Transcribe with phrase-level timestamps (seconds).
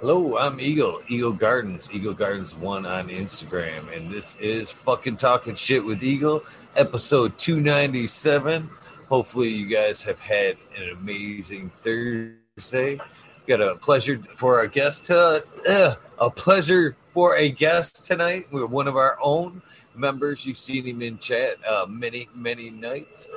[0.00, 5.54] Hello, I'm Eagle, Eagle Gardens, Eagle Gardens One on Instagram, and this is fucking talking
[5.54, 6.42] shit with Eagle,
[6.74, 8.70] episode 297.
[9.10, 12.98] Hopefully, you guys have had an amazing Thursday.
[13.46, 18.46] Got a pleasure for our guest, uh, uh, a pleasure for a guest tonight.
[18.50, 19.60] We're one of our own
[19.94, 20.46] members.
[20.46, 23.28] You've seen him in chat uh, many, many nights.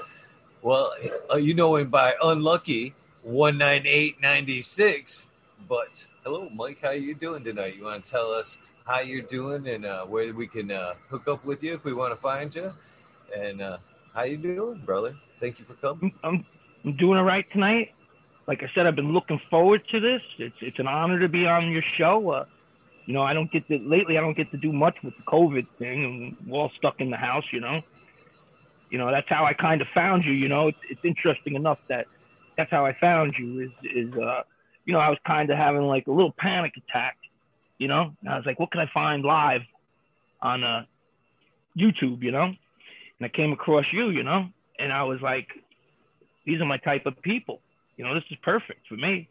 [0.61, 0.93] Well,
[1.29, 2.93] uh, you know him by Unlucky
[3.25, 5.25] 19896,
[5.67, 6.79] but hello, Mike.
[6.81, 7.75] How you doing tonight?
[7.75, 11.27] You want to tell us how you're doing and uh, where we can uh, hook
[11.27, 12.73] up with you if we want to find you?
[13.37, 13.77] And uh,
[14.13, 15.15] how you doing, brother?
[15.39, 16.13] Thank you for coming.
[16.23, 16.45] I'm,
[16.85, 17.93] I'm doing all right tonight.
[18.47, 20.21] Like I said, I've been looking forward to this.
[20.37, 22.29] It's it's an honor to be on your show.
[22.29, 22.45] Uh,
[23.05, 24.17] you know, I don't get to lately.
[24.17, 27.09] I don't get to do much with the COVID thing, and we're all stuck in
[27.09, 27.45] the house.
[27.53, 27.81] You know,
[28.89, 30.33] you know that's how I kind of found you.
[30.33, 32.07] You know, it's, it's interesting enough that
[32.57, 33.61] that's how I found you.
[33.61, 34.43] Is is uh,
[34.85, 37.17] you know, I was kind of having like a little panic attack,
[37.77, 39.61] you know, and I was like, what can I find live
[40.41, 40.85] on uh,
[41.77, 42.45] YouTube, you know?
[42.45, 44.47] And I came across you, you know,
[44.79, 45.47] and I was like,
[46.45, 47.61] these are my type of people.
[47.97, 49.29] You know, this is perfect for me.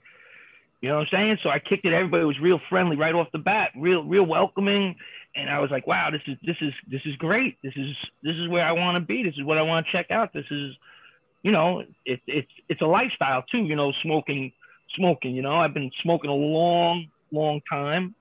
[0.81, 1.39] You know what I'm saying?
[1.43, 1.93] So I kicked it.
[1.93, 4.97] Everybody was real friendly right off the bat, real, real welcoming.
[5.37, 7.57] And I was like, wow, this is this is this is great.
[7.63, 9.23] This is this is where I want to be.
[9.23, 10.33] This is what I want to check out.
[10.33, 10.75] This is,
[11.43, 13.65] you know, it's it's it's a lifestyle too.
[13.65, 14.53] You know, smoking
[14.97, 15.35] smoking.
[15.35, 18.15] You know, I've been smoking a long, long time.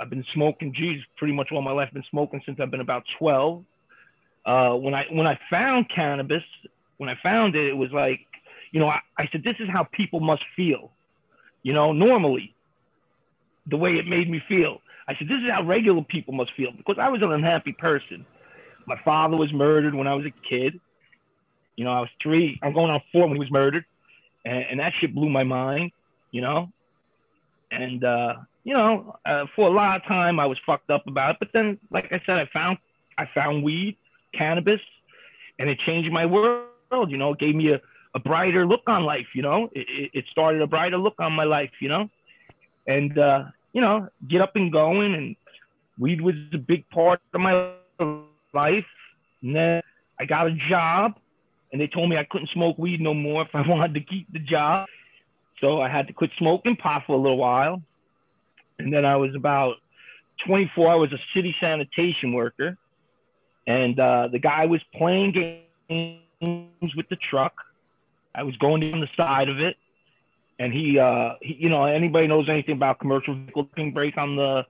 [0.00, 1.88] I've been smoking, geez, pretty much all my life.
[1.88, 3.64] I've been smoking since I've been about 12.
[4.44, 6.42] Uh, when I when I found cannabis,
[6.98, 8.20] when I found it, it was like,
[8.72, 10.90] you know, I, I said, this is how people must feel.
[11.62, 12.54] You know, normally,
[13.66, 14.80] the way it made me feel.
[15.08, 18.26] I said, this is how regular people must feel because I was an unhappy person.
[18.86, 20.78] My father was murdered when I was a kid.
[21.76, 22.58] You know, I was three.
[22.62, 23.84] I'm going on four when he was murdered
[24.44, 25.90] and, and that shit blew my mind,
[26.30, 26.70] you know.
[27.70, 31.32] And uh, you know, uh, for a lot of time I was fucked up about
[31.32, 32.78] it, but then, like I said, I found
[33.18, 33.96] I found weed,
[34.36, 34.80] cannabis,
[35.58, 37.10] and it changed my world.
[37.10, 37.80] You know, it gave me a,
[38.14, 39.26] a brighter look on life.
[39.34, 41.72] You know, it, it started a brighter look on my life.
[41.80, 42.10] You know,
[42.86, 45.36] and uh, you know, get up and going, and
[45.98, 47.72] weed was a big part of my
[48.52, 48.86] life.
[49.42, 49.82] And then
[50.18, 51.14] I got a job
[51.74, 54.32] and they told me I couldn't smoke weed no more if I wanted to keep
[54.32, 54.86] the job.
[55.60, 57.82] So I had to quit smoking pot for a little while.
[58.78, 59.74] And then I was about
[60.46, 60.88] 24.
[60.88, 62.78] I was a city sanitation worker.
[63.66, 67.54] And uh, the guy was playing games with the truck.
[68.36, 69.76] I was going down the side of it.
[70.60, 74.64] And he, uh, he you know, anybody knows anything about commercial vehicle brake on the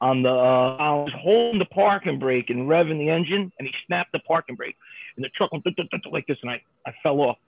[0.00, 3.72] on the uh, I was holding the parking brake and revving the engine, and he
[3.86, 4.76] snapped the parking brake,
[5.16, 5.64] and the truck went
[6.10, 7.38] like this, and I, I fell off,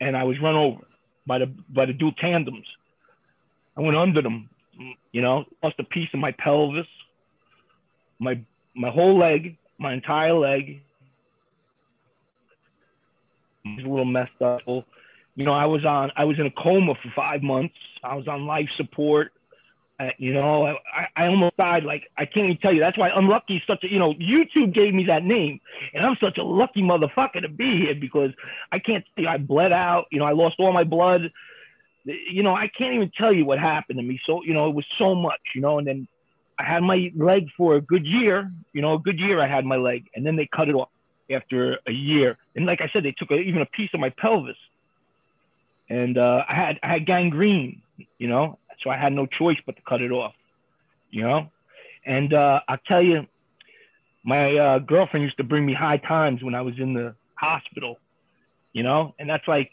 [0.00, 0.82] and I was run over
[1.26, 2.66] by the by the dual tandems.
[3.76, 4.48] I went under them,
[5.12, 6.86] you know, lost a piece of my pelvis,
[8.18, 8.40] my
[8.74, 10.80] my whole leg, my entire leg.
[13.64, 14.60] It was a little messed up.
[14.66, 17.74] You know, I was on I was in a coma for five months.
[18.02, 19.32] I was on life support.
[20.18, 21.84] You know, I, I almost died.
[21.84, 22.80] Like I can't even tell you.
[22.80, 23.62] That's why unlucky.
[23.66, 25.60] Such a you know, YouTube gave me that name,
[25.92, 28.32] and I'm such a lucky motherfucker to be here because
[28.72, 29.04] I can't.
[29.16, 30.06] You I bled out.
[30.10, 31.30] You know, I lost all my blood.
[32.04, 34.20] You know, I can't even tell you what happened to me.
[34.26, 35.40] So you know, it was so much.
[35.54, 36.08] You know, and then
[36.58, 38.50] I had my leg for a good year.
[38.72, 40.88] You know, a good year I had my leg, and then they cut it off
[41.30, 42.36] after a year.
[42.56, 44.56] And like I said, they took a, even a piece of my pelvis,
[45.88, 47.80] and uh, I had I had gangrene.
[48.18, 50.34] You know, so I had no choice but to cut it off,
[51.10, 51.50] you know?
[52.06, 53.26] And uh, I'll tell you,
[54.24, 57.98] my uh, girlfriend used to bring me high times when I was in the hospital,
[58.72, 59.14] you know?
[59.18, 59.70] And that's like,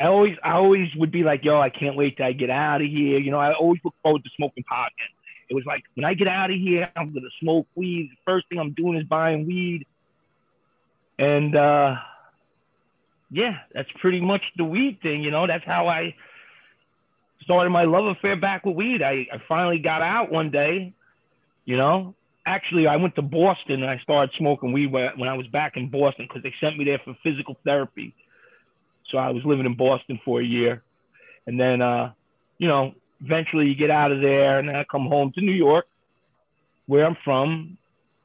[0.00, 2.80] I always, I always would be like, yo, I can't wait till I get out
[2.80, 3.18] of here.
[3.18, 4.90] You know, I always look forward to smoking pot.
[5.48, 8.10] It was like, when I get out of here, I'm going to smoke weed.
[8.10, 9.86] The first thing I'm doing is buying weed.
[11.18, 11.96] And, uh,
[13.30, 16.14] yeah, that's pretty much the weed thing, you know, that's how I,
[17.44, 19.02] started my love affair back with weed.
[19.02, 20.92] I, I finally got out one day,
[21.64, 22.14] you know.
[22.46, 25.88] Actually, I went to Boston and I started smoking weed when I was back in
[25.88, 28.14] Boston because they sent me there for physical therapy.
[29.10, 30.82] So I was living in Boston for a year.
[31.46, 32.12] And then, uh,
[32.58, 32.94] you know,
[33.24, 35.86] eventually you get out of there and I come home to New York,
[36.86, 37.78] where I'm from.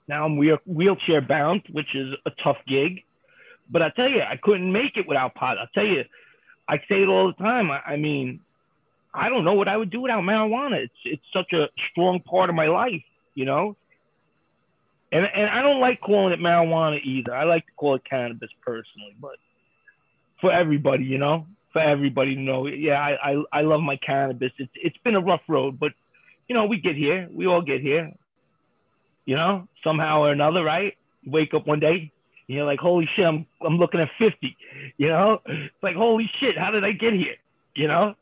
[0.07, 3.03] Now I'm wheel- wheelchair bound, which is a tough gig.
[3.69, 5.57] But I tell you, I couldn't make it without pot.
[5.57, 6.03] I tell you,
[6.67, 7.71] I say it all the time.
[7.71, 8.41] I, I mean,
[9.13, 10.83] I don't know what I would do without marijuana.
[10.83, 13.03] It's it's such a strong part of my life,
[13.35, 13.75] you know.
[15.11, 17.33] And and I don't like calling it marijuana either.
[17.35, 19.37] I like to call it cannabis personally, but
[20.41, 22.67] for everybody, you know, for everybody to know.
[22.67, 24.51] Yeah, I, I, I love my cannabis.
[24.57, 25.93] It's it's been a rough road, but
[26.47, 27.27] you know, we get here.
[27.31, 28.11] We all get here.
[29.25, 30.95] You know, somehow or another, right?
[31.21, 32.11] You wake up one day,
[32.47, 34.57] you're like, holy shit, I'm I'm looking at 50.
[34.97, 37.35] You know, it's like holy shit, how did I get here?
[37.75, 38.15] You know,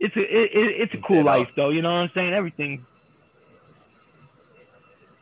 [0.00, 0.50] it's a it,
[0.82, 1.70] it's a cool life though.
[1.70, 2.32] You know what I'm saying?
[2.32, 2.84] Everything.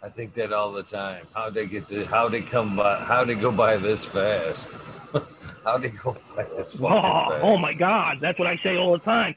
[0.02, 1.26] I think that all the time.
[1.32, 4.72] How they get the how they come by how they go by this fast.
[5.64, 7.42] how they go by this oh, fast.
[7.42, 9.34] oh my God, that's what I say all the time.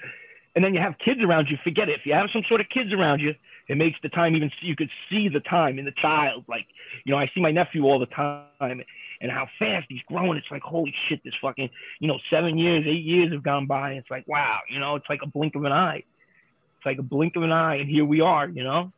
[0.56, 1.58] And then you have kids around you.
[1.64, 2.00] Forget it.
[2.00, 3.36] If you have some sort of kids around you,
[3.68, 4.50] it makes the time even.
[4.62, 6.46] You could see the time in the child.
[6.48, 6.66] Like
[7.04, 8.82] you know, I see my nephew all the time,
[9.26, 10.38] and how fast he's growing.
[10.38, 11.68] It's like, holy shit, this fucking,
[12.00, 13.94] you know, seven years, eight years have gone by.
[13.94, 16.04] It's like, wow, you know, it's like a blink of an eye.
[16.78, 18.92] It's like a blink of an eye, and here we are, you know.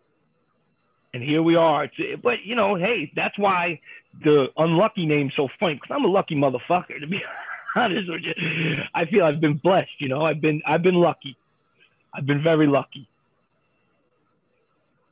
[1.14, 1.86] And here we are.
[1.86, 3.80] It's, but you know, hey, that's why
[4.22, 7.00] the unlucky name's so funny because I'm a lucky motherfucker.
[7.00, 7.22] To be
[7.74, 8.34] honest with you,
[8.94, 9.92] I feel I've been blessed.
[10.00, 11.38] You know, I've been I've been lucky.
[12.14, 13.08] I've been very lucky.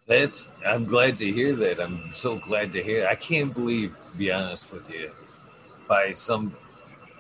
[0.08, 1.80] That's I'm glad to hear that.
[1.82, 3.08] I'm so glad to hear.
[3.08, 5.12] I can't believe, to be honest with you,
[5.88, 6.56] by some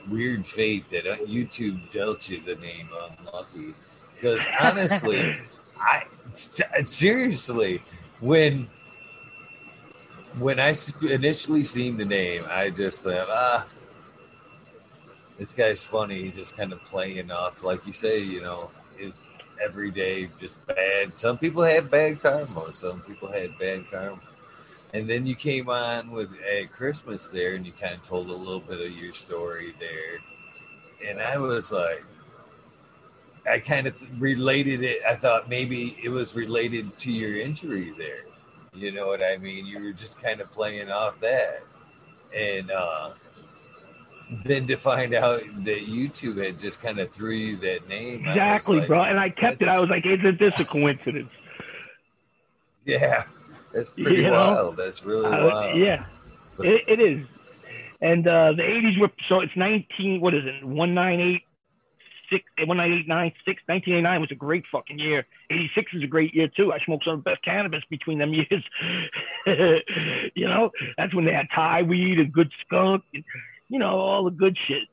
[0.08, 2.90] weird fate that uh, YouTube dealt you the name
[3.20, 3.74] unlucky.
[4.14, 5.38] Because honestly,
[5.80, 6.06] I
[6.84, 7.82] seriously
[8.20, 8.68] when
[10.38, 13.66] when I initially seen the name, I just thought, ah,
[15.40, 16.24] this guy's funny.
[16.24, 19.24] He's just kind of playing off, like you say, you know, his
[19.63, 21.18] every day just bad.
[21.18, 22.74] Some people had bad karma.
[22.74, 24.19] Some people had bad karma.
[24.94, 28.34] And then you came on with at Christmas there, and you kind of told a
[28.34, 30.19] little bit of your story there.
[31.10, 32.04] And I was like,
[33.50, 35.02] I kind of related it.
[35.07, 38.25] I thought maybe it was related to your injury there.
[38.74, 39.66] You know what I mean?
[39.66, 41.62] You were just kind of playing off that.
[42.36, 43.12] And uh,
[44.30, 48.25] then to find out that YouTube had just kind of threw you that name.
[48.25, 49.04] Exactly, like, bro.
[49.04, 49.68] And I kept it.
[49.68, 51.30] I was like, isn't this a coincidence?
[52.88, 53.24] Yeah,
[53.74, 54.77] that's pretty you wild.
[54.77, 54.86] Know?
[54.86, 55.80] That's really uh, wild.
[55.80, 56.06] Yeah,
[56.60, 57.25] it, it is.
[58.00, 61.42] And uh, the 80s were, so it's 19, what is it, 198?
[62.30, 65.25] Six, 1986, 1989 was a great fucking year.
[65.50, 66.74] 86 is a great year too.
[66.74, 68.63] I smoked some of the best cannabis between them years.
[70.36, 73.04] you know, that's when they had Thai weed and good skunk.
[73.16, 73.24] And,
[73.75, 74.88] you know, all the good shit.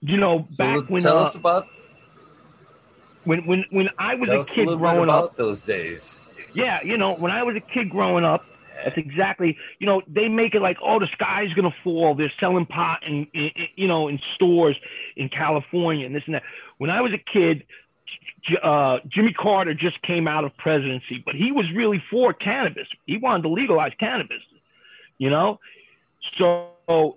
[0.00, 1.66] You know, back so when tell uh, us about
[3.24, 5.36] when when when I was a kid a growing up.
[5.36, 6.18] Those days.
[6.54, 8.46] Yeah, you know, when I was a kid growing up,
[8.82, 9.58] that's exactly.
[9.80, 12.14] You know, they make it like, oh, the sky's gonna fall.
[12.14, 14.76] They're selling pot in, in, you know, in stores
[15.14, 16.42] in California and this and that.
[16.78, 17.64] When I was a kid,
[18.62, 22.86] uh, Jimmy Carter just came out of presidency, but he was really for cannabis.
[23.06, 24.40] He wanted to legalize cannabis,
[25.18, 25.60] you know.
[26.38, 26.70] So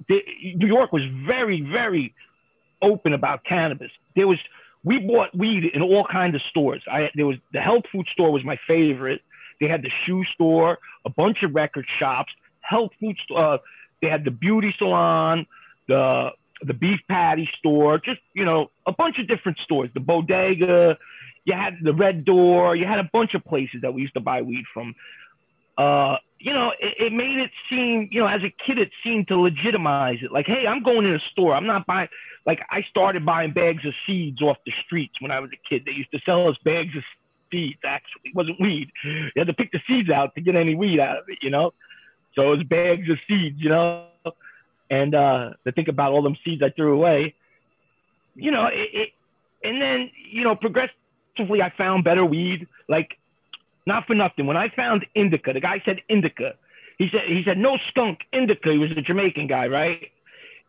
[0.09, 2.13] New York was very, very
[2.81, 3.91] open about cannabis.
[4.15, 4.37] There was
[4.83, 6.81] we bought weed in all kinds of stores.
[6.89, 9.21] I there was the health food store was my favorite.
[9.59, 13.55] They had the shoe store, a bunch of record shops, health food store.
[13.55, 13.57] Uh,
[14.01, 15.47] they had the beauty salon,
[15.87, 19.89] the the beef patty store, just you know a bunch of different stores.
[19.93, 20.97] The bodega,
[21.45, 24.19] you had the Red Door, you had a bunch of places that we used to
[24.19, 24.95] buy weed from.
[25.77, 29.27] Uh, you know, it, it, made it seem, you know, as a kid, it seemed
[29.29, 30.31] to legitimize it.
[30.31, 31.55] Like, hey, I'm going in a store.
[31.55, 32.09] I'm not buying.
[32.45, 35.83] Like, I started buying bags of seeds off the streets when I was a kid.
[35.85, 37.03] They used to sell us bags of
[37.51, 37.79] seeds.
[37.83, 38.91] Actually, it wasn't weed.
[39.03, 41.39] You had to pick the seeds out to get any weed out of it.
[41.41, 41.73] You know,
[42.35, 43.59] so it was bags of seeds.
[43.59, 44.05] You know,
[44.89, 47.33] and uh, to think about all them seeds I threw away.
[48.35, 49.09] You know, it, it
[49.63, 52.67] and then you know, progressively I found better weed.
[52.87, 53.17] Like,
[53.87, 54.45] not for nothing.
[54.45, 56.53] When I found indica, the guy said indica.
[56.99, 58.71] He said he said no skunk indica.
[58.71, 60.11] He was a Jamaican guy, right?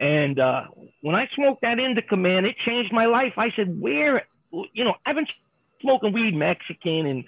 [0.01, 0.65] And uh,
[1.03, 3.33] when I smoked that indica, man, it changed my life.
[3.37, 4.27] I said, where,
[4.73, 5.27] you know, I've been
[5.81, 7.25] smoking weed Mexican and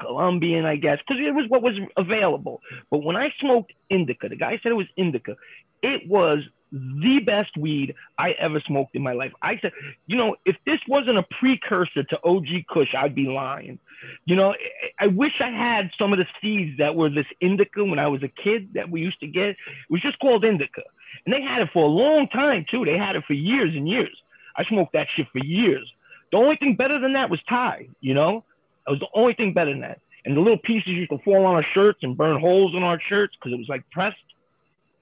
[0.00, 2.60] Colombian, I guess, because it was what was available.
[2.90, 5.36] But when I smoked indica, the guy said it was indica.
[5.82, 6.40] It was
[6.72, 9.32] the best weed I ever smoked in my life.
[9.42, 9.72] I said,
[10.06, 13.78] you know, if this wasn't a precursor to OG Kush, I'd be lying.
[14.26, 14.54] You know,
[14.98, 18.22] I wish I had some of the seeds that were this indica when I was
[18.22, 19.50] a kid that we used to get.
[19.50, 19.56] It
[19.90, 20.82] was just called indica.
[21.24, 22.84] And they had it for a long time too.
[22.84, 24.16] They had it for years and years.
[24.56, 25.90] I smoked that shit for years.
[26.32, 28.44] The only thing better than that was Thai, you know?
[28.86, 30.00] That was the only thing better than that.
[30.24, 33.00] And the little pieces used to fall on our shirts and burn holes in our
[33.08, 34.16] shirts because it was like pressed.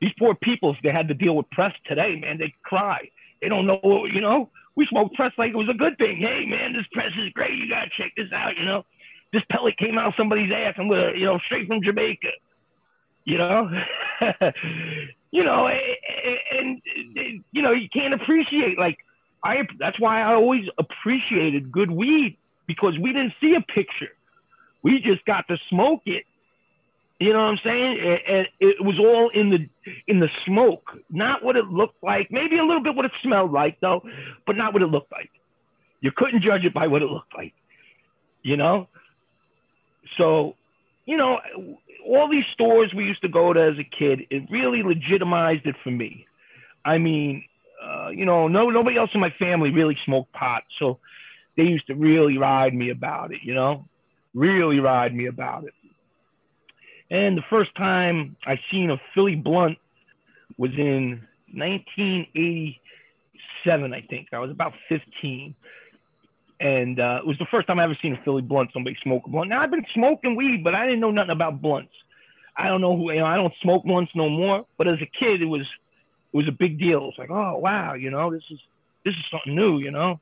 [0.00, 3.08] These poor people, if they had to deal with press today, man, they cry.
[3.40, 4.50] They don't know, you know.
[4.76, 6.18] We smoked press like it was a good thing.
[6.18, 7.54] Hey, man, this press is great.
[7.54, 8.56] You gotta check this out.
[8.58, 8.84] You know,
[9.32, 12.28] this pellet came out of somebody's ass, and we're, you know, straight from Jamaica.
[13.24, 13.70] You know,
[15.30, 18.98] you know, and, and you know, you can't appreciate like
[19.42, 19.66] I.
[19.78, 22.36] That's why I always appreciated good weed
[22.66, 24.12] because we didn't see a picture.
[24.82, 26.24] We just got to smoke it.
[27.18, 28.18] You know what I'm saying?
[28.28, 29.68] And it was all in the
[30.06, 32.30] in the smoke, not what it looked like.
[32.30, 34.02] Maybe a little bit what it smelled like, though,
[34.46, 35.30] but not what it looked like.
[36.00, 37.54] You couldn't judge it by what it looked like.
[38.42, 38.88] You know.
[40.18, 40.56] So,
[41.06, 41.40] you know,
[42.06, 45.74] all these stores we used to go to as a kid, it really legitimized it
[45.82, 46.26] for me.
[46.84, 47.44] I mean,
[47.82, 50.98] uh, you know, no nobody else in my family really smoked pot, so
[51.56, 53.40] they used to really ride me about it.
[53.42, 53.86] You know,
[54.34, 55.72] really ride me about it.
[57.10, 59.78] And the first time I seen a Philly blunt
[60.58, 61.22] was in
[61.52, 64.28] 1987, I think.
[64.32, 65.54] I was about 15.
[66.58, 69.24] And uh, it was the first time I ever seen a Philly blunt, somebody smoke
[69.26, 69.50] a blunt.
[69.50, 71.92] Now, I've been smoking weed, but I didn't know nothing about blunts.
[72.56, 74.64] I don't know who, you know, I don't smoke blunts no more.
[74.78, 75.66] But as a kid, it was,
[76.32, 77.10] it was a big deal.
[77.10, 78.58] It's like, oh, wow, you know, this is,
[79.04, 80.18] this is something new, you know?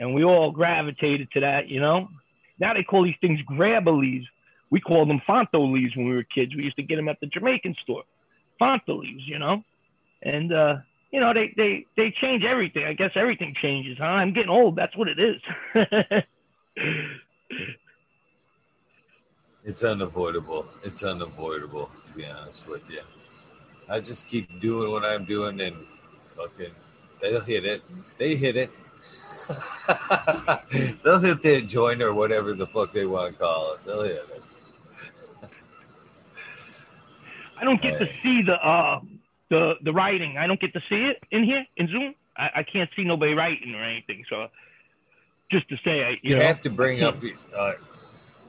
[0.00, 2.08] And we all gravitated to that, you know?
[2.58, 4.26] Now they call these things grabba leaves.
[4.76, 6.54] We called them Fronto leaves when we were kids.
[6.54, 8.02] We used to get them at the Jamaican store.
[8.58, 9.64] Fronto leaves, you know?
[10.20, 10.76] And, uh,
[11.10, 12.84] you know, they, they, they change everything.
[12.84, 14.04] I guess everything changes, huh?
[14.04, 14.76] I'm getting old.
[14.76, 15.40] That's what it is.
[19.64, 20.66] it's unavoidable.
[20.84, 23.00] It's unavoidable, to be honest with you.
[23.88, 25.86] I just keep doing what I'm doing and
[26.36, 26.74] fucking,
[27.22, 27.82] they'll hit it.
[28.18, 28.70] They hit it.
[31.04, 33.84] They'll hit the joint or whatever the fuck they want to call it.
[33.86, 34.35] They'll hit it.
[37.58, 39.00] I don't get to see the uh
[39.50, 40.36] the the writing.
[40.38, 42.14] I don't get to see it in here in Zoom.
[42.36, 44.24] I, I can't see nobody writing or anything.
[44.28, 44.48] So
[45.50, 47.16] just to say, I, you, you know, have to bring up.
[47.56, 47.72] Uh,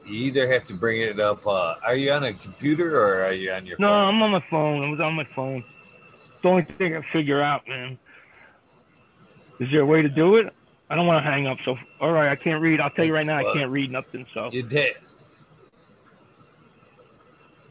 [0.04, 1.46] you either have to bring it up.
[1.46, 3.76] Uh, are you on a computer or are you on your?
[3.76, 3.86] Phone?
[3.86, 4.14] No, phone?
[4.14, 4.84] I'm on my phone.
[4.84, 5.58] I was on my phone.
[5.58, 7.98] It's the only thing I figure out, man.
[9.60, 10.52] Is there a way to do it?
[10.90, 11.58] I don't want to hang up.
[11.64, 12.80] So, all right, I can't read.
[12.80, 14.26] I'll tell you right now, I can't read nothing.
[14.32, 14.96] So you did.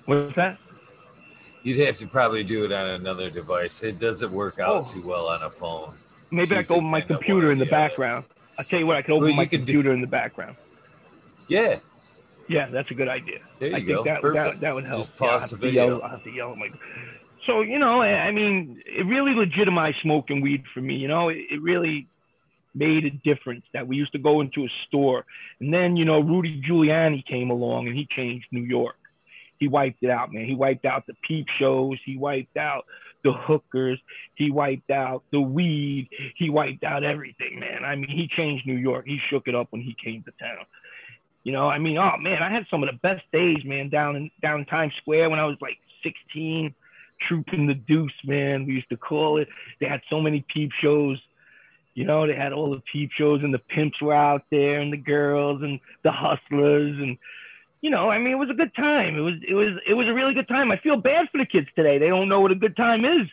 [0.06, 0.60] What's that?
[1.68, 3.84] You'd have to probably do it on another device.
[3.84, 4.94] It doesn't work out oh.
[4.94, 5.96] too well on a phone.
[6.32, 8.24] Maybe I can open my computer in the, the background.
[8.58, 9.94] I'll tell you what, I can open well, my computer do...
[9.94, 10.56] in the background.
[11.50, 11.80] Yeah.
[12.48, 13.40] Yeah, that's a good idea.
[13.60, 14.04] There you I go.
[14.06, 15.02] think that, that, that would help.
[15.02, 15.88] Just pause yeah, the video.
[15.88, 16.70] Yell, I have to yell at my.
[17.46, 20.96] So you know, I mean, it really legitimized smoking weed for me.
[20.96, 22.08] You know, it, it really
[22.74, 25.26] made a difference that we used to go into a store.
[25.60, 28.96] And then, you know, Rudy Giuliani came along and he changed New York.
[29.60, 30.46] He wiped it out, man.
[30.46, 31.98] He wiped out the peep shows.
[32.06, 32.86] He wiped out
[33.24, 34.00] the hookers.
[34.36, 36.10] He wiped out the weed.
[36.36, 37.84] He wiped out everything, man.
[37.84, 39.06] I mean, he changed New York.
[39.08, 40.66] He shook it up when he came to town.
[41.44, 44.16] You know, I mean, oh man, I had some of the best days, man, down
[44.16, 46.74] in down in Times Square when I was like 16,
[47.28, 48.66] trooping the deuce, man.
[48.66, 49.48] We used to call it.
[49.80, 51.20] They had so many peep shows
[51.98, 54.94] you know, they had all the peep shows and the pimps were out there and
[54.94, 57.18] the girls and the hustlers and
[57.82, 59.16] you know, I mean, it was a good time.
[59.18, 60.72] It was it was it was a really good time.
[60.72, 61.98] I feel bad for the kids today.
[61.98, 63.28] They don't know what a good time is.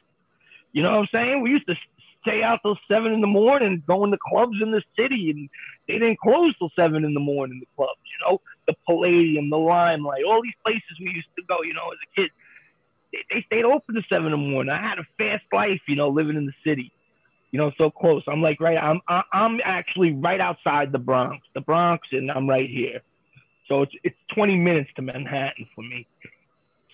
[0.72, 1.42] You know what I'm saying?
[1.42, 1.74] We used to
[2.22, 5.48] stay out till seven in the morning, going to clubs in the city, and
[5.88, 7.60] they didn't close till seven in the morning.
[7.60, 11.62] The clubs, you know, the Palladium, the Limelight, all these places we used to go.
[11.62, 12.30] You know, as a kid,
[13.12, 14.72] they, they stayed open to seven in the morning.
[14.72, 16.92] I had a fast life, you know, living in the city
[17.50, 18.24] you know, so close.
[18.26, 18.76] I'm like right.
[18.76, 19.00] I'm
[19.32, 23.00] I'm actually right outside the Bronx, the Bronx, and I'm right here.
[23.68, 26.06] So it's it's 20 minutes to Manhattan for me.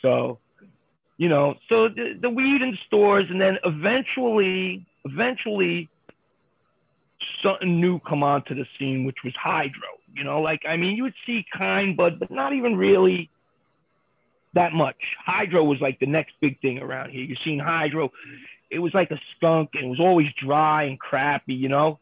[0.03, 0.39] So,
[1.19, 5.89] you know, so the, the weed in stores, and then eventually, eventually,
[7.43, 9.89] something new come onto the scene, which was hydro.
[10.15, 13.31] You know, like I mean, you would see kind bud, but not even really
[14.55, 14.97] that much.
[15.25, 17.23] Hydro was like the next big thing around here.
[17.23, 18.11] You've seen hydro
[18.71, 21.99] it was like a skunk and it was always dry and crappy, you know.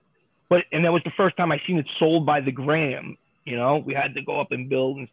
[0.49, 3.17] But and that was the first time I seen it sold by the gram.
[3.49, 4.99] You know, we had to go up and build.
[4.99, 5.09] And,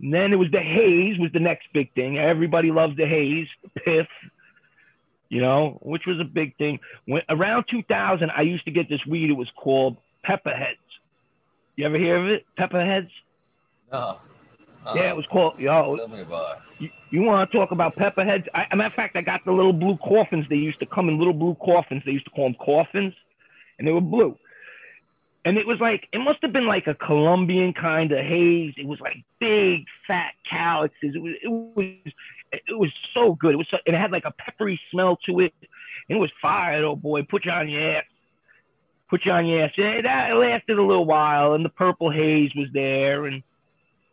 [0.00, 2.18] and then it was the haze was the next big thing.
[2.18, 4.06] Everybody loved the haze, the piff.
[5.28, 6.78] You know, which was a big thing.
[7.06, 9.30] When around 2000, I used to get this weed.
[9.30, 10.76] It was called Pepperheads.
[11.76, 12.44] You ever hear of it?
[12.58, 13.08] Pepperheads?
[13.90, 14.18] No.
[14.84, 15.58] Uh, yeah, it was called.
[15.58, 16.62] Yo, tell me about it.
[16.82, 18.46] You, you want to talk about pepperheads?
[18.52, 20.44] I, a matter of fact, I got the little blue coffins.
[20.50, 22.02] They used to come in little blue coffins.
[22.04, 23.14] They used to call them coffins,
[23.78, 24.36] and they were blue.
[25.44, 28.74] And it was like it must have been like a Colombian kind of haze.
[28.76, 31.14] It was like big, fat calyxes.
[31.14, 32.12] It was it was
[32.52, 33.54] it was so good.
[33.54, 35.54] It was so, it had like a peppery smell to it.
[36.08, 37.22] It was fire, oh boy.
[37.22, 38.04] Put you on your ass.
[39.10, 39.72] Put you on your ass.
[39.76, 43.42] And that lasted a little while, and the purple haze was there, and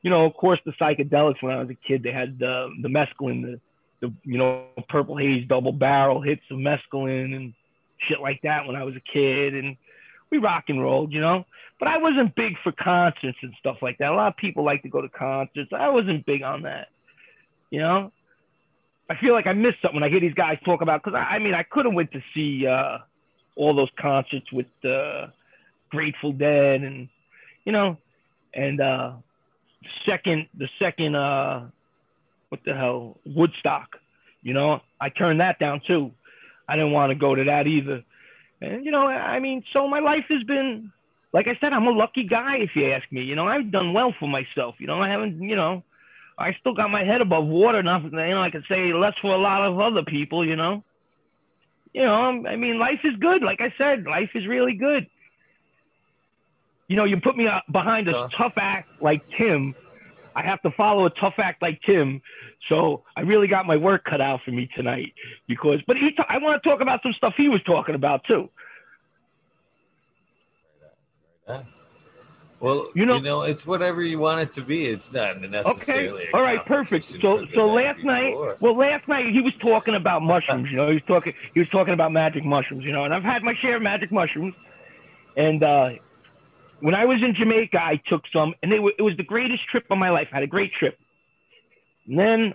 [0.01, 2.89] you know, of course, the psychedelics when I was a kid, they had the the
[2.89, 3.59] mescaline, the
[4.01, 7.53] the you know Purple Haze double barrel hits of mescaline and
[8.07, 9.75] shit like that when I was a kid, and
[10.31, 11.45] we rock and rolled, you know.
[11.79, 14.11] But I wasn't big for concerts and stuff like that.
[14.11, 15.71] A lot of people like to go to concerts.
[15.71, 16.87] I wasn't big on that,
[17.69, 18.11] you know.
[19.09, 21.35] I feel like I missed something when I hear these guys talk about because I,
[21.35, 22.99] I, mean I could have went to see uh,
[23.55, 25.27] all those concerts with uh,
[25.89, 27.09] Grateful Dead and
[27.65, 27.97] you know,
[28.53, 29.13] and uh,
[30.05, 31.67] second the second uh,
[32.49, 33.97] what the hell Woodstock,
[34.43, 36.11] you know, I turned that down too.
[36.67, 38.03] I didn't want to go to that either.
[38.61, 40.91] And you know, I mean, so my life has been,
[41.33, 43.21] like I said, I'm a lucky guy if you ask me.
[43.21, 44.75] You know, I've done well for myself.
[44.79, 45.83] You know, I haven't, you know,
[46.37, 47.81] I still got my head above water.
[47.83, 50.45] Nothing, you know, I could say less for a lot of other people.
[50.45, 50.83] You know,
[51.93, 53.41] you know, I mean, life is good.
[53.43, 55.07] Like I said, life is really good.
[56.87, 59.75] You know, you put me uh, behind a tough act like Tim.
[60.39, 62.21] I have to follow a tough act like Tim.
[62.69, 65.13] So I really got my work cut out for me tonight
[65.47, 68.49] because, but he, I want to talk about some stuff he was talking about too.
[72.61, 74.85] Well, you know, you know, it's whatever you want it to be.
[74.85, 76.23] It's not necessarily.
[76.23, 76.31] Okay.
[76.33, 76.63] All right.
[76.65, 77.05] Perfect.
[77.05, 80.69] So, so last night, well, last night he was talking about mushrooms.
[80.69, 82.85] You know, he was talking, he was talking about magic mushrooms.
[82.85, 84.53] You know, and I've had my share of magic mushrooms.
[85.35, 85.89] And uh,
[86.81, 89.85] when I was in Jamaica, I took some, and were, it was the greatest trip
[89.89, 90.27] of my life.
[90.31, 90.97] I had a great trip.
[92.07, 92.53] And then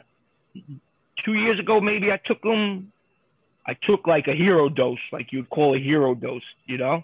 [1.25, 2.93] two years ago, maybe I took them.
[3.67, 7.03] I took like a hero dose, like you'd call a hero dose, you know.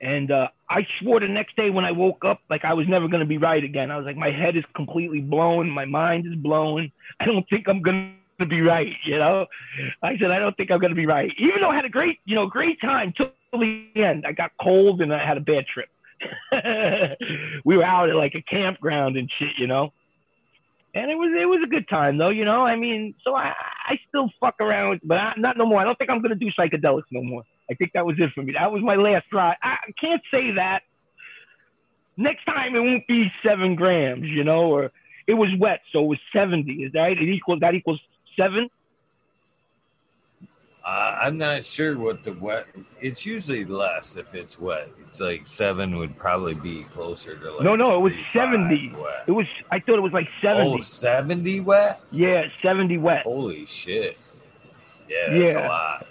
[0.00, 3.08] And uh, I swore the next day when I woke up, like I was never
[3.08, 3.90] going to be right again.
[3.90, 5.68] I was like, my head is completely blown.
[5.70, 6.92] My mind is blown.
[7.20, 9.46] I don't think I'm going to be right, you know?
[10.02, 11.32] I said, I don't think I'm going to be right.
[11.38, 14.24] Even though I had a great, you know, great time till the end.
[14.26, 15.88] I got cold and I had a bad trip.
[17.64, 19.92] we were out at like a campground and shit, you know?
[20.94, 22.64] And it was it was a good time though, you know.
[22.64, 23.52] I mean, so I
[23.86, 25.80] I still fuck around, but I, not no more.
[25.80, 27.42] I don't think I'm gonna do psychedelics no more.
[27.70, 28.54] I think that was it for me.
[28.58, 29.54] That was my last try.
[29.62, 30.80] I can't say that.
[32.16, 34.90] Next time it won't be seven grams, you know, or
[35.28, 36.72] it was wet, so it was 70.
[36.72, 37.16] Is that right?
[37.16, 38.00] It equals that equals
[38.36, 38.68] seven?
[40.88, 42.66] Uh, I'm not sure what the wet.
[42.98, 44.88] It's usually less if it's wet.
[45.06, 47.62] It's like seven would probably be closer to like.
[47.62, 48.94] No, no, it was seventy.
[48.96, 49.24] Wet.
[49.26, 49.46] It was.
[49.70, 50.78] I thought it was like seventy.
[50.80, 52.00] Oh, 70 wet.
[52.10, 53.24] Yeah, seventy wet.
[53.24, 54.16] Holy shit!
[55.10, 55.66] Yeah, that's yeah.
[55.66, 56.06] a lot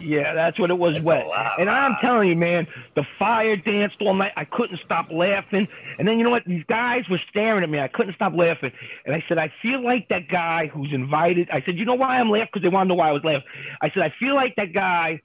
[0.00, 1.26] yeah, that's what it was wet.
[1.58, 4.32] And I'm telling you, man, the fire danced all night.
[4.36, 5.68] I couldn't stop laughing.
[5.98, 6.44] And then you know what?
[6.46, 7.80] These guys were staring at me.
[7.80, 8.72] I couldn't stop laughing.
[9.04, 11.48] And I said, I feel like that guy who's invited.
[11.50, 12.48] I said, you know why I'm laughing?
[12.52, 13.48] Because they want to know why I was laughing.
[13.82, 15.20] I said, I feel like that guy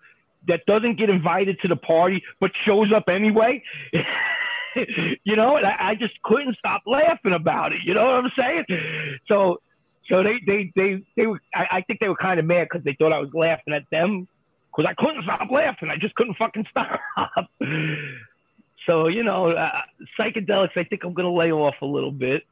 [0.47, 3.63] that doesn't get invited to the party but shows up anyway.
[5.23, 7.79] you know, and I, I just couldn't stop laughing about it.
[7.83, 8.65] You know what I'm saying?
[9.27, 9.57] So
[10.09, 11.39] so they they they they were.
[11.53, 13.83] I, I think they were kind of mad because they thought I was laughing at
[13.91, 14.27] them
[14.79, 15.89] because I couldn't stop laughing.
[15.89, 17.01] I just couldn't fucking stop.
[18.85, 19.81] so you know, uh,
[20.17, 20.77] psychedelics.
[20.77, 22.43] I think I'm gonna lay off a little bit,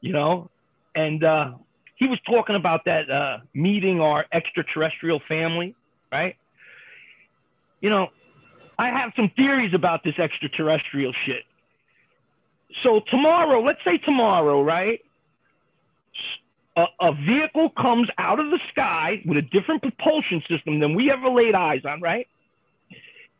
[0.00, 0.48] you know.
[0.94, 1.52] And uh,
[1.96, 5.74] he was talking about that uh, meeting our extraterrestrial family,
[6.12, 6.36] right?
[7.80, 8.08] You know,
[8.78, 11.42] I have some theories about this extraterrestrial shit.
[12.84, 15.00] So tomorrow, let's say tomorrow, right?
[16.76, 21.10] A, a, vehicle comes out of the sky with a different propulsion system than we
[21.10, 22.26] ever laid eyes on, right?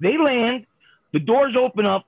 [0.01, 0.67] They land,
[1.13, 2.07] the doors open up,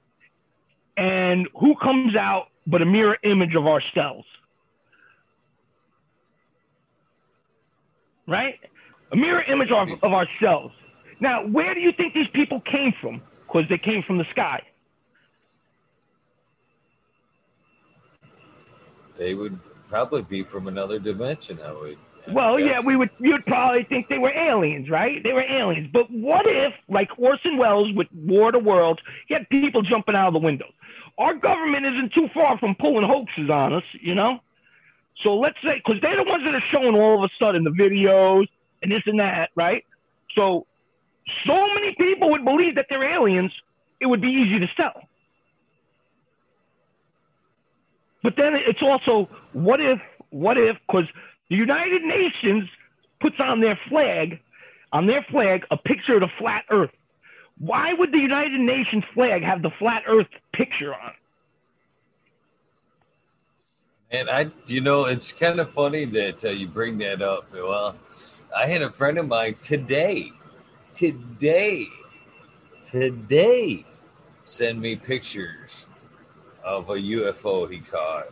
[0.97, 4.27] and who comes out but a mirror image of ourselves?
[8.27, 8.59] Right?
[9.13, 10.75] A mirror image of, of ourselves.
[11.21, 13.23] Now, where do you think these people came from?
[13.47, 14.63] Because they came from the sky.
[19.19, 19.59] They would
[19.89, 21.59] probably be from another dimension.
[21.65, 21.99] I would.
[22.33, 23.11] Well, yeah, we would.
[23.19, 25.23] You'd probably think they were aliens, right?
[25.23, 25.91] They were aliens.
[25.93, 30.15] But what if, like Orson Welles with War of the Worlds, he had people jumping
[30.15, 30.73] out of the windows?
[31.19, 34.41] Our government isn't too far from pulling hoaxes on us, you know.
[35.23, 37.71] So let's say, because they're the ones that are showing all of a sudden the
[37.71, 38.49] videos
[38.83, 39.85] and this and that, right?
[40.35, 40.67] So,
[41.47, 43.53] so many people would believe that they're aliens.
[44.01, 45.03] It would be easy to sell.
[48.25, 51.05] But then it's also what if, what if, because
[51.51, 52.65] the United Nations
[53.21, 54.41] puts on their flag,
[54.93, 56.91] on their flag, a picture of the flat Earth.
[57.59, 61.13] Why would the United Nations flag have the flat Earth picture on?
[64.11, 67.53] And I, you know, it's kind of funny that uh, you bring that up.
[67.53, 67.95] Well,
[68.57, 70.33] I had a friend of mine today,
[70.95, 71.87] today,
[72.91, 73.85] today,
[74.45, 75.87] send me pictures
[76.65, 78.29] of a UFO he caught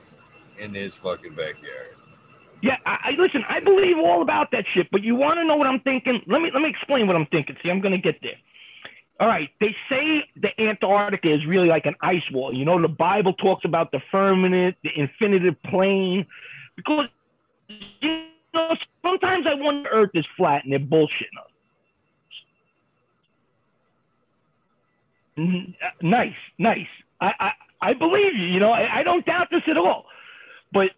[0.58, 1.96] in his fucking backyard.
[2.62, 3.42] Yeah, I, I listen.
[3.48, 4.88] I believe all about that shit.
[4.90, 6.22] But you want to know what I'm thinking?
[6.26, 7.56] Let me let me explain what I'm thinking.
[7.62, 8.36] See, I'm gonna get there.
[9.20, 12.52] All right, they say the Antarctica is really like an ice wall.
[12.54, 16.26] You know, the Bible talks about the firmament, the infinitive plane,
[16.76, 17.06] because
[17.68, 21.50] you know sometimes I wonder Earth is flat and they're bullshitting us.
[25.38, 26.86] Uh, Nice, nice.
[27.20, 28.46] I, I, I believe you.
[28.46, 30.06] You know, I, I don't doubt this at all.
[30.72, 30.90] But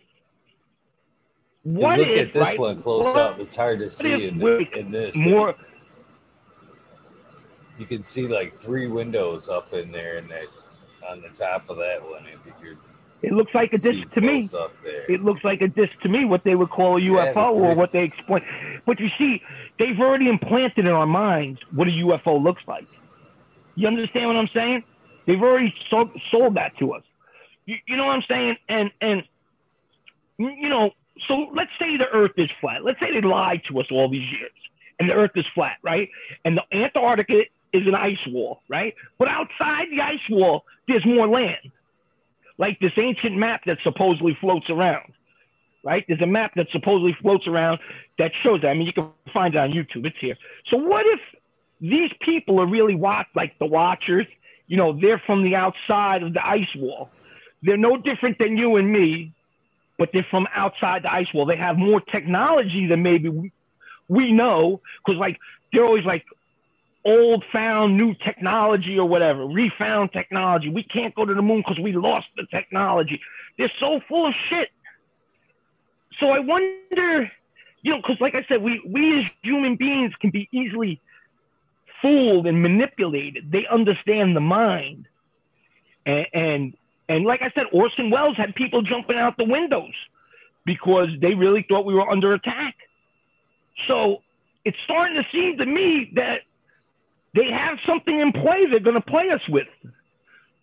[1.62, 3.40] what look if at this right, one close what up.
[3.40, 5.16] It's hard to see in, the, in this.
[5.16, 5.54] more?
[7.78, 10.44] You can see like three windows up in there, and that
[11.08, 12.24] on the top of that one.
[12.26, 12.78] If you could
[13.22, 14.48] It looks like a disc to me.
[15.08, 17.74] It looks like a disc to me, what they would call a UFO the or
[17.74, 18.42] what they explain.
[18.86, 19.42] But you see,
[19.78, 22.86] they've already implanted in our minds what a UFO looks like.
[23.74, 24.84] You understand what I'm saying?
[25.26, 27.02] They've already sold, sold that to us.
[27.66, 28.56] You, you know what I'm saying?
[28.68, 29.22] And and
[30.38, 30.90] you know,
[31.28, 32.84] so let's say the Earth is flat.
[32.84, 34.52] Let's say they lied to us all these years,
[34.98, 36.08] and the Earth is flat, right?
[36.44, 38.94] And the Antarctica is an ice wall, right?
[39.18, 41.72] But outside the ice wall, there's more land
[42.58, 45.12] like this ancient map that supposedly floats around,
[45.84, 46.04] right?
[46.06, 47.78] There's a map that supposedly floats around
[48.18, 48.68] that shows that.
[48.68, 50.06] I mean, you can find it on YouTube.
[50.06, 50.36] It's here.
[50.70, 51.20] So what if
[51.80, 54.26] these people are really watch like the watchers?
[54.66, 57.10] You know, they're from the outside of the ice wall.
[57.62, 59.32] They're no different than you and me,
[59.98, 61.46] but they're from outside the ice wall.
[61.46, 63.52] They have more technology than maybe we,
[64.08, 65.38] we know, because like
[65.72, 66.24] they're always like
[67.04, 70.70] old found new technology or whatever, refound technology.
[70.70, 73.20] We can't go to the moon because we lost the technology.
[73.58, 74.68] They're so full of shit.
[76.20, 77.30] So I wonder,
[77.82, 81.00] you know, because like I said, we we as human beings can be easily
[82.04, 83.50] fooled and manipulated.
[83.50, 85.08] They understand the mind,
[86.04, 86.74] and and,
[87.08, 89.94] and like I said, Orson Welles had people jumping out the windows
[90.66, 92.74] because they really thought we were under attack.
[93.88, 94.18] So
[94.64, 96.40] it's starting to seem to me that
[97.34, 99.66] they have something in play they're going to play us with.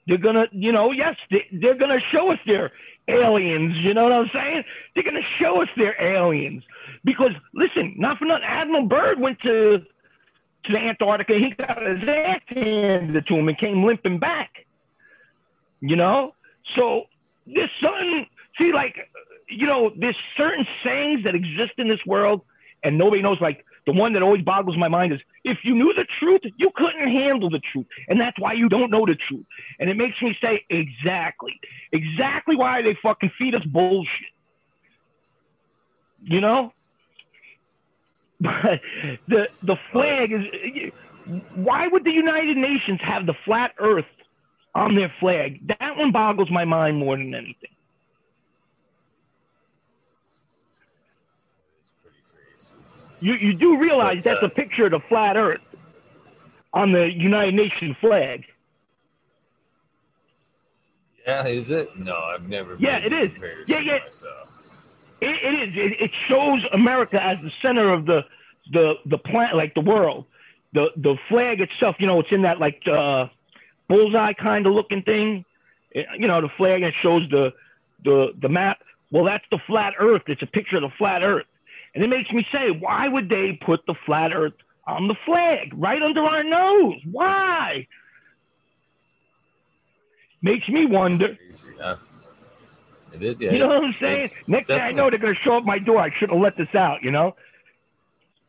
[0.08, 2.72] They're going to, you know, yes, they, they're going to show us their
[3.08, 3.76] aliens.
[3.78, 4.64] You know what I'm saying?
[4.96, 6.64] They're going to show us their aliens.
[7.04, 9.80] Because, listen, not for nothing, Admiral Byrd went to,
[10.66, 11.34] to Antarctica.
[11.34, 14.66] He got his ass handed to him and came limping back.
[15.80, 16.34] You know?
[16.76, 17.04] So
[17.48, 18.96] there's something, see, like,
[19.50, 22.42] you know, there's certain sayings that exist in this world
[22.84, 25.92] and nobody knows, like, the one that always boggles my mind is if you knew
[25.96, 27.88] the truth, you couldn't handle the truth.
[28.08, 29.46] And that's why you don't know the truth.
[29.80, 31.60] And it makes me say, exactly.
[31.92, 34.10] Exactly why they fucking feed us bullshit.
[36.24, 36.74] You know?
[38.42, 38.82] But
[39.28, 40.92] the the flag is
[41.56, 44.06] why would the United Nations have the flat earth
[44.74, 45.68] on their flag?
[45.68, 47.70] That one boggles my mind more than anything.
[51.84, 52.74] It's pretty crazy.
[53.20, 55.62] You you do realize that's uh, a picture of the flat earth
[56.74, 58.46] on the United Nations flag.
[61.28, 61.96] Yeah, is it?
[61.96, 62.76] No, I've never.
[62.80, 64.00] Yeah, it the Yeah, yeah.
[64.04, 64.51] Myself.
[65.22, 65.76] It, it is.
[65.76, 68.26] It, it shows America as the center of the
[68.72, 70.26] the the planet, like the world.
[70.74, 73.28] The the flag itself, you know, it's in that like uh,
[73.88, 75.46] bullseye kind of looking thing.
[75.92, 77.54] It- you know, the flag it shows the
[78.04, 78.80] the the map.
[79.12, 80.24] Well, that's the flat Earth.
[80.28, 81.46] It's a picture of the flat Earth,
[81.94, 84.54] and it makes me say, why would they put the flat Earth
[84.88, 86.96] on the flag right under our nose?
[87.12, 87.88] Why?
[90.42, 91.38] Makes me wonder.
[91.80, 91.98] Huh?
[93.14, 93.36] Is.
[93.40, 94.30] Yeah, You know what I'm saying?
[94.48, 96.00] Next thing I know, they're gonna show up my door.
[96.00, 97.04] I shouldn't have let this out.
[97.04, 97.36] You know?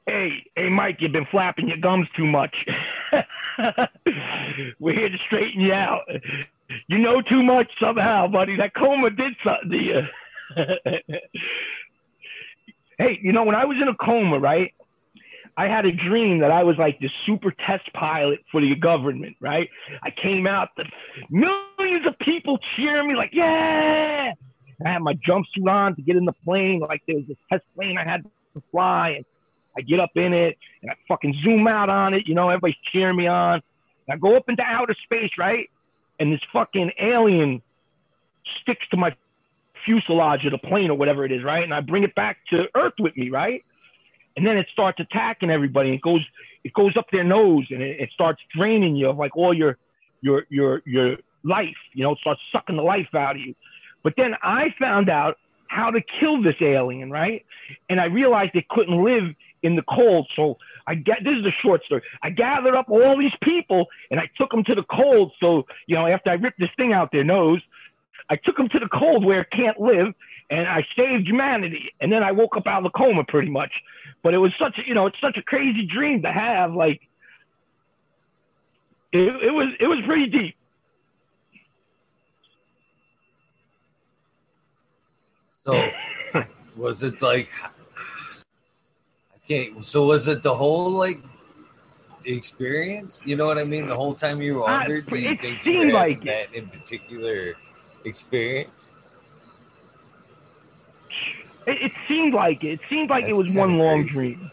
[0.07, 2.55] Hey, hey, Mike, you've been flapping your gums too much.
[4.81, 6.03] We're here to straighten you out.
[6.89, 8.57] You know too much somehow, buddy.
[8.57, 10.01] That coma did something to you.
[12.99, 14.73] hey, you know when I was in a coma, right?
[15.57, 19.37] I had a dream that I was like the super test pilot for the government,
[19.41, 19.69] right?
[20.03, 20.85] I came out, the
[21.31, 24.33] millions of people cheering me like, yeah.
[24.87, 26.81] I had my jumpsuit on to get in the plane.
[26.81, 29.25] Like there was this test plane I had to fly, and
[29.77, 32.27] I get up in it and I fucking zoom out on it.
[32.27, 33.63] You know, everybody's cheering me on.
[34.11, 35.71] I go up into outer space, right?
[36.19, 37.63] And this fucking alien
[38.61, 39.15] sticks to my
[39.85, 41.63] fuselage of the plane or whatever it is, right?
[41.63, 43.65] And I bring it back to Earth with me, right?
[44.37, 45.95] And then it starts attacking everybody.
[45.95, 46.25] It goes,
[46.65, 49.79] it goes up their nose, and it, it starts draining you of like all your,
[50.21, 51.69] your, your, your life.
[51.95, 53.55] You know, it starts sucking the life out of you.
[54.03, 55.39] But then I found out
[55.69, 57.45] how to kill this alien, right?
[57.89, 60.29] And I realized it couldn't live in the cold.
[60.37, 62.03] So I get this is a short story.
[62.23, 65.33] I gathered up all these people and I took them to the cold.
[65.41, 67.61] So you know, after I ripped this thing out their nose,
[68.29, 70.15] I took them to the cold where it can't live,
[70.51, 71.93] and I saved humanity.
[72.01, 73.73] And then I woke up out of the coma pretty much.
[74.23, 76.73] But it was such a, you know, it's such a crazy dream to have.
[76.75, 77.01] Like,
[79.13, 80.57] it, it was, it was pretty deep.
[85.65, 85.91] So,
[86.77, 87.49] was it like?
[89.35, 89.85] I can't.
[89.87, 91.21] So was it the whole like
[92.25, 93.23] experience?
[93.25, 93.87] You know what I mean?
[93.87, 96.25] The whole time you were Uh, under, do you it think you seemed were like
[96.25, 97.55] that in particular
[98.05, 98.95] experience?
[101.67, 102.73] It, it seemed like it.
[102.73, 104.11] It seemed like That's it was one kinda long crazy.
[104.11, 104.51] dream.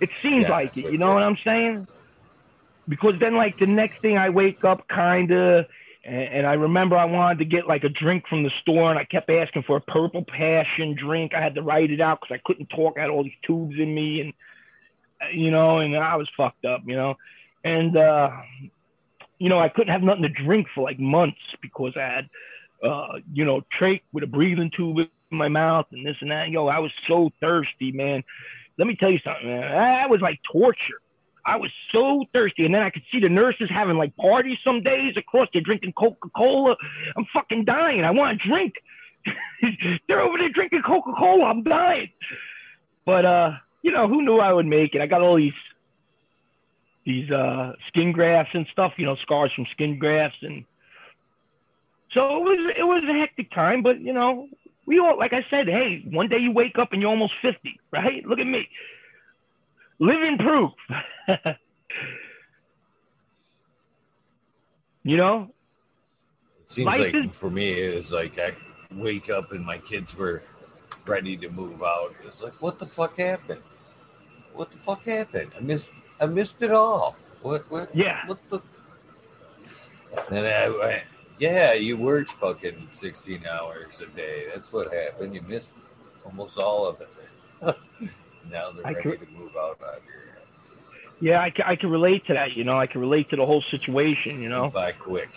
[0.00, 0.92] It seemed Yeah, like it.
[0.92, 1.22] You know what.
[1.22, 1.86] I'm saying?
[2.88, 5.66] Because then, like the next thing, I wake up kinda,
[6.04, 8.98] and, and I remember I wanted to get like a drink from the store, and
[8.98, 11.32] I kept asking for a purple passion drink.
[11.34, 12.94] I had to write it out because I couldn't talk.
[12.96, 14.32] I had all these tubes in me, and
[15.20, 16.82] uh, you know, and I was fucked up.
[16.86, 17.14] You know,
[17.64, 18.30] and uh,
[19.38, 22.30] you know, I couldn't have nothing to drink for like months because I had,
[22.84, 26.50] uh, you know, trach with a breathing tube in my mouth and this and that.
[26.50, 28.22] Yo, I was so thirsty, man.
[28.78, 29.60] Let me tell you something, man.
[29.70, 31.00] That was like torture.
[31.44, 34.82] I was so thirsty, and then I could see the nurses having like parties some
[34.82, 35.48] days across.
[35.52, 36.76] They're drinking Coca Cola.
[37.16, 38.04] I'm fucking dying.
[38.04, 38.74] I want a drink.
[40.08, 41.46] They're over there drinking Coca Cola.
[41.46, 42.10] I'm dying.
[43.04, 43.50] But uh,
[43.82, 45.00] you know, who knew I would make it?
[45.00, 45.52] I got all these
[47.04, 48.92] these uh skin grafts and stuff.
[48.96, 50.64] You know, scars from skin grafts, and
[52.12, 53.82] so it was it was a hectic time.
[53.82, 54.48] But you know,
[54.86, 57.80] we all like I said, hey, one day you wake up and you're almost 50,
[57.92, 58.24] right?
[58.26, 58.68] Look at me.
[59.98, 60.72] Living proof.
[65.04, 65.50] you know?
[66.62, 68.54] It seems Life like is- for me, it was like I
[68.94, 70.42] wake up and my kids were
[71.06, 72.14] ready to move out.
[72.24, 73.62] It's like, what the fuck happened?
[74.54, 75.52] What the fuck happened?
[75.56, 75.92] I missed.
[76.20, 77.16] I missed it all.
[77.40, 77.70] What?
[77.70, 77.94] What?
[77.96, 78.26] Yeah.
[78.26, 78.60] What the?
[80.30, 81.02] And I, I,
[81.38, 84.44] yeah, you worked fucking sixteen hours a day.
[84.54, 85.34] That's what happened.
[85.34, 85.74] You missed
[86.24, 87.08] almost all of it.
[88.50, 90.70] now they're I ready could- to move out on your ass.
[91.20, 92.78] Yeah, I, ca- I can relate to that, you know?
[92.78, 94.70] I can relate to the whole situation, you know?
[94.70, 95.30] by quick.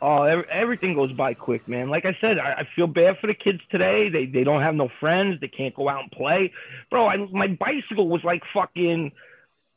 [0.00, 1.88] Oh, ev- everything goes by quick, man.
[1.88, 4.08] Like I said, I, I feel bad for the kids today.
[4.08, 5.40] They they don't have no friends.
[5.40, 6.52] They can't go out and play.
[6.90, 9.10] Bro, I, my bicycle was like fucking.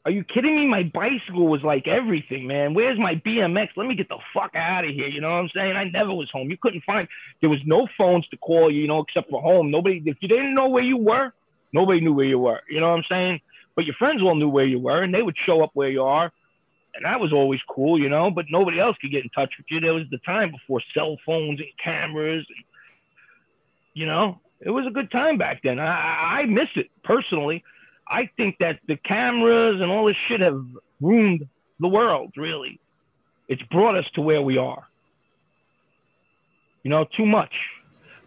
[0.05, 0.67] Are you kidding me?
[0.67, 2.73] My bicycle was like everything, man.
[2.75, 3.69] Where's my BMX?
[3.75, 5.07] Let me get the fuck out of here.
[5.07, 5.75] You know what I'm saying?
[5.75, 6.49] I never was home.
[6.51, 7.07] You couldn't find.
[7.41, 9.71] There was no phones to call you, you know, except for home.
[9.71, 10.03] Nobody.
[10.05, 11.33] If you didn't know where you were,
[11.73, 12.61] nobody knew where you were.
[12.69, 13.41] You know what I'm saying?
[13.75, 16.03] But your friends all knew where you were, and they would show up where you
[16.03, 16.31] are
[16.95, 18.31] and that was always cool, you know.
[18.31, 19.79] But nobody else could get in touch with you.
[19.79, 22.65] There was the time before cell phones and cameras, and
[23.93, 25.79] you know, it was a good time back then.
[25.79, 27.63] I, I miss it personally.
[28.07, 30.65] I think that the cameras and all this shit have
[30.99, 31.47] ruined
[31.79, 32.33] the world.
[32.35, 32.79] Really,
[33.47, 34.87] it's brought us to where we are.
[36.83, 37.53] You know, too much.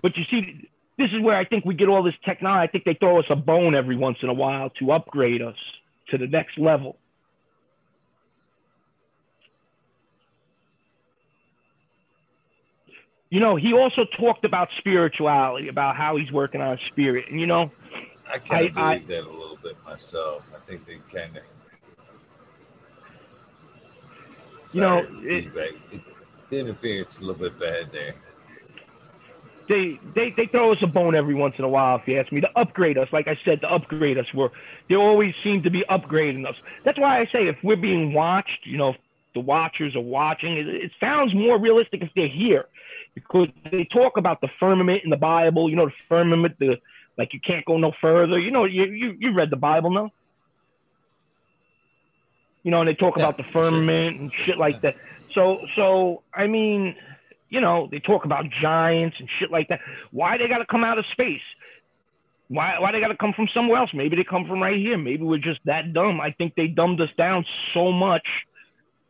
[0.00, 2.68] But you see, this is where I think we get all this technology.
[2.68, 5.56] I think they throw us a bone every once in a while to upgrade us
[6.10, 6.98] to the next level.
[13.34, 17.24] you know, he also talked about spirituality, about how he's working on spirit.
[17.28, 17.68] And, you know,
[18.32, 20.48] I kind of I- I- believe that a little bit myself.
[20.54, 21.42] I think they kind of.
[24.72, 25.52] You know, it,
[26.48, 28.14] the interference a little bit bad there.
[29.68, 32.30] They, they, they throw us a bone every once in a while, if you ask
[32.32, 33.08] me, to upgrade us.
[33.12, 34.26] Like I said, to upgrade us.
[34.34, 34.50] We're,
[34.88, 36.56] they always seem to be upgrading us.
[36.84, 38.94] That's why I say if we're being watched, you know,
[39.34, 42.66] the watchers are watching, it, it sounds more realistic if they're here.
[43.14, 46.76] Because they talk about the firmament in the Bible, you know, the firmament, the
[47.16, 48.38] like you can't go no further.
[48.38, 50.10] You know, you you, you read the Bible, no?
[52.64, 53.52] You know, and they talk Yeah, about the sure.
[53.52, 54.96] firmament and shit like that.
[55.34, 56.96] So so I mean,
[57.48, 59.80] you know, they talk about giants and shit like that.
[60.10, 61.42] Why they got to come out of space?
[62.48, 63.90] Why why they got to come from somewhere else?
[63.94, 64.98] Maybe they come from right here.
[64.98, 66.20] Maybe we're just that dumb.
[66.20, 68.26] I think they dumbed us down so much.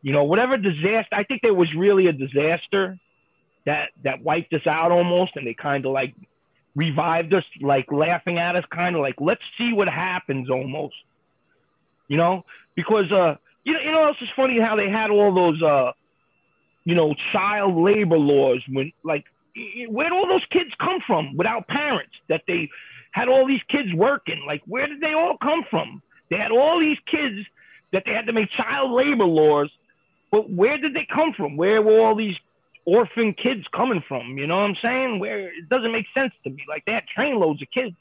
[0.01, 1.13] You know, whatever disaster.
[1.13, 2.97] I think there was really a disaster
[3.65, 6.13] that that wiped us out almost, and they kind of like
[6.75, 10.95] revived us, like laughing at us, kind of like let's see what happens almost.
[12.07, 12.45] You know,
[12.75, 15.91] because uh, you know, you know, it's just funny how they had all those uh,
[16.85, 19.25] you know, child labor laws when like
[19.89, 22.69] where'd all those kids come from without parents that they
[23.11, 24.43] had all these kids working?
[24.47, 26.01] Like where did they all come from?
[26.29, 27.45] They had all these kids
[27.91, 29.69] that they had to make child labor laws
[30.31, 31.55] but where did they come from?
[31.55, 32.35] Where were all these
[32.83, 34.37] orphan kids coming from?
[34.37, 35.19] You know what i'm saying?
[35.19, 36.63] Where it doesn't make sense to me.
[36.67, 37.95] Like they had trainloads of kids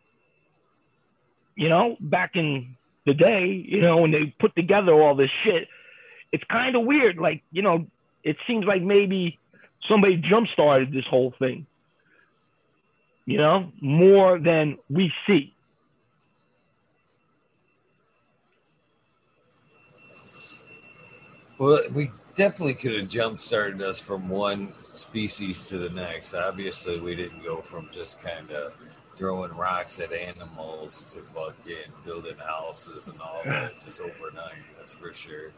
[1.56, 2.74] you know back in
[3.06, 5.68] the day you know when they put together all this shit.
[6.32, 7.86] It's kind of weird like you know
[8.24, 9.38] it seems like maybe
[9.88, 11.66] somebody jump started this whole thing.
[13.26, 15.52] you know, more than we see.
[21.58, 26.34] Well, we definitely could have jump started us from one species to the next.
[26.34, 28.74] Obviously, we didn't go from just kind of
[29.14, 34.64] throwing rocks at animals to fucking building houses and all that just overnight.
[34.76, 35.52] That's for sure.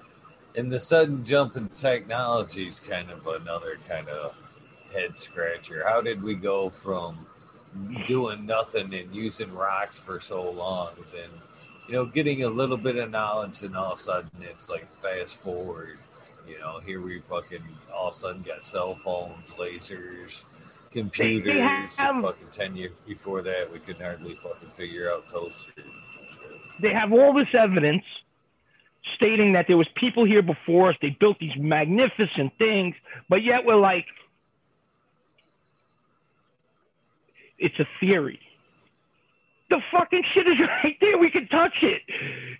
[0.56, 4.34] And the sudden jump in technology is kind of another kind of
[4.92, 5.84] head scratcher.
[5.86, 7.26] How did we go from
[8.06, 11.28] doing nothing and using rocks for so long, then
[11.86, 14.88] you know, getting a little bit of knowledge, and all of a sudden it's like
[15.02, 15.98] fast forward.
[16.48, 17.62] You know, here we fucking
[17.94, 20.42] all of a sudden got cell phones, lasers,
[20.90, 21.96] computers.
[21.98, 25.84] Have, fucking ten years before that, we could hardly fucking figure out toasters.
[26.80, 28.04] They have all this evidence
[29.16, 30.96] stating that there was people here before us.
[31.02, 32.94] They built these magnificent things,
[33.28, 34.06] but yet we're like,
[37.58, 38.40] it's a theory.
[39.68, 41.18] The fucking shit is right there.
[41.18, 42.02] We can touch it.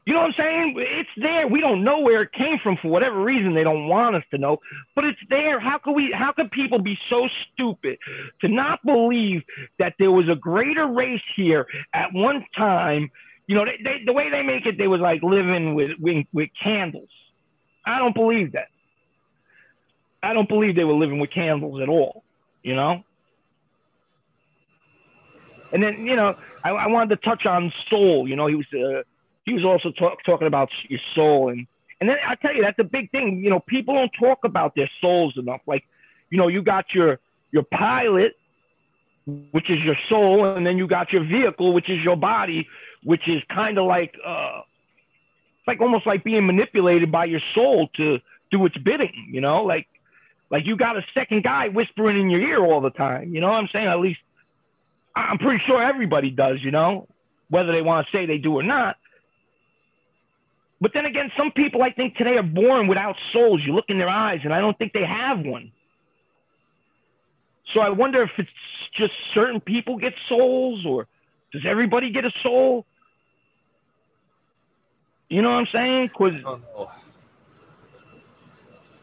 [0.07, 0.75] You know what I'm saying?
[0.77, 1.47] It's there.
[1.47, 3.55] We don't know where it came from for whatever reason.
[3.55, 4.59] They don't want us to know,
[4.95, 5.61] but it's there.
[5.61, 6.13] How could we?
[6.13, 7.99] How could people be so stupid
[8.41, 9.43] to not believe
[9.79, 13.11] that there was a greater race here at one time?
[13.47, 16.27] You know, they, they, the way they make it, they was like living with, with
[16.33, 17.09] with candles.
[17.85, 18.69] I don't believe that.
[20.23, 22.25] I don't believe they were living with candles at all.
[22.63, 23.05] You know,
[25.73, 28.29] and then you know, I, I wanted to touch on soul.
[28.29, 29.03] You know, he was uh,
[29.45, 31.67] he was also talk, talking about your soul, and
[32.01, 33.43] and then I tell you that's a big thing.
[33.43, 35.61] You know, people don't talk about their souls enough.
[35.67, 35.85] Like,
[36.31, 37.19] you know, you got your
[37.53, 38.35] your pilot,
[39.27, 42.67] which is your soul, and then you got your vehicle, which is your body,
[43.03, 44.61] which is kind of like uh,
[45.67, 48.19] like almost like being manipulated by your soul to
[48.51, 49.31] do its bidding.
[49.31, 49.89] You know, like
[50.51, 53.35] like you got a second guy whispering in your ear all the time.
[53.35, 53.87] You know what I'm saying?
[53.87, 54.21] At least
[55.17, 57.09] I'm pretty sure everybody does, you know,
[57.49, 58.97] whether they want to say they do or not.
[60.81, 63.63] But then again, some people I think today are born without souls.
[63.65, 65.73] You look in their eyes, and I don't think they have one.
[67.75, 68.49] So I wonder if it's
[68.97, 71.07] just certain people get souls, or
[71.53, 72.87] does everybody get a soul?
[75.29, 76.11] You know what I'm saying?
[76.17, 76.91] Cause oh,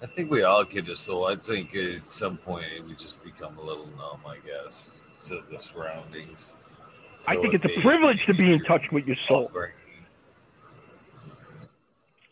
[0.02, 1.26] I think we all get a soul.
[1.26, 4.22] I think at some point we just become a little numb.
[4.26, 4.92] I guess
[5.28, 6.54] to the surroundings.
[7.26, 9.50] I think it's a privilege to be in touch with your soul.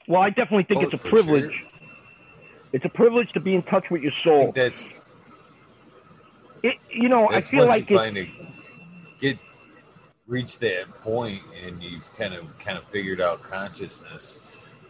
[0.07, 1.51] Well, I definitely think oh, it's a privilege.
[1.51, 1.67] Sure.
[2.73, 4.51] It's a privilege to be in touch with your soul.
[4.53, 4.89] that's
[6.63, 6.75] it.
[6.89, 8.29] You know, I feel like you it,
[9.19, 9.37] get
[10.27, 14.39] reach that point and you've kind of kind of figured out consciousness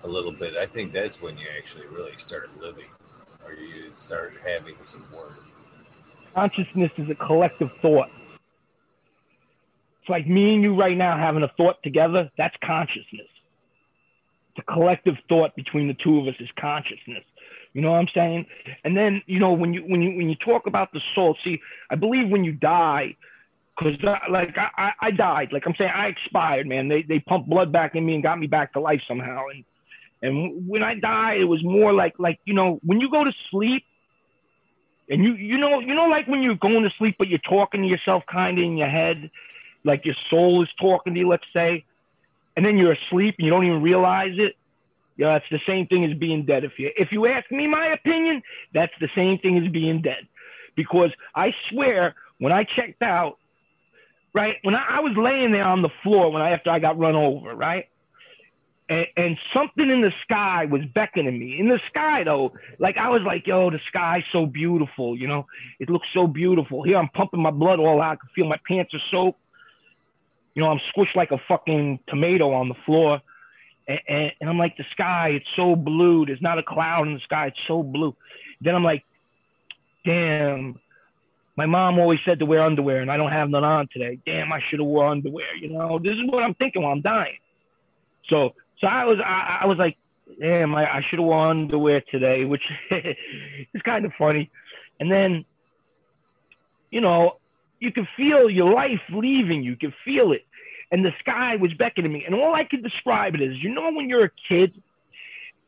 [0.04, 0.56] a little bit.
[0.56, 2.90] I think that's when you actually really start living,
[3.46, 5.44] or you start having some work.
[6.34, 8.10] Consciousness is a collective thought.
[10.02, 12.32] It's like me and you right now having a thought together.
[12.38, 13.28] That's consciousness.
[14.56, 17.24] The collective thought between the two of us is consciousness.
[17.74, 18.46] You know what I'm saying?
[18.84, 21.60] And then you know when you when you when you talk about the soul, see,
[21.90, 23.16] I believe when you die,
[23.78, 26.90] because uh, like I, I died, like I'm saying, I expired, man.
[26.90, 29.46] They they pumped blood back in me and got me back to life somehow.
[29.54, 29.64] And
[30.22, 33.32] and when I died, it was more like like you know when you go to
[33.50, 33.86] sleep,
[35.12, 37.82] and you you know you know like when you're going to sleep but you're talking
[37.82, 39.30] to yourself kind of in your head
[39.84, 41.84] like your soul is talking to you let's say
[42.56, 44.56] and then you're asleep and you don't even realize it
[45.18, 47.88] yeah it's the same thing as being dead if you if you ask me my
[47.88, 48.42] opinion
[48.74, 50.28] that's the same thing as being dead
[50.76, 53.38] because i swear when i checked out
[54.34, 56.98] right when I, I was laying there on the floor when i after i got
[56.98, 57.88] run over right
[58.92, 61.58] and, and something in the sky was beckoning me.
[61.58, 65.48] In the sky, though, like I was like, yo, the sky's so beautiful, you know,
[65.80, 66.84] it looks so beautiful.
[66.84, 68.12] Here I'm pumping my blood all out.
[68.12, 69.40] I can feel my pants are soaked.
[70.56, 73.22] You know, I'm squished like a fucking tomato on the floor.
[73.88, 76.26] And, and, I'm like, the sky, it's so blue.
[76.26, 77.48] There's not a cloud in the sky.
[77.48, 78.16] It's so blue.
[78.62, 79.04] Then I'm like,
[80.06, 80.80] damn,
[81.58, 84.20] my mom always said to wear underwear, and I don't have none on today.
[84.26, 85.56] Damn, I should have wore underwear.
[85.56, 87.38] You know, this is what I'm thinking while I'm dying.
[88.30, 89.98] So so I was I, I was like,
[90.40, 94.50] damn, I, I should have worn underwear today, which is kind of funny.
[95.00, 95.46] And then,
[96.90, 97.38] you know,
[97.80, 99.64] you can feel your life leaving.
[99.64, 100.46] You can feel it.
[100.92, 102.24] And the sky was beckoning me.
[102.26, 104.82] And all I could describe it is, you know, when you're a kid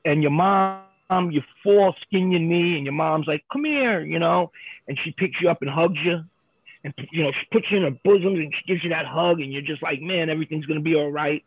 [0.03, 0.81] and your mom,
[1.31, 4.51] you fall, skin your knee, and your mom's like, come here, you know,
[4.87, 6.23] and she picks you up and hugs you.
[6.83, 9.39] And, you know, she puts you in her bosom and she gives you that hug,
[9.39, 11.43] and you're just like, man, everything's going to be all right.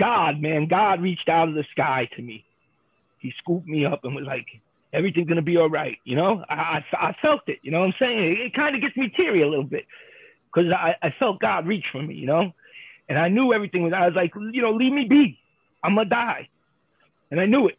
[0.00, 2.44] God, man, God reached out of the sky to me.
[3.18, 4.46] He scooped me up and was like,
[4.92, 5.98] everything's gonna be all right.
[6.04, 7.58] You know, I, I, I felt it.
[7.62, 8.18] You know what I'm saying?
[8.18, 9.86] It, it kind of gets me teary a little bit.
[10.52, 12.52] because I, I felt God reach for me, you know,
[13.12, 13.92] and I knew everything was.
[13.92, 15.38] I was like, you know, leave me be.
[15.84, 16.48] I'm gonna die,
[17.30, 17.76] and I knew it.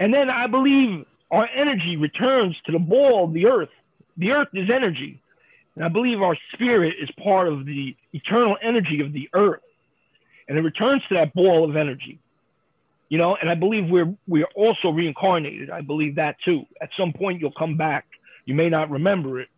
[0.00, 3.68] And then I believe our energy returns to the ball of the earth.
[4.16, 5.22] The earth is energy,
[5.76, 9.62] and I believe our spirit is part of the eternal energy of the earth,
[10.48, 12.18] and it returns to that ball of energy.
[13.10, 15.70] You know, and I believe we're we're also reincarnated.
[15.70, 16.66] I believe that too.
[16.80, 18.06] At some point, you'll come back.
[18.44, 19.50] You may not remember it,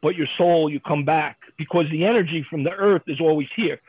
[0.00, 3.80] but your soul, you come back because the energy from the earth is always here.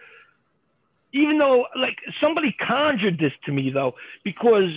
[1.12, 4.70] Even though, like, somebody conjured this to me, though, because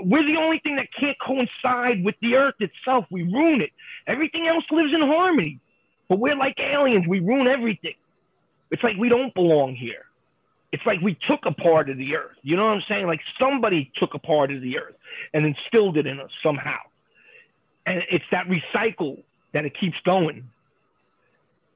[0.00, 3.04] we're the only thing that can't coincide with the earth itself.
[3.10, 3.70] We ruin it.
[4.06, 5.60] Everything else lives in harmony,
[6.08, 7.06] but we're like aliens.
[7.08, 7.94] We ruin everything.
[8.70, 10.04] It's like we don't belong here.
[10.72, 12.36] It's like we took a part of the earth.
[12.42, 13.06] You know what I'm saying?
[13.06, 14.94] Like somebody took a part of the earth
[15.32, 16.78] and instilled it in us somehow.
[17.86, 19.22] And it's that recycle
[19.52, 20.50] that it keeps going.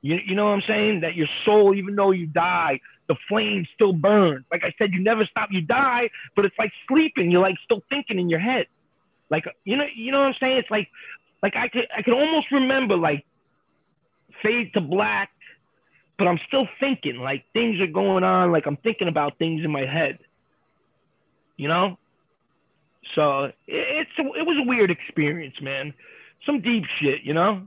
[0.03, 1.01] You, you know what I'm saying?
[1.01, 2.81] That your soul, even though you die,
[3.11, 4.45] the flame still burns.
[4.53, 5.49] Like I said, you never stop.
[5.51, 7.29] You die, but it's like sleeping.
[7.29, 8.67] You're like still thinking in your head.
[9.31, 10.59] Like you know, you know what I'm saying?
[10.59, 10.87] It's like,
[11.43, 13.27] like I could, I could almost remember like
[14.45, 15.31] fade to black,
[16.19, 17.17] but I'm still thinking.
[17.17, 18.53] Like things are going on.
[18.53, 20.21] Like I'm thinking about things in my head.
[21.57, 21.99] You know.
[23.17, 25.93] So it's it was a weird experience, man.
[26.47, 27.67] Some deep shit, you know.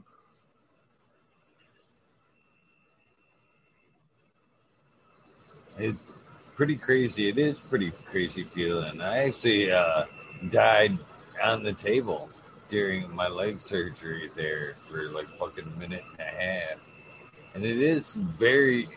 [5.78, 6.14] It's
[6.56, 7.30] pretty crazy.
[7.30, 9.02] It is pretty crazy feeling.
[9.02, 10.06] I actually uh,
[10.50, 10.98] died
[11.44, 12.30] on the table
[12.70, 16.80] during my leg surgery there for like fucking a minute and a half.
[17.56, 18.90] And it is very,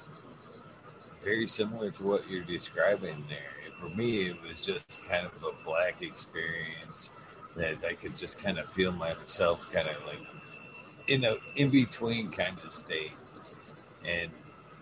[1.25, 3.53] very similar to what you're describing there.
[3.79, 7.11] For me, it was just kind of a black experience
[7.57, 10.21] that I could just kind of feel myself kind of like
[11.09, 13.13] in a in between kind of state.
[14.05, 14.31] And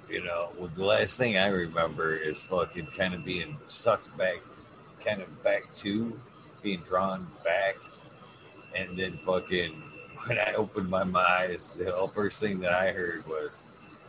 [0.09, 4.39] you know, well, the last thing I remember is fucking kind of being sucked back,
[5.05, 6.19] kind of back to,
[6.63, 7.77] being drawn back,
[8.75, 9.83] and then fucking
[10.27, 13.63] when I opened my eyes, the first thing that I heard was,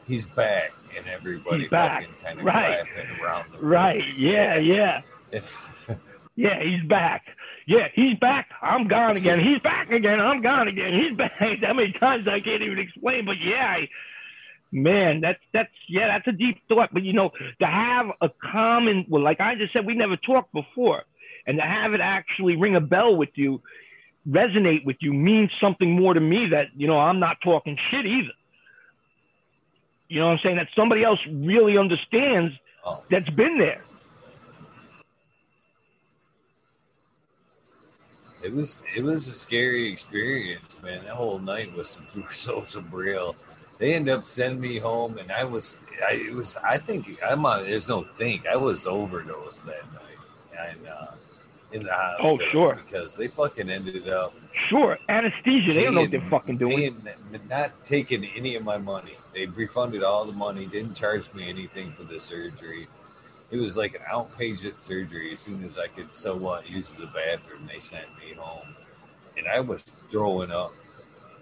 [0.07, 2.07] "He's back," and everybody he's back.
[2.23, 2.85] kind of right.
[3.21, 3.71] around the room.
[3.71, 4.03] Right?
[4.17, 5.01] Yeah, yeah.
[6.35, 7.25] yeah, he's back.
[7.67, 8.49] Yeah, he's back.
[8.61, 9.39] I'm gone again.
[9.39, 10.19] He's back again.
[10.19, 10.93] I'm gone again.
[10.93, 11.33] He's back.
[11.61, 13.25] That many times I can't even explain.
[13.25, 13.89] But yeah, I,
[14.75, 16.89] man, that's that's yeah, that's a deep thought.
[16.93, 20.53] But you know, to have a common well, like I just said, we never talked
[20.53, 21.03] before,
[21.47, 23.61] and to have it actually ring a bell with you,
[24.29, 28.05] resonate with you, means something more to me that you know I'm not talking shit
[28.05, 28.33] either.
[30.09, 30.57] You know what I'm saying?
[30.57, 32.53] That somebody else really understands
[32.87, 33.01] Oh.
[33.09, 33.81] that's been there.
[38.43, 41.03] It was it was a scary experience, man.
[41.03, 43.35] That whole night was some so surreal.
[43.77, 47.45] They ended up sending me home, and I was I it was I think I'm
[47.45, 47.63] on.
[47.63, 48.47] There's no think.
[48.47, 51.07] I was overdosed that night, and uh,
[51.71, 52.39] in the hospital.
[52.41, 52.75] Oh, sure.
[52.85, 54.33] because they fucking ended up
[54.69, 55.73] Sure, anesthesia.
[55.73, 56.77] They don't know what they're fucking doing.
[57.01, 59.17] paying- not taking any of my money.
[59.33, 60.65] They refunded all the money.
[60.65, 62.87] Didn't charge me anything for the surgery.
[63.51, 65.33] It was like an outpatient surgery.
[65.33, 68.75] As soon as I could, so what, use the bathroom, they sent me home,
[69.37, 70.73] and I was throwing up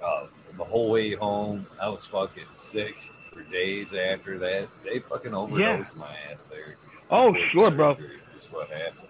[0.03, 0.25] uh,
[0.57, 1.65] the whole way home.
[1.81, 2.95] I was fucking sick
[3.33, 4.67] for days after that.
[4.83, 6.75] They fucking overdosed my ass there.
[7.09, 7.97] Oh, sure, bro.
[8.37, 9.07] Is what happened.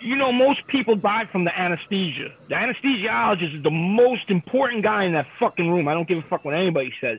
[0.00, 2.30] you know, most people die from the anesthesia.
[2.48, 5.88] The anesthesiologist is the most important guy in that fucking room.
[5.88, 7.18] I don't give a fuck what anybody says.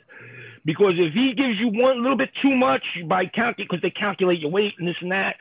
[0.66, 4.40] Because if he gives you one little bit too much by count, because they calculate
[4.40, 5.38] your weight and this and that,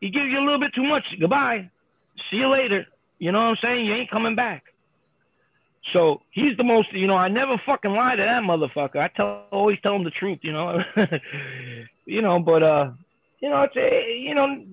[0.00, 1.04] he gives you a little bit too much.
[1.20, 1.70] Goodbye.
[2.30, 2.86] See you later.
[3.18, 3.86] You know what I'm saying?
[3.86, 4.64] You ain't coming back.
[5.92, 8.96] So he's the most, you know, I never fucking lie to that motherfucker.
[8.96, 10.78] I tell, always tell him the truth, you know.
[12.06, 12.90] you know, but, uh,
[13.40, 14.64] you know, it's a, you know,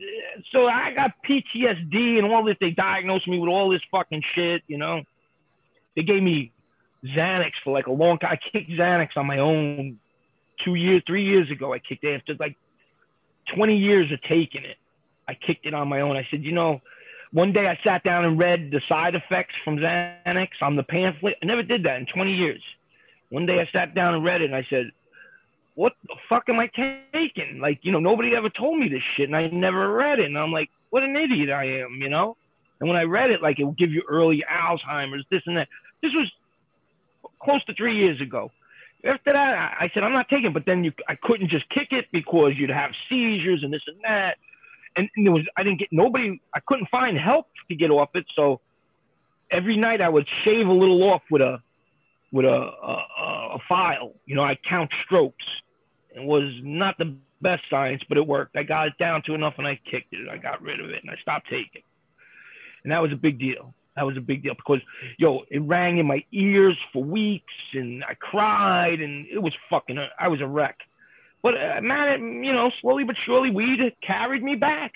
[0.54, 2.56] so I got PTSD and all this.
[2.62, 5.02] They diagnosed me with all this fucking shit, you know.
[5.96, 6.54] They gave me
[7.04, 8.32] Xanax for like a long time.
[8.32, 10.00] I kicked Xanax on my own
[10.64, 11.74] two years, three years ago.
[11.74, 12.56] I kicked it after like
[13.56, 14.78] 20 years of taking it.
[15.28, 16.16] I kicked it on my own.
[16.16, 16.82] I said, you know,
[17.34, 21.38] one day I sat down and read the side effects from Xanax on the pamphlet.
[21.42, 22.62] I never did that in 20 years.
[23.30, 24.92] One day I sat down and read it and I said,
[25.76, 26.70] what the fuck am I
[27.14, 27.60] taking?
[27.62, 30.26] Like, you know, nobody ever told me this shit and I never read it.
[30.26, 32.36] And I'm like, what an idiot I am, you know?
[32.82, 35.70] And when I read it, like it will give you early Alzheimer's, this and that.
[36.02, 36.30] This was
[37.42, 38.52] close to three years ago.
[39.06, 40.54] After that, I said, I'm not taking it.
[40.54, 43.98] But then you, I couldn't just kick it because you'd have seizures and this and
[44.04, 44.38] that.
[44.96, 48.10] And, and there was, I didn't get nobody, I couldn't find help to get off
[48.16, 48.26] it.
[48.36, 48.60] So
[49.50, 51.62] every night I would shave a little off with a,
[52.32, 54.14] with a, a, a file.
[54.26, 55.46] You know, I count strokes.
[56.16, 58.56] It was not the best science, but it worked.
[58.56, 60.30] I got it down to enough and I kicked it.
[60.30, 61.84] I got rid of it and I stopped taking.
[62.84, 63.74] And that was a big deal.
[63.96, 64.80] That was a big deal because,
[65.18, 69.98] yo, it rang in my ears for weeks and I cried and it was fucking,
[70.18, 70.78] I was a wreck.
[71.44, 74.94] But uh, man, you know, slowly but surely, weed carried me back,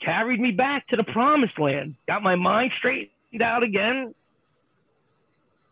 [0.00, 4.14] carried me back to the promised land, got my mind straightened out again,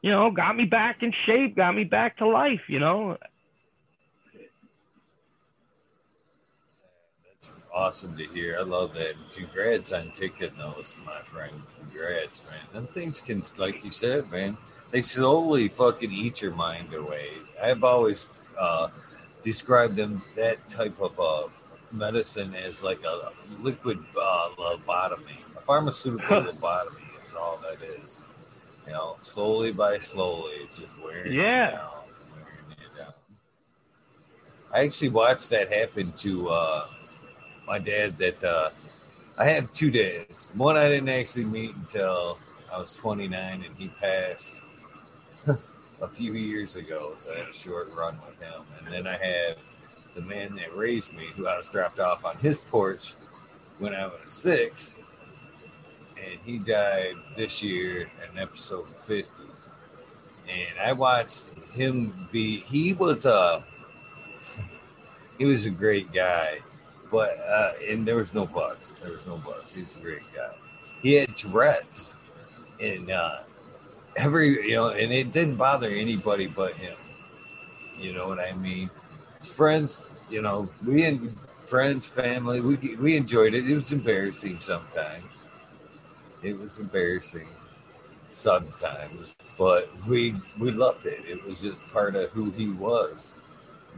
[0.03, 3.17] you know, got me back in shape, got me back to life, you know.
[7.27, 8.57] That's awesome to hear.
[8.59, 9.15] I love that.
[9.35, 11.63] Congrats on kicking those, my friend.
[11.81, 12.61] Congrats, man.
[12.73, 14.57] Them things can, like you said, man,
[14.91, 17.31] they slowly fucking eat your mind away.
[17.61, 18.29] I've always
[18.59, 18.89] uh,
[19.43, 21.49] described them that type of uh,
[21.93, 28.21] medicine as like a liquid uh, lobotomy, a pharmaceutical lobotomy is all that is.
[28.87, 31.73] You know, slowly by slowly, it's just wearing yeah.
[31.73, 31.91] down,
[32.33, 33.13] wearing down.
[34.73, 36.87] I actually watched that happen to uh,
[37.67, 38.71] my dad that uh,
[39.37, 40.49] I have two dads.
[40.55, 42.39] One I didn't actually meet until
[42.73, 44.63] I was 29, and he passed
[46.01, 47.15] a few years ago.
[47.17, 48.63] So I had a short run with him.
[48.79, 49.57] And then I have
[50.15, 53.15] the man that raised me, who I was dropped off on his porch
[53.79, 54.99] when I was six,
[56.17, 59.31] and he died this year in episode 50.
[60.49, 62.61] And I watched him be.
[62.61, 63.63] He was a.
[65.37, 66.63] He was a great guy
[67.11, 68.95] but uh, and there was no bugs.
[69.03, 69.73] There was no bugs.
[69.73, 70.55] He was a great guy.
[71.01, 72.13] He had Tourette's,
[72.81, 73.41] and uh,
[74.19, 76.97] every you know, and it didn't bother anybody but him.
[77.99, 78.91] You know what I mean?
[79.37, 81.35] His friends, you know, we and
[81.67, 83.69] friends, family, we we enjoyed it.
[83.69, 85.45] It was embarrassing sometimes.
[86.43, 87.49] It was embarrassing
[88.29, 91.21] sometimes, but we we loved it.
[91.27, 93.33] It was just part of who he was.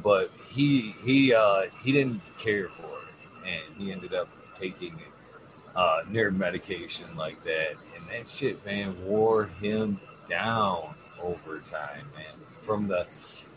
[0.03, 4.99] But he he uh he didn't care for it, and he ended up taking
[5.75, 10.01] uh, nerve medication like that, and that shit, man, wore him
[10.31, 12.35] down over time, man.
[12.63, 13.07] From the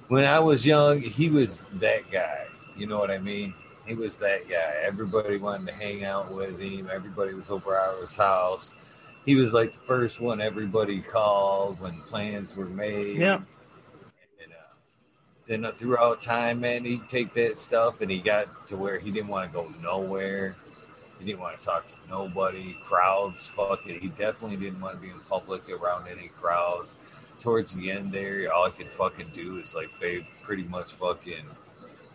[0.10, 2.46] when I was young, he was that guy.
[2.78, 3.54] You know what I mean?
[3.88, 4.76] He was that guy.
[4.84, 6.90] Everybody wanted to hang out with him.
[6.92, 8.76] Everybody was over at his house.
[9.26, 13.18] He was like the first one everybody called when plans were made.
[13.18, 13.42] Yeah
[15.50, 19.00] And uh, then throughout time, man, he'd take that stuff and he got to where
[19.00, 20.56] he didn't want to go nowhere.
[21.20, 22.78] He didn't want to talk to nobody.
[22.86, 24.02] Crowds, fuck it.
[24.02, 26.94] He definitely didn't want to be in public around any crowds.
[27.40, 31.46] Towards the end there, all I could fucking do is like, babe, pretty much fucking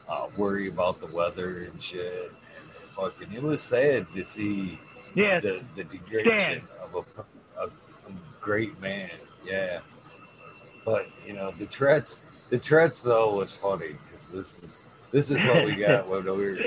[0.08, 2.32] uh, worry about the weather and shit.
[2.32, 4.78] And fucking, it was sad to see
[5.14, 9.10] yeah, the, the degradation of a, a, a great man.
[9.44, 9.80] Yeah.
[10.84, 15.38] But, you know, the Tourette's the Tourette's though was funny because this is this is
[15.42, 16.58] what we got when we were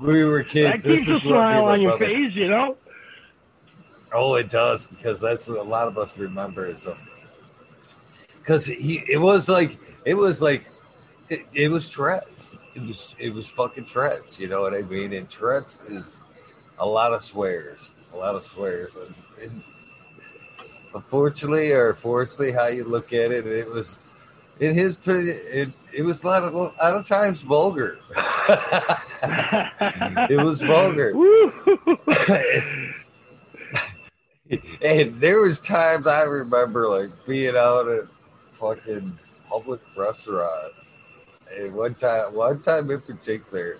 [0.00, 0.82] we were kids.
[0.82, 2.76] That keeps this is a smile on your brother, face, you know.
[4.12, 6.86] Oh, it does because that's what a lot of us remember is
[8.38, 10.64] because um, he it was like it was like
[11.28, 12.56] it, it, was Tourette's.
[12.74, 14.40] It was it was fucking Tourette's.
[14.40, 15.12] You know what I mean?
[15.12, 16.24] And Tourette's is
[16.78, 18.96] a lot of swears, a lot of swears.
[18.96, 19.62] And, and
[20.94, 24.00] unfortunately, or fortunately, how you look at it, it was
[24.60, 27.98] in his it, it was a lot of a lot of times vulgar.
[30.30, 31.10] it was vulgar.
[34.82, 38.04] and there was times I remember like being out at
[38.52, 39.18] fucking
[39.48, 40.96] public restaurants.
[41.56, 43.78] And one time, one time in particular,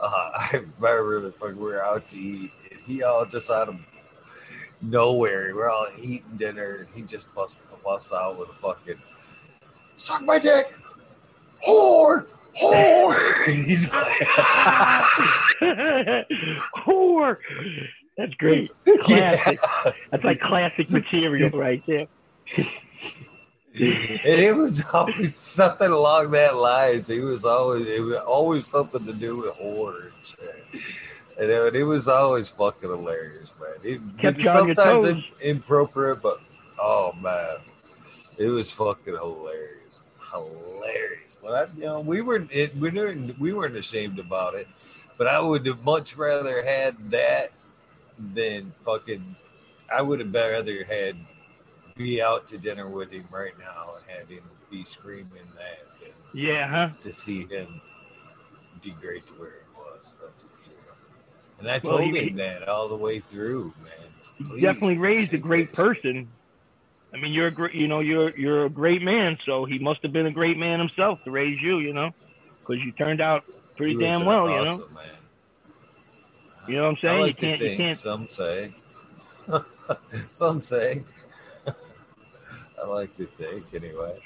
[0.00, 3.68] uh, I remember the fuck we were out to eat, and he all just out
[3.68, 3.76] of
[4.80, 5.54] nowhere.
[5.54, 9.00] We're all eating dinner, and he just busts busts out with a fucking
[9.96, 10.72] suck my dick,
[11.66, 12.26] whore,
[12.60, 13.64] whore.
[13.64, 14.20] he's like,
[16.76, 17.38] whore.
[18.16, 18.70] That's great.
[19.00, 19.58] Classic.
[19.62, 19.92] Yeah.
[20.10, 22.06] That's like classic material right there.
[22.56, 22.66] and
[23.74, 27.08] it was always something along that lines.
[27.08, 30.36] He was always it was always something to do with whores.
[31.40, 33.70] And it, uh, it was always fucking hilarious, man.
[33.82, 36.40] It, Kept it sometimes inappropriate, but
[36.78, 37.56] oh man,
[38.38, 39.74] it was fucking hilarious
[40.34, 41.23] hilarious.
[41.44, 44.66] But I, you know, we were it, we weren't we weren't ashamed about it.
[45.18, 47.52] But I would have much rather had that
[48.18, 49.36] than fucking.
[49.92, 51.16] I would have rather had
[51.96, 56.10] be out to dinner with him right now and had him be screaming that.
[56.32, 56.88] yeah, huh?
[57.02, 57.80] To see him
[58.82, 60.10] degrade to where he was.
[60.20, 60.74] That's for sure.
[61.60, 64.48] And I well, told he, him that all the way through, man.
[64.48, 66.28] Please, definitely raised a great person.
[67.14, 70.12] I mean, you're a you know you're you're a great man, so he must have
[70.12, 72.10] been a great man himself to raise you, you know,
[72.60, 73.44] because you turned out
[73.76, 74.78] pretty damn well, you know.
[74.92, 75.04] Man.
[76.66, 77.20] You know what I'm I saying?
[77.20, 78.72] like you to can't you think, can't Some say.
[80.32, 81.04] some say.
[82.82, 84.18] I like to think anyway.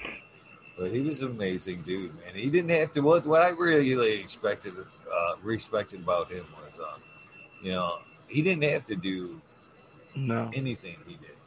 [0.78, 2.34] But he was an amazing dude, man.
[2.34, 3.00] He didn't have to.
[3.00, 6.98] What what I really expected, uh, respected about him was, uh,
[7.60, 9.40] you know, he didn't have to do
[10.14, 10.50] no.
[10.54, 11.37] anything he did.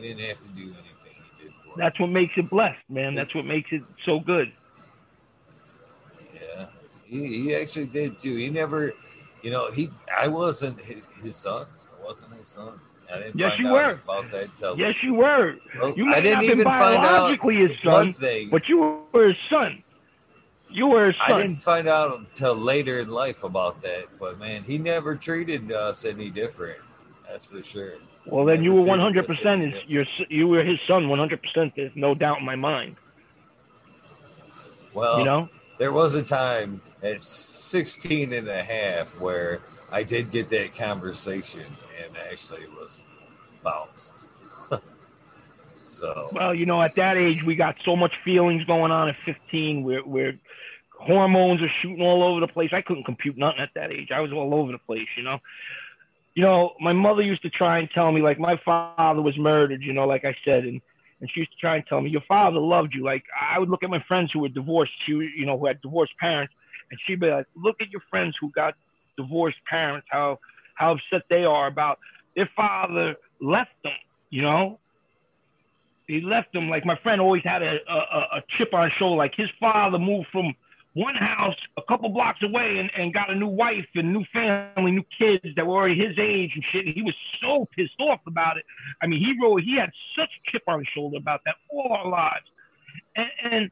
[0.00, 1.76] He didn't have to do anything he did for.
[1.76, 3.14] That's what makes it blessed, man.
[3.16, 4.52] That's what makes it so good.
[6.34, 6.66] Yeah,
[7.04, 8.36] he, he actually did too.
[8.36, 8.92] He never,
[9.42, 9.90] you know, he.
[10.16, 11.66] I wasn't his, his son.
[12.00, 12.74] I wasn't his son.
[13.12, 14.00] I didn't Yes, find you were.
[14.04, 15.56] about that until Yes, you were.
[15.80, 18.50] Well, You I didn't not have been even find out his son, thing.
[18.50, 19.82] but you were his son.
[20.70, 21.32] You were his son.
[21.32, 24.04] I didn't find out until later in life about that.
[24.20, 26.78] But man, he never treated us any different.
[27.26, 27.94] That's for sure.
[28.30, 31.72] Well, then you were 100% Is your you were his son one hundred percent?
[31.76, 32.96] There's no doubt in my mind.
[34.92, 35.48] Well, you know.
[35.78, 39.60] there was a time at 16 and a half where
[39.90, 41.64] I did get that conversation
[42.04, 43.04] and actually was
[43.62, 44.24] bounced.
[45.86, 49.08] so, Well, you know, at that age, we got so much feelings going on.
[49.08, 50.34] At fifteen, where where
[50.98, 52.70] hormones are shooting all over the place.
[52.72, 54.10] I couldn't compute nothing at that age.
[54.10, 55.08] I was all over the place.
[55.16, 55.38] You know.
[56.38, 59.82] You know, my mother used to try and tell me like my father was murdered.
[59.82, 60.80] You know, like I said, and
[61.20, 63.02] and she used to try and tell me your father loved you.
[63.02, 65.82] Like I would look at my friends who were divorced, she, you know, who had
[65.82, 66.54] divorced parents,
[66.92, 68.74] and she'd be like, look at your friends who got
[69.16, 70.38] divorced parents, how
[70.76, 71.98] how upset they are about
[72.36, 73.98] their father left them.
[74.30, 74.78] You know,
[76.06, 76.70] he left them.
[76.70, 79.16] Like my friend always had a a, a chip on his shoulder.
[79.16, 80.54] Like his father moved from
[80.98, 84.90] one house a couple blocks away and, and got a new wife and new family,
[84.90, 86.86] new kids that were already his age and shit.
[86.86, 88.64] And he was so pissed off about it.
[89.00, 91.92] I mean, he wrote, he had such a chip on his shoulder about that all
[91.92, 92.46] our lives.
[93.14, 93.70] And, and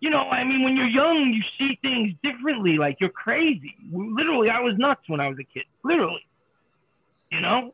[0.00, 2.76] you know, I mean, when you're young, you see things differently.
[2.76, 3.76] Like you're crazy.
[3.92, 5.64] Literally, I was nuts when I was a kid.
[5.84, 6.26] Literally,
[7.30, 7.72] you know.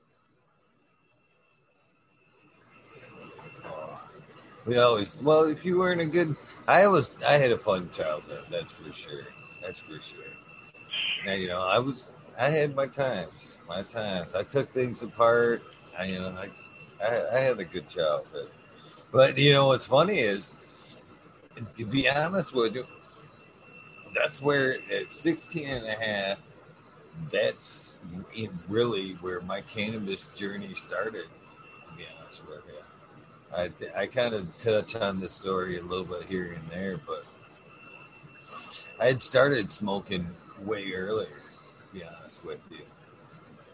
[4.68, 8.44] We always, well, if you weren't a good, I was, I had a fun childhood.
[8.50, 9.26] That's for sure.
[9.62, 10.24] That's for sure.
[11.24, 12.06] Now, you know, I was,
[12.38, 14.34] I had my times, my times.
[14.34, 15.62] I took things apart.
[15.98, 16.50] I, you know, I,
[17.02, 18.50] I, I had a good childhood.
[19.10, 20.50] But, you know, what's funny is,
[21.76, 22.84] to be honest with you,
[24.14, 26.38] that's where at 16 and a half,
[27.32, 27.94] that's
[28.68, 32.87] really where my cannabis journey started, to be honest with you.
[33.54, 37.24] I, I kind of touch on this story a little bit here and there, but
[39.00, 40.28] I had started smoking
[40.64, 42.84] way earlier, to be honest with you.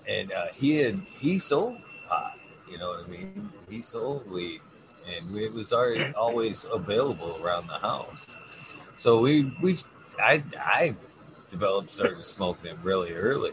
[0.06, 2.38] And uh, he had, he sold pot,
[2.70, 3.50] you know what I mean?
[3.68, 4.60] He sold weed
[5.06, 8.34] and it was already always available around the house.
[8.96, 9.76] So we, we,
[10.18, 10.94] I, I
[11.50, 13.52] developed, started smoking it really early.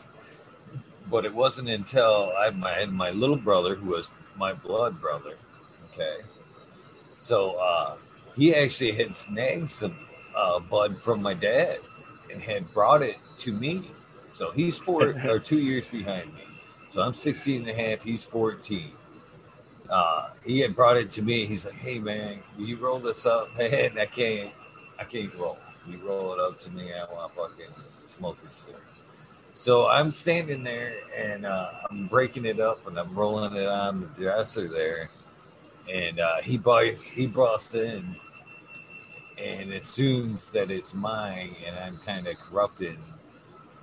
[1.09, 5.36] But it wasn't until I my, my little brother, who was my blood brother,
[5.93, 6.17] Okay.
[7.17, 7.97] So uh,
[8.35, 9.95] he actually had snagged some
[10.35, 11.79] uh, bud from my dad
[12.31, 13.91] and had brought it to me.
[14.31, 16.43] So he's four or two years behind me.
[16.87, 18.03] So I'm 16 and a half.
[18.03, 18.91] He's 14.
[19.89, 21.45] Uh, he had brought it to me.
[21.45, 23.97] He's like, "Hey man, will you roll this up, man?
[23.99, 24.51] I can't,
[24.97, 25.57] I can't roll.
[25.85, 26.93] You roll it up to me.
[26.93, 28.79] I want to fucking smoke this shit."
[29.53, 33.99] So I'm standing there and uh, I'm breaking it up and I'm rolling it on
[33.99, 35.09] the dresser there
[35.89, 38.15] and uh, he buys he busts in
[39.38, 42.97] and assumes that it's mine and i'm kind of corrupting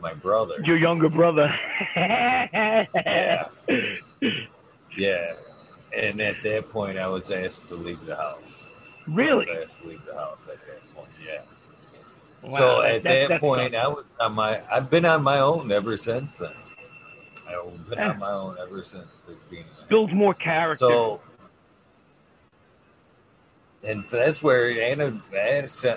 [0.00, 1.52] my brother Your younger brother.
[1.96, 3.48] yeah
[4.96, 5.32] yeah
[5.96, 8.64] and at that point i was asked to leave the house
[9.06, 9.48] Really?
[9.48, 11.40] i was asked to leave the house at that point yeah
[12.40, 13.84] Wow, so at that, that's point tough.
[13.84, 16.52] i was on my i've been on my own ever since then
[17.48, 20.78] i've been on my own ever since 16 builds more character.
[20.78, 21.20] So,
[23.84, 25.20] and that's where, Anna,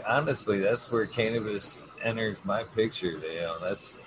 [0.08, 3.12] honestly, that's where cannabis enters my picture.
[3.12, 3.98] You know, that's,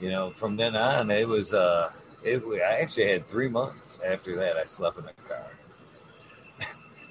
[0.00, 1.90] you know, from then on, it was, uh,
[2.22, 4.56] it, I actually had three months after that.
[4.56, 5.50] I slept in a car.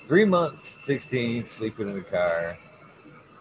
[0.08, 2.58] three months, 16, sleeping in a car.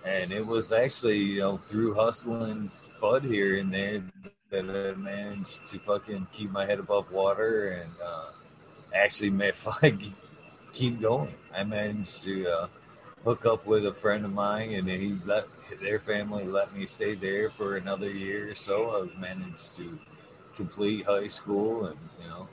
[0.05, 4.03] And it was actually, you know, through hustling Bud here and there
[4.51, 8.31] that I managed to fucking keep my head above water and, uh,
[8.95, 10.15] actually met fun
[10.73, 11.35] keep going.
[11.55, 12.69] I managed to uh,
[13.25, 15.47] hook up with a friend of mine, and he let
[15.81, 19.03] their family let me stay there for another year or so.
[19.03, 19.99] I've managed to
[20.57, 22.49] complete high school, and you know,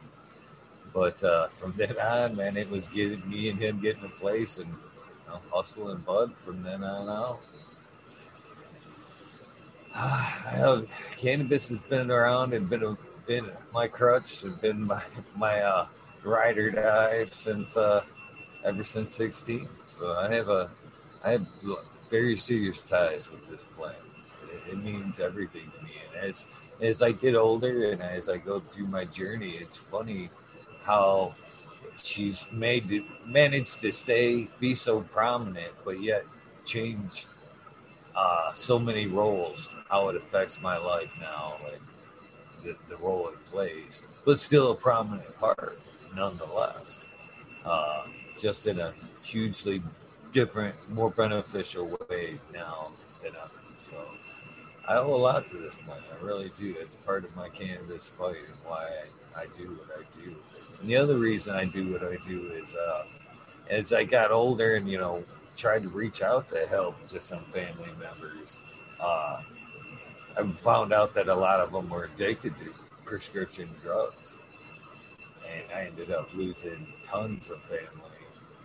[0.93, 4.57] But uh, from then on, man, it was getting me and him getting a place
[4.57, 7.41] and you know, hustle and bud from then on out.
[9.95, 10.85] I know
[11.17, 12.97] cannabis has been around and been a,
[13.27, 15.01] been my crutch and been my
[15.35, 15.87] my uh,
[16.25, 18.03] ride or die since uh,
[18.63, 19.67] ever since 16.
[19.87, 20.69] So I have a
[21.23, 21.47] I have
[22.09, 23.95] very serious ties with this plant.
[24.51, 25.91] It, it means everything to me.
[26.13, 26.47] And as
[26.81, 30.29] as I get older and as I go through my journey, it's funny
[30.83, 31.35] how
[32.01, 36.25] she's made to managed to stay be so prominent, but yet
[36.65, 37.27] change
[38.15, 41.81] uh, so many roles, how it affects my life now, and
[42.63, 45.77] the, the role it plays, but still a prominent part
[46.15, 46.99] nonetheless.
[47.65, 48.03] Uh,
[48.37, 49.81] just in a hugely
[50.31, 52.91] different, more beneficial way now
[53.23, 53.51] than ever.
[53.89, 53.97] So
[54.87, 56.03] I owe a lot to this plant.
[56.11, 56.75] I really do.
[56.79, 58.87] It's part of my cannabis fight and why
[59.35, 60.35] I, I do what I do.
[60.79, 63.05] And the other reason I do what I do is uh,
[63.69, 65.23] as I got older and, you know,
[65.55, 68.59] tried to reach out to help to some family members,
[68.99, 69.41] uh,
[70.37, 72.73] I found out that a lot of them were addicted to
[73.05, 74.35] prescription drugs.
[75.53, 77.83] And I ended up losing tons of family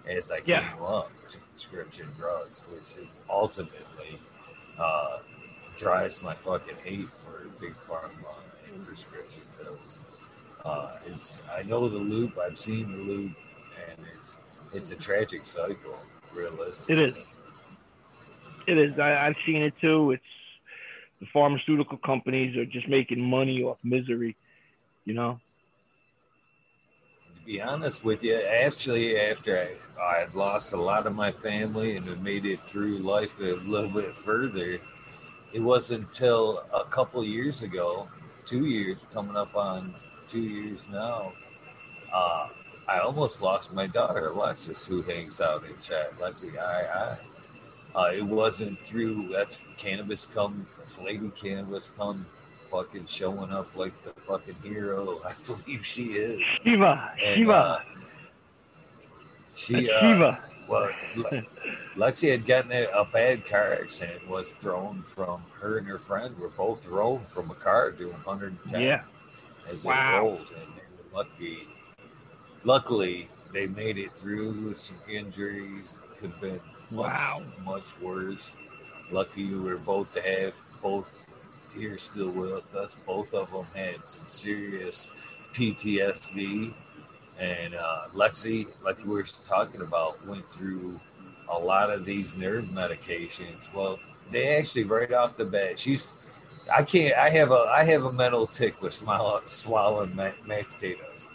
[0.08, 0.72] as I Yeah.
[0.72, 4.18] came up to prescription drugs, which ultimately
[4.78, 5.18] uh,
[5.76, 8.10] drives my fucking hate for big pharma
[8.72, 10.02] and prescription pills.
[10.64, 12.38] Uh, it's I know the loop.
[12.38, 13.32] I've seen the loop,
[13.88, 14.36] and it's
[14.72, 15.98] it's a tragic cycle.
[16.32, 17.16] Realistically, It is.
[18.68, 18.98] It is.
[18.98, 20.12] I, I've seen it too.
[20.12, 20.22] It's
[21.20, 24.36] the pharmaceutical companies are just making money off misery.
[25.04, 25.40] You know.
[27.50, 31.96] Be honest with you, actually, after I, I had lost a lot of my family
[31.96, 34.78] and had made it through life a little bit further,
[35.52, 38.08] it wasn't until a couple years ago,
[38.46, 39.96] two years coming up on
[40.28, 41.32] two years now,
[42.14, 42.50] uh,
[42.86, 46.16] I almost lost my daughter, Alexis, who hangs out in chat.
[46.20, 47.16] Lexi, I,
[47.96, 47.98] I.
[47.98, 50.68] Uh, it wasn't through that's cannabis come,
[51.02, 52.26] lady cannabis come,
[52.70, 55.20] fucking showing up like the fucking hero.
[55.26, 56.40] I believe she is.
[56.62, 57.80] Shiva, And, Shiva, uh,
[59.54, 60.38] she, uh, Shiva.
[60.68, 61.42] well, Le-
[61.96, 64.28] Lexi had gotten a, a bad car accident.
[64.28, 68.80] Was thrown from her and her friend were both thrown from a car doing 110
[68.80, 69.02] Yeah.
[69.68, 70.12] as Wow.
[70.12, 71.66] they rolled, and they were lucky.
[72.62, 75.98] Luckily, they made it through with some injuries.
[76.18, 76.60] Could have been
[76.90, 77.42] much, Wow.
[77.64, 78.56] much worse.
[79.10, 81.16] Lucky we were both to have both
[81.72, 82.96] here still with us.
[83.06, 85.08] Both of them had some serious
[85.54, 86.72] PTSD.
[87.38, 91.00] And uh, Lexi, like we were talking about, went through
[91.48, 93.72] a lot of these nerve medications.
[93.74, 93.98] Well,
[94.30, 96.12] they actually right off the bat, she's.
[96.72, 97.16] I can't.
[97.16, 97.66] I have a.
[97.68, 101.26] I have a mental tick with small, swallowing ma- mashed potatoes.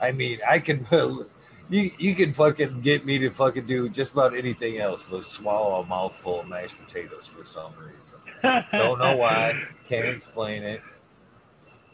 [0.00, 0.86] I mean, I can.
[1.70, 5.80] You you can fucking get me to fucking do just about anything else but swallow
[5.80, 8.18] a mouthful of mashed potatoes for some reason.
[8.42, 9.62] Don't know why.
[9.88, 10.82] Can't explain it.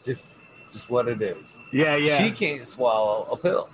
[0.03, 0.27] Just
[0.69, 1.57] just what it is.
[1.71, 2.17] Yeah, yeah.
[2.17, 3.69] She can't swallow a pill.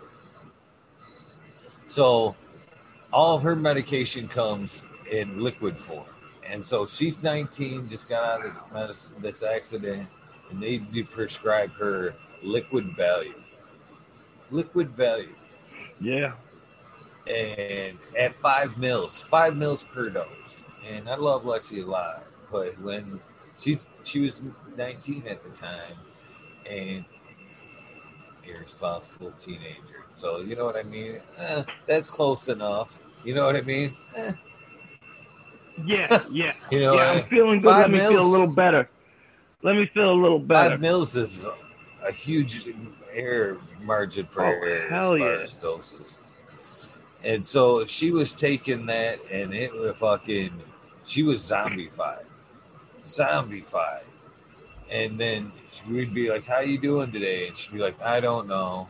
[1.88, 2.36] So
[3.12, 6.06] all of her medication comes in liquid form.
[6.46, 10.08] And so she's 19, just got out of this medicine, this accident,
[10.52, 13.42] and they do prescribe her liquid Valium.
[14.52, 15.36] Liquid Valium.
[16.00, 16.34] yeah.
[17.26, 20.64] And at five mils, five mils per dose.
[20.86, 23.20] And I love Lexi a lot, but when
[23.60, 24.42] she's she was
[24.78, 25.96] 19 at the time
[26.70, 27.04] and
[28.48, 30.06] irresponsible teenager.
[30.14, 31.20] So you know what I mean?
[31.38, 33.00] Eh, that's close enough.
[33.26, 33.96] You know what I mean?
[34.16, 34.32] Eh,
[35.86, 36.54] Yeah, yeah.
[36.72, 37.70] you know, yeah, I'm feeling good.
[37.76, 38.90] Let me feel a little better.
[39.64, 40.72] Let me feel a little better.
[40.72, 41.54] five mils is a,
[42.08, 42.68] a huge
[43.14, 45.42] error margin for Oh, error hell as far yeah.
[45.42, 46.20] as doses.
[47.24, 50.52] And so if she was taking that and it was fucking,
[51.06, 52.23] she was zombified,
[53.06, 54.04] zombified.
[54.90, 55.52] And then
[55.90, 58.88] we'd be like, "How you doing today?" And she'd be like, "I don't know,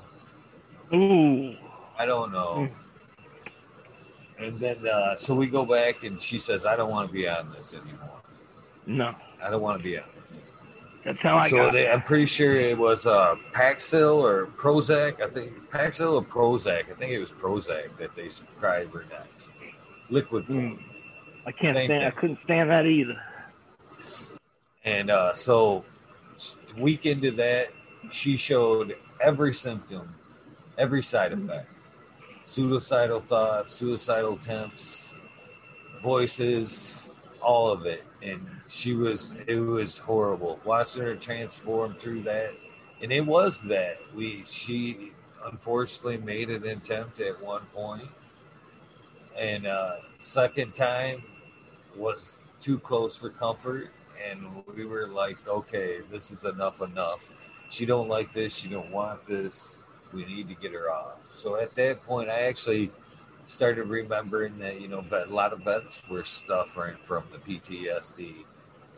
[0.93, 1.55] Ooh.
[1.97, 2.68] I don't know."
[4.39, 7.28] And then uh, so we go back and she says, "I don't want to be
[7.28, 8.22] on this anymore.
[8.86, 9.16] No.
[9.41, 10.39] I don't want to be on this."
[11.05, 15.22] That's how I so got they, I'm pretty sure it was uh, Paxil or Prozac.
[15.22, 16.89] I think Paxil or Prozac.
[16.91, 19.49] I think it was Prozac that they prescribed her next.
[20.09, 20.78] Liquid form.
[20.78, 20.84] Mm.
[21.45, 23.22] I can't Same stand I couldn't stand that either.
[24.84, 25.86] And uh, so,
[26.77, 27.69] week into that,
[28.11, 30.13] she showed every symptom,
[30.77, 31.69] every side effect.
[32.43, 35.15] Suicidal thoughts, suicidal attempts,
[36.01, 37.07] voices,
[37.41, 38.03] all of it.
[38.21, 40.59] And she was, it was horrible.
[40.65, 42.51] Watching her transform through that.
[43.01, 43.99] And it was that.
[44.13, 45.13] We, she,
[45.45, 48.07] unfortunately made an attempt at one point,
[49.38, 51.23] and uh, second time
[51.95, 53.89] was too close for comfort,
[54.30, 57.32] and we were like, okay, this is enough, enough.
[57.70, 58.55] She don't like this.
[58.55, 59.78] She don't want this.
[60.11, 61.18] We need to get her off.
[61.36, 62.91] So at that point, I actually
[63.47, 68.45] started remembering that you know a lot of vets were suffering from the PTSD,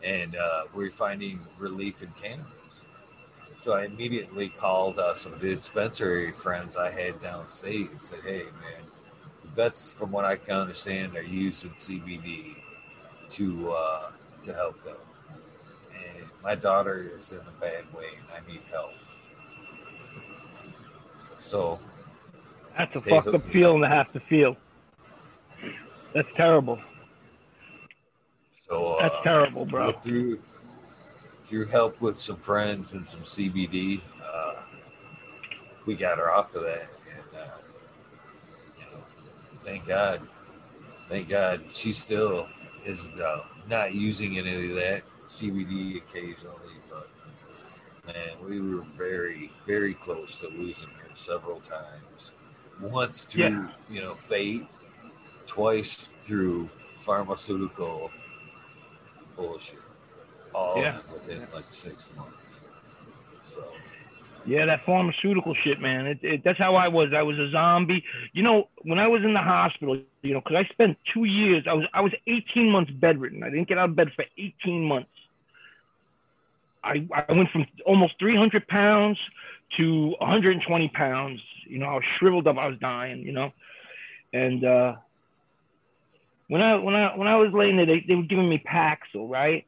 [0.03, 2.84] and uh, we're finding relief in cannabis.
[3.59, 8.84] So I immediately called uh, some dispensary friends I had downstate and said, "Hey, man,
[9.55, 12.57] vets, from what I can understand, are using CBD
[13.30, 14.11] to uh,
[14.43, 14.97] to help them.
[16.45, 18.91] My daughter is in a bad way, and I need help.
[21.39, 21.79] So
[22.77, 24.55] that's a fucked up feeling to have to feel.
[26.13, 26.79] That's terrible.
[28.69, 29.91] So uh, that's terrible, bro.
[29.93, 30.39] Through
[31.45, 34.61] through help with some friends and some CBD, uh,
[35.87, 37.57] we got her off of that, and uh,
[38.77, 39.03] you know,
[39.63, 40.21] thank God,
[41.09, 42.47] thank God, she still
[42.85, 47.09] is uh, not using any of that CBD occasionally, but
[48.05, 52.34] man, we were very, very close to losing her several times.
[52.82, 53.67] Once through, yeah.
[53.89, 54.67] you know, fate,
[55.47, 56.69] twice through
[56.99, 58.11] pharmaceutical
[59.36, 59.80] bullshit,
[60.53, 60.99] all yeah.
[61.11, 62.64] within like six months.
[64.47, 66.05] Yeah, that pharmaceutical shit, man.
[66.05, 67.09] It, it, that's how I was.
[67.15, 68.03] I was a zombie.
[68.33, 71.65] You know, when I was in the hospital, you know, because I spent two years.
[71.67, 73.43] I was I was 18 months bedridden.
[73.43, 75.09] I didn't get out of bed for 18 months.
[76.83, 79.17] I I went from almost 300 pounds
[79.77, 81.41] to 120 pounds.
[81.67, 82.57] You know, I was shriveled up.
[82.57, 83.23] I was dying.
[83.23, 83.51] You know,
[84.31, 84.93] and uh,
[86.49, 89.27] when I when I when I was laying there, they, they were giving me Paxil,
[89.27, 89.65] right?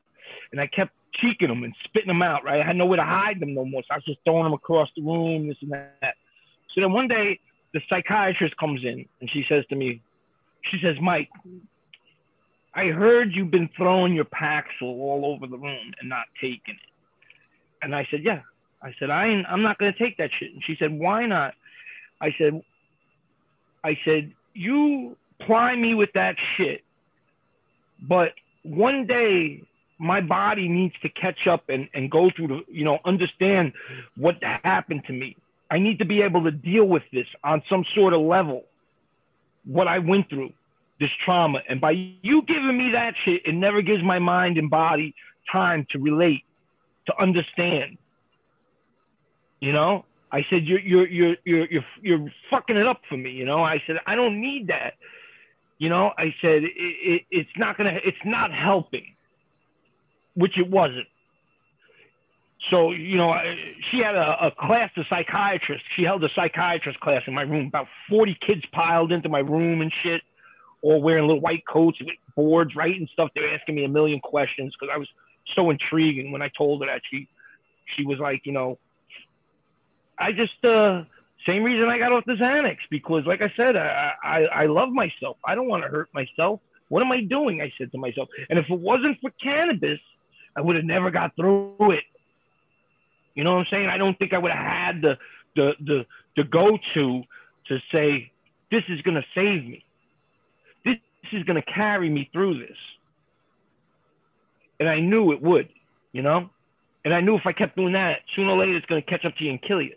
[0.52, 0.92] And I kept
[1.22, 2.62] cheeking them and spitting them out, right?
[2.62, 3.82] I had nowhere to hide them no more.
[3.84, 6.16] So I was just throwing them across the room, this and that.
[6.74, 7.40] So then one day,
[7.74, 10.02] the psychiatrist comes in and she says to me,
[10.72, 11.30] she says, Mike,
[12.74, 16.90] I heard you've been throwing your Paxil all over the room and not taking it.
[17.82, 18.42] And I said, yeah.
[18.82, 20.54] I said, I ain't, I'm not going to take that shit.
[20.54, 21.54] And she said, why not?
[22.22, 22.62] I said,
[23.84, 26.84] I said, you ply me with that shit,
[28.02, 29.64] but one day
[30.00, 33.74] my body needs to catch up and, and go through the, you know, understand
[34.16, 35.36] what happened to me.
[35.70, 38.64] I need to be able to deal with this on some sort of level,
[39.66, 40.54] what I went through,
[41.00, 41.60] this trauma.
[41.68, 45.14] And by you giving me that shit, it never gives my mind and body
[45.52, 46.44] time to relate,
[47.08, 47.98] to understand.
[49.60, 53.32] You know, I said you're you're you're you're you're, you're fucking it up for me.
[53.32, 54.94] You know, I said I don't need that.
[55.80, 59.14] You know, I said it, it, it's not gonna, it's not helping
[60.38, 61.08] which it wasn't.
[62.70, 63.34] So, you know,
[63.90, 65.86] she had a, a class of psychiatrists.
[65.96, 67.68] She held a psychiatrist class in my room.
[67.68, 70.22] About 40 kids piled into my room and shit,
[70.82, 73.30] all wearing little white coats with boards, writing stuff.
[73.34, 75.08] They were asking me a million questions because I was
[75.56, 76.32] so intriguing.
[76.32, 77.28] When I told her that, she,
[77.96, 78.78] she was like, you know,
[80.20, 81.04] I just, uh,
[81.48, 84.90] same reason I got off the Xanax because, like I said, I, I, I love
[84.90, 85.38] myself.
[85.46, 86.60] I don't want to hurt myself.
[86.90, 87.62] What am I doing?
[87.62, 88.28] I said to myself.
[88.50, 90.00] And if it wasn't for cannabis,
[90.58, 92.04] I would have never got through it.
[93.36, 93.88] You know what I'm saying?
[93.88, 95.18] I don't think I would have had the
[95.56, 96.06] the the
[96.36, 97.24] the go to
[97.68, 98.32] to say
[98.72, 99.86] this is going to save me.
[100.84, 102.78] This, this is going to carry me through this.
[104.80, 105.70] And I knew it would,
[106.12, 106.50] you know?
[107.06, 109.26] And I knew if I kept doing that, sooner or later it's going to catch
[109.26, 109.96] up to you and kill you.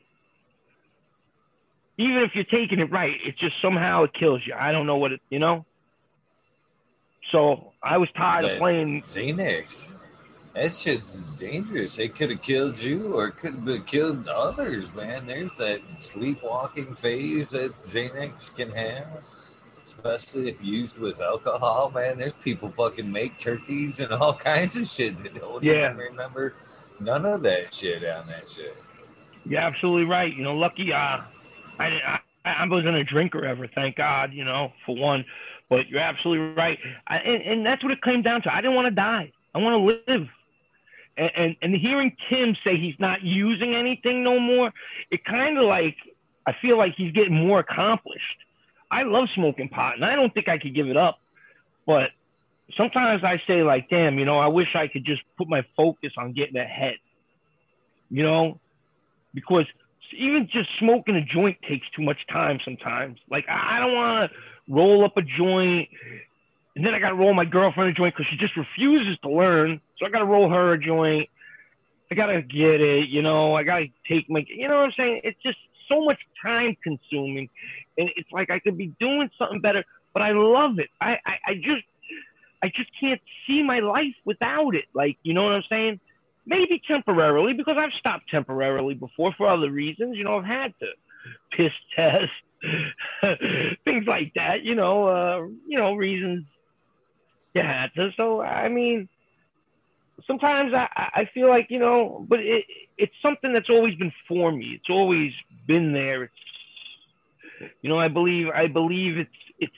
[1.98, 4.54] Even if you're taking it right, it just somehow it kills you.
[4.54, 5.66] I don't know what it, you know?
[7.32, 9.94] So I was tired of playing Xanax.
[10.54, 11.98] That shit's dangerous.
[11.98, 15.26] It could have killed you or it could have killed others, man.
[15.26, 19.22] There's that sleepwalking phase that Xanax can have,
[19.84, 22.18] especially if used with alcohol, man.
[22.18, 25.92] There's people fucking make turkeys and all kinds of shit that don't yeah.
[25.92, 26.54] even remember
[26.98, 28.76] none of that shit on that shit.
[29.44, 30.34] You're absolutely right.
[30.34, 31.20] You know, lucky, uh,
[31.78, 35.24] I, I, I wasn't a drinker ever, thank God, you know, for one.
[35.68, 36.78] But you're absolutely right.
[37.06, 38.52] I, and, and that's what it came down to.
[38.52, 39.32] I didn't want to die.
[39.54, 40.28] I want to live
[41.20, 44.72] and, and, and hearing Tim say he's not using anything no more,
[45.10, 45.96] it kind of like
[46.46, 48.24] I feel like he's getting more accomplished.
[48.90, 51.18] I love smoking pot, and I don't think I could give it up.
[51.86, 52.10] But
[52.76, 56.12] sometimes I say like, damn, you know, I wish I could just put my focus
[56.16, 56.96] on getting ahead.
[58.08, 58.58] You know,
[59.34, 59.66] because
[60.16, 63.18] even just smoking a joint takes too much time sometimes.
[63.30, 65.88] Like I don't want to roll up a joint
[66.76, 69.30] and then I got to roll my girlfriend a joint because she just refuses to
[69.30, 69.80] learn.
[69.98, 71.28] So I got to roll her a joint.
[72.10, 73.54] I got to get it, you know.
[73.54, 75.20] I got to take my, you know what I'm saying?
[75.24, 75.58] It's just
[75.88, 77.48] so much time consuming,
[77.98, 80.88] and it's like I could be doing something better, but I love it.
[81.00, 81.84] I, I, I just
[82.62, 84.84] I just can't see my life without it.
[84.94, 86.00] Like, you know what I'm saying?
[86.46, 90.16] Maybe temporarily because I've stopped temporarily before for other reasons.
[90.16, 90.86] You know, I've had to
[91.56, 93.38] piss test,
[93.84, 94.62] things like that.
[94.62, 96.44] You know, uh, you know, reasons
[97.54, 98.10] to.
[98.16, 99.08] So I mean,
[100.26, 102.64] sometimes I, I feel like you know, but it
[102.98, 104.72] it's something that's always been for me.
[104.74, 105.32] It's always
[105.66, 106.24] been there.
[106.24, 106.32] It's
[107.82, 109.72] you know, I believe I believe it's it's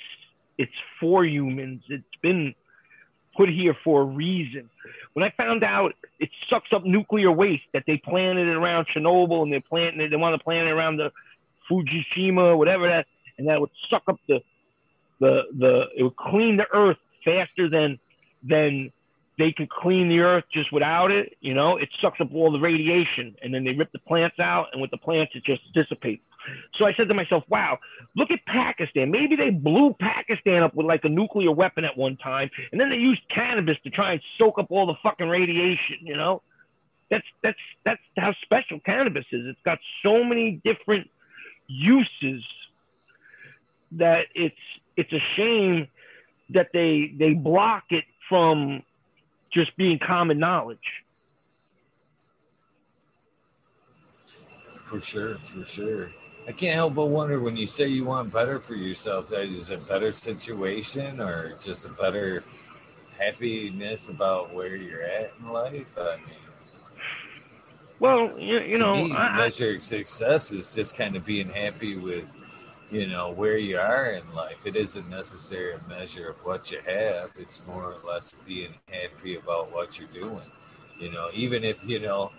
[0.59, 1.83] it's for humans.
[1.89, 2.55] It's been
[3.37, 4.69] put here for a reason.
[5.15, 9.43] When I found out it sucks up nuclear waste that they planted it around Chernobyl
[9.43, 11.11] and they're planting it, they want to plant it around the
[11.71, 13.07] Fukushima, whatever that,
[13.39, 14.41] and that would suck up the
[15.21, 17.99] the the it would clean the earth faster than
[18.43, 18.93] than
[19.39, 21.37] they can clean the earth just without it.
[21.41, 24.67] You know, it sucks up all the radiation, and then they rip the plants out,
[24.73, 26.23] and with the plants, it just dissipates.
[26.77, 27.79] So I said to myself, wow,
[28.17, 29.11] look at Pakistan.
[29.11, 32.91] Maybe they blew Pakistan up with like a nuclear weapon at one time, and then
[32.91, 36.43] they used cannabis to try and soak up all the fucking radiation, you know?
[37.11, 39.47] That's that's that's how special cannabis is.
[39.47, 41.11] It's got so many different
[41.67, 42.43] uses
[43.93, 44.57] that it's
[44.97, 45.89] it's a shame
[46.55, 48.83] that they they block it from
[49.53, 50.79] just being common knowledge.
[54.85, 56.11] For sure, for sure.
[56.47, 59.71] I can't help but wonder when you say you want better for yourself, that is
[59.71, 62.43] a better situation or just a better
[63.17, 65.87] happiness about where you're at in life?
[65.97, 66.37] I mean,
[68.01, 72.37] well, you, you know, me, I, measure success is just kind of being happy with,
[72.93, 74.59] you know, where you are in life.
[74.67, 77.31] It isn't necessarily a measure of what you have.
[77.39, 80.45] It's more or less being happy about what you're doing.
[81.01, 82.33] You know, even if you know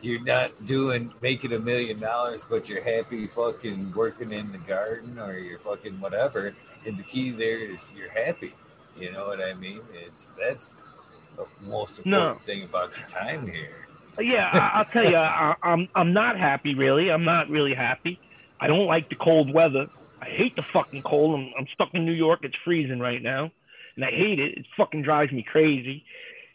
[0.00, 5.18] you're not doing making a million dollars, but you're happy fucking working in the garden
[5.18, 6.54] or you're fucking whatever.
[6.86, 8.54] And the key there is you're happy.
[8.98, 9.82] You know what I mean?
[9.92, 10.74] It's that's
[11.36, 12.40] the most important no.
[12.46, 13.86] thing about your time here.
[14.18, 17.10] Yeah, I'll tell you, I, I'm I'm not happy really.
[17.10, 18.18] I'm not really happy.
[18.58, 19.88] I don't like the cold weather.
[20.20, 21.38] I hate the fucking cold.
[21.38, 22.40] I'm, I'm stuck in New York.
[22.42, 23.50] It's freezing right now,
[23.96, 24.58] and I hate it.
[24.58, 26.04] It fucking drives me crazy.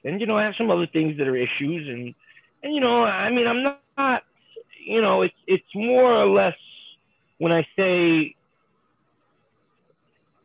[0.03, 2.13] And you know, I have some other things that are issues, and
[2.63, 3.63] and you know, I mean, I'm
[3.97, 4.23] not,
[4.85, 6.55] you know, it's it's more or less
[7.37, 8.35] when I say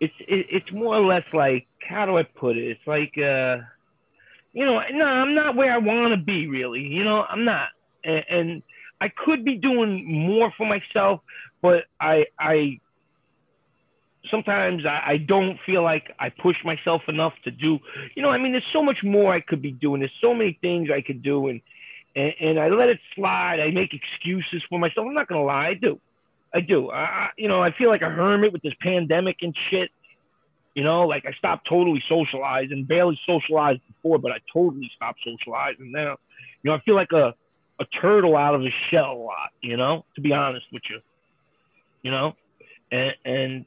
[0.00, 2.64] it's it, it's more or less like how do I put it?
[2.70, 3.64] It's like uh,
[4.52, 6.80] you know, no, I'm not where I want to be really.
[6.80, 7.68] You know, I'm not,
[8.04, 8.62] and, and
[9.00, 11.20] I could be doing more for myself,
[11.62, 12.80] but I I
[14.30, 17.78] sometimes I, I, don't feel like I push myself enough to do.
[18.14, 20.00] You know, I mean, there's so much more I could be doing.
[20.00, 21.60] There's so many things I could do, and
[22.16, 23.60] and, and I let it slide.
[23.60, 25.06] I make excuses for myself.
[25.06, 26.00] I'm not gonna lie, I do,
[26.54, 26.90] I do.
[26.90, 29.90] I, you know, I feel like a hermit with this pandemic and shit.
[30.74, 35.92] You know, like I stopped totally socializing, barely socialized before, but I totally stopped socializing
[35.92, 36.16] now.
[36.62, 37.34] You know, I feel like a
[37.80, 39.50] a turtle out of a shell a lot.
[39.60, 41.00] You know, to be honest with you.
[42.02, 42.36] You know,
[42.90, 43.64] and and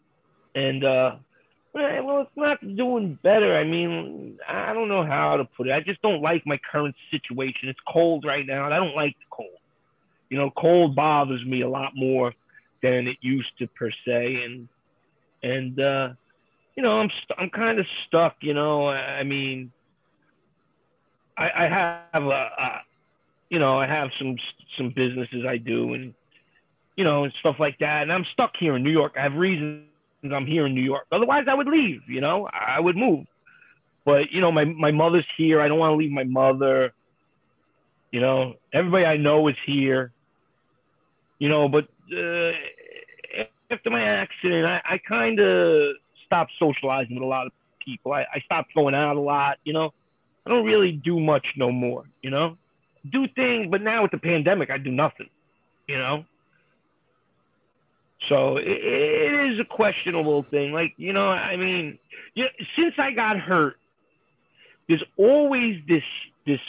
[0.55, 1.15] and uh,
[1.73, 3.55] well, it's not doing better.
[3.55, 5.73] I mean, I don't know how to put it.
[5.73, 7.69] I just don't like my current situation.
[7.69, 9.49] It's cold right now, and I don't like the cold.
[10.29, 12.33] You know, cold bothers me a lot more
[12.83, 14.67] than it used to per se, and
[15.43, 16.09] and uh,
[16.75, 18.35] you know, I'm st- I'm kind of stuck.
[18.41, 19.71] You know, I mean,
[21.37, 22.81] I, I have a, a,
[23.49, 24.35] you know, I have some
[24.77, 26.13] some businesses I do, and
[26.97, 29.13] you know, and stuff like that, and I'm stuck here in New York.
[29.17, 29.85] I have reasons
[30.23, 31.05] I'm here in New York.
[31.11, 32.01] Otherwise, I would leave.
[32.07, 33.25] You know, I would move.
[34.05, 35.61] But you know, my my mother's here.
[35.61, 36.93] I don't want to leave my mother.
[38.11, 40.11] You know, everybody I know is here.
[41.39, 42.51] You know, but uh,
[43.71, 45.95] after my accident, I, I kind of
[46.25, 47.53] stopped socializing with a lot of
[47.83, 48.13] people.
[48.13, 49.57] I, I stopped going out a lot.
[49.63, 49.93] You know,
[50.45, 52.05] I don't really do much no more.
[52.21, 52.57] You know,
[53.11, 55.29] do things, but now with the pandemic, I do nothing.
[55.87, 56.25] You know,
[58.29, 60.71] so it, is a questionable thing.
[60.71, 61.97] Like, you know, I mean,
[62.35, 63.77] you know, since I got hurt,
[64.87, 66.03] there's always this
[66.45, 66.59] this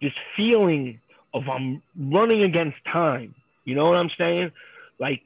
[0.00, 1.00] this feeling
[1.34, 3.34] of I'm running against time.
[3.64, 4.52] You know what I'm saying?
[4.98, 5.22] Like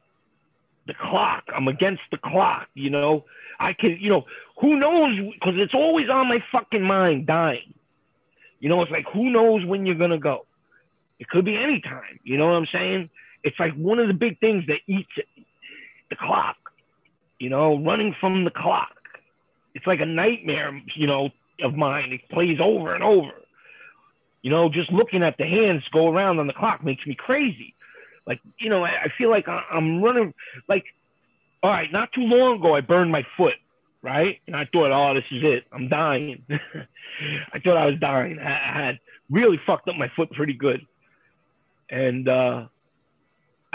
[0.87, 1.45] the clock.
[1.55, 2.69] I'm against the clock.
[2.75, 3.25] You know,
[3.59, 3.97] I can.
[3.99, 4.25] You know,
[4.61, 5.19] who knows?
[5.35, 7.75] Because it's always on my fucking mind, dying.
[8.61, 10.45] You know, it's like who knows when you're gonna go.
[11.19, 12.21] It could be any time.
[12.25, 13.11] You know what I'm saying?
[13.47, 15.26] It's like one of the big things that eats it,
[16.11, 16.57] the clock.
[17.38, 18.90] You know, running from the clock.
[19.74, 21.30] It's like a nightmare, you know,
[21.62, 22.12] of mine.
[22.12, 23.30] It plays over and over.
[24.42, 27.74] You know, just looking at the hands go around on the clock makes me crazy.
[28.26, 30.34] Like, you know, I, feel like I'm running.
[30.68, 30.84] Like,
[31.62, 33.55] all right, not too long ago, I burned my foot,
[34.03, 34.40] right?
[34.47, 35.64] And I thought, oh, this is it.
[35.72, 36.44] I'm dying.
[37.53, 38.38] I thought I was dying.
[38.40, 38.99] I, I had
[39.30, 40.80] really fucked up my foot pretty good,
[41.90, 42.66] and uh,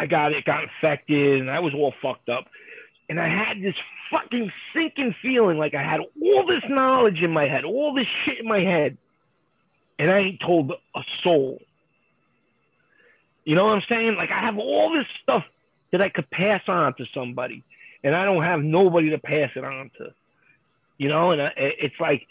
[0.01, 2.45] I got it got infected, and I was all fucked up.
[3.07, 3.75] And I had this
[4.09, 8.39] fucking sinking feeling like I had all this knowledge in my head, all this shit
[8.39, 8.97] in my head,
[9.99, 11.59] and I ain't told a soul.
[13.45, 14.15] You know what I'm saying?
[14.15, 15.43] Like I have all this stuff
[15.91, 17.63] that I could pass on to somebody,
[18.03, 20.15] and I don't have nobody to pass it on to.
[20.97, 22.25] You know, and I, it's like,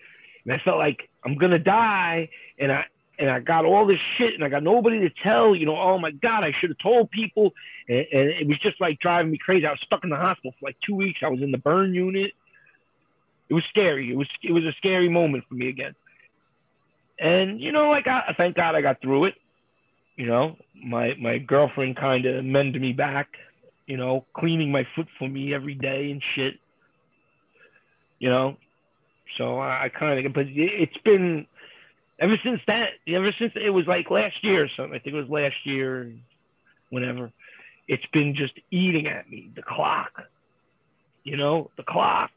[0.44, 2.86] and I felt like I'm gonna die, and I
[3.20, 5.54] and I got all this shit, and I got nobody to tell.
[5.54, 7.52] You know, oh my god, I should have told people,
[7.86, 9.66] and, and it was just like driving me crazy.
[9.66, 11.20] I was stuck in the hospital for like two weeks.
[11.22, 12.32] I was in the burn unit.
[13.50, 14.10] It was scary.
[14.10, 15.94] It was it was a scary moment for me again.
[17.18, 19.34] And you know, I got thank God I got through it.
[20.16, 23.28] You know, my my girlfriend kind of mended me back.
[23.86, 26.54] You know, cleaning my foot for me every day and shit.
[28.18, 28.56] You know,
[29.36, 31.46] so I, I kind of, but it's been
[32.20, 32.90] ever since that.
[33.08, 34.94] Ever since it was like last year or something.
[34.94, 36.12] I think it was last year,
[36.90, 37.30] whenever.
[37.88, 39.50] It's been just eating at me.
[39.54, 40.22] The clock.
[41.24, 42.30] You know, the clock.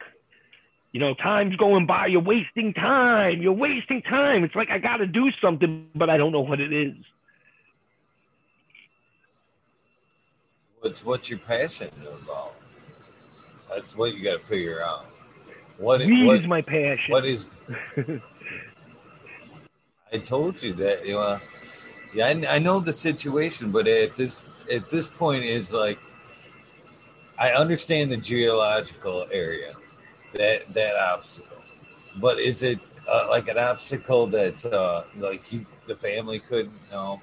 [0.91, 2.07] You know, time's going by.
[2.07, 3.41] You're wasting time.
[3.41, 4.43] You're wasting time.
[4.43, 6.95] It's like I got to do something, but I don't know what it is.
[10.81, 11.89] What's what's your passion
[12.23, 12.53] about?
[13.69, 15.05] That's what you got to figure out.
[15.77, 17.11] What what, is my passion.
[17.11, 17.47] What is?
[20.13, 21.05] I told you that.
[21.05, 21.39] You know,
[22.13, 25.99] yeah, I, I know the situation, but at this at this point is like,
[27.39, 29.73] I understand the geological area,
[30.33, 31.57] that that obstacle,
[32.17, 37.21] but is it uh, like an obstacle that uh, like you the family couldn't know?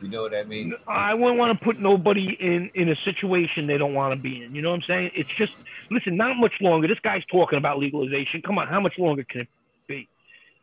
[0.00, 0.74] You know what I mean?
[0.88, 4.42] I wouldn't want to put nobody in in a situation they don't want to be
[4.42, 4.54] in.
[4.54, 5.10] You know what I'm saying?
[5.14, 5.52] It's just
[5.90, 6.88] listen, not much longer.
[6.88, 8.40] This guy's talking about legalization.
[8.40, 9.48] Come on, how much longer can it
[9.86, 10.08] be?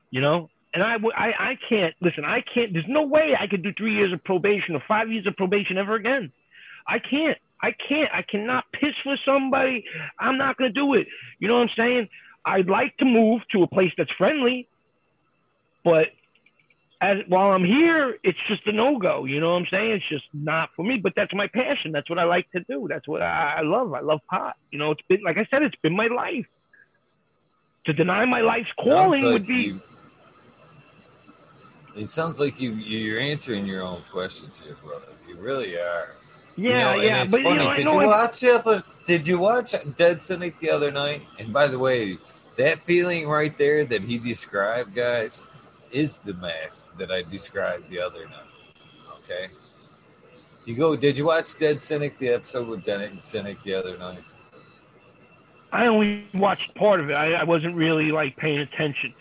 [0.09, 0.49] You know?
[0.73, 2.25] And I, I, I can't listen.
[2.25, 2.73] I can't.
[2.73, 5.77] There's no way I could do three years of probation or five years of probation
[5.77, 6.31] ever again.
[6.87, 7.37] I can't.
[7.61, 8.09] I can't.
[8.13, 9.83] I cannot piss for somebody.
[10.19, 11.07] I'm not gonna do it.
[11.39, 12.09] You know what I'm saying?
[12.45, 14.67] I'd like to move to a place that's friendly,
[15.83, 16.07] but
[17.01, 19.25] as while I'm here, it's just a no go.
[19.25, 19.91] You know what I'm saying?
[19.91, 20.97] It's just not for me.
[20.97, 21.91] But that's my passion.
[21.91, 22.87] That's what I like to do.
[22.89, 23.93] That's what I, I love.
[23.93, 24.55] I love pot.
[24.71, 26.45] You know, it's been like I said, it's been my life.
[27.85, 29.55] To deny my life's calling like would be.
[29.55, 29.81] You,
[31.97, 35.07] it sounds like you you're answering your own questions here, brother.
[35.27, 36.15] You really are.
[36.55, 37.23] Yeah, you know, yeah.
[37.23, 37.55] it's but funny.
[37.55, 38.39] you know, did you watch?
[39.05, 41.21] Did you watch Dead Cynic the other night?
[41.39, 42.17] And by the way,
[42.57, 45.45] that feeling right there that he described, guys
[45.91, 48.43] is the mask that I described the other night.
[49.23, 49.47] Okay.
[50.65, 50.95] You go.
[50.95, 54.23] Did you watch Dead Cynic, the episode with Dead Cynic the other night?
[55.71, 57.13] I only watched part of it.
[57.13, 59.13] I, I wasn't really like paying attention.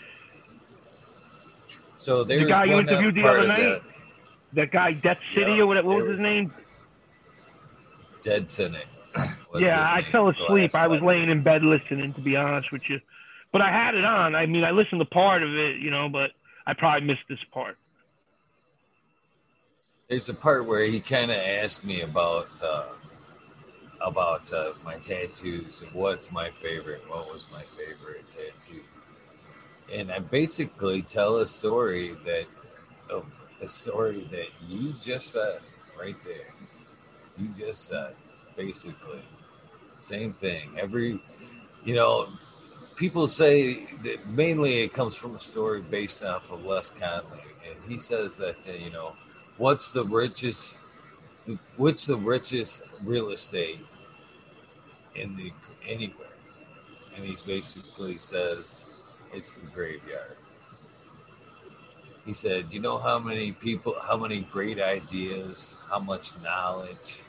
[2.07, 3.83] So the guy you interviewed the other night, that.
[4.53, 5.89] that guy Death City yeah, or whatever.
[5.89, 6.55] What was his name?
[8.23, 8.79] Dead City.
[9.57, 10.73] yeah, I fell asleep.
[10.77, 13.01] I was laying in bed listening, to be honest with you.
[13.51, 14.37] But I had it on.
[14.37, 16.31] I mean, I listened to part of it, you know, but
[16.65, 17.77] I probably missed this part.
[20.09, 22.85] There's a part where he kind of asked me about uh,
[24.01, 28.83] about uh, my tattoos and what's my favorite, what was my favorite tattoo,
[29.93, 32.47] and I basically tell a story that
[33.11, 33.25] of
[33.61, 35.61] the story that you just said
[35.99, 36.53] right there.
[37.39, 38.15] You just said
[38.57, 39.23] basically
[40.01, 40.71] same thing.
[40.79, 41.21] Every
[41.85, 42.29] you know,
[42.97, 47.77] people say that mainly it comes from a story based off of Les Conley, and
[47.91, 49.15] he says that uh, you know,
[49.57, 50.79] what's the richest,
[51.77, 53.81] what's the richest real estate
[55.15, 55.53] in the
[55.87, 56.27] anywhere,
[57.15, 58.85] and he basically says
[59.33, 60.37] it's the graveyard.
[62.25, 67.21] He said, you know how many people, how many great ideas, how much knowledge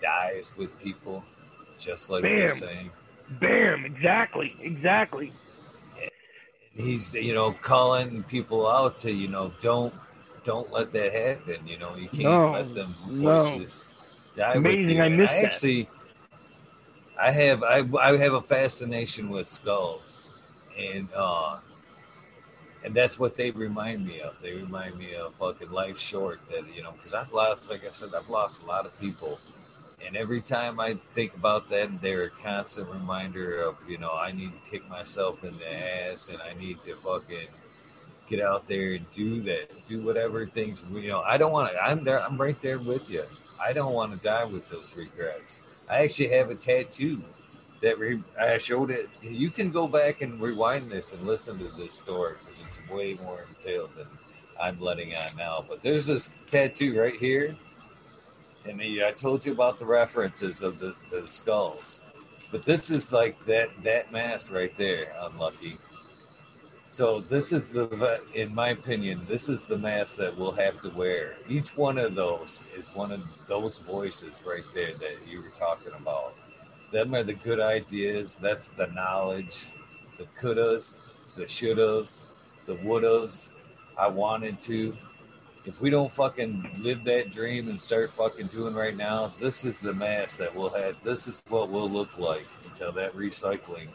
[0.00, 1.24] dies with people,
[1.78, 2.38] just like Bam.
[2.38, 2.90] you're saying.
[3.40, 3.84] Bam!
[3.84, 4.54] Exactly.
[4.60, 5.32] Exactly.
[6.76, 9.94] He's you know calling people out to you know don't
[10.44, 11.66] don't let that happen.
[11.66, 13.90] You know you can't no, let them voices
[14.36, 14.42] no.
[14.42, 14.86] die Amazing.
[14.86, 15.02] with you.
[15.02, 15.88] I missed I actually,
[17.20, 20.28] I have I I have a fascination with skulls,
[20.78, 21.58] and uh,
[22.84, 24.36] and that's what they remind me of.
[24.42, 26.40] They remind me of fucking life short.
[26.50, 29.38] That you know, because I've lost, like I said, I've lost a lot of people
[30.06, 34.32] and every time I think about that, they're a constant reminder of, you know, I
[34.32, 37.48] need to kick myself in the ass and I need to fucking
[38.28, 41.82] get out there and do that, do whatever things, you know, I don't want to,
[41.82, 43.24] I'm there, I'm right there with you.
[43.60, 45.56] I don't want to die with those regrets.
[45.88, 47.22] I actually have a tattoo
[47.84, 49.10] that re- I showed it.
[49.20, 53.18] You can go back and rewind this and listen to this story because it's way
[53.22, 54.06] more detailed than
[54.60, 55.62] I'm letting on now.
[55.68, 57.54] But there's this tattoo right here,
[58.66, 62.00] and I told you about the references of the, the skulls.
[62.50, 65.12] But this is like that that mask right there.
[65.20, 65.76] Unlucky.
[66.90, 70.90] So this is the, in my opinion, this is the mask that we'll have to
[70.90, 71.34] wear.
[71.48, 75.92] Each one of those is one of those voices right there that you were talking
[75.92, 76.34] about.
[76.94, 78.36] Them are the good ideas.
[78.36, 79.72] That's the knowledge,
[80.16, 80.98] the couldas,
[81.36, 82.20] the shouldas,
[82.66, 83.48] the wouldas.
[83.98, 84.96] I wanted to.
[85.64, 89.80] If we don't fucking live that dream and start fucking doing right now, this is
[89.80, 90.94] the mask that we'll have.
[91.02, 93.88] This is what we'll look like until that recycling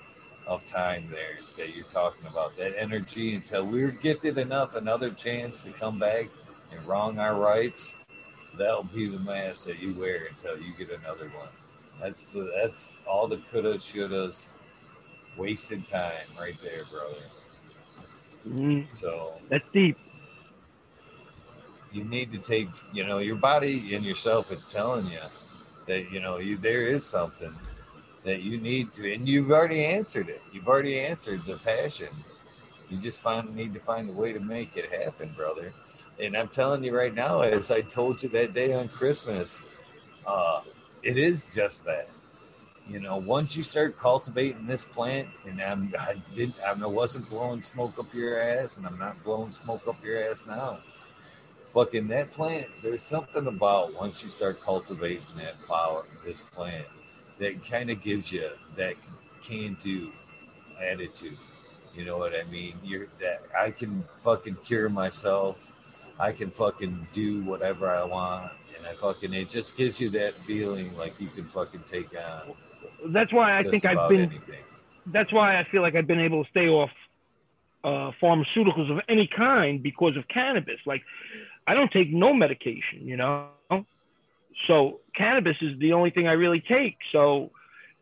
[0.45, 5.63] of time there that you're talking about, that energy until we're gifted enough another chance
[5.63, 6.27] to come back
[6.73, 7.95] and wrong our rights.
[8.57, 11.47] That'll be the mask that you wear until you get another one.
[12.01, 14.49] That's the that's all the coulda shouldas,
[15.37, 17.23] wasted time right there, brother.
[18.47, 18.93] Mm-hmm.
[18.95, 19.97] So that's deep.
[21.91, 25.19] You need to take, you know, your body and yourself is telling you
[25.87, 27.53] that you know you there is something
[28.23, 30.41] that you need to, and you've already answered it.
[30.53, 32.09] You've already answered the passion.
[32.89, 35.73] You just find need to find a way to make it happen, brother.
[36.19, 39.63] And I'm telling you right now, as I told you that day on Christmas,
[40.27, 40.61] uh,
[41.03, 42.09] it is just that.
[42.87, 47.61] You know, once you start cultivating this plant, and I'm, I did, I wasn't blowing
[47.61, 50.79] smoke up your ass, and I'm not blowing smoke up your ass now.
[51.71, 56.87] Fucking that plant, there's something about once you start cultivating that power, this plant,
[57.37, 58.95] that kind of gives you that
[59.43, 60.11] can do
[60.81, 61.37] attitude.
[61.93, 62.79] You know what I mean?
[62.83, 65.57] You're that I can fucking cure myself.
[66.19, 68.51] I can fucking do whatever I want.
[68.89, 72.53] I fucking it just gives you that feeling like you can fucking take on.
[73.07, 74.63] That's why I think I've been anything.
[75.07, 76.89] that's why I feel like I've been able to stay off
[77.83, 80.79] uh, pharmaceuticals of any kind because of cannabis.
[80.85, 81.03] Like
[81.67, 83.49] I don't take no medication, you know.
[84.67, 86.97] So cannabis is the only thing I really take.
[87.11, 87.51] So,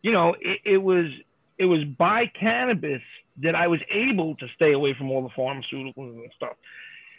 [0.02, 1.08] you know, it, it was
[1.58, 3.02] it was by cannabis
[3.44, 6.56] that I was able to stay away from all the pharmaceuticals and stuff.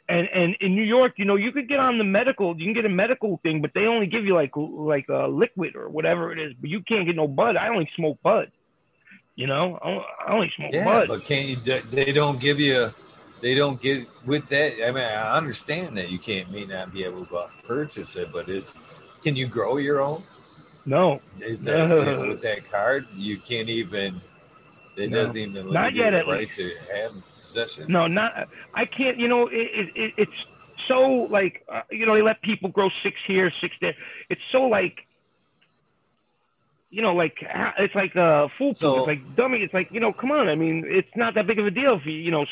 [0.09, 2.72] And and in New York, you know, you could get on the medical, you can
[2.72, 6.32] get a medical thing, but they only give you like like a liquid or whatever
[6.32, 6.55] it is.
[6.59, 7.56] But you can't get no bud.
[7.56, 8.51] I only smoke bud.
[9.36, 9.78] You know,
[10.26, 11.09] I only smoke yeah, bud.
[11.09, 11.82] but can't you?
[11.90, 12.93] They don't give you.
[13.40, 14.82] They don't get with that.
[14.82, 18.48] I mean, I understand that you can't may not be able to purchase it, but
[18.48, 18.74] it's
[19.22, 20.22] can you grow your own?
[20.86, 21.20] No.
[21.39, 24.20] Is that, you know, with that card, you can't even.
[24.97, 25.24] It no.
[25.24, 26.14] doesn't even not yet.
[26.14, 27.12] At right to have
[27.49, 27.87] possession.
[27.89, 28.49] No, not.
[28.75, 29.19] I can't.
[29.19, 30.33] You know, it, it, it's
[30.87, 33.95] so like uh, you know they let people grow six here, six there.
[34.31, 34.99] It's so like.
[36.91, 37.37] You know, like
[37.79, 38.79] it's like uh, foolproof.
[38.79, 39.59] So, it's like dummy.
[39.59, 40.49] It's like you know, come on.
[40.49, 42.47] I mean, it's not that big of a deal if you you know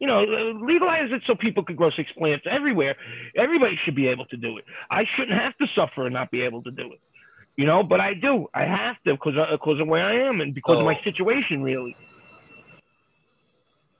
[0.00, 0.22] you know,
[0.60, 2.96] legalize it so people could grow six plants everywhere.
[3.36, 4.64] Everybody should be able to do it.
[4.90, 7.00] I shouldn't have to suffer and not be able to do it.
[7.56, 8.48] You know, but I do.
[8.52, 11.62] I have to because because of where I am and because so, of my situation,
[11.62, 11.96] really.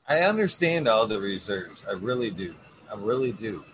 [0.06, 1.82] I understand all the reserves.
[1.88, 2.54] I really do.
[2.92, 3.64] I really do.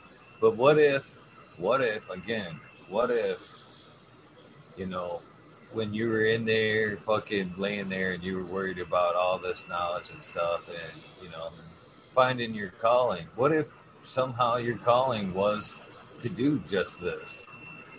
[0.41, 1.17] But what if,
[1.57, 3.39] what if, again, what if,
[4.77, 5.23] you know,
[5.73, 9.69] when you were in there fucking laying there and you were worried about all this
[9.69, 11.51] knowledge and stuff and, you know,
[12.15, 13.27] finding your calling.
[13.35, 13.67] What if
[14.05, 15.83] somehow your calling was
[16.21, 17.45] to do just this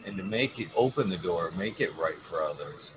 [0.06, 2.94] and to make it open the door, make it right for others?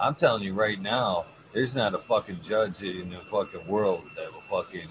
[0.00, 4.32] I'm telling you right now, there's not a fucking judge in the fucking world that
[4.32, 4.88] will fucking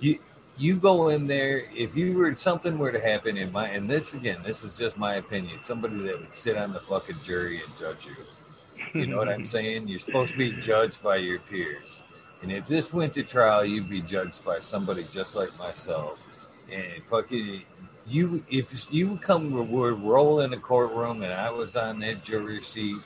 [0.00, 0.18] you
[0.56, 4.14] you go in there if you were something were to happen in my and this
[4.14, 7.76] again this is just my opinion somebody that would sit on the fucking jury and
[7.76, 9.00] judge you.
[9.00, 9.88] You know what i'm saying?
[9.88, 12.00] You're supposed to be judged by your peers.
[12.42, 16.22] And if this went to trial, you'd be judged by somebody just like myself.
[16.72, 17.62] And fucking
[18.06, 22.24] you, if you would come would roll in the courtroom and I was on that
[22.24, 22.96] jury seat,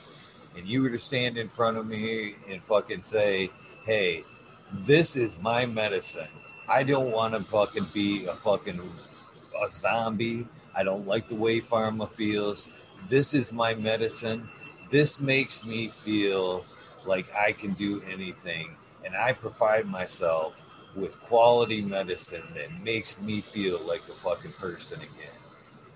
[0.55, 3.51] and you were to stand in front of me and fucking say,
[3.85, 4.23] "Hey,
[4.71, 6.29] this is my medicine.
[6.67, 8.81] I don't want to fucking be a fucking
[9.61, 10.47] a zombie.
[10.75, 12.69] I don't like the way pharma feels.
[13.07, 14.49] This is my medicine.
[14.89, 16.65] This makes me feel
[17.05, 18.75] like I can do anything."
[19.05, 20.59] and I provide myself
[20.95, 25.34] with quality medicine that makes me feel like a fucking person again.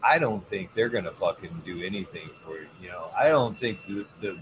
[0.03, 3.11] I don't think they're gonna fucking do anything for you know.
[3.17, 4.38] I don't think the, the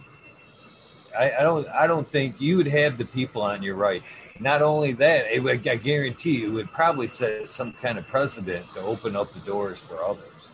[1.18, 4.04] I, I don't I don't think you would have the people on your right.
[4.40, 8.08] Not only that, it would, I guarantee you, it would probably set some kind of
[8.08, 10.52] precedent to open up the doors for others.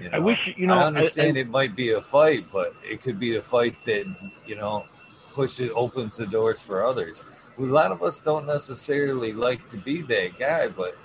[0.00, 0.74] You I wish you know.
[0.74, 4.06] I understand it might be a fight, but it could be a fight that
[4.46, 4.86] you know
[5.32, 7.22] pushes opens the doors for others.
[7.58, 10.96] A lot of us don't necessarily like to be that guy, but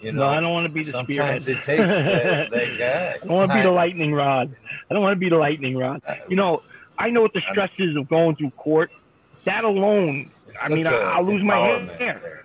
[0.00, 1.48] you know, no, I don't want to be the sometimes spearhead.
[1.48, 3.14] it takes that, that guy.
[3.22, 4.54] I don't want to be the lightning rod.
[4.90, 6.00] I don't want to be the lightning rod.
[6.28, 6.62] You know,
[6.98, 8.90] I know what the stress is of going through court.
[9.44, 10.30] That alone,
[10.60, 11.98] I mean, I, a I'll lose my hair.
[11.98, 12.44] there.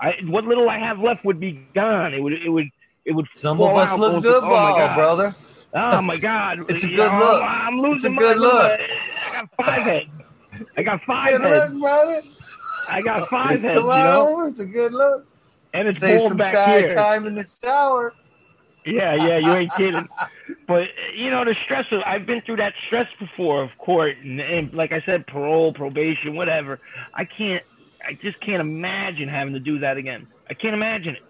[0.00, 2.14] I, what little I have left would be gone.
[2.14, 2.68] It would, it would,
[3.04, 3.26] it would.
[3.34, 4.94] Some of us look good, through- oh ball, God.
[4.96, 5.36] brother.
[5.72, 6.58] Oh my God!
[6.68, 7.42] It's a good know, look.
[7.44, 8.80] I'm, I'm losing It's a good my look.
[8.80, 10.06] I got five heads.
[10.76, 11.72] I got five Good heads.
[11.74, 12.22] look, brother.
[12.88, 13.74] I got five heads.
[13.80, 14.48] Come You know, over.
[14.48, 15.26] It's a good look.
[15.74, 16.94] And it's Save bald some back shy here.
[16.94, 18.14] time in the shower.
[18.86, 20.08] Yeah, yeah, you ain't kidding.
[20.66, 20.86] But
[21.16, 21.84] you know the stress.
[21.90, 25.72] Of, I've been through that stress before of court, and, and like I said, parole,
[25.72, 26.78] probation, whatever.
[27.12, 27.64] I can't.
[28.06, 30.28] I just can't imagine having to do that again.
[30.48, 31.22] I can't imagine it.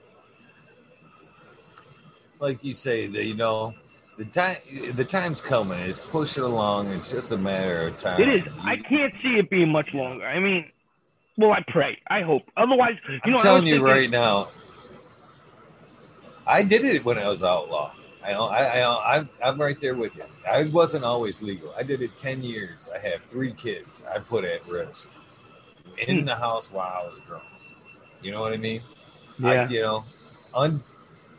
[2.39, 3.75] like you say that you know
[4.19, 4.57] the time
[4.95, 8.45] the time's coming it's pushing along it's just a matter of time It is.
[8.45, 10.27] You- I can't see it being much longer.
[10.27, 10.71] I mean,
[11.37, 11.99] well, I pray.
[12.09, 12.43] I hope.
[12.57, 14.49] Otherwise, you i'm know, telling you thinking- right now
[16.47, 17.93] i did it when i was outlaw
[18.23, 20.25] I, I, I, I'm- I'm right there with you.
[20.47, 21.73] I wasn't always legal.
[21.75, 22.87] I did it 10 years.
[22.95, 25.09] I have three kids I put at risk
[25.97, 26.25] in Hmm.
[26.27, 27.41] the house while I was grown.
[28.21, 28.83] You know what I mean?
[29.39, 29.49] Yeah.
[29.49, 30.05] I, you know,
[30.53, 30.83] un,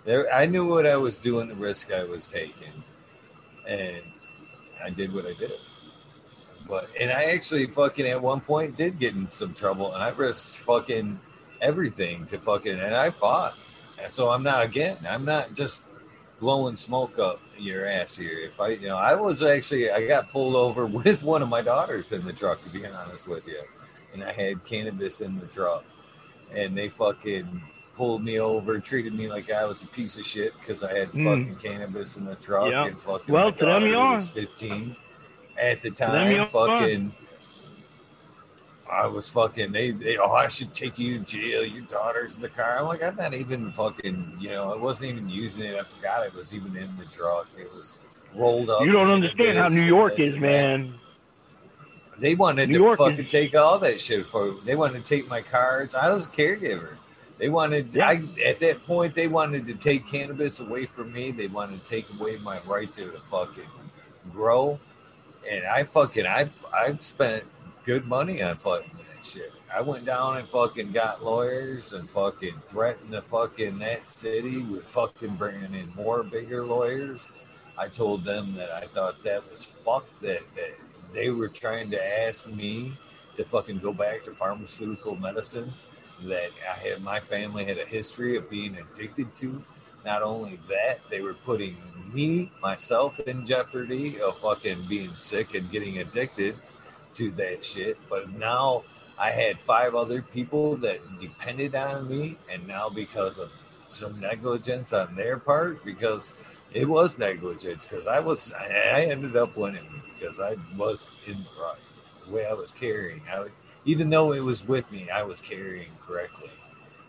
[0.05, 2.83] there, I knew what I was doing, the risk I was taking,
[3.67, 4.01] and
[4.83, 5.51] I did what I did.
[6.71, 10.07] But and I actually fucking at one point did get in some trouble, and I
[10.11, 11.19] risked fucking
[11.59, 13.55] everything to fucking, and I fought.
[14.01, 14.97] And so I'm not again.
[15.07, 15.83] I'm not just
[16.39, 18.39] blowing smoke up your ass here.
[18.39, 21.61] If I, you know, I was actually I got pulled over with one of my
[21.61, 22.63] daughters in the truck.
[22.63, 23.61] To be honest with you,
[24.13, 25.83] and I had cannabis in the truck,
[26.55, 27.61] and they fucking
[27.97, 31.11] pulled me over, treated me like I was a piece of shit because I had
[31.11, 31.25] Mm.
[31.25, 32.71] fucking cannabis in the truck.
[32.71, 32.85] Yeah.
[32.85, 34.15] And fucking Well, to them you are.
[34.15, 34.95] was 15
[35.61, 36.49] at the time.
[36.49, 37.13] Fucking,
[38.91, 39.71] I was fucking.
[39.71, 41.63] They, they, oh, I should take you to jail.
[41.63, 42.79] Your daughter's in the car.
[42.79, 44.37] I'm like, I'm not even fucking.
[44.39, 45.75] You know, I wasn't even using it.
[45.79, 47.47] I forgot it was even in the truck.
[47.57, 47.99] It was
[48.35, 48.81] rolled up.
[48.83, 50.95] You don't understand how New York is, man.
[52.17, 54.55] They wanted New to York fucking is- take all that shit for.
[54.65, 55.95] They wanted to take my cards.
[55.95, 56.95] I was a caregiver.
[57.37, 57.95] They wanted.
[57.95, 58.07] Yeah.
[58.09, 61.31] I at that point they wanted to take cannabis away from me.
[61.31, 63.63] They wanted to take away my right to fucking
[64.31, 64.79] grow.
[65.49, 67.43] And I fucking I I spent
[67.85, 69.51] good money on fucking that shit.
[69.73, 74.83] I went down and fucking got lawyers and fucking threatened the fucking that city with
[74.83, 77.27] fucking bringing in more bigger lawyers.
[77.77, 80.21] I told them that I thought that was fucked.
[80.21, 80.75] That that
[81.13, 82.97] they were trying to ask me
[83.37, 85.71] to fucking go back to pharmaceutical medicine.
[86.23, 89.63] That I had my family had a history of being addicted to.
[90.05, 91.77] Not only that, they were putting
[92.13, 96.55] me myself in jeopardy of fucking being sick and getting addicted
[97.13, 97.97] to that shit.
[98.09, 98.83] But now
[99.17, 103.51] I had five other people that depended on me, and now because of
[103.87, 106.33] some negligence on their part, because
[106.73, 111.61] it was negligence, because I was I ended up winning because I was in the
[111.61, 111.77] right
[112.25, 113.21] the way I was carrying.
[113.31, 113.47] I
[113.85, 116.51] even though it was with me, I was carrying correctly.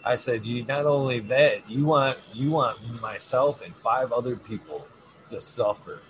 [0.04, 4.86] I said, you not only that, you want you want myself and five other people
[5.30, 6.02] to suffer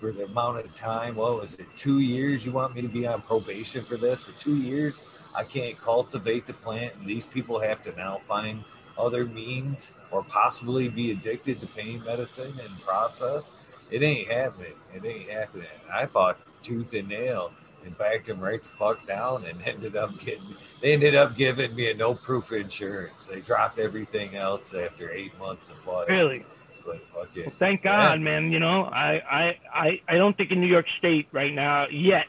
[0.00, 1.16] for the amount of time.
[1.16, 1.66] What was it?
[1.76, 2.46] Two years?
[2.46, 4.22] You want me to be on probation for this?
[4.22, 5.02] For two years,
[5.34, 8.64] I can't cultivate the plant, and these people have to now find
[8.96, 13.52] other means or possibly be addicted to pain medicine and process.
[13.90, 14.74] It ain't happening.
[14.94, 15.66] It ain't happening.
[15.92, 17.52] I fought tooth and nail
[17.84, 21.74] and backed them right the fuck down and ended up getting they ended up giving
[21.74, 23.26] me a no proof insurance.
[23.26, 26.14] They dropped everything else after eight months of fighting.
[26.14, 26.46] Really.
[26.86, 27.46] But fuck it.
[27.46, 28.10] Well, thank Yeah.
[28.10, 28.52] God, man.
[28.52, 32.26] You know, I, I, I, I don't think in New York State right now yet.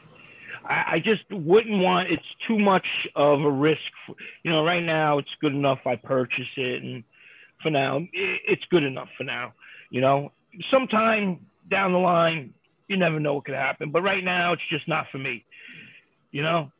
[0.64, 2.10] I, I just wouldn't want.
[2.10, 2.86] It's too much
[3.16, 3.80] of a risk.
[4.06, 5.78] For, you know, right now it's good enough.
[5.86, 7.04] I purchase it, and
[7.62, 9.54] for now, it's good enough for now.
[9.90, 10.32] You know,
[10.70, 12.52] sometime down the line,
[12.90, 13.90] you never know what could happen.
[13.90, 15.44] But right now, it's just not for me.
[16.32, 16.70] You know.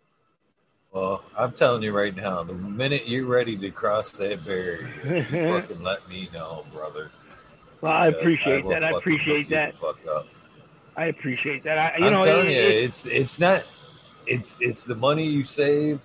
[0.92, 5.24] Well, I'm telling you right now, the minute you're ready to cross that barrier, you
[5.60, 7.12] fucking let me know, brother.
[7.80, 8.82] Well, I appreciate will that.
[8.84, 9.76] I appreciate that.
[9.76, 10.26] Fuck up.
[10.96, 11.78] I appreciate that.
[11.78, 13.64] I, you I'm know, telling it- you, it- it's it's not
[14.26, 16.00] it's it's the money you save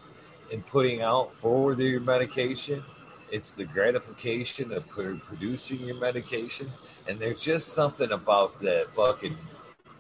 [0.52, 2.84] in putting out for your medication.
[3.32, 6.72] It's the gratification of producing your medication,
[7.08, 9.36] and there's just something about that fucking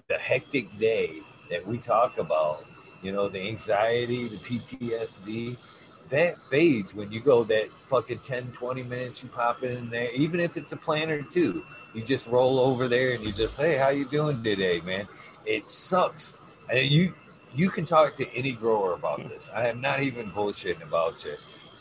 [0.08, 2.66] the hectic day that we talk about.
[3.02, 5.58] You know, the anxiety, the PTSD,
[6.10, 10.40] that fades when you go that fucking 10, 20 minutes you pop in there, even
[10.40, 11.64] if it's a plan or two.
[11.94, 15.08] You just roll over there and you just, hey, how you doing today, man?
[15.46, 16.40] It sucks.
[16.70, 17.14] And you
[17.54, 19.30] you can talk to any grower about hmm.
[19.30, 19.50] this.
[19.56, 21.36] I am not even bullshitting about you.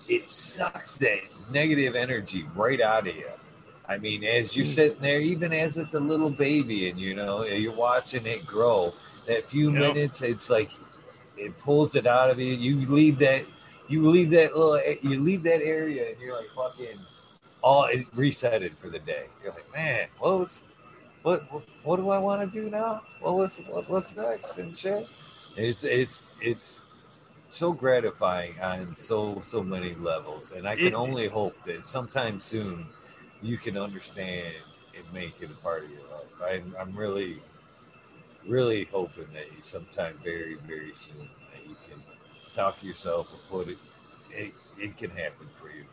[0.09, 1.19] It sucks that
[1.51, 3.31] negative energy right out of you.
[3.89, 4.73] I mean, as you're hmm.
[4.73, 8.94] sitting there, even as it's a little baby, and you know you're watching it grow,
[9.27, 9.94] that few yep.
[9.94, 10.70] minutes, it's like
[11.36, 12.55] it pulls it out of you.
[12.55, 13.44] You leave that,
[13.89, 16.98] you leave that little, you leave that area, and you're like fucking
[17.62, 19.27] all it resetted for the day.
[19.43, 20.65] You're like, man, what was,
[21.23, 23.02] what, what, what do I want to do now?
[23.20, 25.09] What was, what, what's next and shit.
[25.56, 26.85] It's it's it's
[27.51, 32.40] so gratifying on so so many levels, and I can it, only hope that sometime
[32.40, 32.86] soon
[33.45, 34.55] you can understand
[34.97, 36.27] and make it a part of your life.
[36.43, 37.39] I'm I'm really
[38.47, 42.03] really hoping that you sometime very very soon that you can
[42.55, 43.79] talk to yourself and put it
[44.31, 45.85] it, it can happen for you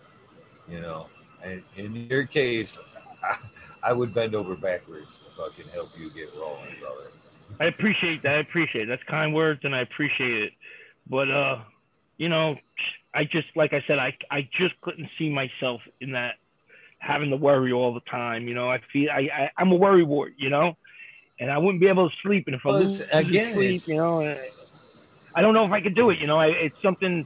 [0.69, 1.07] you know
[1.43, 2.77] and in your case
[3.23, 3.37] I,
[3.83, 7.11] I would bend over backwards to fucking help you get rolling brother
[7.59, 8.35] I appreciate that.
[8.35, 8.87] I appreciate it.
[8.87, 10.53] That's kind words, and I appreciate it.
[11.09, 11.59] But uh,
[12.17, 12.55] you know,
[13.13, 16.35] I just like I said, I I just couldn't see myself in that
[17.01, 18.47] having to worry all the time.
[18.47, 20.33] You know, I feel I, I I'm a worry wart.
[20.37, 20.77] You know,
[21.39, 22.45] and I wouldn't be able to sleep.
[22.47, 24.37] And if well, I lose again, sleep, you know,
[25.35, 26.19] I don't know if I could do it.
[26.19, 27.25] You know, I, it's something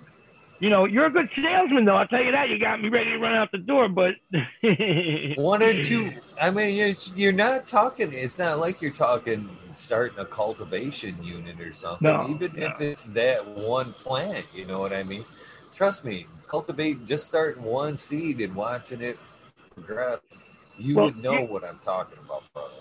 [0.59, 1.97] you know, you're a good salesman, though.
[1.97, 2.49] I'll tell you that.
[2.49, 4.15] You got me ready to run out the door, but
[5.37, 6.13] one or two.
[6.39, 8.13] I mean, you're, you're not talking.
[8.13, 12.07] It's not like you're talking starting a cultivation unit or something.
[12.07, 12.67] No, Even no.
[12.67, 15.25] if it's that one plant, you know what I mean.
[15.73, 19.19] Trust me, cultivate just starting one seed and watching it
[19.75, 20.19] progress.
[20.77, 22.71] You well, would know what I'm talking about, brother.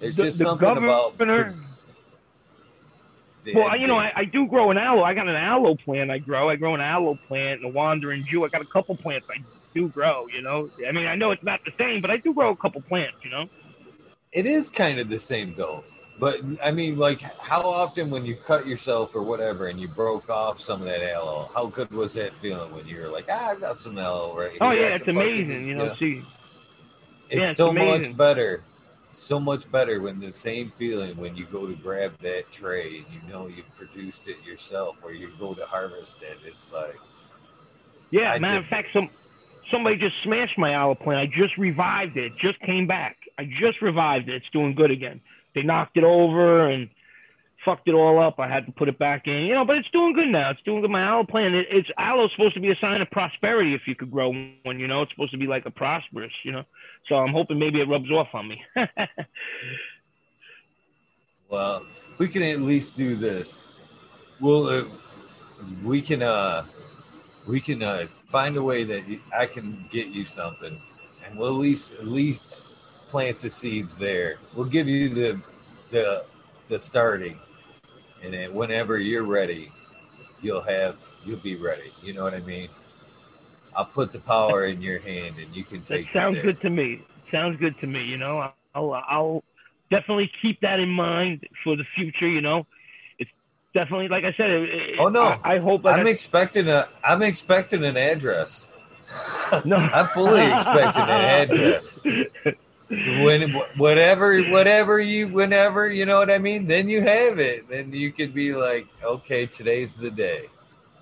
[0.00, 1.18] There's the, just the something about
[3.54, 5.02] well, you know, I, I, do grow an aloe.
[5.02, 6.48] I got an aloe plant I grow.
[6.48, 8.44] I grow an aloe plant and a wandering Jew.
[8.44, 9.42] I got a couple plants I
[9.74, 10.70] do grow, you know.
[10.86, 13.16] I mean, I know it's not the same, but I do grow a couple plants,
[13.24, 13.48] you know.
[14.30, 15.84] It is kind of the same though.
[16.18, 20.30] But I mean, like, how often when you've cut yourself or whatever and you broke
[20.30, 23.50] off some of that aloe, how good was that feeling when you were like, ah,
[23.50, 24.58] I've got some aloe right here.
[24.60, 25.66] Oh, yeah, it's amazing.
[25.66, 25.96] You know, yeah.
[25.96, 26.22] see.
[27.28, 28.10] It's, yeah, it's so amazing.
[28.10, 28.62] much better
[29.12, 33.06] so much better when the same feeling when you go to grab that tray and
[33.12, 36.38] you know you've produced it yourself or you go to harvest it.
[36.46, 36.98] It's like
[38.10, 39.10] Yeah, I matter of fact, some
[39.70, 41.20] somebody just smashed my aloe plant.
[41.20, 42.32] I just revived it.
[42.38, 43.16] Just came back.
[43.38, 44.36] I just revived it.
[44.36, 45.20] It's doing good again.
[45.54, 46.88] They knocked it over and
[47.64, 48.38] fucked it all up.
[48.38, 50.50] I had to put it back in, you know, but it's doing good now.
[50.50, 50.90] It's doing good.
[50.90, 53.94] My aloe plant, it, it's aloe supposed to be a sign of prosperity if you
[53.94, 56.64] could grow one, you know, it's supposed to be like a prosperous, you know.
[57.08, 58.62] So I'm hoping maybe it rubs off on me.
[61.48, 61.86] well,
[62.18, 63.62] we can at least do this.
[64.40, 64.84] Well, uh,
[65.84, 66.64] we can, uh,
[67.46, 69.02] we can uh, find a way that
[69.36, 70.80] I can get you something,
[71.24, 72.62] and we'll at least at least
[73.12, 74.36] plant the seeds there.
[74.54, 75.38] We'll give you the
[75.90, 76.24] the
[76.68, 77.38] the starting,
[78.22, 79.70] and then whenever you're ready,
[80.40, 81.92] you'll have you'll be ready.
[82.02, 82.70] You know what I mean?
[83.76, 86.06] I'll put the power in your hand, and you can take.
[86.06, 87.02] That sounds good to me.
[87.30, 88.02] Sounds good to me.
[88.02, 89.44] You know, I'll I'll
[89.90, 92.26] definitely keep that in mind for the future.
[92.26, 92.66] You know,
[93.18, 93.30] it's
[93.74, 94.48] definitely like I said.
[94.48, 95.22] It, oh no!
[95.24, 95.84] I, I hope.
[95.84, 96.88] I'm I, expecting a.
[97.04, 98.68] I'm expecting an address.
[99.66, 101.10] No, I'm fully expecting an
[101.50, 102.00] address.
[102.92, 107.68] When whatever whatever you whenever you know what I mean, then you have it.
[107.68, 110.48] Then you could be like, okay, today's the day.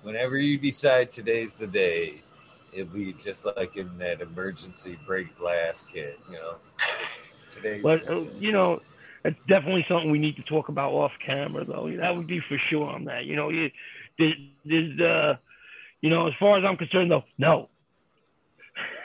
[0.01, 2.21] Whenever you decide today's the day,
[2.73, 6.55] it'll be just like in that emergency break glass kit, you know.
[7.49, 8.81] Today's but uh, you know,
[9.25, 11.91] it's definitely something we need to talk about off camera, though.
[11.97, 13.25] That would be for sure on that.
[13.25, 13.51] You know,
[14.17, 14.33] there's,
[14.65, 15.35] there's uh,
[16.01, 17.69] you know, as far as I'm concerned, though, no.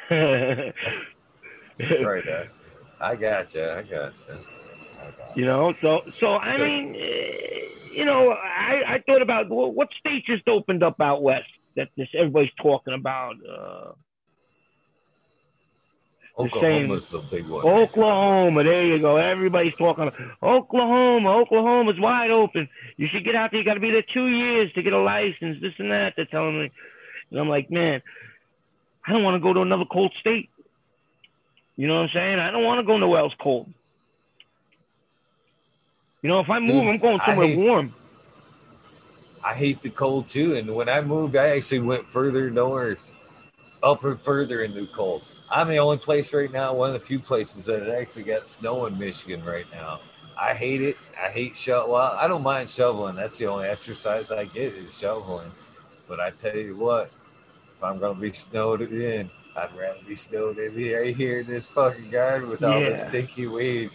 [0.11, 0.73] right.
[1.81, 2.45] Uh,
[3.01, 3.69] I got you.
[3.69, 4.39] I got you.
[5.35, 10.25] You know, so so I mean, eh, you know, I I thought about what state
[10.27, 11.45] just opened up out west
[11.77, 13.35] that this everybody's talking about.
[13.47, 13.93] Uh,
[16.39, 17.65] Oklahoma's the big one.
[17.65, 19.17] Oklahoma, there you go.
[19.17, 20.09] Everybody's talking.
[20.09, 22.69] About Oklahoma, Oklahoma's wide open.
[22.99, 23.61] You should get out there.
[23.61, 25.59] You got to be there two years to get a license.
[25.63, 26.13] This and that.
[26.17, 26.71] They're telling me,
[27.31, 28.03] and I'm like, man,
[29.07, 30.51] I don't want to go to another cold state.
[31.77, 32.39] You know what I'm saying?
[32.39, 33.73] I don't want to go nowhere else cold.
[36.23, 37.95] You know, if I move, Dude, I'm going somewhere hate, warm.
[39.45, 40.57] I hate the cold too.
[40.57, 43.15] And when I moved, I actually went further north,
[43.83, 45.23] up and further into the cold.
[45.51, 48.87] I'm the only place right now, one of the few places that actually got snow
[48.87, 50.01] in Michigan right now.
[50.39, 50.97] I hate it.
[51.23, 51.93] I hate shovel.
[51.93, 53.17] Well, I don't mind shoveling.
[53.17, 55.51] That's the only exercise I get is shoveling.
[56.09, 57.11] But I tell you what,
[57.77, 61.41] if I'm going to be snowed in, I'd rather be snowed in here, right here
[61.41, 63.91] in this fucking garden with all the stinky weed.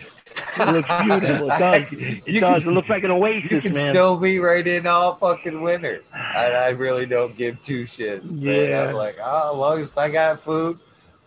[0.57, 1.51] It looks beautiful.
[1.51, 1.83] It does.
[1.91, 2.63] It you does.
[2.63, 3.93] Can, it looks like an oasis, you can man.
[3.93, 6.01] snow me right in all fucking winter.
[6.13, 8.31] And I really don't give two shits.
[8.31, 8.69] Man.
[8.69, 8.87] Yeah.
[8.87, 10.79] I'm like, oh, as long as I got food,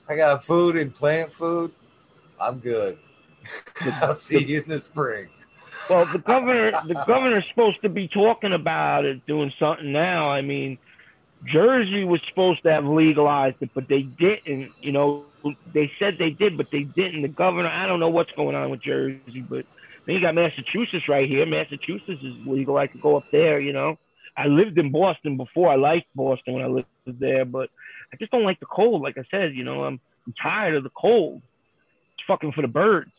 [0.08, 1.70] I got food and plant food,
[2.40, 2.98] I'm good.
[4.00, 5.28] I'll see you in the spring.
[5.88, 10.30] Well, the governor, the governor's supposed to be talking about it, doing something now.
[10.30, 10.78] I mean,
[11.44, 14.72] Jersey was supposed to have legalized it, but they didn't.
[14.80, 15.24] You know,
[15.72, 17.22] they said they did, but they didn't.
[17.22, 19.66] The governor, I don't know what's going on with Jersey, but
[20.06, 21.46] then you got Massachusetts right here.
[21.46, 22.76] Massachusetts is legal.
[22.76, 23.60] I could go up there.
[23.60, 23.98] You know,
[24.36, 25.70] I lived in Boston before.
[25.70, 27.70] I liked Boston when I lived there, but
[28.12, 29.02] I just don't like the cold.
[29.02, 31.42] Like I said, you know, I'm, I'm tired of the cold.
[32.14, 33.10] It's fucking for the birds.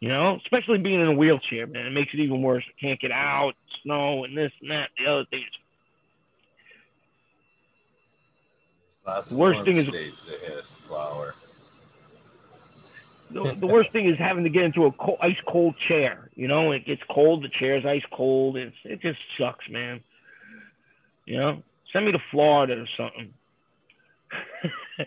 [0.00, 2.64] You know, especially being in a wheelchair, man, it makes it even worse.
[2.68, 5.48] I can't get out, snow, and this and that, the other things.
[9.08, 11.34] Lots of Worst thing is- states that has flower.
[13.30, 16.30] The, the worst thing is having to get into a co- ice cold chair.
[16.34, 18.56] You know, it gets cold, the chair's ice cold.
[18.56, 20.00] It's, it just sucks, man.
[21.26, 21.62] You know,
[21.92, 23.34] send me to Florida or something.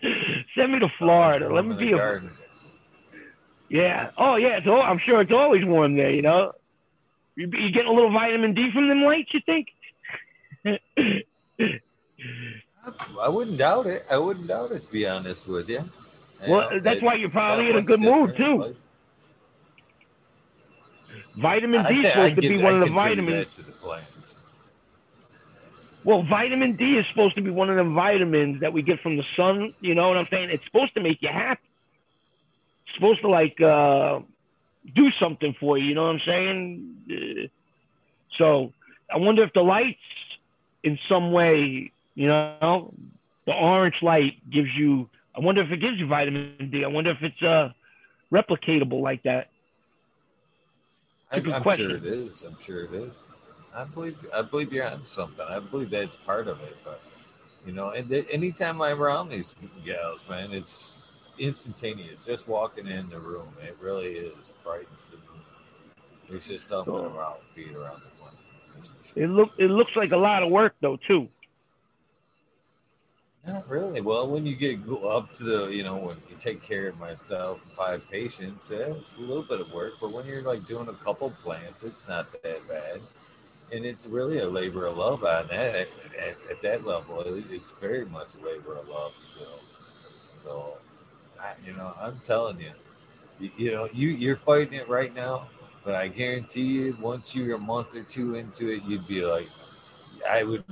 [0.54, 1.52] send me to Florida.
[1.52, 2.30] Let me be a garden.
[3.68, 4.10] yeah.
[4.16, 6.10] Oh yeah, all, I'm sure it's always warm there.
[6.10, 6.52] You know,
[7.34, 9.32] you, you getting a little vitamin D from them lights?
[9.34, 9.68] You think?
[13.20, 14.04] I wouldn't doubt it.
[14.10, 15.88] I wouldn't doubt it, to be honest with you.
[16.48, 18.74] Well, You that's why you're probably in a good mood, too.
[21.36, 23.56] Vitamin D is supposed to be one I of the vitamins.
[23.56, 24.40] to the plants.
[26.04, 29.16] Well, vitamin D is supposed to be one of the vitamins that we get from
[29.16, 29.72] the sun.
[29.80, 30.50] You know what I'm saying?
[30.50, 31.60] It's supposed to make you happy.
[32.86, 34.20] It's supposed to like uh,
[34.94, 35.86] do something for you.
[35.86, 36.96] You know what I'm saying?
[37.08, 37.46] Uh,
[38.36, 38.72] so
[39.12, 39.98] I wonder if the lights,
[40.82, 42.92] in some way, you know,
[43.46, 45.08] the orange light gives you.
[45.34, 46.84] I wonder if it gives you vitamin D.
[46.84, 47.70] I wonder if it's uh,
[48.32, 49.48] replicatable like that.
[51.30, 51.88] I, It's a good I'm question.
[51.88, 52.42] sure it is.
[52.42, 53.12] I'm sure it is.
[53.74, 54.18] I believe.
[54.34, 55.46] I believe you're on something.
[55.48, 56.76] I believe that's part of it.
[56.84, 57.00] But
[57.66, 62.26] you know, and th- anytime I'm around these gals, man, it's, it's instantaneous.
[62.26, 65.42] Just walking in the room, it really is brightens the mood.
[66.28, 68.36] There's just something around being around the corner.
[69.14, 69.22] Sure.
[69.22, 71.28] It look it looks like a lot of work though too.
[73.46, 74.00] Not really.
[74.00, 77.60] Well, when you get up to the, you know, when you take care of myself,
[77.76, 79.94] five patients, yeah, it's a little bit of work.
[80.00, 83.00] But when you're like doing a couple plants, it's not that bad.
[83.72, 85.74] And it's really a labor of love on that.
[85.74, 85.88] At,
[86.18, 89.60] at, at that level, it's very much a labor of love still.
[90.44, 90.78] So,
[91.40, 92.72] I, you know, I'm telling you,
[93.40, 95.48] you, you know, you you're fighting it right now,
[95.84, 99.48] but I guarantee you, once you're a month or two into it, you'd be like,
[100.28, 100.64] I would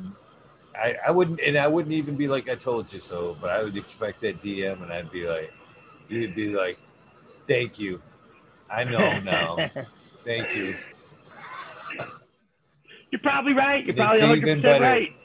[0.80, 3.62] I, I wouldn't, and I wouldn't even be like I told you so, but I
[3.62, 5.52] would expect that DM, and I'd be like,
[6.08, 6.78] you'd be like,
[7.46, 8.00] thank you,
[8.70, 9.70] I know now,
[10.24, 10.76] thank you.
[13.10, 13.84] You're probably right.
[13.84, 14.84] You're probably even 100 percent better.
[14.84, 15.16] right.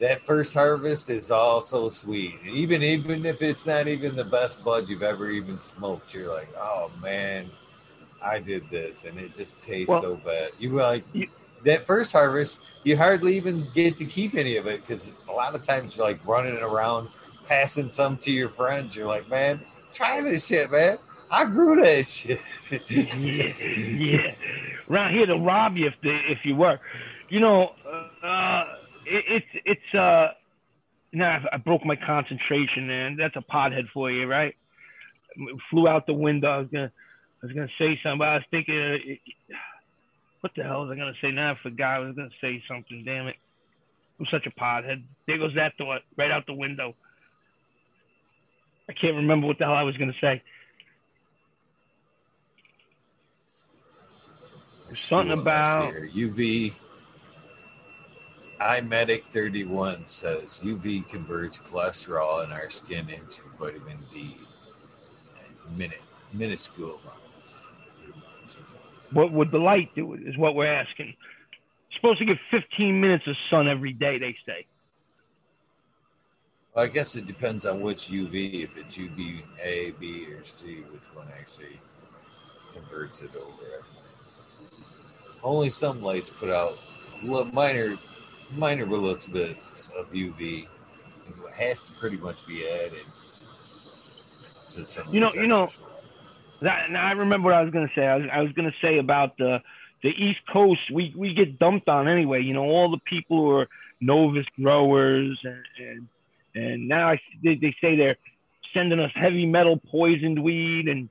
[0.00, 4.64] That first harvest is all so sweet, even even if it's not even the best
[4.64, 7.50] bud you've ever even smoked, you're like, oh man,
[8.22, 10.50] I did this, and it just tastes Well, so bad.
[10.58, 11.04] You were like.
[11.12, 11.28] you-
[11.64, 15.54] that first harvest, you hardly even get to keep any of it because a lot
[15.54, 17.08] of times you're like running around,
[17.48, 18.96] passing some to your friends.
[18.96, 19.60] You're like, man,
[19.92, 20.98] try this shit, man.
[21.30, 22.40] I grew that shit.
[22.88, 24.34] yeah, yeah.
[24.88, 26.80] Around here to rob you if they, if you were,
[27.28, 27.72] you know,
[28.24, 28.64] uh,
[29.06, 30.32] it, it's it's uh,
[31.12, 33.16] now I broke my concentration, man.
[33.16, 34.56] That's a pothead for you, right?
[35.70, 36.48] Flew out the window.
[36.48, 36.92] I was gonna
[37.42, 39.20] I was gonna say something, but I was thinking, uh, it,
[40.40, 41.30] what the hell was I gonna say?
[41.30, 41.96] Now I forgot.
[41.96, 43.04] I was gonna say something.
[43.04, 43.36] Damn it!
[44.18, 45.02] I'm such a pothead.
[45.26, 46.94] There goes that thought right out the window.
[48.88, 50.42] I can't remember what the hell I was gonna say.
[54.88, 55.92] There's Something about-.
[55.94, 56.74] UV.
[58.60, 64.36] iMedic 31 says UV converts cholesterol in our skin into vitamin D.
[65.76, 66.02] Minute,
[66.32, 67.19] minuscule amounts.
[69.12, 70.14] What would the light do?
[70.14, 71.14] Is what we're asking.
[71.96, 74.66] Supposed to get 15 minutes of sun every day, they say.
[76.74, 78.62] Well, I guess it depends on which UV.
[78.62, 81.80] If it's UV A, B, or C, which one actually
[82.72, 83.84] converts it over.
[85.42, 86.78] Only some lights put out
[87.52, 87.96] minor,
[88.52, 90.68] minor little bits of UV.
[91.28, 93.04] It has to pretty much be added.
[94.70, 95.68] to some You know- you know-.
[96.62, 98.06] That, now I remember what I was going to say.
[98.06, 99.62] I was, I was going to say about the
[100.02, 100.90] the East Coast.
[100.92, 102.42] We we get dumped on anyway.
[102.42, 103.68] You know, all the people who are
[104.00, 106.08] novice growers and, and
[106.54, 108.16] And now I, they, they say they're
[108.74, 111.08] sending us heavy metal poisoned weed and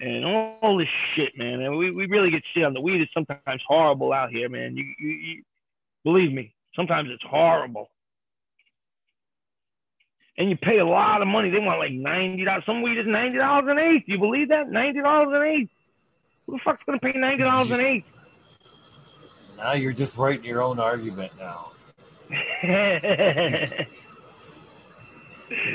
[0.00, 1.60] and all this shit, man.
[1.60, 3.00] And we, we really get shit on the weed.
[3.00, 4.76] is sometimes horrible out here, man.
[4.76, 5.42] You, you, you
[6.02, 7.91] believe me, sometimes it's horrible.
[10.38, 11.50] And you pay a lot of money.
[11.50, 12.64] They want like ninety dollars.
[12.64, 14.04] Some weed is ninety dollars an eighth.
[14.06, 14.70] You believe that?
[14.70, 15.70] Ninety dollars an eighth.
[16.46, 18.06] Who the fuck's gonna pay ninety dollars an eighth?
[19.58, 21.72] Now you're just writing your own argument now.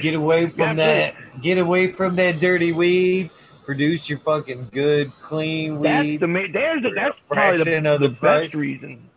[0.02, 1.42] Get away from That's that.
[1.42, 3.30] Get away from that dirty weed.
[3.66, 6.20] Produce your fucking good, clean That's weed.
[6.22, 9.10] the ma- there's the, that's probably the, the the best reason.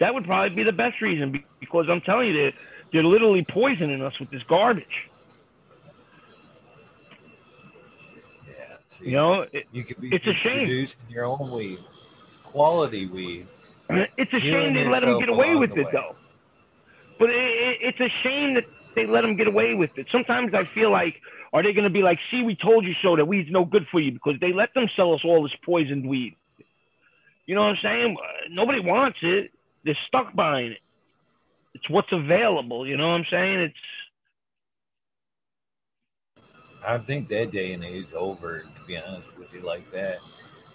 [0.00, 2.52] That would probably be the best reason because I'm telling you, they're,
[2.92, 5.08] they're literally poisoning us with this garbage.
[8.46, 8.54] yeah,
[8.86, 10.66] see, You know, it, you could be it's a shame.
[10.66, 11.78] producing your own weed,
[12.44, 13.46] quality weed.
[13.90, 15.90] it's a You shame they let them get away with it way.
[15.92, 16.16] though.
[17.18, 18.64] But it, it, it's a shame that
[18.94, 20.06] they let them get away with it.
[20.12, 21.14] Sometimes I feel like,
[21.52, 23.86] are they going to be like, "See, we told you so that weed's no good
[23.90, 26.36] for you," because they let them sell us all this poisoned weed.
[27.46, 28.16] You know what I'm saying?
[28.50, 29.50] Nobody wants it.
[29.84, 30.78] They're stuck buying it.
[31.74, 32.86] It's what's available.
[32.86, 33.60] You know what I'm saying?
[33.60, 33.74] It's
[36.84, 38.60] I think that day and age is over.
[38.60, 40.18] To be honest with you, like that,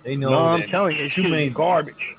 [0.04, 2.16] they know no, I'm telling you, it's too too many- garbage.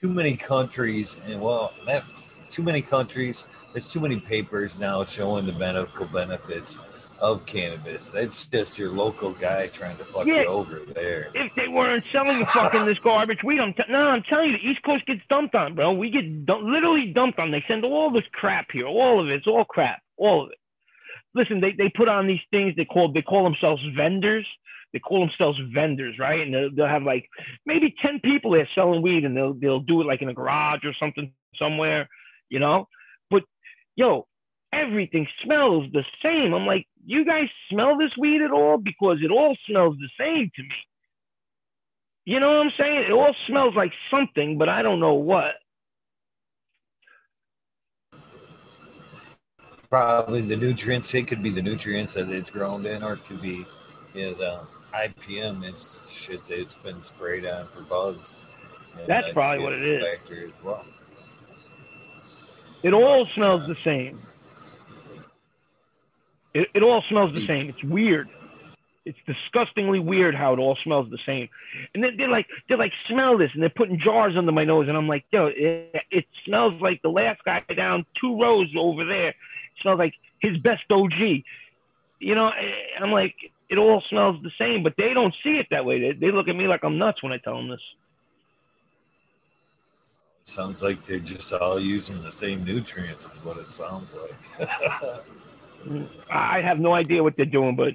[0.00, 3.44] too many countries, and well, that's too many countries.
[3.72, 6.74] There's too many papers now showing the medical benefits
[7.20, 8.10] of cannabis.
[8.10, 10.42] That's just your local guy trying to fuck Yeah.
[10.42, 11.30] you over there.
[11.34, 13.76] If they weren't selling the fucking this garbage we don't.
[13.76, 15.92] t- no, I'm telling you, the East Coast gets dumped on, bro.
[15.92, 17.50] We get literally dumped on.
[17.50, 19.34] They send all this crap here, all of it.
[19.34, 20.58] It's all crap, all of it.
[21.34, 22.74] Listen, they, they put on these things.
[22.76, 24.46] They call they call themselves vendors.
[24.92, 26.40] They call themselves vendors, right?
[26.40, 27.28] And they'll, they'll have like
[27.66, 30.84] maybe ten people there selling weed, and they'll they'll do it like in a garage
[30.84, 32.08] or something somewhere,
[32.48, 32.86] you know.
[33.30, 33.42] But
[33.96, 34.27] yo,
[34.72, 36.52] everything smells the same.
[36.54, 38.78] I'm like, you guys smell this weed at all?
[38.78, 40.74] Because it all smells the same to me.
[42.24, 43.04] You know what I'm saying?
[43.04, 45.54] It all smells like something, but I don't know what.
[49.88, 51.14] Probably the nutrients.
[51.14, 53.64] It could be the nutrients that it's grown in, or it could be,
[54.12, 54.60] you know, the
[54.92, 55.64] IPM.
[55.64, 58.36] It's shit that's been sprayed on for bugs.
[59.06, 60.04] That's that probably what it is.
[60.62, 60.84] Well.
[62.82, 64.20] It all smells the same.
[66.54, 67.68] It, it all smells the same.
[67.68, 68.28] It's weird.
[69.04, 71.48] It's disgustingly weird how it all smells the same.
[71.94, 74.88] And then they're like, they're like, smell this, and they're putting jars under my nose,
[74.88, 79.04] and I'm like, yo, it, it smells like the last guy down two rows over
[79.04, 79.28] there.
[79.28, 79.36] It
[79.80, 81.12] smells like his best OG.
[82.20, 82.50] You know,
[83.00, 83.34] I'm like,
[83.70, 86.00] it all smells the same, but they don't see it that way.
[86.00, 87.80] They, they look at me like I'm nuts when I tell them this.
[90.44, 94.14] Sounds like they're just all using the same nutrients, is what it sounds
[94.58, 94.68] like.
[96.30, 97.94] I have no idea what they're doing, but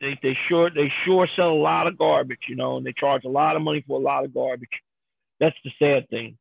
[0.00, 3.24] they, they sure they sure sell a lot of garbage, you know, and they charge
[3.24, 4.68] a lot of money for a lot of garbage.
[5.38, 6.36] That's the sad thing.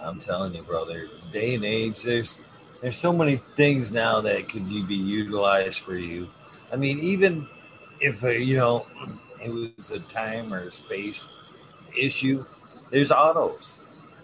[0.00, 2.40] I'm telling you, brother, day and age, there's
[2.80, 6.28] there's so many things now that could be utilized for you.
[6.72, 7.46] I mean, even
[8.00, 8.86] if uh, you know
[9.42, 11.28] it was a time or a space
[11.96, 12.46] issue,
[12.90, 13.80] there's autos.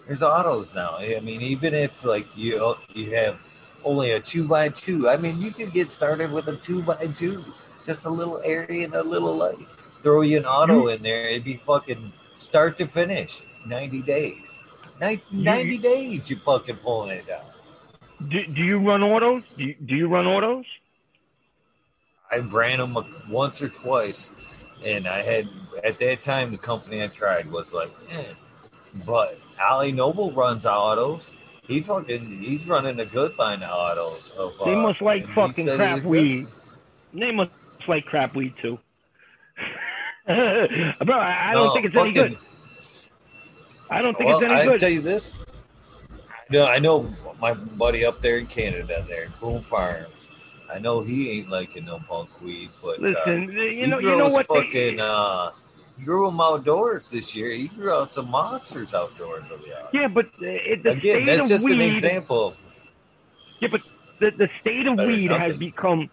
[0.07, 0.95] There's autos now.
[0.97, 3.37] I mean, even if like you you have
[3.83, 7.07] only a two by two, I mean, you could get started with a two by
[7.13, 7.43] two,
[7.85, 9.57] just a little area and a little light.
[10.03, 14.59] Throw you an auto in there, it'd be fucking start to finish, ninety days.
[14.99, 17.45] Nin- You- 90 days you fucking pulling it down.
[18.29, 19.43] Do, do you run autos?
[19.57, 20.65] Do you, do you run autos?
[22.31, 22.97] I ran them
[23.29, 24.31] once or twice,
[24.83, 25.47] and I had
[25.83, 28.33] at that time the company I tried was like, eh.
[29.05, 31.35] but Ali Noble runs autos.
[31.67, 34.31] He fucking he's running a good line of autos.
[34.37, 36.47] Of, They uh, must like fucking crap weed.
[37.13, 37.51] They must
[37.87, 38.79] like crap weed too.
[40.27, 42.37] Bro, I, I don't think it's any good.
[43.89, 44.79] I don't think well, it's any I good.
[44.79, 45.33] tell you this.
[46.49, 47.09] No, I know
[47.41, 50.27] my buddy up there in Canada, there Boom Farms.
[50.71, 54.17] I know he ain't liking no punk weed, but uh, Listen, he you know, you
[54.17, 54.47] know what?
[54.49, 55.66] they- Fucking, uh, he
[56.03, 57.49] grew them outdoors this year.
[57.51, 61.25] He grew out some monsters outdoors of the yeah, but uh, it, the Again, state
[61.25, 61.73] that's of just weed.
[61.75, 62.55] an example.
[63.59, 63.81] Yeah, but
[64.19, 66.09] the, the state of Better weed than has become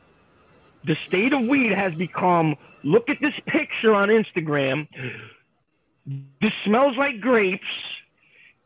[0.85, 4.87] the state of weed has become look at this picture on Instagram.
[6.41, 7.65] This smells like grapes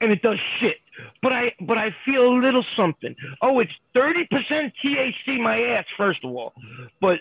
[0.01, 0.77] and it does shit.
[1.23, 3.15] But I but I feel a little something.
[3.41, 6.55] Oh, it's 30% THC my ass first of all.
[7.01, 7.21] But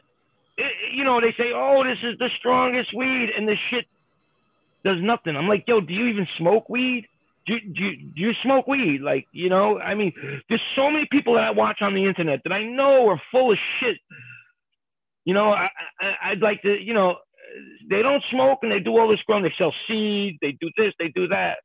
[0.93, 3.85] you know, they say, "Oh, this is the strongest weed," and this shit
[4.83, 5.35] does nothing.
[5.35, 7.07] I'm like, "Yo, do you even smoke weed?
[7.47, 9.01] do, do, do you smoke weed?
[9.01, 10.11] Like, you know, I mean,
[10.49, 13.51] there's so many people that I watch on the internet that I know are full
[13.51, 13.97] of shit.
[15.23, 15.69] You know, I,
[15.99, 17.15] I, would like to, you know,
[17.89, 19.43] they don't smoke and they do all this growing.
[19.43, 21.59] They sell seed, they do this, they do that.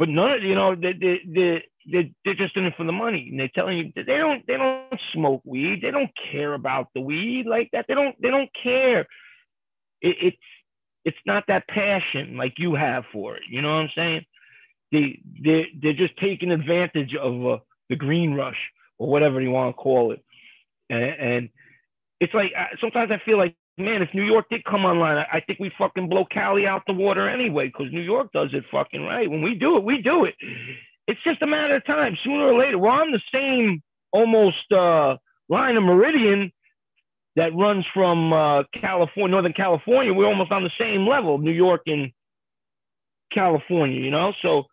[0.00, 2.92] But none of, you know, they, they, they, they, they're just in it for the
[2.92, 3.28] money.
[3.30, 5.80] And they're telling you they don't, they don't smoke weed.
[5.82, 7.84] They don't care about the weed like that.
[7.86, 9.02] They don't, they don't care.
[10.00, 10.36] It, it's,
[11.04, 13.42] it's not that passion like you have for it.
[13.48, 14.24] You know what I'm saying?
[14.92, 17.58] they they they're just taking advantage of uh,
[17.88, 18.58] the green rush
[18.98, 20.22] or whatever you want to call it,
[20.88, 21.48] and, and
[22.20, 25.40] it's like sometimes I feel like man, if New York did come online, I, I
[25.40, 29.02] think we fucking blow Cali out the water anyway because New York does it fucking
[29.02, 29.30] right.
[29.30, 30.34] When we do it, we do it.
[31.06, 32.16] It's just a matter of time.
[32.24, 33.82] Sooner or later, we're on the same
[34.12, 35.16] almost uh,
[35.48, 36.52] line of meridian
[37.36, 40.12] that runs from uh, California, Northern California.
[40.12, 42.10] We're almost on the same level, New York and
[43.32, 44.32] California, you know.
[44.42, 44.64] So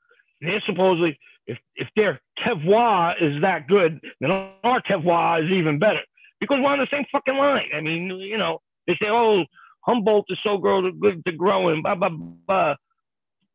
[0.41, 6.01] they're supposedly if if their terroir is that good, then our terroir is even better
[6.39, 7.69] because we're on the same fucking line.
[7.75, 9.43] I mean, you know, they say, oh,
[9.81, 12.75] Humboldt is so good to grow and blah blah blah.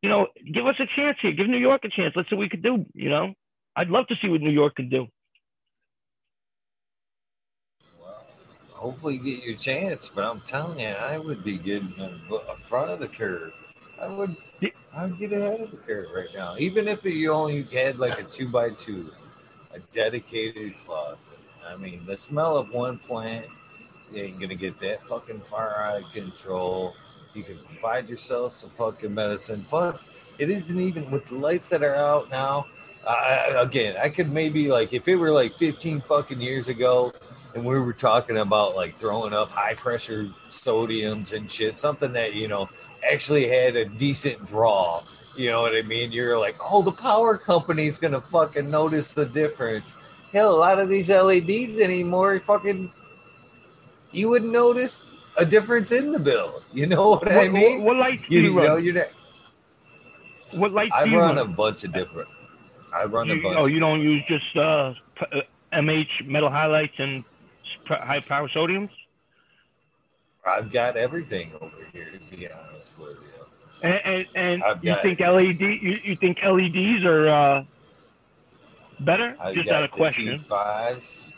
[0.01, 1.31] You know, give us a chance here.
[1.31, 2.13] Give New York a chance.
[2.15, 2.85] Let's see what we could do.
[2.93, 3.33] You know,
[3.75, 5.07] I'd love to see what New York could do.
[7.99, 8.25] Well,
[8.71, 10.09] hopefully, you get your chance.
[10.13, 12.19] But I'm telling you, I would be getting in
[12.63, 13.53] front of the curve.
[14.01, 14.35] I would
[14.95, 16.55] I would get ahead of the curve right now.
[16.57, 19.11] Even if you only had like a two by two,
[19.71, 21.39] a dedicated closet.
[21.65, 23.47] I mean, the smell of one plant
[24.21, 26.95] ain't gonna get that fucking far out of control.
[27.33, 30.01] You can provide yourself some fucking medicine, but
[30.37, 32.67] it isn't even with the lights that are out now.
[33.07, 37.13] I, again, I could maybe like if it were like 15 fucking years ago,
[37.53, 42.33] and we were talking about like throwing up high pressure sodiums and shit, something that
[42.33, 42.69] you know
[43.09, 45.03] actually had a decent draw.
[45.35, 46.11] You know what I mean?
[46.11, 49.95] You're like, oh, the power company's gonna fucking notice the difference.
[50.31, 52.91] Hell, a lot of these LEDs anymore, fucking,
[54.13, 55.03] you wouldn't notice
[55.37, 56.61] a difference in the bill.
[56.73, 57.83] You know what, what I mean?
[57.83, 58.67] What, what lights do you, you run?
[58.67, 59.07] Know, you're not,
[60.53, 62.29] what lights I do run, run a bunch of different.
[62.93, 63.57] I run you, a bunch.
[63.59, 64.93] Oh, you don't use just uh,
[65.73, 67.23] MH metal halides and
[67.87, 68.89] high power sodiums?
[70.45, 73.33] I've got everything over here, to be honest with you.
[73.81, 75.59] And, and, and you think LED?
[75.59, 77.63] You, you think LEDs are uh,
[78.99, 79.35] better?
[79.39, 80.39] I've Just out of question.
[80.39, 81.32] T5s.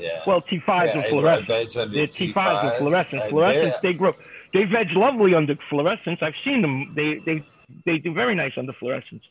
[0.00, 0.22] Yeah.
[0.26, 1.74] Well, T5s yeah, and fluorescence.
[1.74, 3.22] They're T5s, T5s and fluorescence.
[3.28, 4.14] Fluorescence, they grow.
[4.52, 6.18] They veg lovely under fluorescence.
[6.22, 6.92] I've seen them.
[6.96, 7.46] They they
[7.84, 9.22] they do very nice under fluorescence.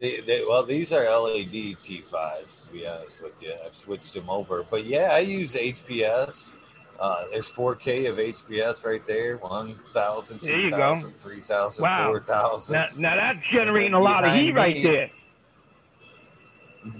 [0.00, 3.52] They, they, well, these are LED T5s, to be honest with you.
[3.66, 4.62] I've switched them over.
[4.62, 6.50] But yeah, I use HPS.
[6.98, 12.08] Uh, there's 4K of HPS right there 1,000, 2,000, 3,000, wow.
[12.08, 12.72] 4,000.
[12.74, 15.10] Now, now that's generating a lot of heat me, right there.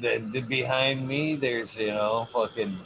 [0.00, 2.78] The, the, behind me, there's, you know, fucking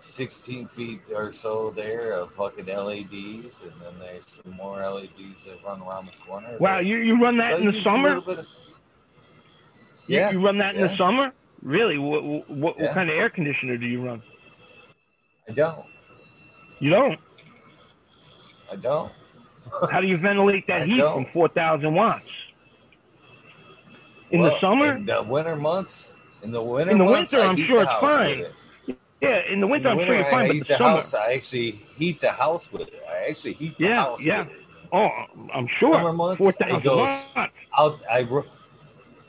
[0.00, 3.62] 16 feet or so there of fucking LEDs.
[3.62, 6.56] And then there's some more LEDs that run around the corner.
[6.58, 8.16] Wow, you, you run that so in the summer?
[8.16, 8.46] Of,
[10.06, 10.30] yeah.
[10.30, 10.82] You, you run that yeah.
[10.82, 11.32] in the summer?
[11.62, 11.98] Really?
[11.98, 12.86] What, what, yeah.
[12.86, 14.22] what kind of air conditioner do you run?
[15.48, 15.86] I don't.
[16.78, 17.18] You don't?
[18.70, 19.12] I don't.
[19.90, 21.24] How do you ventilate that heat don't.
[21.24, 22.24] from 4,000 watts?
[24.30, 24.96] In well, the summer?
[24.96, 26.14] In the winter months?
[26.42, 28.38] In the winter In the months, winter, I'm sure it's fine.
[28.40, 28.54] It.
[29.20, 30.44] Yeah, in the winter, in the I'm winter, sure you're fine.
[30.44, 33.02] I but the, the summer, house, I actually heat the house with it.
[33.08, 34.44] I actually heat the yeah, house yeah.
[34.44, 34.60] with it.
[34.92, 35.08] Oh,
[35.54, 35.94] I'm sure.
[35.94, 38.00] Summer months, it goes out.
[38.10, 38.42] I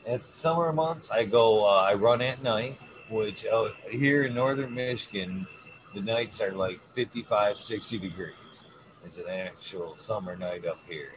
[0.07, 1.65] at summer months, I go.
[1.65, 2.79] Uh, I run at night,
[3.09, 5.45] which uh, here in northern Michigan,
[5.93, 8.65] the nights are like 55, 60 degrees.
[9.05, 11.13] It's an actual summer night up here.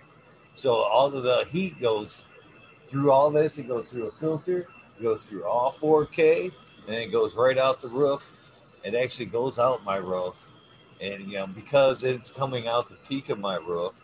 [0.55, 2.23] So all of the heat goes
[2.89, 3.59] through all this.
[3.59, 4.69] It goes through a filter.
[4.99, 6.53] It goes through all 4K,
[6.87, 8.39] and it goes right out the roof.
[8.85, 10.53] It actually goes out my roof,
[11.01, 13.95] and you know because it's coming out the peak of my roof,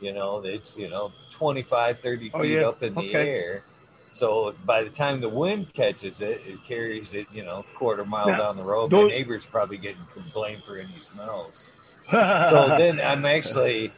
[0.00, 2.68] you know it's you know 25, 30 feet oh, yeah.
[2.68, 3.64] up in the air
[4.12, 8.28] so by the time the wind catches it, it carries it, you know, quarter mile
[8.28, 8.90] now, down the road.
[8.90, 9.10] Those...
[9.10, 11.66] My neighbor's probably getting complained for any smells.
[12.10, 13.90] so then I'm actually,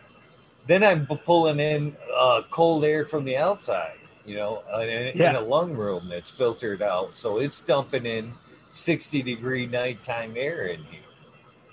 [0.66, 5.30] then I'm pulling in uh, cold air from the outside, you know, in, yeah.
[5.30, 7.16] in a lung room that's filtered out.
[7.16, 8.32] So it's dumping in
[8.68, 11.00] 60 degree nighttime air in here.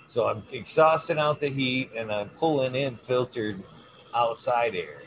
[0.08, 3.64] So I'm exhausting out the heat and I'm pulling in filtered
[4.14, 5.04] outside air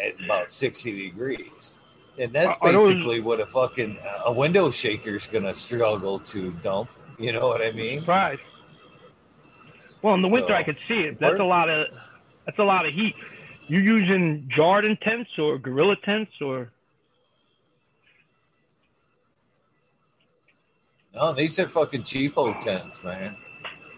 [0.00, 1.74] at about 60 degrees.
[2.18, 6.90] And that's basically what a fucking a window shaker is gonna struggle to dump.
[7.18, 8.04] You know what I mean?
[8.04, 8.38] Right.
[10.02, 11.18] Well, in the winter, I could see it.
[11.18, 11.88] That's a lot of
[12.44, 13.14] that's a lot of heat.
[13.68, 16.70] You using Jordan tents or Gorilla tents or?
[21.14, 23.36] No, these are fucking cheap old tents, man.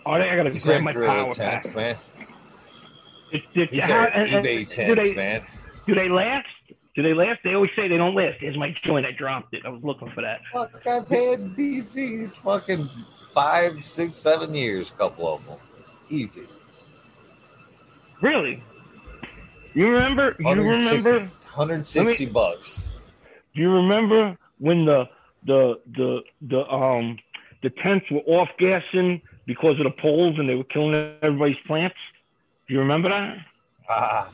[0.05, 1.77] Oh, I gotta these grab my power tents, back.
[1.77, 1.97] man.
[3.33, 5.47] It, it, these how, are and, eBay and, tents, do they, man.
[5.87, 6.49] Do they last?
[6.97, 7.41] Do they last?
[7.45, 8.39] They always say they don't last.
[8.41, 9.07] Here's my joint.
[9.07, 9.63] I dropped it.
[9.65, 10.41] I was looking for that.
[10.53, 12.91] Fuck, I've had these these fucking
[13.33, 14.91] five, six, seven years.
[14.91, 15.59] Couple of them,
[16.09, 16.49] easy.
[18.21, 18.65] Really?
[19.75, 20.37] You remember?
[20.39, 21.31] You 160 remember?
[21.45, 22.91] 160 bucks.
[23.55, 25.09] Do you remember when the
[25.47, 27.19] the the the um
[27.63, 31.97] the tents were off gassing because of the poles and they were killing everybody's plants?
[32.69, 33.39] Do you remember that?
[33.89, 34.31] Ah,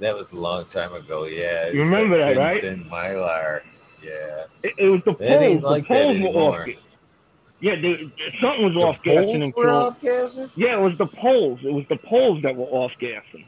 [0.00, 1.24] that was a long time ago.
[1.24, 1.68] Yeah.
[1.68, 2.60] You remember that, thin, right?
[2.60, 3.62] Thin mylar.
[4.02, 4.44] Yeah.
[4.62, 5.62] It, it was the poles.
[5.62, 6.68] like the poles were off.
[7.60, 8.12] Yeah, they,
[8.42, 10.50] something was off gassing poles and were off gassing?
[10.56, 11.60] Yeah, it was the poles.
[11.64, 13.46] It was the poles that were off gassing.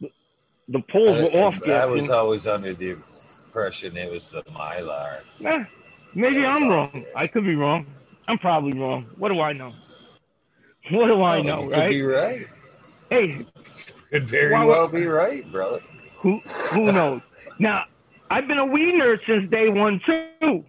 [0.00, 0.10] The,
[0.72, 2.96] the were I, off I was always under the
[3.46, 5.20] impression it was the mylar.
[5.44, 5.64] Eh,
[6.14, 7.04] maybe I'm wrong.
[7.14, 7.86] I could be wrong.
[8.28, 9.06] I'm probably wrong.
[9.18, 9.72] What do I know?
[10.90, 11.82] What do I know, you right?
[11.82, 12.46] Could be right.
[13.08, 13.46] Hey,
[14.10, 15.78] Could very Why- well be right, brother.
[16.18, 16.40] who
[16.72, 17.20] who knows?
[17.60, 17.84] Now,
[18.30, 20.64] I've been a weed nerd since day one too.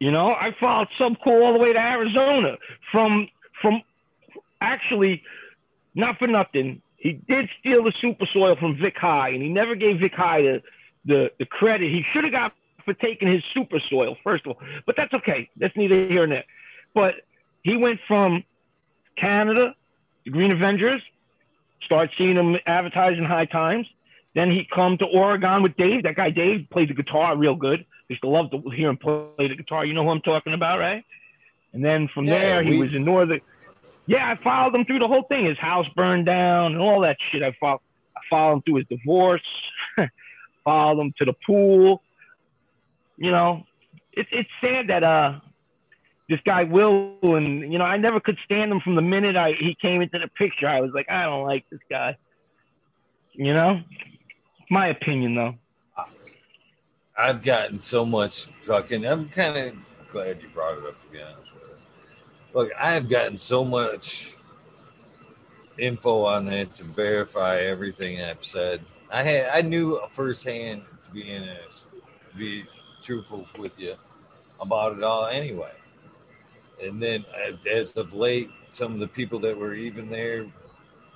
[0.00, 2.56] You know, I followed Subcool all the way to Arizona
[2.90, 3.28] from
[3.62, 3.80] from
[4.60, 5.22] actually
[5.94, 6.82] not for nothing.
[7.04, 10.40] He did steal the super soil from Vic High, and he never gave Vic High
[10.40, 10.62] the
[11.04, 14.62] the, the credit he should have got for taking his super soil, first of all.
[14.86, 15.50] But that's okay.
[15.58, 16.44] That's neither here nor there.
[16.94, 17.16] But
[17.62, 18.42] he went from
[19.18, 19.74] Canada,
[20.24, 21.02] the Green Avengers,
[21.84, 23.86] start seeing him advertising High Times.
[24.34, 26.04] Then he come to Oregon with Dave.
[26.04, 27.84] That guy Dave played the guitar real good.
[28.08, 29.84] Used to love to hear him play the guitar.
[29.84, 31.04] You know who I'm talking about, right?
[31.74, 33.40] And then from Yeah, there, he was in Northern.
[34.06, 35.46] Yeah, I followed him through the whole thing.
[35.46, 37.42] His house burned down and all that shit.
[37.42, 37.80] I followed.
[38.16, 39.42] I followed him through his divorce.
[40.64, 42.02] followed him to the pool.
[43.16, 43.64] You know,
[44.12, 45.40] it's it's sad that uh
[46.28, 49.52] this guy Will and you know I never could stand him from the minute I
[49.52, 50.68] he came into the picture.
[50.68, 52.16] I was like, I don't like this guy.
[53.32, 53.80] You know,
[54.70, 55.54] my opinion though.
[57.16, 59.06] I've gotten so much fucking.
[59.06, 61.00] I'm kind of glad you brought it up.
[61.00, 61.63] To be honest with
[62.54, 64.36] look, I've gotten so much
[65.76, 68.80] info on that to verify everything I've said.
[69.10, 71.88] I had, I knew firsthand, to be honest,
[72.30, 72.64] to be
[73.02, 73.96] truthful with you
[74.60, 75.72] about it all anyway.
[76.82, 80.46] And then, uh, as of late, some of the people that were even there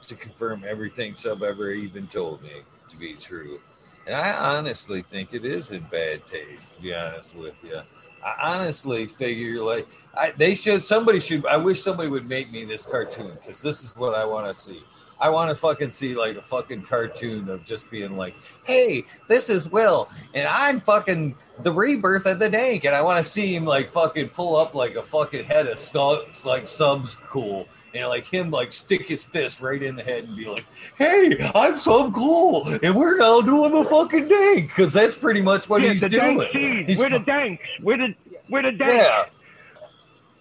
[0.06, 3.60] to confirm everything Sub ever even told me to be true.
[4.06, 7.80] And I honestly think it is in bad taste, to be honest with you.
[8.24, 12.64] I honestly figure like I, they should somebody should I wish somebody would make me
[12.64, 14.82] this cartoon because this is what I want to see.
[15.20, 18.34] I want to fucking see like a fucking cartoon of just being like,
[18.64, 23.24] hey, this is Will, and I'm fucking the rebirth of the dank, and I want
[23.24, 27.16] to see him like fucking pull up like a fucking head of skull, like subs
[27.26, 30.64] cool, and like him like stick his fist right in the head and be like,
[30.96, 35.68] hey, I'm so cool, and we're now doing the fucking dank because that's pretty much
[35.68, 36.84] what Yeah, he's doing.
[36.86, 37.64] He's We're the danks.
[37.82, 38.14] We're the
[38.48, 38.94] we're the danks.
[38.94, 39.24] yeah.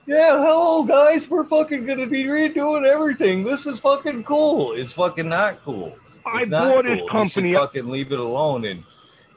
[0.05, 1.29] Yeah, hello guys.
[1.29, 3.43] We're fucking gonna be redoing everything.
[3.43, 4.71] This is fucking cool.
[4.73, 5.97] It's fucking not cool.
[6.25, 6.91] I It's not bought cool.
[6.93, 7.51] his He company.
[7.51, 8.83] should fucking leave it alone and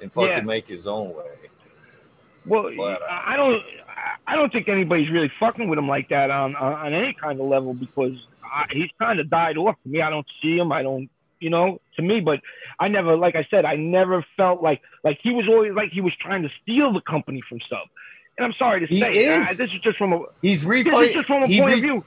[0.01, 0.41] and fucking Yeah.
[0.43, 1.25] make his own way.
[2.47, 3.63] Well, But, uh, I don't.
[4.27, 7.47] I don't think anybody's really fucking with him like that on on, any kind of
[7.47, 8.13] level because
[8.45, 10.01] I, he's kind of died off to me.
[10.01, 10.73] I don't see him.
[10.73, 11.11] I don't,
[11.41, 12.21] you know, to me.
[12.21, 12.41] But
[12.79, 16.01] I never, like I said, I never felt like like he was always like he
[16.01, 17.89] was trying to steal the company from Sub.
[18.39, 19.49] And I'm sorry to He say, is.
[19.49, 21.81] uh, this is just from a He's this is just from a point re- of
[21.81, 22.05] view.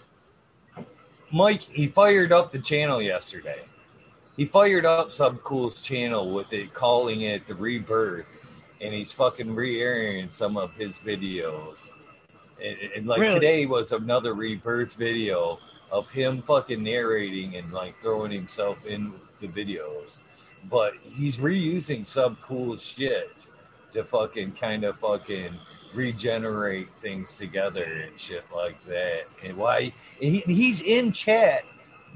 [1.32, 3.60] Mike, he fired up the channel yesterday.
[4.38, 8.43] He fired up Subcool's channel with it, calling it the rebirth,
[8.84, 11.92] and he's fucking re-airing some of his videos.
[12.64, 13.34] And, and like Really?
[13.34, 15.60] today was another rebirth video
[15.92, 20.18] of him fucking narrating and like throwing himself in the videos.
[20.70, 23.32] But he's reusing some cool shit
[23.92, 25.54] to fucking kind of fucking
[25.94, 29.24] regenerate things together and shit like that.
[29.44, 31.64] And why he, he's in chat.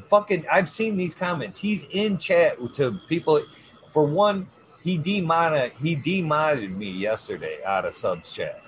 [0.06, 1.60] Fucking, I've seen these comments.
[1.60, 3.41] He's in chat to people.
[3.91, 4.48] For one,
[4.88, 8.64] he demodded he demodded me yesterday out of subs chat.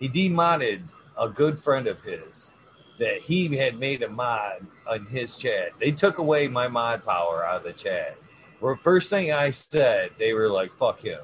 [0.00, 0.82] He demodded
[1.18, 2.50] a good friend of his
[2.98, 5.72] that he had made a mod on his chat.
[5.78, 8.16] They took away my mod power out of the chat.
[8.60, 11.20] Where first thing I said, they were like, "Fuck him,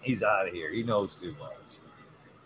[0.00, 0.72] he's out of here.
[0.72, 1.80] He knows too much."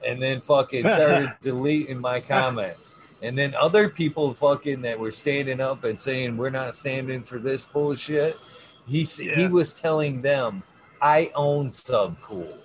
[0.05, 2.97] And then fucking started deleting my comments.
[3.23, 7.39] And then other people fucking that were standing up and saying we're not standing for
[7.39, 8.37] this bullshit.
[8.85, 10.65] He s he was telling them,
[11.01, 12.59] "I own Subcool.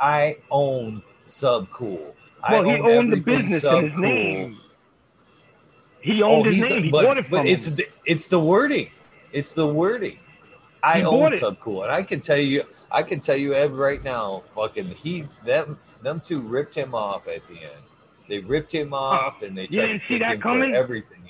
[0.00, 2.14] I own Sub Cool.
[2.50, 4.58] Well, he owned the business in his name.
[6.00, 6.82] He oh, owned oh, his name.
[6.84, 8.90] He but, bought it from but it's the, it's the wording.
[9.32, 10.18] It's the wording.
[10.82, 14.04] I he own Subcool, and I can tell you, I can tell you Ed right
[14.04, 17.82] now, fucking he them them two ripped him off at the end.
[18.28, 20.72] They ripped him off, and they tried to take him coming?
[20.72, 21.20] for everything.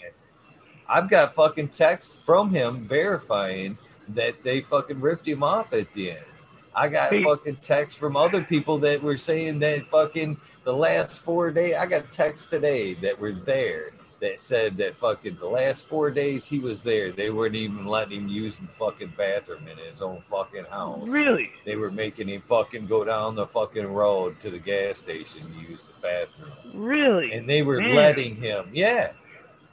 [0.88, 3.78] I've got fucking texts from him verifying
[4.08, 6.26] that they fucking ripped him off at the end.
[6.74, 11.50] I got fucking texts from other people that were saying that fucking the last four
[11.50, 11.74] days.
[11.74, 16.46] I got texts today that were there that said that fucking the last four days
[16.46, 20.22] he was there, they weren't even letting him use the fucking bathroom in his own
[20.28, 21.08] fucking house.
[21.08, 21.50] Really?
[21.66, 25.70] They were making him fucking go down the fucking road to the gas station to
[25.70, 26.52] use the bathroom.
[26.72, 27.32] Really?
[27.32, 27.94] And they were Man.
[27.94, 28.70] letting him.
[28.72, 29.12] Yeah.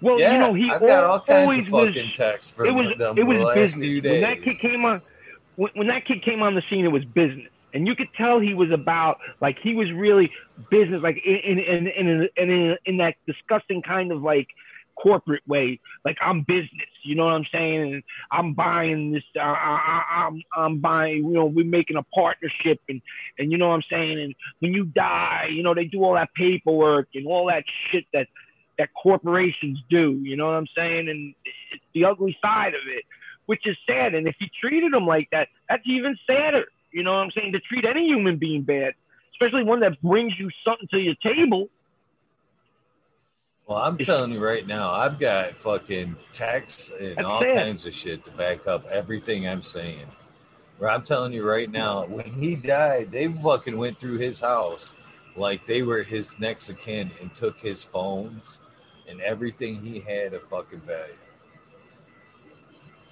[0.01, 2.71] Well, yeah, you know, he I've got all kinds of fucking was, texts from it
[2.71, 3.81] was, them it was the last business.
[3.81, 4.21] few days.
[4.21, 5.01] When that kid came on,
[5.55, 7.51] when, when that kid came on the scene, it was business.
[7.73, 10.29] And you could tell he was about like he was really
[10.69, 14.47] business like in in in in in, in that disgusting kind of like
[15.01, 15.79] corporate way.
[16.03, 17.93] Like i'm business you know what i'm saying?
[17.93, 22.81] And i'm buying this uh, I, i'm i'm buying you know we're making a partnership
[22.89, 23.01] and
[23.39, 24.19] and you know what i'm saying?
[24.19, 28.03] And when you die you know they do all that paperwork and all that shit
[28.11, 28.27] that
[28.77, 31.07] that corporations do you know what i'm saying?
[31.07, 33.05] And it's the ugly side of it
[33.45, 37.11] which is sad and if you treated them like that that's even sadder you know
[37.13, 37.53] what I'm saying?
[37.53, 38.93] To treat any human being bad,
[39.33, 41.69] especially one that brings you something to your table.
[43.65, 47.57] Well, I'm telling you right now, I've got fucking texts and That's all sad.
[47.57, 50.07] kinds of shit to back up everything I'm saying.
[50.77, 54.95] Where I'm telling you right now, when he died, they fucking went through his house
[55.37, 58.57] like they were his next of kin and took his phones
[59.07, 61.13] and everything he had of fucking value.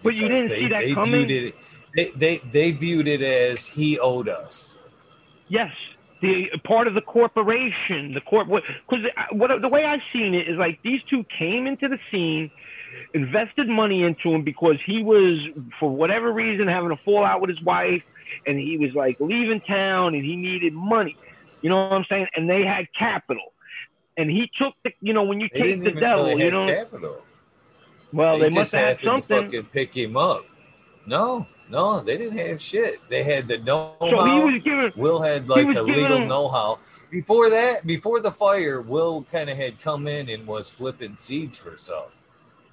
[0.04, 1.28] But you didn't they, see that coming.
[1.28, 1.56] Viewed It,
[1.96, 4.76] they, they they viewed it as he owed us.
[5.48, 5.72] Yes,
[6.22, 8.48] the part of the corporation, the corp.
[8.48, 11.98] Because uh, what the way I've seen it is like these two came into the
[12.12, 12.52] scene,
[13.14, 15.40] invested money into him because he was
[15.80, 18.04] for whatever reason having a fallout with his wife,
[18.46, 21.18] and he was like leaving town and he needed money.
[21.62, 22.28] You know what I'm saying?
[22.36, 23.54] And they had capital,
[24.18, 24.92] and he took the.
[25.02, 26.68] You know when you they take the devil, really you know.
[26.68, 27.24] Capital.
[28.12, 29.52] Well, they, they must have something.
[29.52, 30.46] To fucking pick him up.
[31.06, 33.00] No, no, they didn't have shit.
[33.10, 33.58] They had the.
[33.66, 34.92] So he was giving.
[34.96, 36.80] Will had like the legal know-how.
[37.12, 41.58] Before that, before the fire, Will kind of had come in and was flipping seeds
[41.58, 42.04] for some.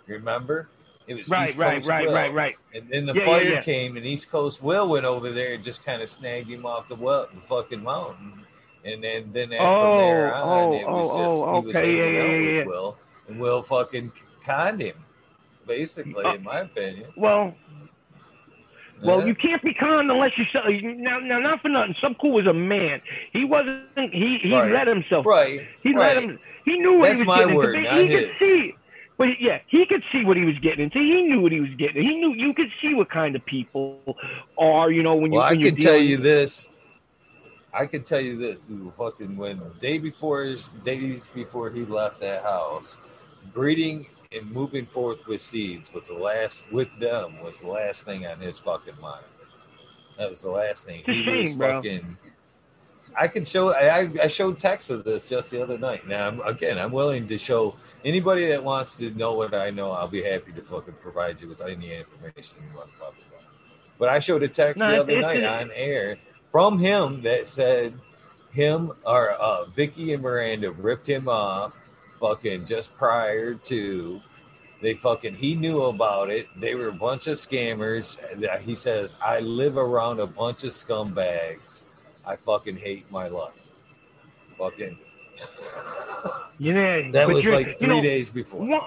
[0.06, 0.68] Remember?
[1.06, 2.14] It was right, East right, Coast right, Will.
[2.14, 2.56] right, right.
[2.74, 3.62] And then the Yeah, fire yeah, yeah.
[3.62, 6.88] came, and East Coast Will went over there and just kind of snagged him off
[6.88, 8.44] the well, the fucking mountain.
[8.84, 11.60] And then, then after Oh, from there oh, on, oh, it was oh, just oh,
[11.60, 12.64] he was okay, yeah, yeah, with yeah.
[12.64, 12.96] Will,
[13.28, 14.12] and Will fucking
[14.44, 14.96] conned him,
[15.66, 17.06] basically, Uh, in my opinion.
[17.16, 17.54] Well,
[19.02, 19.26] well, Yeah.
[19.26, 20.62] you can't be con unless you sell.
[20.70, 21.94] Now, now, not for nothing.
[22.02, 23.00] Subcool was a man.
[23.32, 23.82] He wasn't.
[24.12, 24.72] He he Right.
[24.72, 25.26] let himself.
[25.26, 25.60] Right.
[25.82, 26.14] He right.
[26.14, 26.38] let him.
[26.64, 27.90] He knew what That's he was my getting word, into.
[27.90, 28.24] not he his.
[28.26, 28.74] could see.
[29.18, 30.98] But yeah, he could see what he was getting into.
[30.98, 32.02] He knew what he was getting.
[32.02, 34.16] He knew you could see what kind of people
[34.58, 34.90] are.
[34.90, 35.38] You know when you.
[35.38, 36.68] Well, I when you're can tell you this.
[37.72, 38.70] I can tell you this.
[38.96, 42.98] Fucking when the day before his days before he left that house,
[43.54, 48.26] breeding and moving forth with seeds was the last with them was the last thing
[48.26, 49.24] on his fucking mind.
[50.18, 51.02] That was the last thing.
[51.04, 52.16] He was fucking.
[53.18, 53.74] I can show.
[53.74, 56.06] I I showed text of this just the other night.
[56.08, 59.92] Now I'm, again, I'm willing to show anybody that wants to know what I know.
[59.92, 63.42] I'll be happy to fucking provide you with any information you want to talk about.
[63.98, 66.18] But I showed a text No, the other night on air
[66.50, 67.94] from him that said
[68.50, 71.74] him or uh, Vicky and Miranda ripped him off
[72.20, 74.20] fucking just prior to
[74.80, 76.48] they fucking he knew about it.
[76.56, 78.18] They were a bunch of scammers.
[78.40, 81.84] That He says, I live around a bunch of scumbags.
[82.24, 83.52] I fucking hate my life.
[84.58, 84.98] Fucking
[86.58, 88.60] You know, that was like you three know, days before.
[88.60, 88.80] One,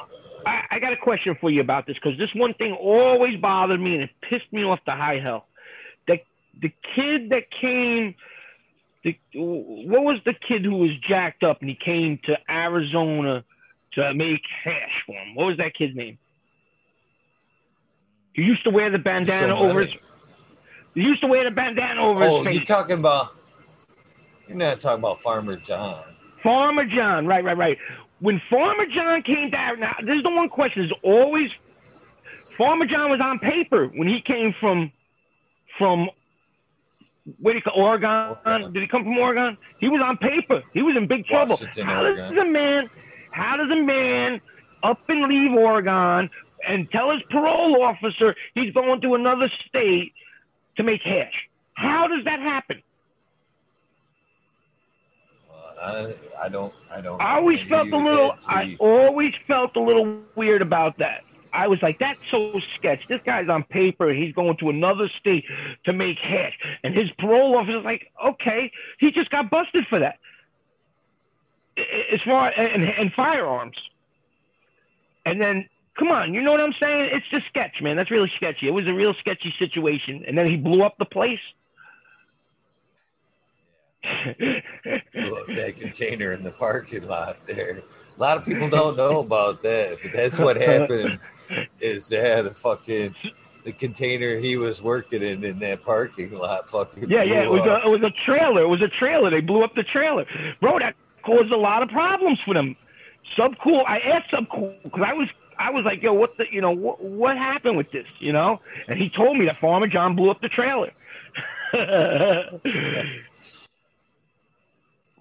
[0.45, 3.79] I, I got a question for you about this because this one thing always bothered
[3.79, 5.47] me and it pissed me off to high hell.
[6.07, 6.19] The
[6.61, 8.15] the kid that came,
[9.03, 13.43] the what was the kid who was jacked up and he came to Arizona
[13.93, 15.35] to make hash for him?
[15.35, 16.17] What was that kid's name?
[18.33, 19.93] He used to wear the bandana So over his.
[20.95, 22.55] He used to wear the bandana over Oh, his face.
[22.55, 23.35] you're talking about
[24.47, 26.03] you're not talking about Farmer John.
[26.41, 27.77] Farmer John, right, right, right.
[28.19, 31.49] When Farmer John came down, now there's the one question: is always
[32.57, 34.91] Farmer John was on paper when he came from
[35.77, 36.09] from
[37.39, 37.73] where did he come?
[37.75, 38.35] Oregon?
[38.45, 38.73] Oregon.
[38.73, 39.57] Did he come from Oregon?
[39.79, 40.63] He was on paper.
[40.73, 41.53] He was in big trouble.
[41.53, 42.35] Washington, how Oregon.
[42.35, 42.89] does a man?
[43.31, 44.41] How does a man
[44.83, 46.29] up and leave Oregon
[46.67, 50.13] and tell his parole officer he's going to another state
[50.77, 51.49] to make hash?
[51.73, 52.81] How does that happen?
[55.49, 56.11] Uh,
[56.41, 56.73] I, I don't.
[56.91, 57.21] I don't.
[57.21, 58.35] I always felt a little.
[58.47, 61.23] I always felt a little weird about that.
[61.53, 63.01] I was like, that's so sketch.
[63.07, 64.13] This guy's on paper.
[64.13, 65.45] He's going to another state
[65.85, 70.19] to make hash, and his parole officer's like, okay, he just got busted for that.
[72.13, 73.77] As far and, and firearms,
[75.25, 75.67] and then
[75.97, 77.09] come on, you know what I'm saying?
[77.13, 77.95] It's just sketch, man.
[77.95, 78.67] That's really sketchy.
[78.67, 81.39] It was a real sketchy situation, and then he blew up the place.
[84.39, 87.81] that container in the parking lot there.
[88.17, 91.19] A lot of people don't know about that, but that's what happened.
[91.79, 93.15] Is yeah, the fucking
[93.63, 97.43] the container he was working in in that parking lot fucking Yeah, yeah.
[97.43, 97.83] It was up.
[97.83, 98.61] a it was a trailer.
[98.61, 99.29] It was a trailer.
[99.29, 100.25] They blew up the trailer,
[100.61, 100.79] bro.
[100.79, 102.75] That caused a lot of problems for them.
[103.37, 103.83] Subcool.
[103.87, 105.27] I asked Subcool because I was
[105.57, 108.61] I was like, yo, what the you know what what happened with this, you know?
[108.87, 110.91] And he told me that Farmer John blew up the trailer.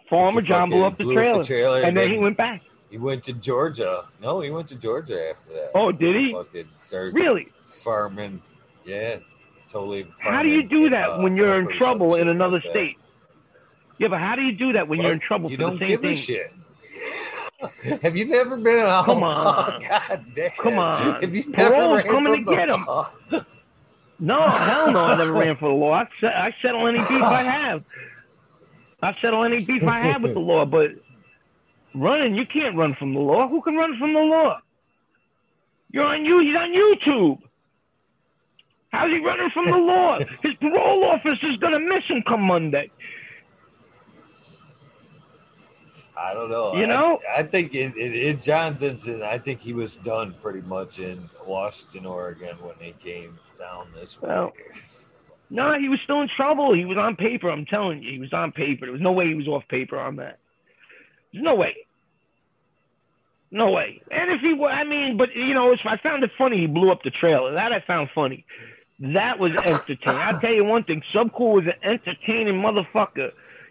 [0.08, 2.62] Farmer John blew up the blew trailer, trailer, and then he went back.
[2.90, 4.06] He went to Georgia.
[4.22, 5.70] No, he went to Georgia after that.
[5.74, 6.32] Oh, did he?
[6.32, 7.48] Fucking started Really?
[7.68, 8.40] farming.
[8.84, 9.16] Yeah,
[9.70, 10.06] totally.
[10.18, 12.96] How do you do that uh, when you're in trouble in another like state?
[13.98, 15.74] Yeah, but how do you do that when Well, you're in trouble You for don't
[15.74, 16.10] the same give thing?
[16.12, 16.52] a shit.
[18.02, 18.84] Have you never been?
[18.86, 19.82] Oh, Come on.
[19.88, 20.50] God damn.
[20.52, 21.20] Come on.
[21.20, 22.86] Have you Parole's coming to get him.
[24.20, 25.92] No, hell no, I never ran for the law.
[25.92, 27.84] I, se- I settle any beef I have.
[29.02, 30.90] I settle any beef I have with the law, but
[32.00, 33.48] running, you can't run from the law.
[33.48, 34.60] Who can run from the law?
[35.90, 36.40] You're on you.
[36.40, 37.38] He's on YouTube.
[38.90, 40.18] How's he running from the law?
[40.42, 42.90] His parole officer's gonna miss him come Monday.
[46.16, 46.74] I don't know.
[46.74, 47.20] You know?
[47.32, 51.30] I, think in, in, in John's instance, I think he was done pretty much in
[51.46, 54.28] Washington, Oregon when they came down this way.
[54.28, 54.52] Well,
[55.48, 56.74] No, he was still in trouble.
[56.74, 57.48] He was on paper.
[57.50, 58.86] I'm telling you, he was on paper.
[58.86, 60.40] There was no way he was off paper on that.
[61.32, 61.76] There's no way.
[63.50, 64.02] No way.
[64.10, 66.58] And if he, wa- I mean, but you know, I found it funny.
[66.60, 67.52] He blew up the trailer.
[67.54, 68.44] That I found funny.
[69.00, 70.20] That was entertaining.
[70.20, 71.02] I'll tell you one thing.
[71.14, 73.30] Subcool was an entertaining motherfucker.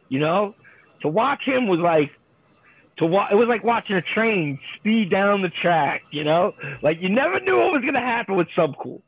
[0.09, 0.55] You know,
[1.01, 2.11] to watch him was like
[2.97, 3.31] to watch.
[3.31, 6.01] It was like watching a train speed down the track.
[6.11, 9.01] You know, like you never knew what was gonna happen with Subcool.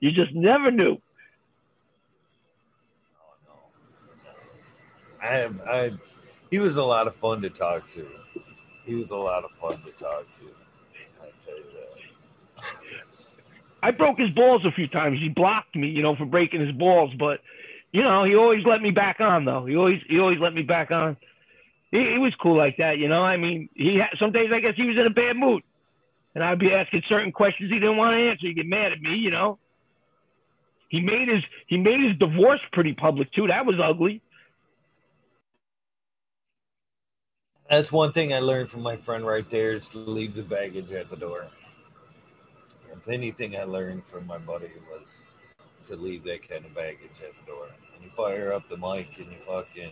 [0.00, 0.96] You just never knew.
[5.22, 5.48] I.
[5.68, 5.92] I.
[6.50, 8.06] He was a lot of fun to talk to.
[8.84, 10.44] He was a lot of fun to talk to.
[11.22, 12.74] I tell you that.
[13.82, 15.18] I broke his balls a few times.
[15.20, 17.40] He blocked me, you know, for breaking his balls, but
[17.92, 19.66] you know, he always let me back on though.
[19.66, 21.16] He always he always let me back on.
[21.90, 23.22] He, he was cool like that, you know.
[23.22, 25.62] I mean, he had, some days I guess he was in a bad mood,
[26.34, 28.46] and I'd be asking certain questions he didn't want to answer.
[28.48, 29.58] He'd get mad at me, you know.
[30.88, 33.46] He made his he made his divorce pretty public too.
[33.48, 34.22] That was ugly.
[37.74, 40.92] That's one thing I learned from my friend right there is to leave the baggage
[40.92, 41.48] at the door.
[42.92, 45.24] If anything I learned from my buddy was
[45.88, 47.66] to leave that kind of baggage at the door.
[47.92, 49.90] And you fire up the mic and you fucking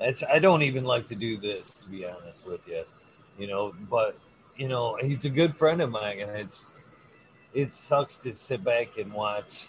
[0.00, 2.82] that's I don't even like to do this to be honest with you.
[3.38, 4.18] You know, but
[4.56, 6.76] you know, he's a good friend of mine and it's
[7.54, 9.68] it sucks to sit back and watch,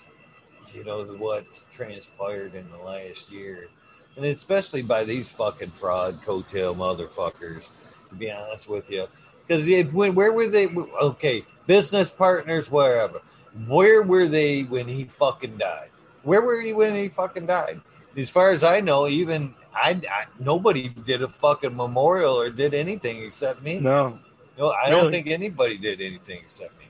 [0.74, 3.68] you know, what's transpired in the last year
[4.15, 7.69] and especially by these fucking fraud coattail motherfuckers.
[8.10, 9.07] To be honest with you,
[9.48, 10.68] because when where were they?
[10.68, 13.22] Okay, business partners, wherever.
[13.68, 15.90] Where were they when he fucking died?
[16.23, 17.81] Where were he when he fucking died?
[18.15, 22.73] As far as I know, even I, I nobody did a fucking memorial or did
[22.73, 23.80] anything except me.
[23.80, 24.19] No.
[24.57, 26.85] No, I don't think anybody did anything except me.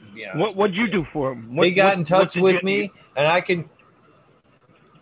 [0.00, 1.54] to be honest What what'd you do for him?
[1.54, 3.68] What, they got what- in touch with you- me and i can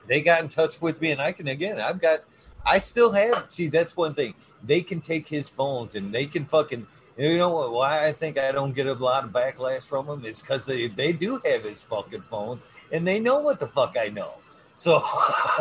[0.07, 2.21] they got in touch with me and i can again i've got
[2.65, 4.35] i still have see that's one thing.
[4.67, 6.87] They can take his phones and they can fucking
[7.19, 10.25] you know what why i think i don't get a lot of backlash from them
[10.25, 13.97] is because they they do have his fucking phones and they know what the fuck
[14.01, 14.33] i know.
[14.75, 15.05] So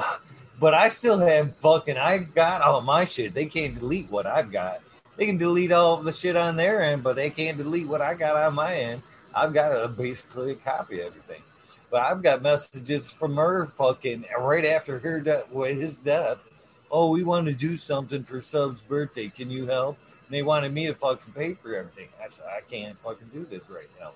[0.59, 3.33] but i still have fucking i got all my shit.
[3.33, 4.81] They can't delete what i've got.
[5.17, 8.13] They can delete all the shit on their end but they can't delete what i
[8.13, 9.01] got on my end.
[9.35, 11.41] I've got a basically a copy of everything.
[11.93, 16.39] But I've got messages from her fucking right after her death, with his death.
[16.89, 19.29] Oh, we want to do something for Sub's birthday.
[19.29, 19.99] Can you help?
[20.25, 22.07] And they wanted me to fucking pay for everything.
[22.19, 24.13] I said, I can't fucking do this right now.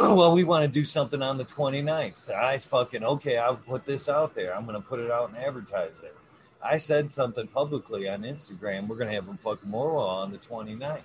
[0.14, 2.14] well, we want to do something on the 29th.
[2.18, 4.54] So I fucking, okay, I'll put this out there.
[4.54, 6.16] I'm going to put it out and advertise it.
[6.62, 8.86] I said something publicly on Instagram.
[8.86, 11.02] We're going to have a fucking moral on the 29th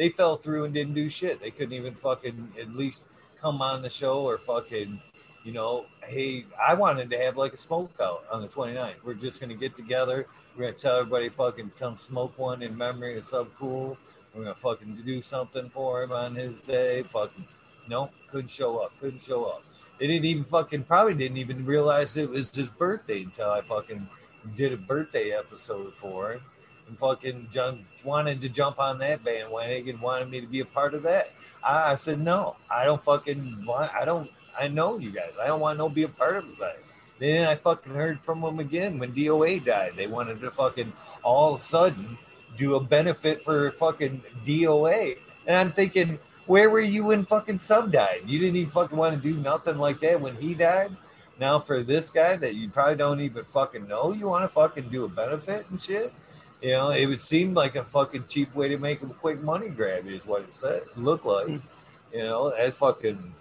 [0.00, 1.42] they fell through and didn't do shit.
[1.42, 3.04] They couldn't even fucking at least
[3.40, 5.00] come on the show or fucking
[5.44, 8.96] you know, hey, I wanted to have like a smoke out on the 29th.
[9.02, 10.26] We're just gonna get together.
[10.54, 13.96] We're gonna tell everybody fucking come smoke one in memory of some cool.
[14.34, 17.02] We're gonna fucking do something for him on his day.
[17.04, 17.46] Fucking
[17.88, 18.92] no, couldn't show up.
[19.00, 19.64] Couldn't show up.
[19.98, 24.08] They didn't even fucking probably didn't even realize it was his birthday until I fucking
[24.56, 26.40] did a birthday episode for him
[26.90, 30.92] and fucking John wanted to jump on that bandwagon, wanted me to be a part
[30.92, 31.30] of that.
[31.62, 33.92] I, I said no, I don't fucking want.
[33.94, 34.30] I don't.
[34.58, 35.32] I know you guys.
[35.40, 36.78] I don't want to be a part of that.
[37.18, 39.92] Then I fucking heard from them again when DOA died.
[39.96, 40.92] They wanted to fucking
[41.22, 42.18] all of a sudden
[42.56, 47.92] do a benefit for fucking DOA, and I'm thinking, where were you when fucking sub
[47.92, 48.22] died?
[48.26, 50.96] You didn't even fucking want to do nothing like that when he died.
[51.38, 54.90] Now for this guy that you probably don't even fucking know, you want to fucking
[54.90, 56.12] do a benefit and shit.
[56.62, 59.68] You know, it would seem like a fucking cheap way to make a quick money
[59.68, 60.82] grab, is what it said.
[60.96, 61.62] Look like, mm.
[62.12, 63.32] you know, that's fucking.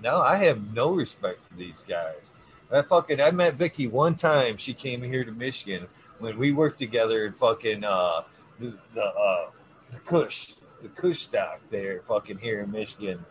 [0.00, 2.32] No, I have no respect for these guys.
[2.72, 4.56] I fucking I met Vicky one time.
[4.56, 5.86] She came here to Michigan
[6.18, 8.22] when we worked together in fucking uh
[8.58, 9.50] the the uh
[9.90, 13.24] the Kush the Kush stock there, fucking here in Michigan.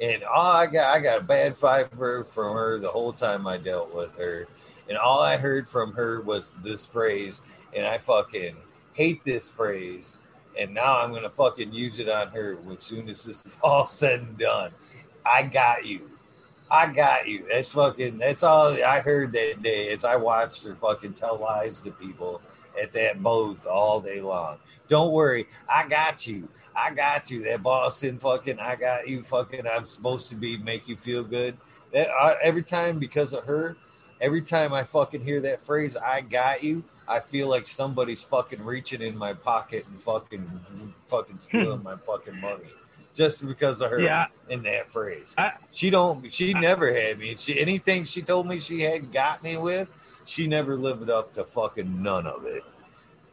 [0.00, 3.58] And all I got I got a bad for from her the whole time I
[3.58, 4.48] dealt with her.
[4.88, 7.42] And all I heard from her was this phrase,
[7.74, 8.56] and I fucking
[8.92, 10.16] hate this phrase.
[10.58, 13.86] And now I'm gonna fucking use it on her as soon as this is all
[13.86, 14.72] said and done.
[15.24, 16.10] I got you.
[16.70, 17.46] I got you.
[17.50, 18.18] That's fucking.
[18.18, 22.40] That's all I heard that day as I watched her fucking tell lies to people
[22.80, 24.58] at that booth all day long.
[24.88, 26.48] Don't worry, I got you.
[26.74, 27.42] I got you.
[27.44, 28.60] That Boston fucking.
[28.60, 29.22] I got you.
[29.24, 29.66] Fucking.
[29.66, 31.56] I'm supposed to be make you feel good.
[31.92, 33.76] That uh, every time because of her,
[34.20, 36.84] every time I fucking hear that phrase, I got you.
[37.10, 40.48] I feel like somebody's fucking reaching in my pocket and fucking
[41.08, 41.84] fucking stealing hmm.
[41.84, 42.70] my fucking money
[43.14, 44.26] just because of her yeah.
[44.48, 45.34] in that phrase.
[45.36, 47.34] I, she don't she I, never had me.
[47.36, 49.88] She anything she told me she had got me with,
[50.24, 52.62] she never lived up to fucking none of it.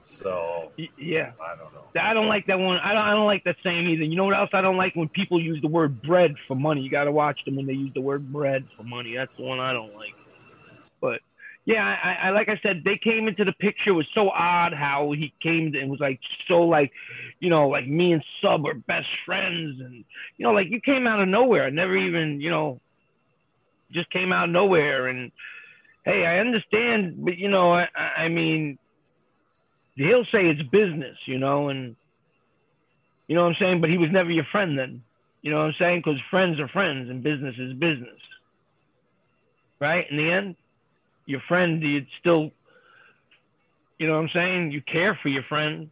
[0.08, 2.02] So yeah, I don't know.
[2.02, 2.78] I don't like that one.
[2.78, 3.04] I don't.
[3.04, 4.06] I don't like that saying either.
[4.06, 6.82] You know what else I don't like when people use the word bread for money.
[6.82, 9.16] You got to watch them when they use the word bread for money.
[9.16, 10.16] That's the one I don't like.
[11.02, 11.20] But
[11.68, 13.90] yeah, I, I like I said, they came into the picture.
[13.90, 16.18] It was so odd how he came and was like
[16.48, 16.94] so like,
[17.42, 20.06] you know, like me and Sub are best friends, and
[20.38, 21.66] you know, like you came out of nowhere.
[21.66, 22.80] I never even, you know,
[23.92, 25.08] just came out of nowhere.
[25.08, 25.30] And
[26.06, 28.80] hey, I understand, but you know, I, I mean,
[29.96, 31.98] he'll say it's business, you know, and
[33.28, 33.82] you know what I'm saying.
[33.82, 35.04] But he was never your friend then.
[35.42, 36.00] You know what I'm saying?
[36.00, 38.22] Because friends are friends and business is business,
[39.82, 40.10] right?
[40.10, 40.56] In the end
[41.28, 42.52] your friend, you still,
[44.00, 44.72] you know what I'm saying?
[44.72, 45.92] You care for your friend.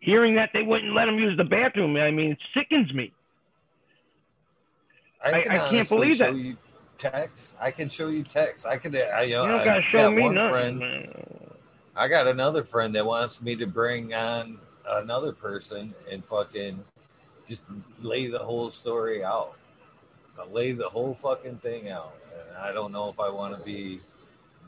[0.00, 3.12] Hearing that they wouldn't let him use the bathroom, I mean, it sickens me.
[5.24, 6.36] I, can I, can't believe that.
[6.36, 6.56] You
[6.98, 7.56] text.
[7.60, 8.64] I can show you text.
[8.66, 8.94] I can.
[8.94, 10.50] I, you, know, you don't gotta show me nothing.
[10.50, 11.24] Friend, man.
[11.96, 14.58] I got another friend that wants me to bring on
[14.88, 16.84] another person and fucking
[17.44, 17.66] just
[18.00, 19.56] lay the whole story out.
[20.38, 22.14] I lay the whole fucking thing out.
[22.32, 24.00] And I don't know if I want to be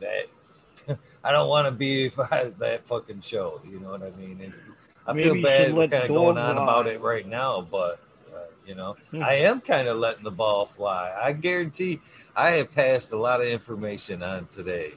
[0.01, 2.09] that I don't want to be
[2.59, 3.60] that fucking show.
[3.68, 4.40] You know what I mean?
[4.40, 4.59] It's,
[5.06, 8.01] I Maybe feel bad kind of going on about it right now, but
[8.32, 9.22] uh, you know, hmm.
[9.22, 11.12] I am kind of letting the ball fly.
[11.20, 12.01] I guarantee
[12.36, 14.94] I have passed a lot of information on today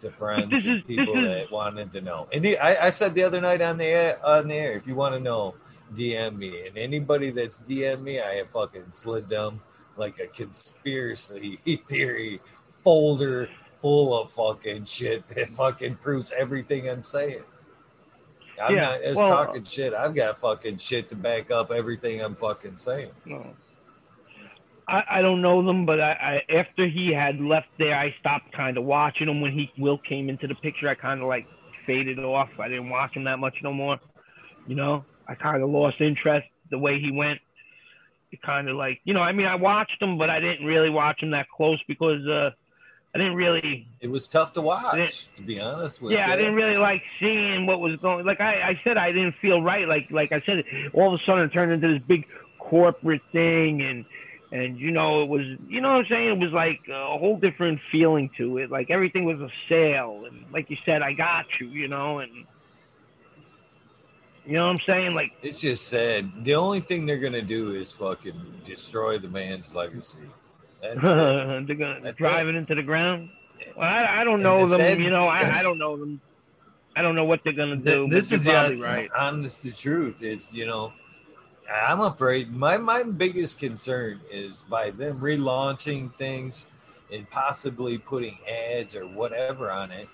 [0.00, 2.28] to friends and people that wanted to know.
[2.32, 4.94] And I, I, said the other night on the air, on the air, if you
[4.94, 5.56] want to know,
[5.96, 6.68] DM me.
[6.68, 9.60] And anybody that's DM me, I have fucking slid them
[9.96, 11.56] like a conspiracy
[11.88, 12.40] theory
[12.84, 13.48] folder
[13.80, 17.42] full of fucking shit that fucking proves everything I'm saying.
[18.60, 19.94] I'm yeah, not as well, talking shit.
[19.94, 23.10] I've got fucking shit to back up everything I'm fucking saying.
[23.24, 23.54] No.
[24.88, 28.52] I, I don't know them, but I, I after he had left there, I stopped
[28.52, 29.40] kind of watching him.
[29.40, 31.46] When he Will came into the picture, I kind of like
[31.86, 32.48] faded off.
[32.58, 33.98] I didn't watch him that much no more.
[34.66, 37.40] You know, I kind of lost interest the way he went.
[38.30, 40.90] It kind of like, you know, I mean, I watched him, but I didn't really
[40.90, 42.50] watch him that close because uh,
[43.18, 43.88] I didn't really.
[44.00, 46.28] It was tough to watch, to be honest with yeah, you.
[46.28, 48.24] Yeah, I didn't really like seeing what was going.
[48.24, 49.88] Like I, I said, I didn't feel right.
[49.88, 50.62] Like like I said,
[50.92, 52.26] all of a sudden it turned into this big
[52.60, 54.04] corporate thing, and
[54.52, 56.28] and you know it was, you know what I'm saying?
[56.28, 58.70] It was like a whole different feeling to it.
[58.70, 62.30] Like everything was a sale, and like you said, I got you, you know, and.
[64.46, 65.14] You know what I'm saying?
[65.14, 66.42] Like it's just sad.
[66.42, 70.20] The only thing they're gonna do is fucking destroy the man's legacy.
[70.80, 73.30] They're gonna That's drive it into the ground.
[73.76, 74.78] Well, I, I don't know them.
[74.78, 76.20] Said, you know, I, I don't know them.
[76.96, 78.08] I don't know what they're gonna do.
[78.08, 79.10] This is the right.
[79.16, 80.22] honest the truth.
[80.22, 80.92] Is you know,
[81.72, 86.66] I'm afraid my my biggest concern is by them relaunching things
[87.12, 90.08] and possibly putting ads or whatever on it.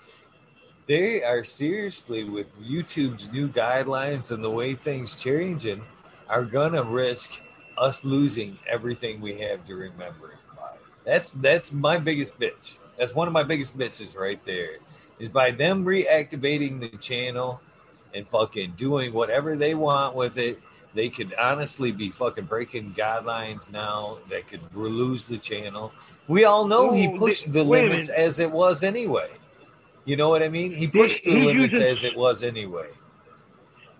[0.85, 5.83] They are seriously with YouTube's new guidelines and the way things changing
[6.29, 7.41] are gonna risk
[7.77, 10.35] us losing everything we have to remember.
[11.05, 12.77] That's that's my biggest bitch.
[12.97, 14.77] That's one of my biggest bitches right there.
[15.19, 17.61] Is by them reactivating the channel
[18.13, 20.59] and fucking doing whatever they want with it.
[20.93, 25.91] They could honestly be fucking breaking guidelines now that could lose the channel.
[26.27, 29.29] We all know Ooh, he pushed the limits as it was anyway.
[30.05, 30.73] You know what I mean?
[30.73, 32.87] He pushed the limits using, as it was anyway.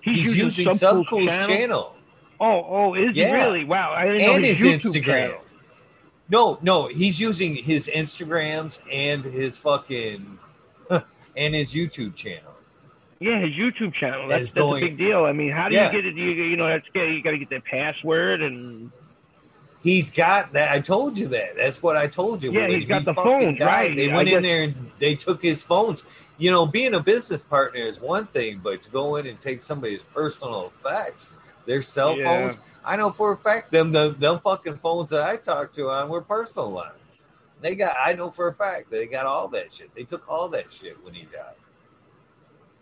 [0.01, 1.47] He's, he's using, using Subcool's channel?
[1.47, 1.95] channel.
[2.39, 3.27] Oh, oh, is yeah.
[3.27, 3.65] he really?
[3.65, 5.03] Wow, I didn't and know his, his Instagram.
[5.05, 5.41] Channel.
[6.27, 10.39] No, no, he's using his Instagrams and his fucking
[10.89, 12.53] and his YouTube channel.
[13.19, 14.27] Yeah, his YouTube channel.
[14.27, 15.25] That's, that's going, a big deal.
[15.25, 15.91] I mean, how do yeah.
[15.91, 16.15] you get it?
[16.15, 18.91] You, you know, that's you got to get the password and.
[19.83, 20.71] He's got that.
[20.71, 21.55] I told you that.
[21.55, 22.51] That's what I told you.
[22.51, 23.95] Yeah, he's he got the phones, died, right?
[23.95, 26.03] They went in there and they took his phones.
[26.39, 29.61] You know, being a business partner is one thing, but to go in and take
[29.61, 31.35] somebody's personal effects,
[31.65, 32.25] their cell yeah.
[32.25, 32.57] phones.
[32.83, 36.09] I know for a fact them, them them fucking phones that I talked to on
[36.09, 37.25] were personal lines.
[37.61, 37.95] They got.
[37.99, 39.93] I know for a fact they got all that shit.
[39.95, 41.55] They took all that shit when he died.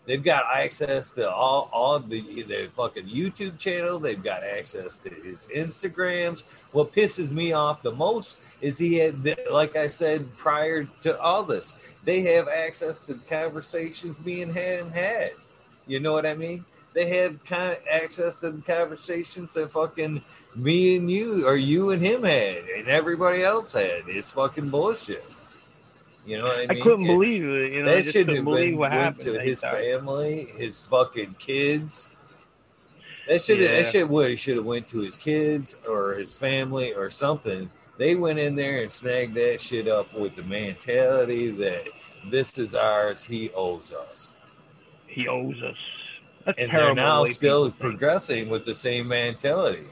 [0.06, 4.00] They've got access to all all the the fucking YouTube channel.
[4.00, 6.44] They've got access to his Instagrams.
[6.74, 11.44] What pisses me off the most is he had, like I said prior to all
[11.44, 15.32] this, they have access to the conversations being had and had.
[15.88, 16.66] You know what I mean?
[16.94, 20.24] They have kind of access to the conversations that fucking
[20.56, 24.03] me and you or you and him had and everybody else had.
[24.07, 25.26] It's fucking bullshit.
[26.26, 26.72] You know what I mean?
[26.72, 27.74] I couldn't it's, believe it.
[27.74, 32.07] You know, that shouldn't have been what happened to his family, his fucking kids.
[33.28, 33.78] That should yeah.
[33.78, 37.70] that shit would he should have went to his kids or his family or something.
[37.98, 41.88] They went in there and snagged that shit up with the mentality that
[42.26, 44.32] this is ours, he owes us.
[45.07, 45.78] He owes us.
[46.45, 49.88] That's and they're now still progressing with the same mentality.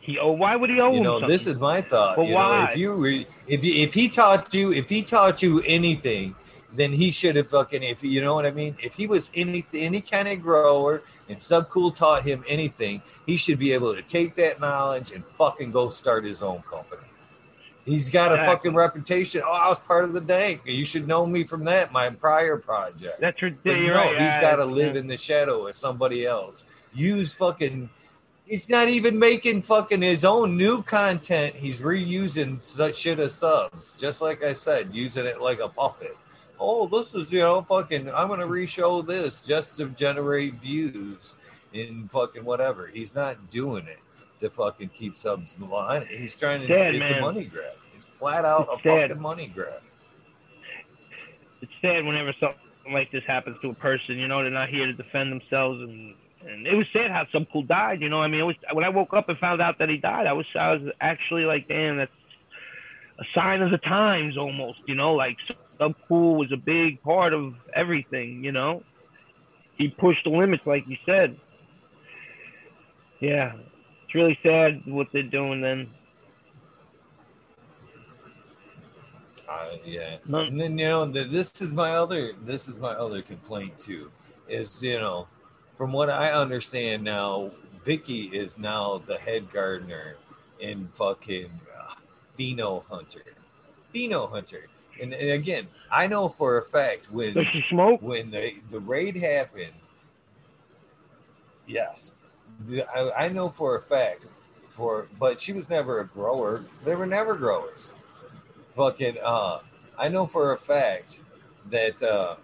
[0.00, 0.92] He oh, why would he owe?
[0.92, 1.30] You know, something?
[1.30, 2.16] this is my thought.
[2.16, 2.58] But you why?
[2.58, 6.34] Know, if you re, if you, if he taught you if he taught you anything,
[6.74, 8.76] then he should have fucking if you know what I mean.
[8.82, 13.58] If he was any any kind of grower and Subcool taught him anything, he should
[13.58, 17.03] be able to take that knowledge and fucking go start his own company.
[17.84, 18.52] He's got exactly.
[18.52, 19.42] a fucking reputation.
[19.44, 20.62] Oh, I was part of the dank.
[20.64, 23.20] You should know me from that, my prior project.
[23.20, 23.88] That's ridiculous.
[23.88, 24.20] No, right.
[24.22, 26.64] he's got to live in the shadow of somebody else.
[26.94, 27.90] Use fucking
[28.46, 31.56] He's not even making fucking his own new content.
[31.56, 36.16] He's reusing that shit of subs, just like I said, using it like a puppet.
[36.60, 38.10] Oh, this is you know fucking.
[38.10, 41.34] I'm gonna re-show this just to generate views
[41.72, 42.86] in fucking whatever.
[42.86, 43.98] He's not doing it
[44.44, 46.06] to fucking keep subs line.
[46.10, 46.66] He's trying to.
[46.66, 47.18] Sad, it's man.
[47.18, 47.72] a money grab.
[47.94, 49.08] It's flat out it's a sad.
[49.08, 49.82] fucking money grab.
[51.60, 54.18] It's sad whenever something like this happens to a person.
[54.18, 56.14] You know, they're not here to defend themselves and
[56.46, 58.02] and it was sad how Subcool died.
[58.02, 59.96] You know, I mean, it was when I woke up and found out that he
[59.96, 60.26] died.
[60.26, 62.12] I was I was actually like, damn, that's
[63.18, 64.80] a sign of the times almost.
[64.86, 65.38] You know, like
[65.80, 68.44] Subcool was a big part of everything.
[68.44, 68.82] You know,
[69.76, 71.38] he pushed the limits, like you said.
[73.20, 73.54] Yeah,
[74.14, 75.88] it's really sad what they're doing then.
[79.48, 83.76] Uh, yeah, and then you know, this is my other this is my other complaint
[83.76, 84.10] too,
[84.48, 85.26] is you know
[85.76, 87.50] from what I understand now,
[87.84, 90.16] Vicky is now the head gardener
[90.60, 91.94] in fucking uh,
[92.38, 93.24] Pheno Hunter.
[93.94, 94.66] Pheno Hunter.
[95.00, 97.36] And, and, again, I know for a fact when
[97.68, 98.00] smoke?
[98.00, 99.72] when the, the raid happened,
[101.66, 102.13] yes.
[102.94, 104.26] I, I know for a fact
[104.68, 106.64] for but she was never a grower.
[106.84, 107.90] They were never growers.
[108.74, 109.60] Fucking uh
[109.98, 111.20] I know for a fact
[111.70, 112.36] that uh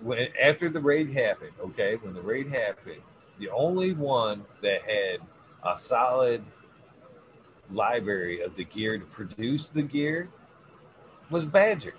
[0.00, 3.02] when after the raid happened, okay, when the raid happened,
[3.38, 5.20] the only one that had
[5.64, 6.42] a solid
[7.70, 10.28] library of the gear to produce the gear
[11.30, 11.94] was Badger.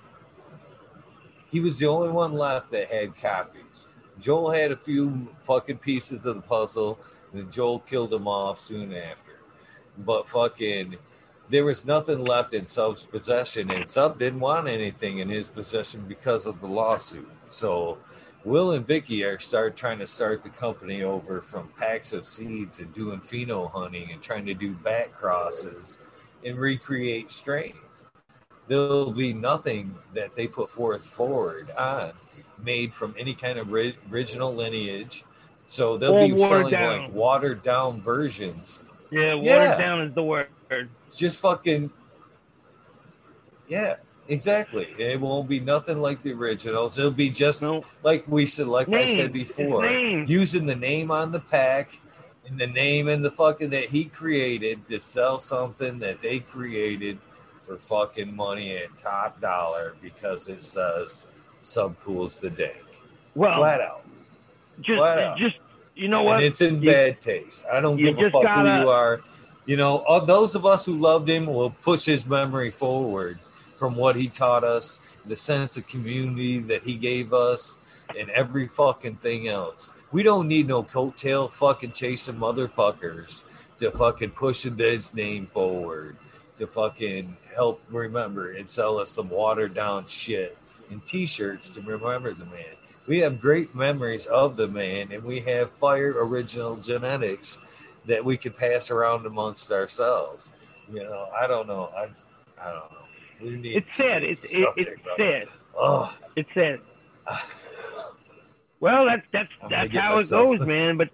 [1.52, 3.88] He was the only one left that had copies.
[4.20, 7.00] Joel had a few fucking pieces of the puzzle,
[7.34, 9.40] and Joel killed him off soon after.
[9.98, 10.98] But fucking,
[11.50, 16.06] there was nothing left in Sub's possession, and Sub didn't want anything in his possession
[16.08, 17.30] because of the lawsuit.
[17.50, 17.98] So
[18.46, 22.80] Will and Vicky are start trying to start the company over from packs of seeds
[22.80, 25.98] and doing pheno hunting and trying to do back crosses
[26.46, 28.06] and recreate strains.
[28.68, 32.14] There'll be nothing that they put forth forward on
[32.64, 35.24] made from any kind of ri- original lineage
[35.70, 37.02] So they'll All be selling down.
[37.04, 38.80] like watered down versions.
[39.12, 39.78] Yeah, watered Yeah.
[39.78, 40.48] down is the word.
[41.16, 41.92] Just fucking
[43.68, 43.98] Yeah,
[44.28, 44.88] exactly.
[44.98, 46.98] It won't be nothing like the originals.
[46.98, 49.86] It'll be just No like we said like I said before.
[49.88, 52.00] Using the name on the pack
[52.48, 57.20] and the name and the fucking that he created to sell something that they created
[57.64, 61.26] for fucking money at top dollar because it says
[61.64, 62.84] Subcool's the dank.
[63.36, 64.04] well, Flat out.
[64.82, 65.56] Just just
[65.96, 66.44] you know and what?
[66.44, 67.66] it's in You- bad taste.
[67.72, 69.22] I don't give a fuck gotta- who you are.
[69.66, 73.38] You know, all those of us who loved him will push his memory forward
[73.78, 77.78] from what he taught us, the sense of community that he gave us,
[78.18, 79.90] and every fucking thing else.
[80.12, 83.44] We don't need no coattail fucking chasing motherfuckers
[83.80, 86.18] to fucking push his name forward
[86.58, 90.58] to fucking help remember and sell us some watered down shit
[90.90, 92.76] and t-shirts to remember the man.
[93.08, 97.58] We have great memories of the man and we have fire original genetics
[98.06, 100.52] that we could pass around amongst ourselves.
[100.92, 101.90] You know, I don't know.
[101.96, 102.10] I
[102.62, 102.98] I don't know.
[103.42, 104.24] We need It's sad.
[104.24, 105.48] It's it, it's sad.
[105.76, 106.80] Oh, It's sad.
[108.82, 110.98] Well, that's that's I'm that's how myself- it goes, man.
[110.98, 111.10] But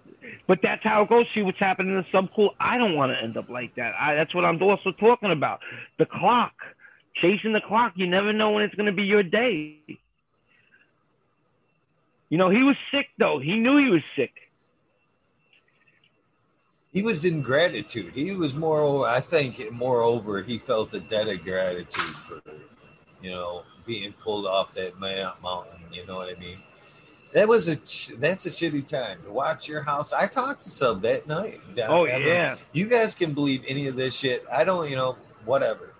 [0.46, 1.26] but that's how it goes.
[1.34, 2.50] See what's happening in the Subcool.
[2.60, 3.94] I don't want to end up like that.
[3.98, 5.60] I, that's what I'm also talking about.
[5.98, 6.54] The clock,
[7.16, 7.94] chasing the clock.
[7.96, 9.78] You never know when it's going to be your day.
[12.28, 13.38] You know, he was sick though.
[13.38, 14.32] He knew he was sick.
[16.92, 18.12] he was in gratitude.
[18.14, 22.40] He was more, I think, moreover, he felt a debt of gratitude for,
[23.22, 25.78] you know, being pulled off that mountain.
[25.92, 26.58] You know what I mean?
[27.34, 27.74] That was a
[28.16, 30.12] that's a shitty time to watch your house.
[30.12, 31.60] I talked to Sub that night.
[31.74, 32.56] down- Oh mean, yeah.
[32.72, 34.44] you guys can believe any of this shit.
[34.50, 35.92] I don't, you know, whatever.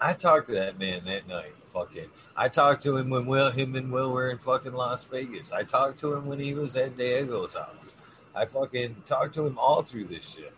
[0.00, 1.52] I talked to that man that night.
[1.72, 5.52] Fucking, I talked to him when Will, him and Will were in fucking Las Vegas.
[5.52, 7.94] I talked to him when he was at Diego's house.
[8.34, 10.52] I fucking talked to him all through this shit.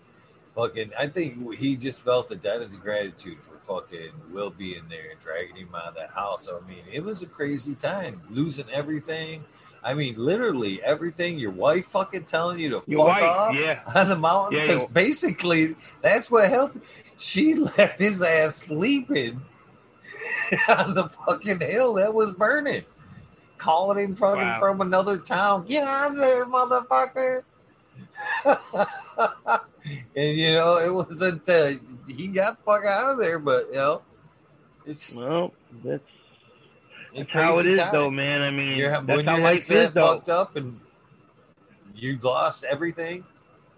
[0.57, 5.11] Fucking, I think he just felt a debt of gratitude for fucking Will being there
[5.13, 6.49] and dragging him out of that house.
[6.49, 9.45] I mean, it was a crazy time, losing everything.
[9.85, 11.39] I mean, literally everything.
[11.39, 13.81] Your wife fucking telling you to Your fuck wife, off yeah.
[13.95, 16.79] on the mountain because you- basically that's what helped.
[17.19, 19.41] She left his ass sleeping
[20.69, 22.85] on the fucking hill that was burning,
[23.59, 24.59] calling him fucking Wow.
[24.61, 25.67] from another town.
[25.67, 27.43] Get out of there, motherfucker!
[28.45, 31.49] and you know it wasn't.
[31.49, 31.73] Uh,
[32.09, 34.03] he got the fuck out of there, but you know
[34.87, 35.53] it's Well,
[35.85, 36.03] that's
[37.17, 37.93] that's how it crazy time.
[37.93, 38.43] though, man.
[38.43, 40.15] I mean, You're, that's when how your life is, though.
[40.17, 40.81] fucked up and
[41.95, 43.25] you lost everything,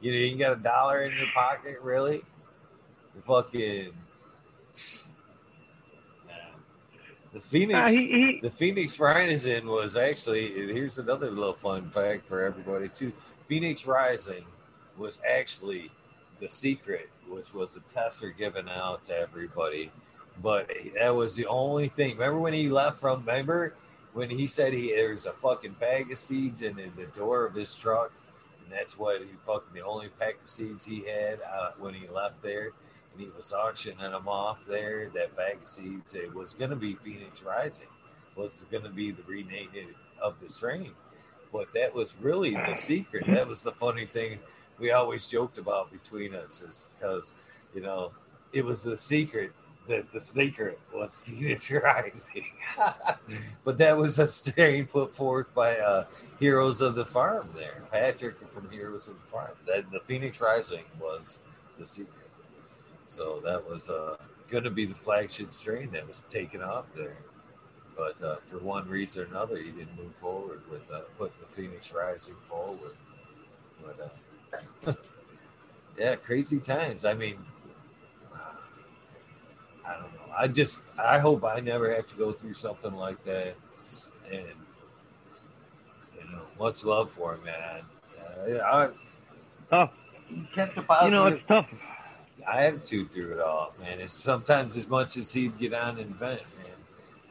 [0.00, 2.22] you know, you got a dollar in your pocket, really?
[3.14, 3.92] You fucking.
[7.36, 10.72] The Phoenix, Uh, he, he, the Phoenix Rising was actually.
[10.72, 13.12] Here's another little fun fact for everybody too.
[13.46, 14.42] Phoenix Rising
[14.96, 15.90] was actually
[16.40, 19.90] the secret, which was a tester given out to everybody.
[20.42, 22.12] But that was the only thing.
[22.12, 23.20] Remember when he left from?
[23.20, 23.74] Remember
[24.14, 27.44] when he said he there was a fucking bag of seeds in, in the door
[27.44, 28.12] of his truck,
[28.64, 32.08] and that's what he fucking the only pack of seeds he had uh, when he
[32.08, 32.70] left there,
[33.16, 35.08] and he was auctioning them off there.
[35.14, 37.86] That bag of seeds it was going to be Phoenix Rising,
[38.34, 40.92] was going to be the renaming of the strain,
[41.52, 43.26] but that was really the secret.
[43.28, 44.38] That was the funny thing
[44.78, 47.32] we always joked about between us, is because
[47.74, 48.12] you know
[48.52, 49.52] it was the secret
[49.88, 52.46] that the secret was Phoenix Rising.
[53.64, 56.06] but that was a strain put forth by uh,
[56.38, 57.82] Heroes of the Farm there.
[57.92, 59.52] Patrick from Heroes of the Farm.
[59.66, 61.38] That the Phoenix Rising was
[61.78, 62.25] the secret.
[63.08, 64.16] So that was uh,
[64.50, 67.16] going to be the flagship strain that was taken off there.
[67.96, 71.46] But uh, for one reason or another, he didn't move forward with uh, putting the
[71.54, 72.92] Phoenix Rising forward.
[73.82, 74.12] But
[74.86, 74.92] uh,
[75.98, 77.04] yeah, crazy times.
[77.04, 77.38] I mean,
[79.86, 80.34] I don't know.
[80.36, 83.54] I just I hope I never have to go through something like that.
[84.30, 84.44] And
[86.14, 87.82] you know, much love for him, man.
[88.20, 88.88] Uh, I,
[89.72, 89.90] Oh.
[90.28, 91.68] he kept a you know, it's tough.
[92.50, 94.00] Attitude through it all, man.
[94.00, 96.66] It's sometimes as much as he'd get on and vent, man.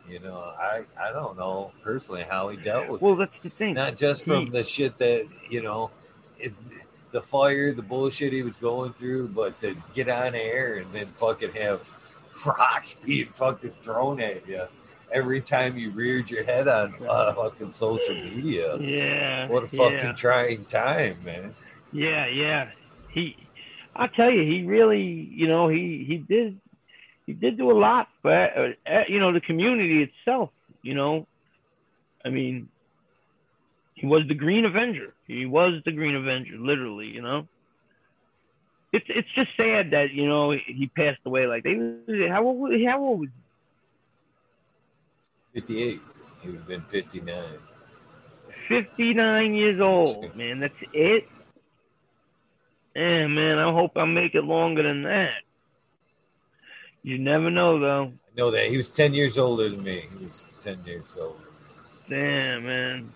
[0.10, 3.06] You know, I I don't know personally how he dealt with it.
[3.06, 3.74] Well, that's the thing.
[3.74, 5.92] Not just from He- the shit that you know,
[6.38, 6.54] it,
[7.12, 11.08] the fire, the bullshit he was going through, but to get on air and then
[11.08, 11.90] fucking have
[12.46, 14.68] rocks being fucking thrown at you
[15.12, 18.78] every time you reared your head on uh, fucking social media.
[18.78, 19.48] Yeah.
[19.48, 20.14] What a fucking yeah.
[20.14, 21.56] trying time, man.
[21.94, 22.70] Yeah, yeah.
[23.10, 23.38] He,
[23.96, 26.60] I tell you, he really, you know, he he did,
[27.26, 30.52] he did do a lot for, uh, you know, the community itself.
[30.82, 31.28] You know,
[32.26, 32.70] I mean,
[33.96, 35.14] He was the Green Avenger.
[35.28, 37.08] He was the Green Avenger, literally.
[37.08, 37.48] You know.
[38.92, 41.48] It's it's just sad that you know he passed away.
[41.48, 41.76] Like they,
[42.30, 42.72] how old?
[42.88, 43.30] How old was?
[45.54, 45.60] he?
[45.60, 46.02] Fifty-eight.
[46.42, 47.60] He would have been fifty-nine.
[48.68, 50.60] Fifty-nine years old, man.
[50.60, 51.26] That's it.
[52.96, 53.60] Yeah, man.
[53.60, 55.42] I hope I make it longer than that.
[57.04, 58.04] You never know, though.
[58.06, 60.06] I know that he was ten years older than me.
[60.20, 61.38] He was ten years older.
[62.10, 63.12] Damn, man.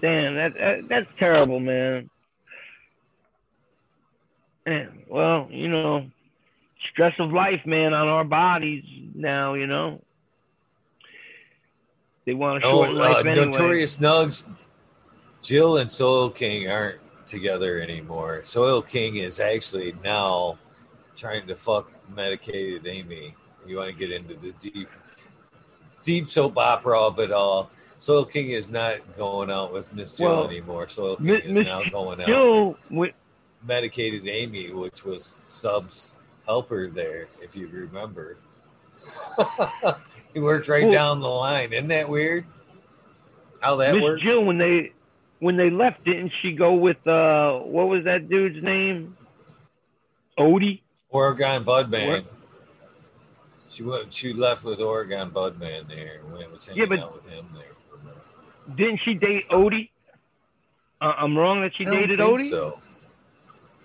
[0.00, 2.10] Damn, that, that that's terrible, man.
[4.66, 6.10] Man, well, you know,
[6.90, 9.54] stress of life, man, on our bodies now.
[9.54, 10.00] You know,
[12.24, 13.46] they want to no, shorten uh, life anyway.
[13.46, 14.48] Notorious Nugs,
[15.40, 17.01] Jill and Soil King aren't
[17.36, 18.42] together anymore.
[18.44, 20.58] Soil King is actually now
[21.16, 23.34] trying to fuck medicated Amy.
[23.66, 24.88] You want to get into the deep,
[26.04, 27.70] deep soap opera of it all.
[27.98, 30.88] Soil King is not going out with Miss Jill Well, anymore.
[30.88, 33.14] Soil King is Miss now going out Jill, wi- with
[33.66, 36.14] medicated Amy, which was Sub's
[36.44, 38.36] helper there, if you remember.
[40.34, 41.72] he worked right Well- down the line.
[41.72, 42.44] Isn't that weird?
[43.60, 44.22] How that Miss works?
[44.22, 44.92] Jill, when they
[45.42, 49.16] when they left, didn't she go with uh what was that dude's name?
[50.38, 50.82] Odie.
[51.10, 52.08] Oregon Budman.
[52.08, 52.24] What?
[53.68, 54.14] She went.
[54.14, 57.44] She left with Oregon Budman there, and went was hanging Yeah, but- out with him
[57.54, 57.64] there.
[57.90, 58.76] For a minute.
[58.76, 59.90] Didn't she date Odie?
[61.00, 62.48] Uh, I'm wrong that she dated think Odie.
[62.48, 62.78] So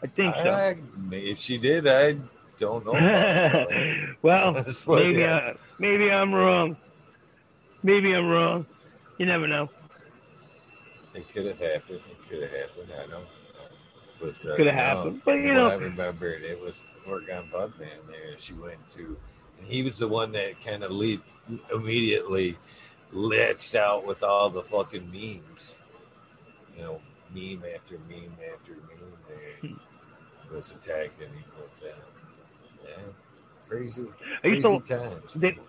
[0.04, 0.50] I think so.
[0.52, 0.78] I-
[1.16, 2.18] if she did, I
[2.60, 3.66] don't know.
[4.22, 5.26] well, maybe.
[5.26, 6.78] I, maybe I'm wrong.
[7.82, 8.68] Maybe I'm wrong.
[9.18, 9.70] You never know.
[11.18, 12.00] It could have happened.
[12.12, 12.90] It could have happened.
[12.94, 13.10] I don't.
[13.12, 13.22] know.
[14.20, 15.22] But uh, Could have no, happened.
[15.26, 18.38] But, you know- I remember it was Oregon Budman there.
[18.38, 19.16] She went to,
[19.60, 21.22] and he was the one that kind of lead
[21.74, 22.58] immediately
[23.12, 25.78] latched out with all the fucking memes.
[26.76, 27.02] You know,
[27.34, 29.80] meme after meme after meme.
[30.50, 31.98] There was attacking him with that.
[32.88, 32.96] Yeah,
[33.68, 34.02] crazy,
[34.44, 35.32] I used crazy to- times.
[35.36, 35.60] they-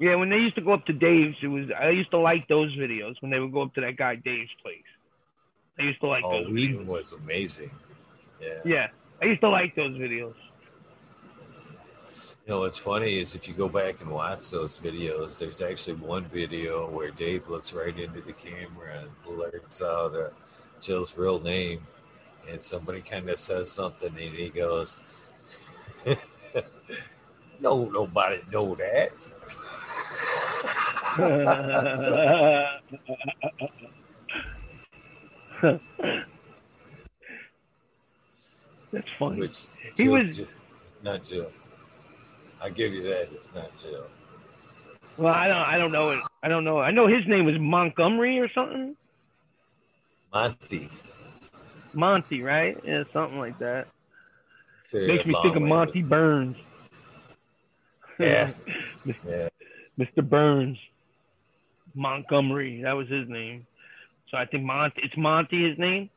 [0.00, 2.48] Yeah, when they used to go up to Dave's, it was I used to like
[2.48, 4.82] those videos when they would go up to that guy Dave's place.
[5.78, 6.52] I used to like oh, those.
[6.52, 6.86] Whedon videos.
[6.86, 7.70] was amazing.
[8.40, 8.60] Yeah.
[8.64, 8.88] Yeah,
[9.22, 10.34] I used to like those videos.
[12.46, 15.94] You know what's funny is if you go back and watch those videos, there's actually
[15.94, 20.28] one video where Dave looks right into the camera and blurts out uh,
[20.78, 21.80] Jill's real name,
[22.50, 25.00] and somebody kind of says something, and he goes,
[27.60, 29.12] "No, nobody know that."
[38.92, 39.40] That's funny.
[39.40, 39.66] Which
[39.96, 40.46] He was- Jill-
[41.02, 41.50] not Jill.
[42.62, 43.28] I give you that.
[43.32, 44.06] It's not Jill.
[45.18, 45.56] Well, I don't.
[45.58, 46.20] I don't know it.
[46.42, 46.78] I don't know.
[46.80, 48.96] I know his name was Montgomery or something.
[50.32, 50.88] Monty.
[51.92, 52.76] Monty, right?
[52.84, 53.86] Yeah, something like that.
[54.90, 56.56] Sure, Makes me think of Monty Burns.
[58.18, 58.50] Yeah.
[59.04, 59.48] yeah.
[59.98, 60.28] Mr.
[60.28, 60.78] Burns.
[61.94, 62.82] Montgomery.
[62.82, 63.66] That was his name.
[64.30, 65.00] So I think Monty.
[65.02, 65.68] It's Monty.
[65.68, 66.10] His name.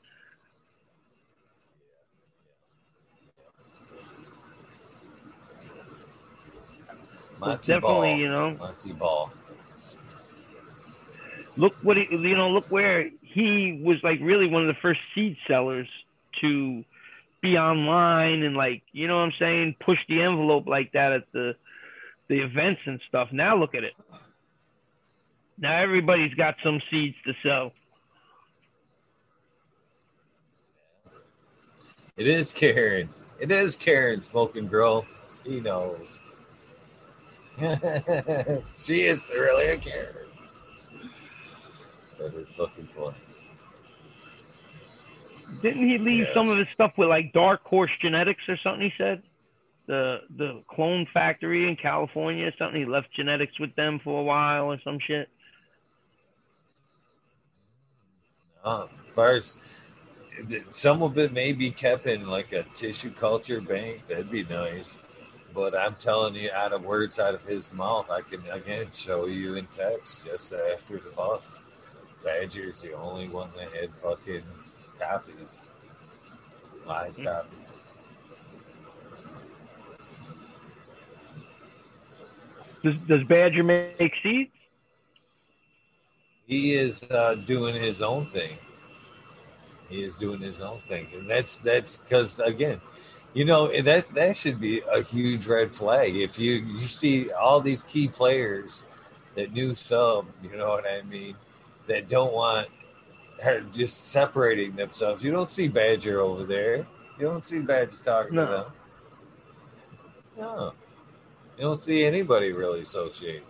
[7.39, 8.17] Monty definitely, Ball.
[8.17, 8.55] you know.
[8.57, 9.31] Monty Ball.
[11.55, 14.99] look what he, you know look where he was like really one of the first
[15.13, 15.87] seed sellers
[16.41, 16.83] to
[17.41, 21.23] be online and like you know what i'm saying push the envelope like that at
[21.33, 21.55] the
[22.29, 23.93] the events and stuff now look at it
[25.57, 27.71] now everybody's got some seeds to sell
[32.15, 33.09] It is Karen.
[33.39, 35.05] It is Karen Smoking Girl.
[35.43, 36.19] He knows.
[38.77, 40.27] she is really a Karen.
[42.17, 43.15] That is fucking funny.
[45.61, 46.33] didn't he leave Yes.
[46.33, 49.21] some of his stuff with like dark horse genetics or something he said
[49.87, 54.23] the the clone factory in california or something he left genetics with them for a
[54.23, 55.29] while or some shit
[58.63, 59.57] Uh, far as
[60.69, 64.99] some of it may be kept in like a tissue culture bank, that'd be nice.
[65.53, 69.25] But I'm telling you, out of words out of his mouth, I can again show
[69.25, 71.53] you in text just after the bust.
[72.23, 74.43] Badger's the only one that had fucking
[74.99, 75.61] copies,
[76.85, 77.23] live Mhm.
[77.23, 77.53] copies.
[82.83, 84.51] does, does badger make seeds
[86.47, 88.57] he is uh, doing his own thing.
[89.89, 92.81] He is doing his own thing, and that's that's because again,
[93.33, 96.15] you know that that should be a huge red flag.
[96.15, 98.83] If you you see all these key players
[99.35, 101.35] that new sub, you know what I mean,
[101.87, 102.67] that don't want
[103.45, 105.23] are just separating themselves.
[105.23, 106.87] You don't see Badger over there.
[107.19, 108.45] You don't see Badger talking No.
[108.45, 108.65] to them.
[110.37, 110.73] No.
[111.57, 113.43] You don't see anybody really associating.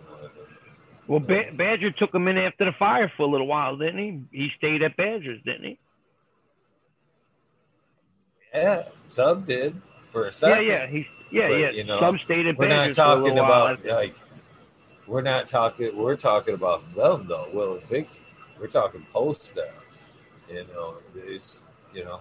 [1.08, 3.98] Well, ba- Badger took him in after the fire for a little while, didn't
[4.30, 4.38] he?
[4.44, 5.78] He stayed at Badger's, didn't he?
[8.54, 9.80] Yeah, Sub did
[10.12, 10.66] for a second.
[10.66, 11.70] yeah, yeah, he, yeah, But, yeah.
[11.70, 14.14] you know, Some stayed at We're not Badger's for a talking about like
[15.06, 18.08] we're not talking we're talking about them though, Will and Vicky.
[18.60, 19.68] We're talking post stuff.
[20.50, 21.64] You know, it's
[21.94, 22.20] you know,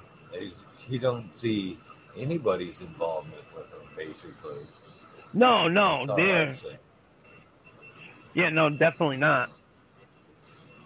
[0.88, 1.77] you don't see
[2.18, 4.65] anybody's involvement with them basically.
[5.34, 6.55] no, no, they're.
[8.38, 9.49] Yeah, no, definitely not.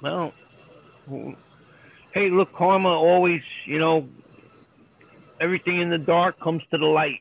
[0.01, 0.33] Well,
[2.13, 4.07] hey, look, karma always, you know,
[5.41, 7.19] everything in the dark comes to the light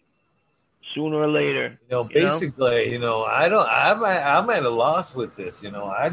[0.94, 1.80] sooner or later.
[1.88, 2.28] You know, You know?
[2.28, 3.66] basically, you know, I don't.
[3.68, 5.64] I'm at, I'm at a loss with this.
[5.64, 6.12] You know, I.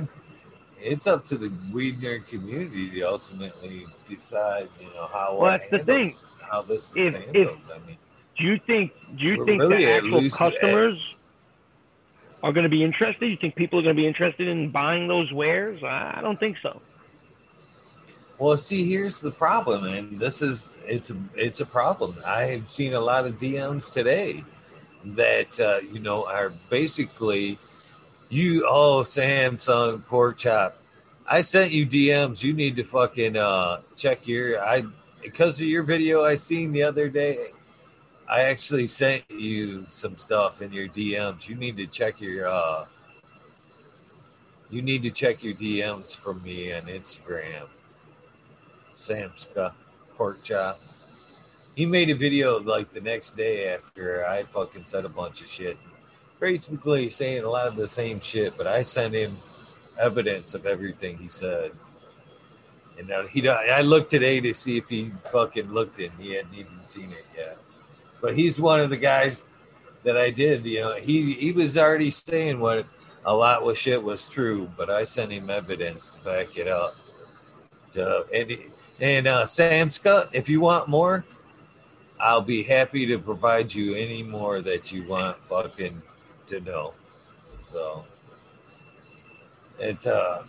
[0.81, 4.67] It's up to the weed nerd community to ultimately decide.
[4.81, 5.37] You know how.
[5.39, 6.15] Well, that's the thing.
[6.41, 7.59] How this is If- handled.
[7.71, 7.97] I mean,
[8.35, 8.93] Do you think?
[9.15, 10.97] Do you think really the actual customers
[12.43, 13.29] are going to be interested?
[13.29, 15.83] You think people are going to be interested in buying those wares?
[15.83, 16.81] I don't think so.
[18.37, 22.17] well, see, here's the problem, and this is it's a it's a problem.
[22.25, 24.43] I have seen a lot of DMs today
[25.03, 27.57] that uh, you know are basically
[28.29, 28.67] you.
[28.67, 30.77] Oh, Samsung pork chop.
[31.25, 32.43] I sent you DMs.
[32.43, 34.83] You need to fucking uh, check your I
[35.21, 37.51] because of your video I seen the other day.
[38.29, 41.47] I actually sent you some stuff in your DMs.
[41.47, 42.85] You need to check your uh,
[44.69, 47.67] you need to check your DMs from me on Instagram.
[48.97, 49.73] Samska
[50.15, 50.81] pork chop.
[51.73, 55.47] He made a video like the next day after I fucking said a bunch of
[55.47, 55.77] shit.
[56.39, 59.37] Basically saying a lot of the same shit, but I sent him
[59.97, 61.71] evidence of everything he said.
[62.97, 66.11] And now he, I looked today to see if he fucking looked it.
[66.19, 67.57] He hadn't even seen it yet.
[68.21, 69.43] But he's one of the guys
[70.03, 70.65] that I did.
[70.65, 72.85] You know, he he was already saying what
[73.25, 76.95] a lot of shit was true, but I sent him evidence to back it up.
[77.93, 78.57] To, and
[78.99, 81.25] and uh, Sam Scott, if you want more,
[82.19, 86.01] I'll be happy to provide you any more that you want fucking
[86.47, 86.93] to know.
[87.65, 88.05] So
[89.77, 90.43] it's uh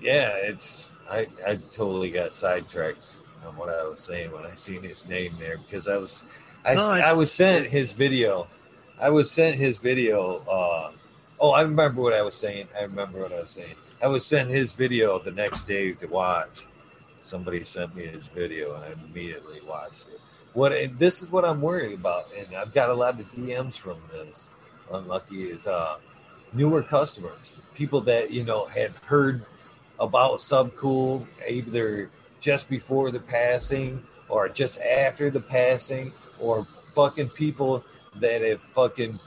[0.00, 3.04] yeah, it's I I totally got sidetracked
[3.46, 6.22] on what I was saying when I seen his name there because I was
[6.68, 8.46] I No, I- I was sent his video.
[9.00, 10.90] I was sent his video uh
[11.40, 12.68] oh I remember what I was saying.
[12.78, 13.74] I remember what I was saying.
[14.02, 16.64] I was sent his video the next day to watch.
[17.22, 20.20] Somebody sent me his video and I immediately watched it.
[20.52, 23.78] What and this is what I'm worried about, and I've got a lot of DMs
[23.78, 24.50] from this.
[24.92, 25.98] Unlucky is uh,
[26.52, 29.44] newer customers, people that you know had heard
[30.00, 37.84] about Subcool either just before the passing or just after the passing, or fucking people
[38.16, 39.18] that have fucking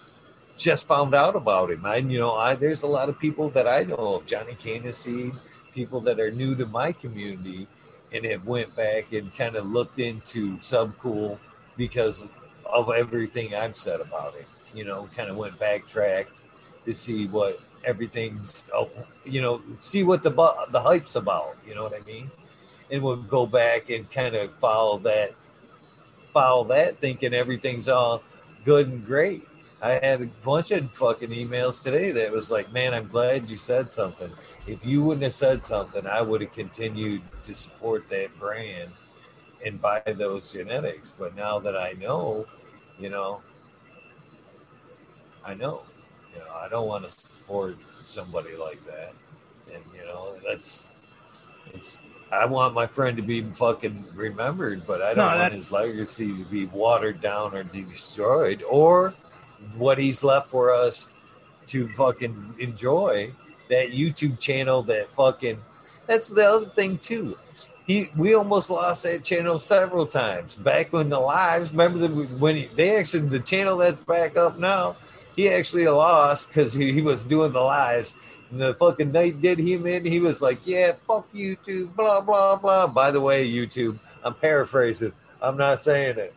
[0.57, 1.85] just found out about him.
[1.85, 5.35] I, you know, I there's a lot of people that I know of, Johnny Candice,
[5.73, 7.67] people that are new to my community
[8.13, 11.37] and have went back and kind of looked into Subcool
[11.77, 12.27] because
[12.65, 14.47] of everything I've said about it.
[14.73, 16.39] You know, kind of went backtracked
[16.85, 18.89] to see what everything's, oh,
[19.25, 20.31] you know, see what the
[20.69, 21.57] the hype's about.
[21.67, 22.31] You know what I mean?
[22.89, 25.33] And we'll go back and kind of follow that,
[26.33, 28.23] follow that, thinking everything's all
[28.65, 29.47] good and great.
[29.81, 33.57] I had a bunch of fucking emails today that was like, man, I'm glad you
[33.57, 34.31] said something.
[34.67, 38.91] If you wouldn't have said something, I would have continued to support that brand
[39.65, 41.11] and buy those genetics.
[41.11, 42.45] But now that I know,
[42.99, 43.41] you know,
[45.43, 45.81] I know,
[46.33, 49.13] you know, I don't want to support somebody like that.
[49.73, 50.85] And, you know, that's,
[51.73, 51.99] it's,
[52.31, 55.71] I want my friend to be fucking remembered, but I don't No, want that- his
[55.71, 59.13] legacy to be watered down or destroyed or
[59.77, 61.11] what he's left for us
[61.67, 63.31] to fucking enjoy
[63.69, 65.57] that YouTube channel that fucking
[66.07, 67.37] that's the other thing too.
[67.85, 71.71] He we almost lost that channel several times back when the lives.
[71.71, 74.95] Remember the, when he, they actually the channel that's back up now.
[75.35, 78.13] He actually lost because he, he was doing the lives.
[78.51, 80.05] And the fucking night did him in.
[80.05, 85.13] He was like, "Yeah, fuck YouTube, blah blah blah." By the way, YouTube, I'm paraphrasing.
[85.41, 86.35] I'm not saying it.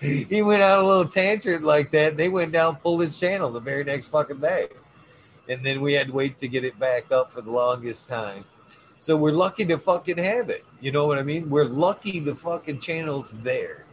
[0.28, 2.16] he went out a little tantrum like that.
[2.16, 4.68] They went down, pulled his channel the very next fucking day.
[5.48, 8.44] And then we had to wait to get it back up for the longest time.
[9.00, 10.64] So we're lucky to fucking have it.
[10.80, 11.48] You know what I mean?
[11.48, 13.84] We're lucky the fucking channel's there.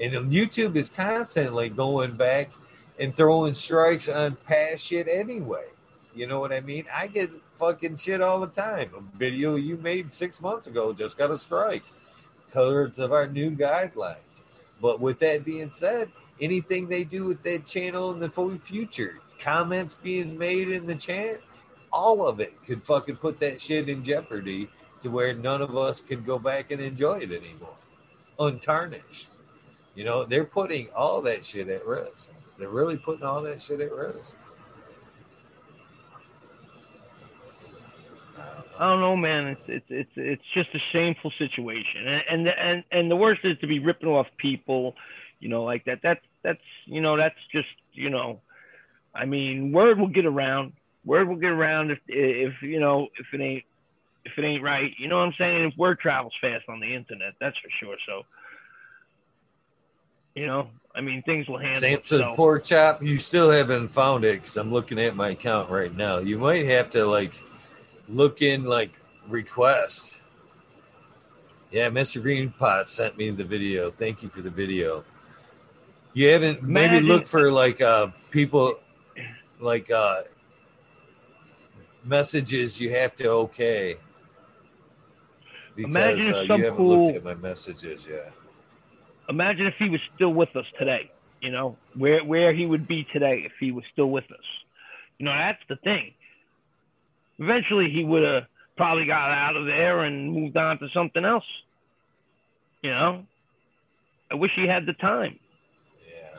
[0.00, 2.50] And YouTube is constantly going back
[2.98, 5.66] and throwing strikes on past shit anyway.
[6.14, 6.86] You know what I mean?
[6.94, 8.90] I get fucking shit all the time.
[8.96, 11.82] A video you made six months ago just got a strike.
[12.52, 14.42] Colors of our new guidelines.
[14.80, 19.94] But with that being said, anything they do with that channel in the future, comments
[19.94, 21.40] being made in the chat,
[21.92, 24.68] all of it could fucking put that shit in jeopardy
[25.00, 27.76] to where none of us can go back and enjoy it anymore,
[28.38, 29.28] untarnished.
[29.94, 32.30] You know, they're putting all that shit at risk.
[32.58, 34.36] They're really putting all that shit at risk.
[38.78, 39.46] I don't know, man.
[39.46, 43.56] It's it's it's it's just a shameful situation, and and and, and the worst is
[43.60, 44.94] to be ripping off people,
[45.38, 46.00] you know, like that.
[46.02, 48.40] That's that's you know that's just you know,
[49.14, 50.72] I mean, word will get around.
[51.04, 53.64] Word will get around if if you know if it ain't
[54.24, 54.90] if it ain't right.
[54.98, 55.70] You know what I'm saying?
[55.72, 57.96] If word travels fast on the internet, that's for sure.
[58.06, 58.22] So,
[60.34, 62.00] you know, I mean, things will handle.
[62.00, 63.02] To the pork chop.
[63.02, 66.18] You still haven't found it because I'm looking at my account right now.
[66.18, 67.42] You might have to like
[68.08, 68.92] look in like
[69.28, 70.14] request.
[71.70, 72.22] Yeah, Mr.
[72.22, 73.90] Greenpot sent me the video.
[73.90, 75.04] Thank you for the video.
[76.12, 78.78] You haven't maybe look for like uh people
[79.58, 80.22] like uh
[82.04, 83.96] messages you have to okay.
[85.74, 88.32] Because imagine uh, you haven't fool, looked at my messages yet.
[89.28, 91.10] Imagine if he was still with us today.
[91.40, 94.46] You know where where he would be today if he was still with us.
[95.18, 96.14] You know that's the thing.
[97.38, 98.44] Eventually, he would have
[98.76, 101.44] probably got out of there and moved on to something else.
[102.82, 103.24] You know,
[104.30, 105.38] I wish he had the time.
[106.06, 106.38] Yeah.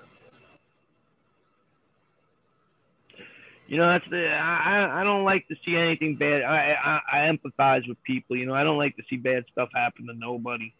[3.68, 6.44] You know, that's the I I don't like to see anything bad.
[6.44, 8.36] I, I I empathize with people.
[8.36, 10.74] You know, I don't like to see bad stuff happen to nobody.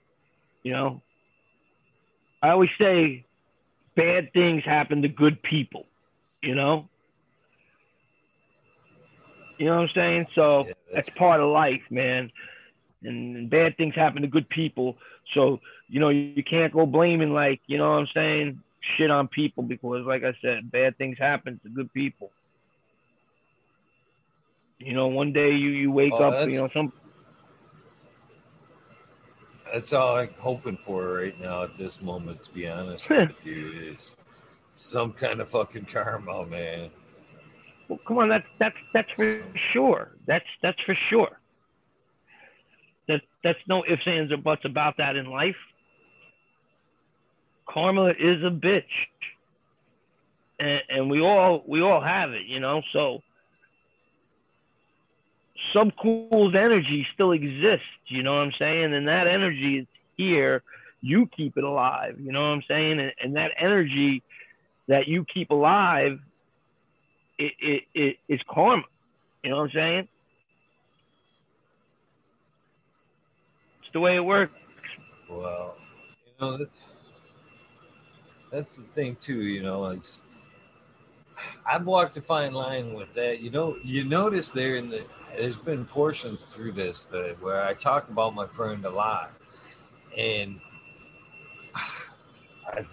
[0.64, 1.02] You know,
[2.46, 3.26] I always say
[3.96, 5.88] bad things happen to good people.
[6.44, 6.90] You know,
[9.58, 10.28] you know what I'm saying?
[10.36, 12.32] So Yeah, that's, that's part of life, man.
[13.04, 14.98] And, and bad things happen to good people.
[15.34, 18.62] So, you know, you, you can't go blaming like, you know what I'm saying,
[18.98, 22.32] shit on people because like I said, bad things happen to good people.
[24.80, 26.92] You know, one day you, you wake Oh, up, you know, some
[29.76, 33.74] That's all I'm hoping for right now at this moment, to be honest with you,
[33.74, 34.16] is
[34.76, 36.92] some kind of fucking karma, man.
[37.90, 40.12] well, come on, that's that's that's for sure.
[40.28, 41.42] That's that's for sure.
[43.10, 45.58] That that's no ifs, ands, or buts about that in life.
[47.68, 48.84] Karma is a bitch,
[50.58, 52.82] and, and we all we all have it, you know.
[52.94, 53.20] So
[55.74, 58.94] Subcool's energy still exists, you know what I'm saying?
[58.94, 59.88] And that energy is
[60.18, 60.64] here.
[61.02, 63.00] You keep it alive, you know what I'm saying?
[63.00, 64.24] And, and that energy
[64.88, 66.20] that you keep alive
[67.38, 68.84] it, it, it it's karma.
[69.44, 70.08] You know what I'm saying?
[73.82, 74.54] It's the way it works.
[75.30, 75.76] Well,
[76.26, 76.70] you know, that,
[78.52, 79.42] that's the thing too.
[79.42, 80.22] You know, it's
[81.66, 83.42] I've walked a fine line with that.
[83.42, 85.04] You know, you notice there in the
[85.38, 89.32] there's been portions through this that where I talk about my friend a lot,
[90.18, 90.60] and
[92.68, 92.86] I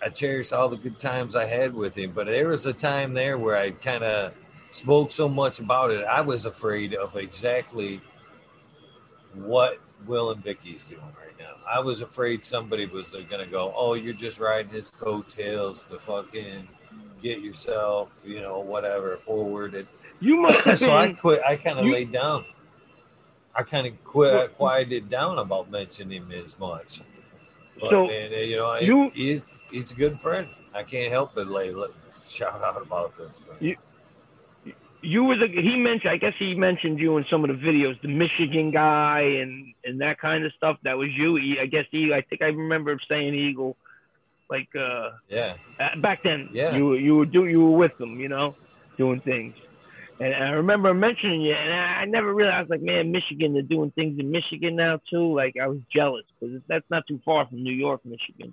[0.00, 2.12] I cherish all the good times I had with him.
[2.12, 4.32] But there was a time there where I kind of
[4.70, 8.00] spoke so much about it, I was afraid of exactly
[9.34, 11.54] what Will and Vicky's doing right now.
[11.68, 15.82] I was afraid somebody was uh, going to go, "Oh, you're just riding his coattails
[15.84, 16.68] to fucking
[17.20, 19.88] get yourself, you know, whatever forward." And
[20.20, 21.40] You must have so I quit.
[21.46, 22.44] I kind of laid down.
[23.54, 27.00] I kind of quit, quieted down about mentioning him as much.
[27.80, 30.48] But So, man, you know, I- you- he's he's a good friend.
[30.74, 31.72] I can't help but lay
[32.12, 33.38] shout out about this.
[33.40, 33.56] Thing.
[33.60, 33.76] You-
[35.00, 36.10] You were the he mentioned.
[36.12, 40.00] I guess he mentioned you in some of the videos, the Michigan guy and and
[40.00, 40.76] that kind of stuff.
[40.82, 41.36] That was you.
[41.36, 42.12] He, I guess he.
[42.12, 43.76] I think I remember him saying Eagle,
[44.50, 46.48] like uh, yeah, uh, back then.
[46.52, 46.74] Yeah.
[46.76, 48.56] You you were do you were with them, you know,
[48.96, 49.54] doing things.
[50.20, 54.18] And I remember mentioning you, and I never realized, like, man, Michigan, they're doing things
[54.18, 55.32] in Michigan now too.
[55.34, 58.52] Like, I was jealous because that's not too far from New York, Michigan.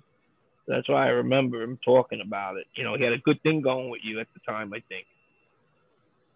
[0.68, 2.66] That's why I remember him talking about it.
[2.74, 5.06] You know, he had a good thing going with you at the time, I think.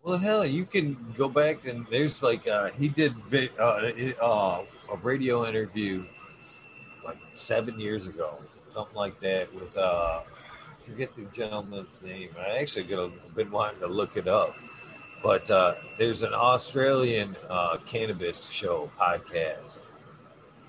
[0.03, 3.91] Well, hell, you can go back and there's like uh, he did vi- uh,
[4.23, 6.05] uh, a radio interview
[7.05, 8.39] like seven years ago,
[8.71, 9.55] something like that.
[9.55, 10.21] With uh,
[10.85, 12.31] forget the gentleman's name.
[12.39, 14.57] I actually got been wanting to look it up,
[15.23, 19.85] but uh, there's an Australian uh, cannabis show podcast.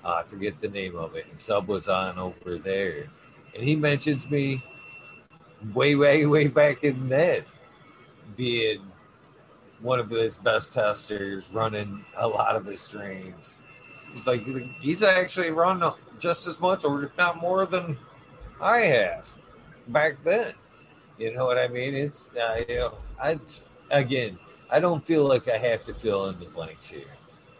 [0.04, 3.08] Uh, I forget the name of it, and Sub was on over there,
[3.54, 4.62] and he mentions me
[5.72, 7.44] way, way, way back in that
[8.36, 8.80] being
[9.80, 13.58] one of his best testers running a lot of his strains.
[14.12, 14.44] He's like,
[14.80, 15.82] he's actually run
[16.18, 17.96] just as much, or if not more than
[18.60, 19.32] I have
[19.88, 20.54] back then.
[21.18, 21.94] You know what I mean?
[21.94, 23.38] It's uh, you know, I
[23.92, 24.38] again,
[24.70, 27.14] I don't feel like I have to fill in the blanks here.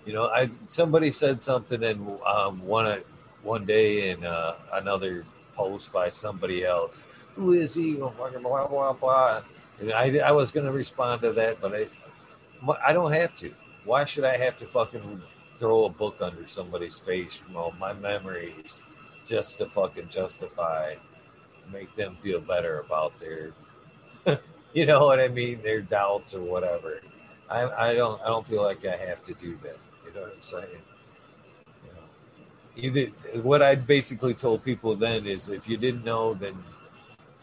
[0.05, 3.01] You know, I somebody said something in um, one
[3.43, 7.03] one day in uh, another post by somebody else.
[7.37, 7.95] Who is he?
[7.95, 9.43] Blah blah blah blah.
[9.81, 11.87] And I I was going to respond to that, but I
[12.85, 13.55] I don't have to.
[13.85, 15.23] Why should I have to fucking
[15.59, 18.83] throw a book under somebody's face from all my memories
[19.25, 20.95] just to fucking justify,
[21.73, 23.53] make them feel better about their,
[24.75, 27.01] you know what I mean, their doubts or whatever.
[27.51, 29.77] I, I don't I don't feel like I have to do that.
[30.07, 30.83] You know what I'm saying?
[31.85, 33.07] You know, either
[33.43, 36.55] what I basically told people then is if you didn't know, then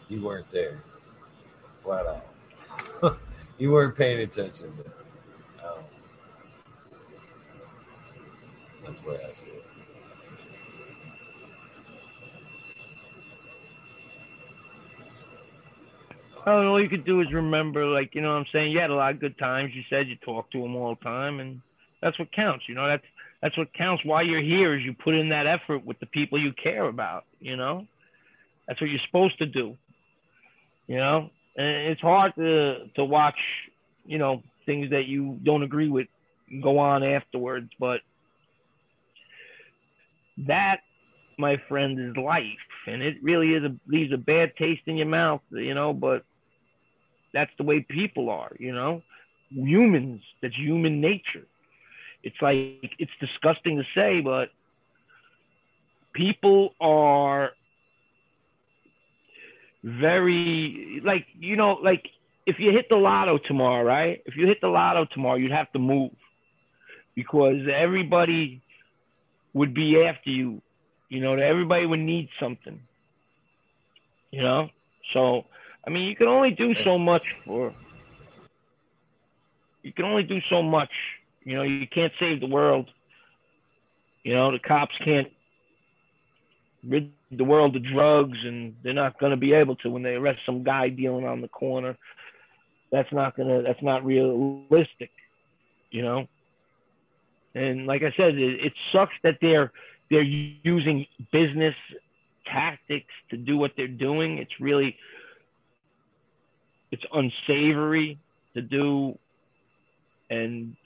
[0.08, 0.82] you weren't there.
[1.84, 3.18] Flat out.
[3.58, 4.72] you weren't paying attention.
[5.64, 5.84] Um,
[8.84, 9.59] that's where I it.
[16.50, 18.72] Oh, well, all you could do is remember, like, you know what I'm saying?
[18.72, 19.70] You had a lot of good times.
[19.72, 21.60] You said you talked to them all the time, and
[22.02, 22.64] that's what counts.
[22.68, 23.04] You know, that's
[23.40, 24.04] that's what counts.
[24.04, 27.24] Why you're here is you put in that effort with the people you care about.
[27.38, 27.86] You know,
[28.66, 29.76] that's what you're supposed to do.
[30.88, 33.38] You know, and it's hard to to watch,
[34.04, 36.08] you know, things that you don't agree with
[36.64, 38.00] go on afterwards, but
[40.48, 40.80] that
[41.38, 42.44] my friend is life
[42.88, 46.24] and it really is a leaves a bad taste in your mouth you know but
[47.32, 49.02] that's the way people are, you know,
[49.50, 50.22] humans.
[50.42, 51.46] That's human nature.
[52.22, 54.50] It's like it's disgusting to say, but
[56.12, 57.50] people are
[59.82, 62.06] very like you know like
[62.46, 64.22] if you hit the lotto tomorrow, right?
[64.26, 66.10] If you hit the lotto tomorrow, you'd have to move
[67.14, 68.62] because everybody
[69.54, 70.62] would be after you.
[71.08, 72.80] You know, everybody would need something.
[74.30, 74.68] You know,
[75.12, 75.44] so
[75.86, 77.74] I mean, you can only do so much for.
[79.82, 80.90] You can only do so much.
[81.42, 82.88] You know, you can't save the world.
[84.22, 85.28] You know, the cops can't
[86.86, 90.14] rid the world of drugs, and they're not going to be able to when they
[90.14, 91.96] arrest some guy dealing on the corner.
[92.92, 93.62] That's not gonna.
[93.62, 95.10] That's not realistic.
[95.90, 96.28] You know.
[97.54, 99.72] And like I said, it, it sucks that they're
[100.10, 101.74] they're using business
[102.46, 104.38] tactics to do what they're doing.
[104.38, 104.96] It's really
[106.90, 108.18] it's unsavory
[108.54, 109.18] to do,
[110.28, 110.76] and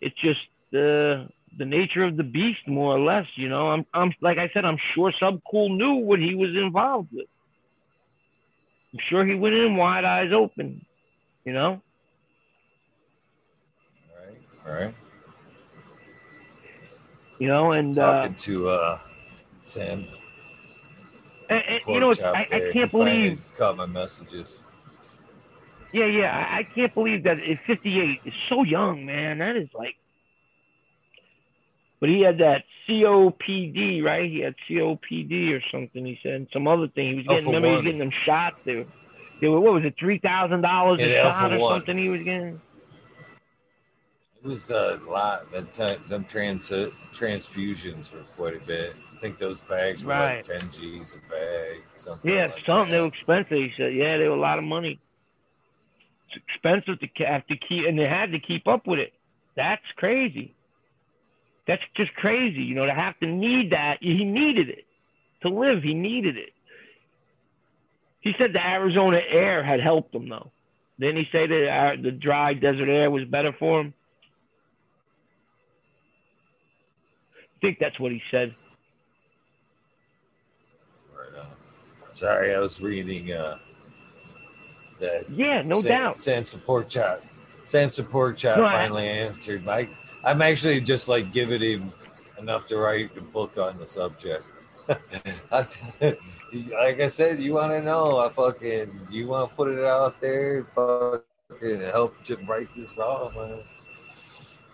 [0.00, 0.40] it's just
[0.72, 1.28] the
[1.58, 3.26] the nature of the beast, more or less.
[3.36, 7.08] You know, I'm I'm like I said, I'm sure Subcool knew what he was involved
[7.12, 7.26] with.
[8.92, 10.84] I'm sure he went in wide eyes open.
[11.44, 11.80] You know.
[14.10, 14.40] All right.
[14.66, 14.94] All right.
[17.38, 18.98] You know, and talking uh, to uh,
[19.62, 20.06] Sam.
[21.48, 24.60] And, and you know, I, I can't believe caught my messages.
[25.92, 26.46] Yeah, yeah.
[26.50, 29.38] I, I can't believe that at 58 is so young, man.
[29.38, 29.96] That is like.
[32.00, 34.30] But he had that COPD, right?
[34.30, 36.04] He had COPD or something.
[36.04, 37.10] He said some other thing.
[37.10, 37.46] He was getting.
[37.46, 38.56] remember, he was getting them shots.
[38.64, 38.86] They
[39.40, 39.94] they were what was it?
[39.98, 41.74] Three thousand dollars a shot or one.
[41.74, 41.98] something.
[41.98, 42.60] He was getting.
[44.42, 45.52] It was a lot.
[45.52, 48.96] That them trans uh, transfusions were quite a bit.
[49.14, 50.48] I think those bags were right.
[50.48, 51.82] like ten G's a bag.
[51.98, 52.88] Something yeah, like something.
[52.88, 52.90] That.
[52.90, 53.58] They were expensive.
[53.58, 54.98] He said, yeah, they were a lot of money
[56.30, 59.12] it's expensive to have to keep, and they had to keep up with it.
[59.56, 60.54] That's crazy.
[61.66, 63.98] That's just crazy, you know, to have to need that.
[64.00, 64.84] He needed it
[65.42, 65.82] to live.
[65.82, 66.50] He needed it.
[68.20, 70.50] He said the Arizona air had helped him, though.
[70.98, 73.94] Didn't he say that uh, the dry desert air was better for him?
[77.34, 78.54] I think that's what he said.
[82.12, 83.58] Sorry, I was reading uh,
[85.00, 86.18] that yeah, no Sam, doubt.
[86.18, 87.22] Sam support chat.
[87.64, 89.66] Sam support chat no, finally I, answered.
[89.68, 89.88] I,
[90.24, 91.92] I'm actually just like giving him
[92.38, 94.44] enough to write a book on the subject.
[95.52, 98.18] like I said, you want to know?
[98.18, 103.32] I fucking you want to put it out there, fucking help to right this wrong,
[103.36, 103.60] man.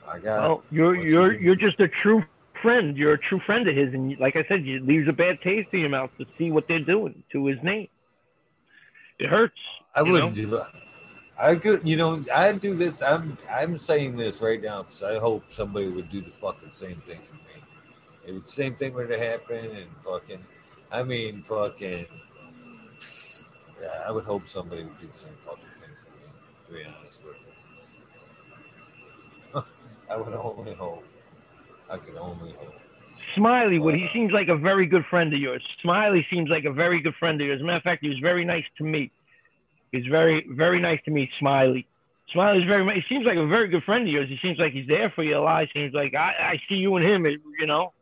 [0.08, 0.42] I got.
[0.42, 2.24] Well, you're you're you you're just a true
[2.62, 2.96] friend.
[2.96, 5.68] You're a true friend of his, and like I said, it leaves a bad taste
[5.72, 7.88] in your mouth to see what they're doing to his name.
[9.18, 9.58] It hurts.
[9.96, 10.42] I wouldn't know?
[10.42, 10.70] do that.
[11.38, 13.02] I could, you know, I do this.
[13.02, 17.02] I'm, I'm saying this right now because I hope somebody would do the fucking same
[17.06, 17.62] thing for me.
[18.26, 20.44] If the same thing were to happen, and fucking,
[20.90, 22.06] I mean, fucking,
[23.80, 26.78] yeah, I would hope somebody would do the same fucking thing for me.
[26.84, 27.36] To be honest with
[29.54, 29.62] you,
[30.10, 31.04] I would only hope.
[31.90, 32.74] I could only hope.
[33.34, 33.94] Smiley would.
[33.94, 35.62] He uh, seems like a very good friend of yours.
[35.82, 37.58] Smiley seems like a very good friend of yours.
[37.58, 39.10] As a matter of fact, he was very nice to me.
[39.96, 41.86] He's very, very nice to me, Smiley.
[42.32, 42.84] Smiley's very.
[42.94, 44.28] He seems like a very good friend of yours.
[44.28, 45.66] He seems like he's there for you a lot.
[45.72, 47.24] He Seems like I, I see you and him.
[47.24, 47.92] You know.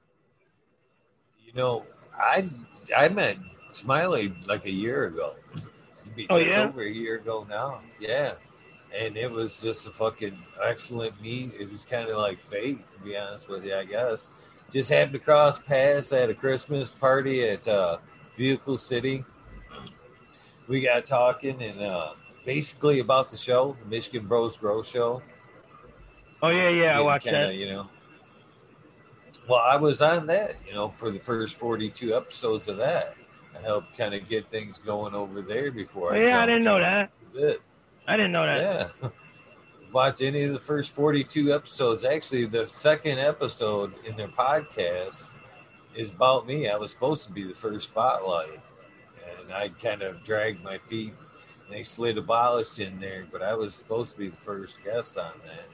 [1.47, 1.85] You know,
[2.19, 2.49] I
[2.97, 3.37] I met
[3.73, 5.35] Smiley like a year ago.
[6.17, 6.65] Just Oh, yeah?
[6.69, 7.81] over a year ago now.
[7.99, 8.35] Yeah.
[8.97, 11.53] And it was just a fucking excellent meet.
[11.59, 14.31] It was kind of like fate, to be honest with you, I guess.
[14.73, 17.99] Just happened to cross paths at a Christmas party at uh,
[18.37, 19.25] Vehicle City.
[20.67, 22.13] We got talking and uh,
[22.45, 25.23] basically about the show, the Michigan Bros Grow Show.
[26.43, 26.99] Oh yeah, yeah.
[26.99, 27.55] I watched kinda, that.
[27.55, 27.89] You know,
[29.49, 33.15] well, I was on that, you know, for the first 42 episodes of that.
[33.57, 36.15] I helped kind of get things going over there before.
[36.15, 37.11] Oh, yeah, I didn't know that.
[38.07, 38.93] I didn't know that.
[39.03, 39.09] Yeah.
[39.93, 42.05] Watch any of the first 42 episodes.
[42.05, 45.29] Actually, the second episode in their podcast
[45.95, 46.69] is about me.
[46.69, 48.61] I was supposed to be the first spotlight,
[49.45, 51.15] and I kind of dragged my feet.
[51.67, 55.17] And they slid abolished in there, but I was supposed to be the first guest
[55.17, 55.67] on that.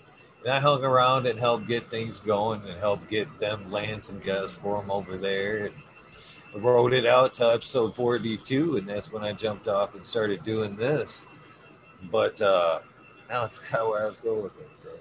[0.42, 4.20] And I hung around and helped get things going and helped get them land some
[4.20, 5.66] guests for them over there.
[5.66, 5.74] And
[6.55, 10.76] wrote it out to episode 42, and that's when I jumped off and started doing
[10.76, 11.26] this.
[12.10, 12.81] But uh,
[13.28, 15.00] now I forgot where I was going with this thing.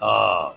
[0.00, 0.52] Uh,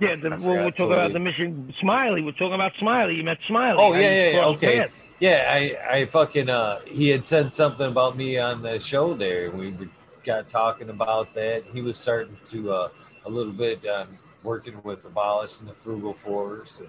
[0.00, 1.74] Yeah, the, well, we're talking about the mission.
[1.80, 2.22] Smiley.
[2.22, 3.16] We're talking about Smiley.
[3.16, 3.78] You met Smiley.
[3.78, 4.88] Oh, yeah, yeah, yeah, okay.
[5.20, 9.50] Yeah, I, I fucking, uh, he had said something about me on the show there.
[9.50, 9.88] We were-
[10.24, 11.64] got talking about that.
[11.72, 12.88] He was starting to, uh,
[13.24, 16.80] a little bit, um, working with Abolish and the Frugal Force.
[16.80, 16.88] And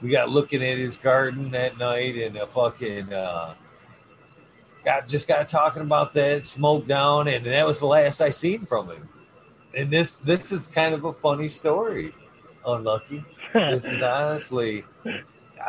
[0.00, 3.54] we got looking at his garden that night and a fucking, uh,
[4.84, 8.64] got just got talking about that smoke down and that was the last I seen
[8.64, 9.08] from him.
[9.74, 12.14] And this, this is kind of a funny story.
[12.64, 13.24] Unlucky.
[13.52, 14.84] this is honestly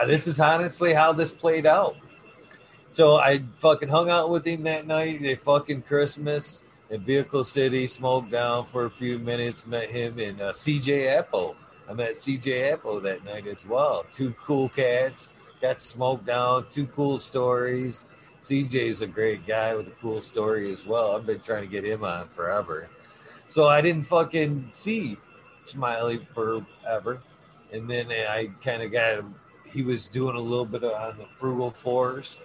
[0.06, 1.95] this is honestly how this played out.
[2.92, 7.88] So I fucking hung out with him that night at fucking Christmas in Vehicle City,
[7.88, 11.56] smoked down for a few minutes, met him in uh, CJ Apple.
[11.88, 14.06] I met CJ Apple that night as well.
[14.11, 15.30] Two cool cats,
[15.61, 18.06] got smoked down, two cool stories.
[18.42, 21.16] CJ's a great guy with a cool story as well.
[21.16, 22.90] I've been trying to get him on forever.
[23.50, 25.18] So I didn't fucking see
[25.66, 27.22] Smiley forever.
[27.72, 29.35] And then I kind of got him
[29.72, 32.41] he was doing a little bit on the frugal force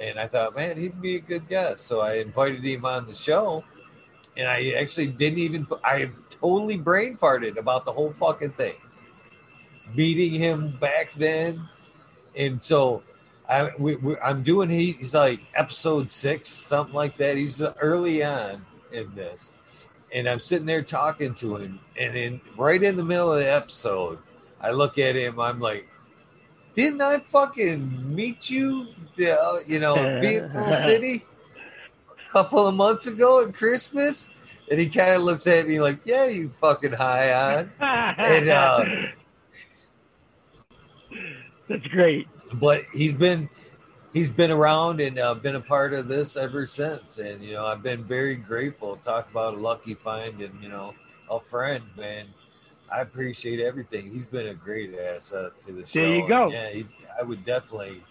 [0.00, 1.86] and i thought man he'd be a good guest.
[1.86, 3.64] So i invited him on the show
[4.36, 8.76] and i actually didn't even i totally brain farted about the whole fucking thing
[9.94, 11.68] meeting him back then.
[12.36, 13.02] And so
[13.48, 17.36] I, we, we, i'm doing he, he's like episode six something like that.
[17.36, 19.52] He's early on in this
[20.12, 23.50] and i'm sitting there talking to him and in right in the middle of the
[23.50, 24.18] episode
[24.60, 25.88] i look at him i'm like
[26.74, 28.88] didn't I fucking meet you,
[29.26, 31.24] uh, you know, in Vehicle City
[32.28, 34.32] a couple of months ago at Christmas?
[34.70, 37.72] And he kind of looks at me like, yeah, you fucking high on.
[37.80, 38.84] And, uh,
[41.68, 42.26] That's great.
[42.54, 43.48] But he's been
[44.12, 47.18] he's been around and uh, been a part of this ever since.
[47.18, 48.96] And you know, I've been very grateful.
[48.96, 50.94] Talk about a lucky find and you know
[51.30, 52.26] a friend, man.
[52.92, 54.10] I appreciate everything.
[54.10, 56.00] He's been a great ass up to the show.
[56.00, 56.50] There you go.
[56.50, 56.84] And, yeah,
[57.18, 58.02] I would definitely,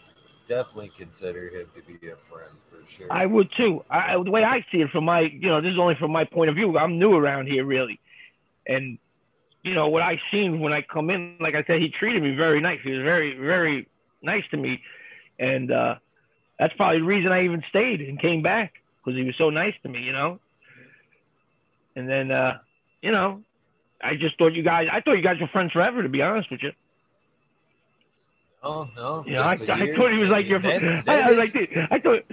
[0.48, 3.08] definitely consider him to be a friend for sure.
[3.12, 3.84] I would too.
[3.90, 6.24] I, the way I see it from my, you know, this is only from my
[6.24, 6.78] point of view.
[6.78, 8.00] I'm new around here, really,
[8.66, 8.98] and
[9.64, 11.36] you know what I seen when I come in.
[11.40, 12.80] Like I said, he treated me very nice.
[12.82, 13.88] He was very, very
[14.22, 14.82] nice to me,
[15.38, 15.96] and uh,
[16.58, 19.74] that's probably the reason I even stayed and came back because he was so nice
[19.84, 20.40] to me, you know.
[21.96, 22.60] And then, uh,
[23.02, 23.42] you know,
[24.02, 24.88] I just thought you guys.
[24.92, 26.72] I thought you guys were friends forever, to be honest with you.
[28.64, 30.60] oh no, You know, I, I thought he was like your.
[30.60, 32.24] That- I, that I was is- like, I thought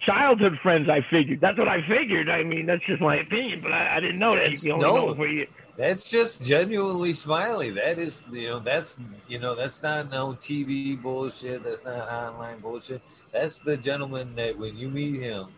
[0.00, 0.88] childhood friends.
[0.88, 2.28] I figured that's what I figured.
[2.28, 4.84] I mean, that's just my opinion, but I, I didn't know that That's- you only
[4.86, 4.96] no.
[5.08, 5.46] know for year.
[5.76, 7.68] That's just genuinely smiley.
[7.70, 11.62] That is, you know, that's, you know, that's not no TV bullshit.
[11.64, 13.02] That's not online bullshit.
[13.30, 15.48] That's the gentleman that when you meet him,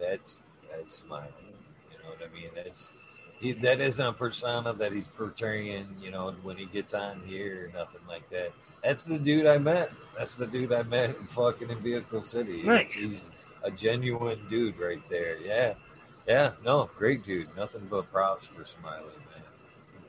[0.00, 1.32] that's that's smiley.
[1.90, 2.50] You know what I mean?
[2.54, 2.92] That's
[3.40, 3.52] he.
[3.52, 5.96] That isn't a persona that he's portraying.
[6.00, 8.52] You know, when he gets on here or nothing like that.
[8.82, 9.90] That's the dude I met.
[10.16, 12.62] That's the dude I met in fucking in Vehicle City.
[12.62, 12.92] Nice.
[12.92, 13.30] He's
[13.64, 15.36] a genuine dude right there.
[15.38, 15.74] Yeah.
[16.28, 17.48] Yeah, no, great dude.
[17.56, 19.00] Nothing but props for Smiley,
[19.34, 19.42] man.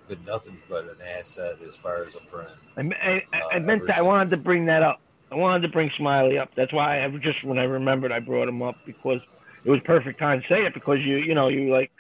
[0.10, 2.52] Been nothing but an asset as far as a friend.
[2.76, 3.98] I, I, I, I Uh, meant that.
[3.98, 5.00] I wanted to bring that up.
[5.32, 6.50] I wanted to bring Smiley up.
[6.56, 9.22] That's why I just when I remembered, I brought him up because
[9.64, 11.92] it was perfect time to say it because you, you know, you like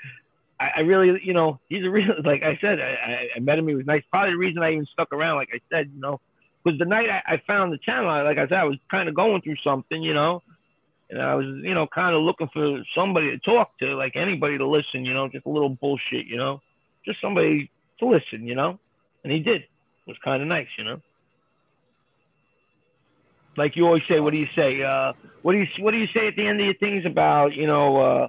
[0.60, 3.68] I, I really, you know, he's a real, like I said, I, I met him.
[3.68, 4.04] He was nice.
[4.12, 6.20] Probably the reason I even stuck around, like I said, you know,
[6.64, 9.08] because the night I, I found the channel, I, like I said, I was kind
[9.08, 10.42] of going through something, you know,
[11.10, 14.58] and I was, you know, kind of looking for somebody to talk to, like anybody
[14.58, 16.62] to listen, you know, just a little bullshit, you know,
[17.06, 18.80] just somebody to listen, you know,
[19.24, 19.62] and he did.
[19.62, 19.68] It
[20.08, 21.02] was kind of nice, you know.
[23.58, 24.82] Like you always say, what do you say?
[24.82, 27.56] Uh, what do you what do you say at the end of your things about,
[27.56, 28.28] you know, uh,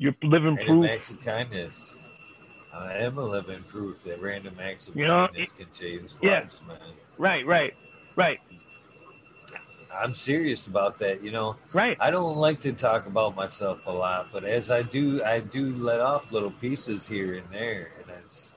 [0.00, 0.90] you're living Random proof?
[0.90, 1.96] acts of kindness.
[2.72, 6.40] I am a living proof that random acts of You know, kindness can change yeah.
[6.40, 6.78] lives, man.
[7.18, 7.74] Right, right,
[8.16, 8.40] right,
[9.94, 11.22] I'm serious about that.
[11.22, 11.98] You know, right.
[12.00, 15.74] I don't like to talk about myself a lot, but as I do, I do
[15.74, 18.52] let off little pieces here and there, and that's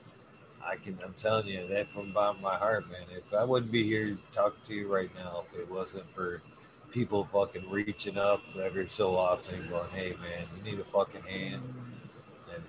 [0.64, 0.98] I can.
[1.04, 3.02] I'm telling you that from the bottom of my heart, man.
[3.14, 6.40] If I wouldn't be here talking to you right now, if it wasn't for
[6.94, 11.62] people fucking reaching up every so often going, "Hey, man, you need a fucking hand,"
[12.54, 12.64] and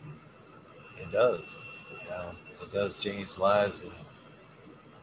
[1.00, 1.56] it does.
[1.92, 3.92] You know, it does change lives, and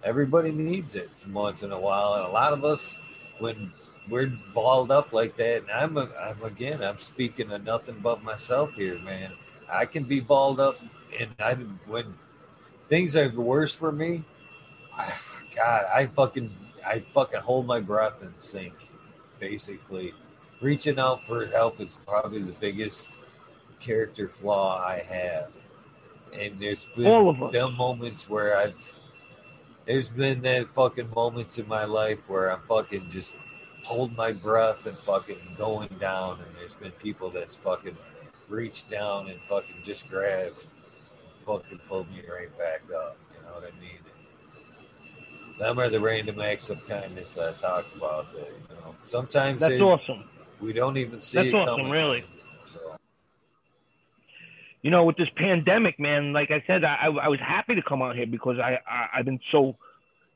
[0.02, 2.14] everybody needs it once in a while.
[2.14, 2.98] And a lot of us,
[3.38, 3.72] when
[4.08, 8.24] we're balled up like that, and I'm, a, I'm again, I'm speaking of nothing but
[8.24, 9.30] myself here, man.
[9.70, 10.80] I can be balled up,
[11.18, 11.54] and I
[11.86, 12.14] when
[12.88, 14.24] things are worse for me,
[14.92, 15.14] I,
[15.54, 16.50] God, I fucking,
[16.84, 18.74] I fucking hold my breath and sink.
[19.42, 20.14] Basically,
[20.60, 23.18] reaching out for help is probably the biggest
[23.80, 25.50] character flaw I have.
[26.32, 27.52] And there's been All of us.
[27.52, 28.96] them moments where I've
[29.84, 33.34] there's been that fucking moments in my life where I'm fucking just
[33.82, 37.96] hold my breath and fucking going down and there's been people that's fucking
[38.48, 40.66] reached down and fucking just grabbed
[41.44, 43.16] fucking pulled me right back up.
[43.34, 43.98] You know what I mean?
[45.58, 48.32] Them are the random acts of kindness that I talk about.
[48.34, 50.24] That, you know, sometimes That's they- awesome.
[50.60, 51.90] we don't even see That's awesome, coming.
[51.92, 52.24] really.
[52.66, 52.96] So
[54.82, 58.02] you know, with this pandemic, man, like I said, I, I was happy to come
[58.02, 59.76] out here because I, I I've been so,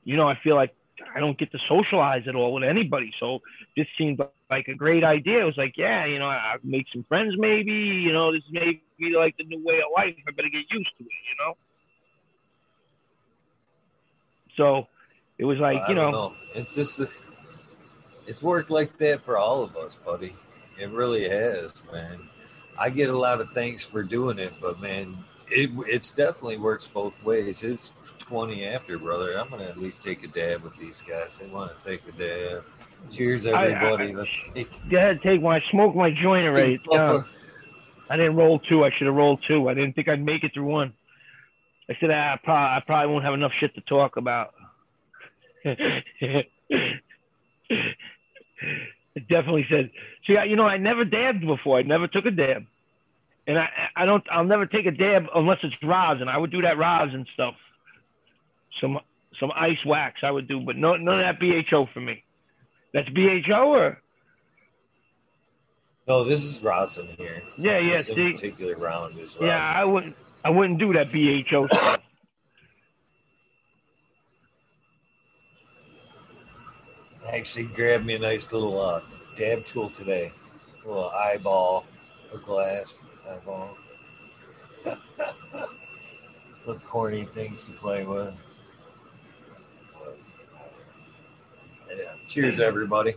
[0.05, 0.75] you know, I feel like
[1.15, 3.13] I don't get to socialize at all with anybody.
[3.21, 3.41] So
[3.77, 4.21] this seemed
[4.51, 5.41] like a great idea.
[5.43, 7.73] It was like, yeah, you know, I make some friends, maybe.
[7.73, 10.15] You know, this may be like the new way of life.
[10.27, 11.11] I better get used to it.
[11.11, 11.57] You know.
[14.57, 14.87] So
[15.39, 17.11] it was like, I you don't know, it's just the,
[18.27, 20.35] it's worked like that for all of us, buddy.
[20.79, 22.29] It really has, man.
[22.79, 25.17] I get a lot of thanks for doing it, but man,
[25.49, 27.63] it it's definitely works both ways.
[27.63, 29.39] It's twenty after, brother.
[29.39, 31.39] I'm gonna at least take a dab with these guys.
[31.39, 32.65] They want to take a dab.
[33.11, 34.13] Cheers, I- I- everybody.
[34.15, 34.89] Let's take.
[34.91, 35.57] go ahead, take one.
[35.57, 36.79] I smoked my joint already.
[36.91, 37.25] It's.
[38.09, 38.85] I didn't roll two.
[38.85, 39.69] I should have rolled two.
[39.69, 40.93] I didn't think I'd make it through one.
[41.91, 44.55] I said ah, I probably, I probably won't have enough shit to talk about.
[49.15, 49.91] it definitely said.
[50.27, 51.79] See, I, you know, I never dabbed before.
[51.79, 52.65] I never took a dab,
[53.47, 54.25] and I, I don't.
[54.31, 56.29] I'll never take a dab unless it's rosin.
[56.29, 57.55] I would do that rosin stuff.
[58.81, 58.99] Some,
[59.41, 62.23] some ice wax I would do, but no, none of that BHO for me.
[62.93, 64.03] That's BHO or
[66.07, 67.43] No, this is rosin here.
[67.59, 68.33] Yeah, yeah, This see?
[68.33, 69.47] particular round is rosin.
[69.47, 69.73] yeah.
[69.75, 70.17] I wouldn't.
[70.45, 71.99] I wouldn't do that BHO stuff.
[77.27, 79.01] I actually grabbed me a nice little uh,
[79.37, 80.33] dab tool today.
[80.85, 81.85] A little eyeball,
[82.33, 83.77] a glass eyeball.
[86.67, 88.33] little corny things to play with.
[91.89, 92.05] Yeah.
[92.29, 93.15] Cheers, everybody.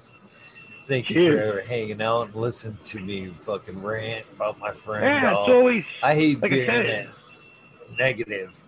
[0.87, 1.53] Thank you Cheers.
[1.63, 5.03] for hanging out and listening to me fucking rant about my friend.
[5.05, 5.47] Yeah, dog.
[5.49, 5.85] it's always.
[6.01, 8.59] I hate like I being said- that negative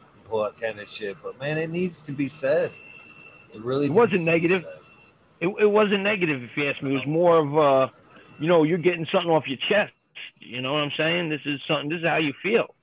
[0.61, 2.71] kind of shit, but man, it needs to be said.
[3.53, 4.61] It really It wasn't needs to be negative.
[4.63, 4.80] said.
[5.41, 6.91] It, it wasn't negative, if you ask me.
[6.91, 7.91] It was more of, uh,
[8.39, 9.91] you know, you're getting something off your chest.
[10.39, 11.29] You know what I'm saying?
[11.29, 11.89] This is something.
[11.89, 12.75] This is how you feel.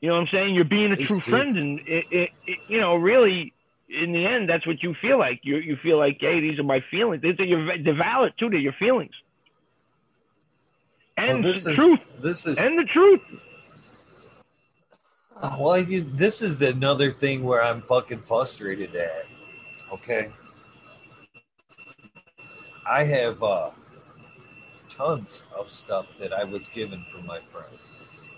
[0.00, 0.54] You know what I'm saying?
[0.54, 3.52] You're being a true friend, and it, it, it, you know, really,
[3.88, 5.40] in the end, that's what you feel like.
[5.42, 7.20] You you feel like, hey, these are my feelings.
[7.22, 8.48] These are your they're valid too.
[8.48, 9.14] They're your feelings,
[11.16, 13.20] Well, and this the is truth, this is and the truth.
[15.58, 19.26] Well, you, this is another thing where I'm fucking frustrated at.
[19.92, 20.30] Okay,
[22.86, 23.70] I have uh,
[24.88, 27.78] tons of stuff that I was given from my friend,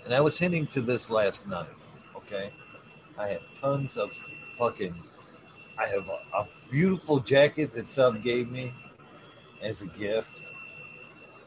[0.05, 1.69] and I was hinting to this last night.
[2.15, 2.51] Okay,
[3.17, 4.11] I have tons of
[4.57, 4.95] fucking.
[5.77, 8.73] I have a, a beautiful jacket that Sub gave me
[9.61, 10.31] as a gift,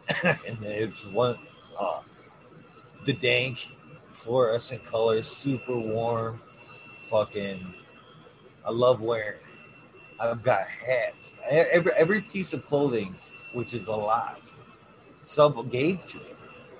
[0.24, 1.38] and it's one.
[1.78, 2.00] Uh,
[3.04, 3.68] the dank
[4.14, 6.40] fluorescent colors, super warm.
[7.10, 7.74] Fucking,
[8.64, 9.40] I love wearing.
[9.40, 9.53] it.
[10.20, 11.36] I've got hats.
[11.48, 13.14] Every every piece of clothing,
[13.52, 14.50] which is a lot,
[15.22, 16.24] sub gave to me.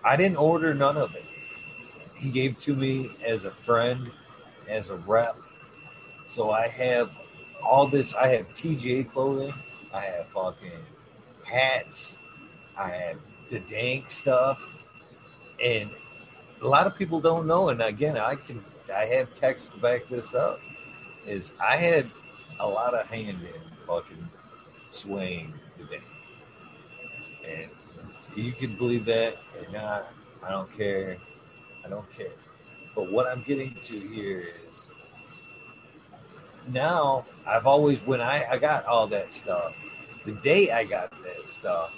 [0.05, 1.25] I didn't order none of it.
[2.15, 4.11] He gave to me as a friend,
[4.69, 5.37] as a rep.
[6.29, 7.17] So I have
[7.63, 8.15] all this.
[8.15, 9.55] I have TGA clothing.
[9.93, 10.85] I have fucking
[11.45, 12.19] hats.
[12.77, 13.19] I have
[13.51, 14.61] the dank stuff,
[15.63, 15.91] and
[16.61, 17.69] a lot of people don't know.
[17.69, 18.65] And again, I can
[18.95, 20.61] I have text to back this up.
[21.27, 22.11] Is I had
[22.61, 24.29] a lot of hand in fucking
[24.91, 26.03] swaying the dank,
[27.47, 27.71] and
[28.37, 30.13] you can believe that or not.
[30.43, 31.17] I don't care.
[31.85, 32.33] I don't care.
[32.95, 34.89] But what I'm getting to here is
[36.69, 39.75] now I've always when I, I got all that stuff,
[40.25, 41.93] the day I got that stuff,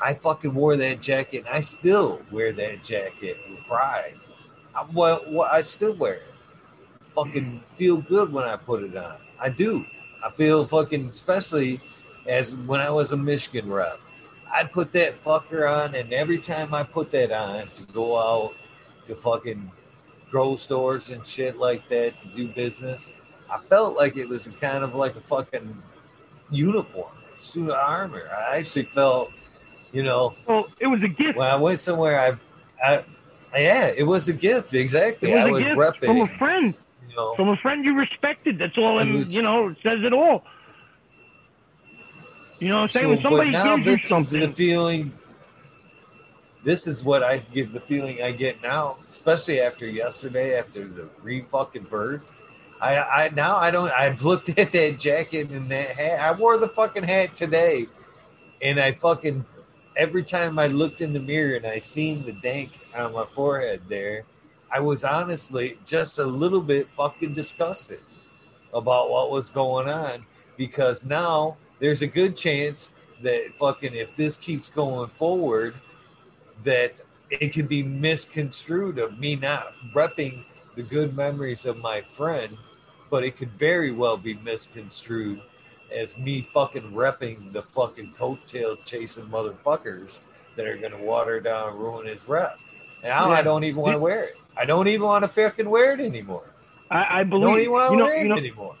[0.00, 4.14] I fucking wore that jacket and I still wear that jacket with pride.
[4.74, 6.22] I, well, well, I still wear it.
[7.14, 9.16] Fucking feel good when I put it on.
[9.38, 9.84] I do.
[10.24, 11.80] I feel fucking, especially
[12.26, 14.00] as when I was a Michigan rep.
[14.52, 18.54] I'd put that fucker on, and every time I put that on to go out
[19.06, 19.70] to fucking
[20.30, 23.12] grow stores and shit like that to do business,
[23.50, 25.82] I felt like it was kind of like a fucking
[26.50, 28.30] uniform, suit of armor.
[28.32, 29.32] I actually felt,
[29.92, 30.34] you know.
[30.46, 31.36] Well, it was a gift.
[31.36, 33.04] When I went somewhere, I, I,
[33.56, 34.72] yeah, it was a gift.
[34.74, 35.32] Exactly.
[35.32, 36.06] It was I was gift repping.
[36.06, 36.74] from a friend,
[37.14, 38.58] know, from a friend you respected.
[38.58, 38.98] That's all.
[38.98, 40.44] And you know, it says it all.
[42.58, 43.08] You know what I'm saying?
[43.08, 45.12] when So, somebody but now gives you this is the feeling.
[46.62, 51.08] This is what I get the feeling I get now, especially after yesterday, after the
[51.22, 52.22] re fucking birth.
[52.80, 53.90] I, I now I don't.
[53.92, 56.20] I've looked at that jacket and that hat.
[56.20, 57.86] I wore the fucking hat today,
[58.62, 59.44] and I fucking
[59.96, 63.82] every time I looked in the mirror and I seen the dank on my forehead
[63.88, 64.24] there,
[64.74, 68.00] I was honestly just a little bit fucking disgusted
[68.72, 72.90] about what was going on because now there's a good chance
[73.22, 75.76] that fucking if this keeps going forward
[76.64, 80.44] that it can be misconstrued of me not repping
[80.74, 82.58] the good memories of my friend
[83.10, 85.40] but it could very well be misconstrued
[85.94, 90.18] as me fucking repping the fucking coattail chasing motherfuckers
[90.56, 92.58] that are gonna water down and ruin his rep.
[93.04, 94.36] Now I don't even want to wear it.
[94.56, 96.44] I don't even want to fucking wear it anymore.
[96.90, 98.76] I, I I don't even want to You know, wear you it know, anymore.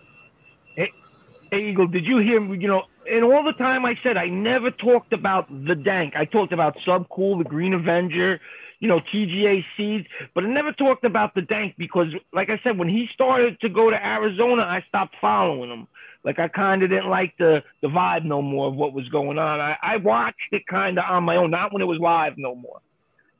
[1.54, 2.42] Hey, Eagle, did you hear?
[2.54, 6.14] You know, and all the time I said I never talked about the dank.
[6.16, 8.40] I talked about Subcool, the Green Avenger,
[8.80, 12.76] you know, TGA seeds, but I never talked about the dank because, like I said,
[12.78, 15.86] when he started to go to Arizona, I stopped following him.
[16.24, 19.38] Like I kind of didn't like the the vibe no more of what was going
[19.38, 19.60] on.
[19.60, 22.54] I, I watched it kind of on my own, not when it was live no
[22.54, 22.80] more.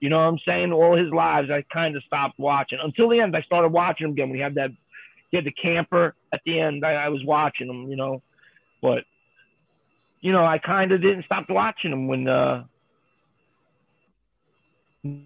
[0.01, 0.73] You know what I'm saying?
[0.73, 3.37] All his lives, I kind of stopped watching until the end.
[3.37, 4.71] I started watching him again We had that
[5.31, 6.85] he had the camper at the end.
[6.85, 8.23] I, I was watching him, you know,
[8.83, 9.05] but
[10.21, 12.65] you know, I kind of didn't stop watching him when uh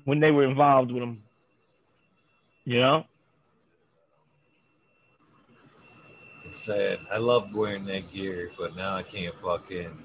[0.04, 1.22] when they were involved with him.
[2.64, 3.04] You know,
[6.50, 7.00] It's sad.
[7.12, 10.02] I love wearing that gear, but now I can't fucking.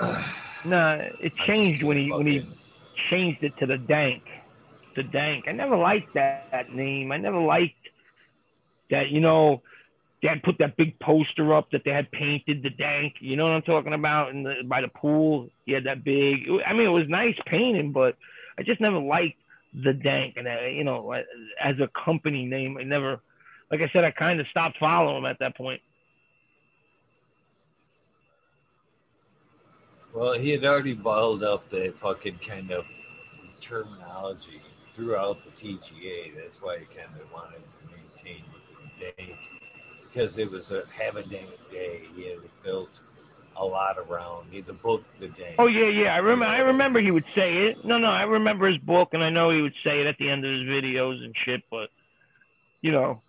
[0.64, 2.46] nah, it changed when he when he
[3.10, 4.22] changed it to the dank,
[4.96, 5.46] the dank.
[5.48, 7.12] I never liked that, that name.
[7.12, 7.74] I never liked
[8.90, 9.10] that.
[9.10, 9.62] You know,
[10.22, 13.14] they had put that big poster up that they had painted the dank.
[13.20, 14.30] You know what I'm talking about?
[14.30, 16.46] In the by the pool, he had that big.
[16.66, 18.16] I mean, it was nice painting, but
[18.58, 19.38] I just never liked
[19.72, 20.34] the dank.
[20.36, 21.12] And uh, you know,
[21.62, 23.20] as a company name, I never.
[23.70, 25.80] Like I said, I kind of stopped following him at that point.
[30.12, 32.84] Well, he had already bottled up the fucking kind of
[33.60, 34.60] terminology
[34.92, 36.34] throughout the TGA.
[36.36, 38.44] That's why he kind of wanted to maintain
[38.98, 39.38] the dank
[40.02, 42.02] because it was a have a dank day.
[42.16, 42.98] He had built
[43.56, 44.48] a lot around.
[44.50, 45.54] He the book the day.
[45.58, 46.14] Oh yeah, yeah.
[46.14, 46.46] I remember.
[46.46, 47.84] I remember he would say it.
[47.84, 48.08] No, no.
[48.08, 50.52] I remember his book, and I know he would say it at the end of
[50.52, 51.62] his videos and shit.
[51.70, 51.90] But
[52.80, 53.22] you know,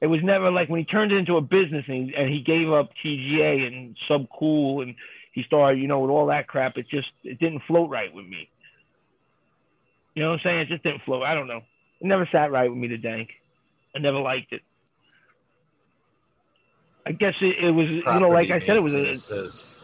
[0.00, 2.40] it was never like when he turned it into a business and he, and he
[2.40, 4.94] gave up TGA and Subcool and
[5.32, 6.76] he started, you know, with all that crap.
[6.76, 8.48] It just it didn't float right with me.
[10.14, 10.60] You know what I'm saying?
[10.60, 11.22] It just didn't float.
[11.22, 11.62] I don't know.
[12.00, 12.88] It never sat right with me.
[12.88, 13.30] The dank.
[13.96, 14.62] I never liked it.
[17.04, 19.38] I guess it, it was, you know, like I said, it was a names, and
[19.38, 19.78] it says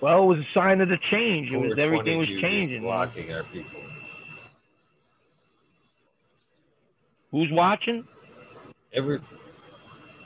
[0.00, 1.52] well, it was a sign of the change.
[1.52, 2.82] It was everything was changing.
[2.82, 3.80] blocking our people.
[7.30, 8.06] Who's watching?
[8.92, 9.20] Every,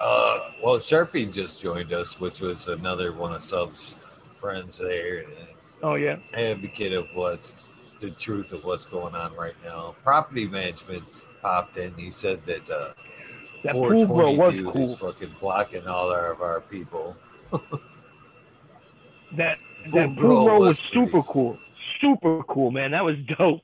[0.01, 3.97] uh, well, Sharpie just joined us, which was another one of Sub's
[4.45, 5.29] friends there, and
[5.83, 6.17] Oh yeah.
[6.35, 7.57] advocate of what's
[8.01, 9.95] the truth of what's going on right now.
[10.05, 11.95] Property management's popped in.
[11.95, 12.93] He said that uh,
[13.63, 14.85] That pool bro was dude cool.
[14.93, 17.17] is fucking blocking all our, of our people.
[19.37, 19.59] That
[19.93, 21.59] that bro was was super cool.
[22.01, 22.93] super cool, man.
[22.93, 23.63] That was dope.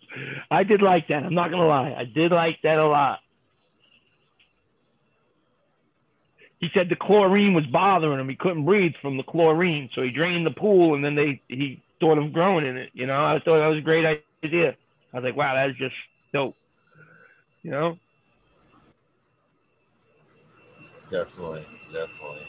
[0.50, 1.22] I did like that.
[1.24, 1.94] I'm not gonna lie.
[1.96, 3.20] I did like that a lot.
[6.60, 8.28] He said the chlorine was bothering him.
[8.28, 11.82] He couldn't breathe from the chlorine, so he drained the pool, and then they he
[12.00, 12.90] thought of growing in it.
[12.92, 14.04] You know, I thought that was a great
[14.44, 14.76] idea.
[15.12, 15.94] I was like, wow, that's just
[16.32, 16.54] dope.
[17.62, 17.98] You know.
[21.10, 22.46] Definitely, definitely.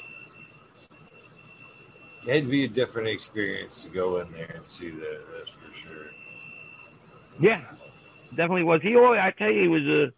[2.28, 5.22] It'd be a different experience to go in there and see that.
[5.36, 6.12] That's for sure.
[7.40, 7.62] Yeah,
[8.30, 8.82] definitely was.
[8.84, 10.14] He always, I tell you, he was a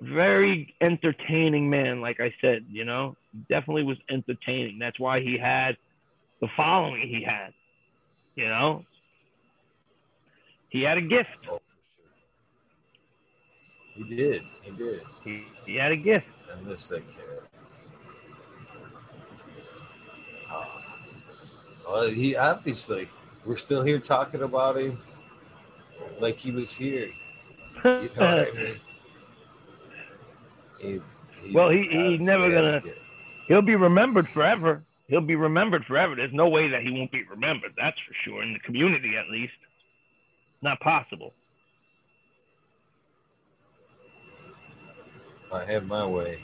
[0.00, 2.00] very entertaining man.
[2.00, 3.16] Like I said, you know,
[3.48, 4.78] definitely was entertaining.
[4.78, 5.76] That's why he had
[6.40, 7.52] the following he had.
[8.36, 8.84] You know,
[10.68, 11.30] he had a gift.
[11.50, 11.60] Oh.
[13.94, 14.42] He did.
[14.62, 15.00] He did.
[15.24, 16.26] He, he had a gift.
[16.52, 17.24] I miss that kid.
[20.48, 20.82] Ah.
[21.86, 23.08] Well, he obviously
[23.44, 24.98] we're still here talking about him
[26.20, 27.10] like he was here.
[27.84, 28.80] You know what I mean?
[30.78, 31.00] He,
[31.42, 32.82] he well, he, he's never gonna.
[33.46, 34.82] He'll be remembered forever.
[35.06, 36.14] He'll be remembered forever.
[36.14, 37.72] There's no way that he won't be remembered.
[37.76, 38.42] That's for sure.
[38.42, 39.54] In the community, at least,
[40.60, 41.32] not possible.
[45.52, 46.38] I have my way.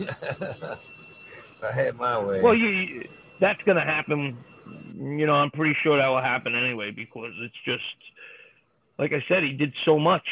[0.00, 2.40] I had my way.
[2.40, 3.06] Well, you
[3.42, 4.38] that's going to happen.
[4.96, 7.82] You know, I'm pretty sure that will happen anyway because it's just,
[8.98, 10.22] like I said, he did so much.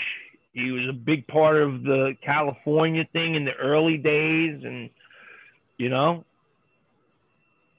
[0.53, 4.91] He was a big part of the California thing in the early days, and
[5.79, 6.25] you know,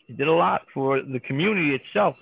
[0.08, 2.16] he did a lot for the community itself.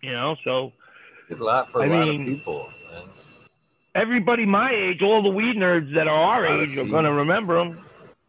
[0.00, 0.72] You know, so
[1.28, 2.68] did a lot for a I lot mean, of people.
[2.90, 3.02] Man.
[3.94, 7.58] Everybody my age, all the weed nerds that are our age, are going to remember
[7.58, 7.80] him.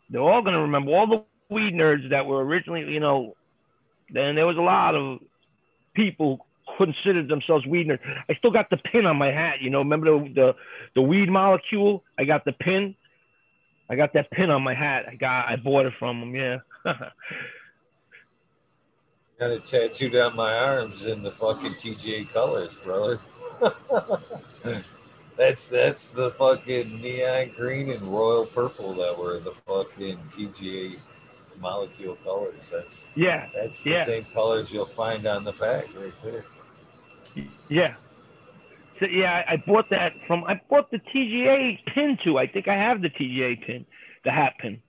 [0.09, 3.35] They're all going to remember all the weed nerds that were originally, you know,
[4.09, 5.19] then there was a lot of
[5.95, 6.44] people
[6.77, 7.99] considered themselves weed nerds.
[8.29, 9.79] I still got the pin on my hat, you know.
[9.79, 10.55] Remember the the,
[10.95, 12.03] the weed molecule?
[12.17, 12.95] I got the pin.
[13.89, 15.05] I got that pin on my hat.
[15.09, 16.35] I got I bought it from them.
[16.35, 16.57] Yeah.
[19.39, 23.19] got it tattooed on my arms in the fucking TGA colors, brother.
[25.37, 30.97] That's that's the fucking neon green and royal purple that were the fucking TGA
[31.59, 32.69] molecule colors.
[32.71, 33.49] That's yeah.
[33.53, 34.05] That's the yeah.
[34.05, 36.45] same colors you'll find on the pack right there.
[37.69, 37.95] Yeah.
[38.99, 40.43] So yeah, I bought that from.
[40.45, 42.37] I bought the TGA pin too.
[42.37, 43.85] I think I have the TGA pin,
[44.23, 44.81] the hat pin.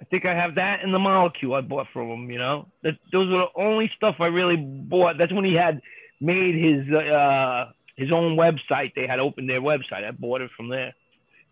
[0.00, 2.30] I think I have that in the molecule I bought from him.
[2.30, 5.18] You know, that, those were the only stuff I really bought.
[5.18, 5.80] That's when he had
[6.20, 7.66] made his uh,
[7.96, 8.94] his own website.
[8.94, 10.04] They had opened their website.
[10.04, 10.94] I bought it from there.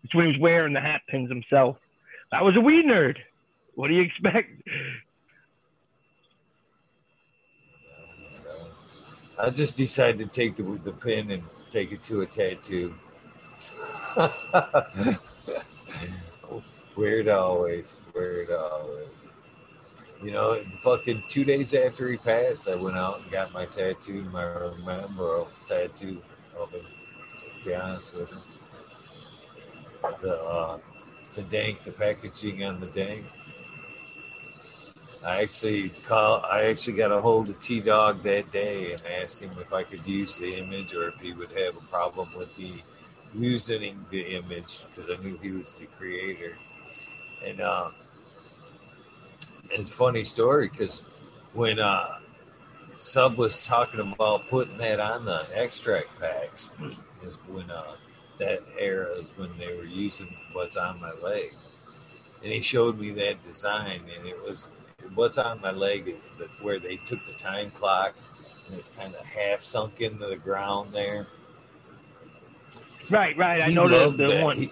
[0.03, 1.77] It's when he was wearing the hat pins himself.
[2.31, 3.17] I was a weed nerd.
[3.75, 4.49] What do you expect?
[9.37, 12.93] I just decided to take the, the pin and take it to a tattoo.
[16.95, 17.97] Weird always.
[18.13, 19.09] Weird always.
[20.23, 24.23] You know, fucking two days after he passed, I went out and got my tattoo,
[24.31, 24.45] my
[24.83, 26.21] memorial tattoo
[26.57, 26.85] of him,
[27.59, 28.37] to be honest with you.
[30.21, 30.77] The, uh,
[31.35, 33.25] the dank, the packaging on the dank.
[35.25, 36.45] I actually call.
[36.45, 39.81] I actually got a hold of T Dog that day and asked him if I
[39.81, 42.83] could use the image or if he would have a problem with me
[43.33, 46.55] using the image because I knew he was the creator.
[47.43, 47.89] And uh,
[49.71, 51.03] it's funny story because
[51.53, 52.19] when uh,
[52.99, 56.71] Sub was talking about putting that on the extract packs,
[57.23, 57.95] is when uh,
[58.37, 61.55] that era is when they were using what's on my leg.
[62.43, 64.69] And he showed me that design, and it was
[65.13, 68.15] what's on my leg is the, where they took the time clock,
[68.67, 71.27] and it's kind of half sunk into the ground there.
[73.09, 73.61] Right, right.
[73.61, 74.57] I know the, the one.
[74.57, 74.71] He,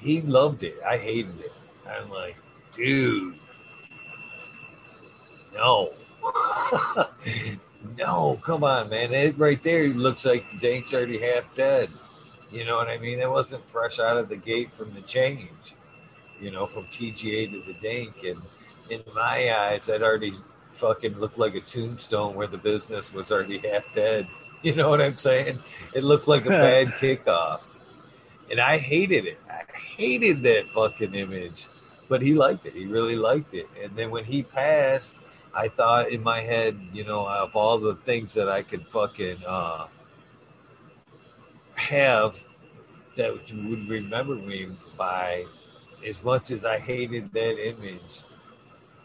[0.00, 0.76] he loved it.
[0.86, 1.52] I hated it.
[1.88, 2.36] I'm like,
[2.72, 3.34] dude,
[5.54, 5.92] no.
[7.98, 9.12] no, come on, man.
[9.12, 11.90] It right there looks like the Dank's already half dead.
[12.50, 13.18] You know what I mean?
[13.18, 15.74] That wasn't fresh out of the gate from the change,
[16.40, 18.24] you know, from TGA to the Dank.
[18.24, 18.42] And
[18.90, 20.34] in my eyes, that already
[20.72, 24.26] fucking looked like a tombstone where the business was already half dead.
[24.62, 25.58] You know what I'm saying?
[25.94, 27.62] It looked like a bad kickoff.
[28.50, 29.40] And I hated it.
[29.48, 31.64] I hated that fucking image.
[32.10, 32.74] But he liked it.
[32.74, 33.70] He really liked it.
[33.82, 35.20] And then when he passed,
[35.54, 39.38] I thought in my head, you know, of all the things that I could fucking
[39.46, 39.86] uh,
[41.76, 42.38] have
[43.16, 45.46] that would remember me by
[46.06, 48.22] as much as I hated that image,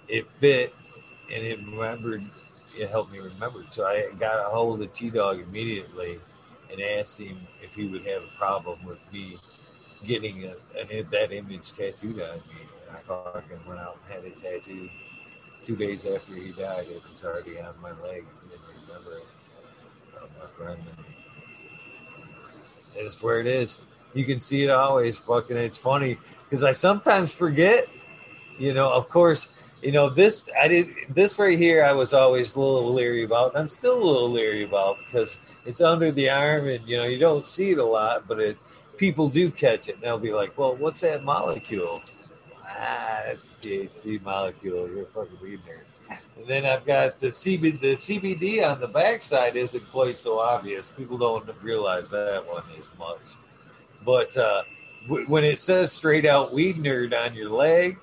[0.08, 0.74] it fit
[1.32, 2.24] and it remembered
[2.78, 3.64] it helped me remember.
[3.70, 6.20] So I got a hold of the T Dog immediately
[6.72, 9.38] and asked him if he would have a problem with me
[10.06, 12.62] getting a, that image tattooed on me.
[12.88, 14.90] And I fucking went out and had it tattooed
[15.64, 16.88] two days after he died.
[16.90, 18.50] It was already on my legs in
[18.88, 19.56] remembrance
[20.22, 20.82] of my friend.
[22.98, 23.82] And it's where it is.
[24.14, 25.20] You can see it always.
[25.20, 27.88] Fucking, it's funny because I sometimes forget.
[28.58, 29.50] You know, of course,
[29.86, 30.50] you know this.
[30.60, 31.84] I did this right here.
[31.84, 33.52] I was always a little leery about.
[33.54, 37.04] And I'm still a little leery about because it's under the arm, and you know
[37.04, 38.58] you don't see it a lot, but it
[38.98, 42.02] people do catch it, and they'll be like, "Well, what's that molecule?"
[42.66, 44.90] Ah, it's THC molecule.
[44.90, 46.18] You're a fucking weed nerd.
[46.38, 47.80] And then I've got the CBD.
[47.80, 50.90] The CBD on the backside isn't quite so obvious.
[50.90, 53.36] People don't realize that one as much.
[54.04, 54.64] But uh,
[55.08, 57.98] w- when it says straight out weed nerd on your leg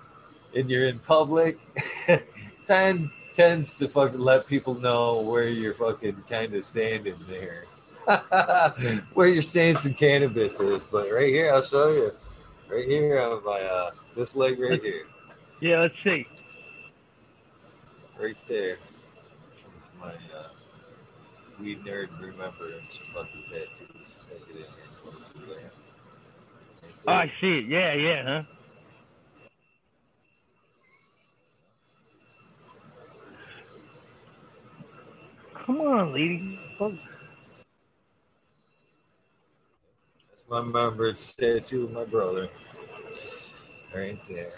[0.55, 1.59] and you're in public,
[2.67, 7.67] time tends to fucking let people know where you're fucking kind of standing there.
[9.15, 10.85] where your stance in cannabis is.
[10.85, 12.13] But right here, I'll show you.
[12.69, 15.05] Right here on my uh, this leg right here.
[15.61, 16.27] Yeah, let's see.
[18.19, 18.79] Right there.
[19.77, 20.49] It's my uh,
[21.61, 24.19] weed nerd remembrance fucking tattoos.
[24.31, 24.67] Make it in here
[25.01, 25.71] closer there.
[26.83, 27.67] Right Oh, I see it.
[27.67, 28.43] Yeah, yeah, huh?
[35.65, 36.59] Come on, lady.
[36.77, 36.99] That's
[40.51, 42.49] my remembrance tattoo of my brother.
[43.95, 44.55] Right there.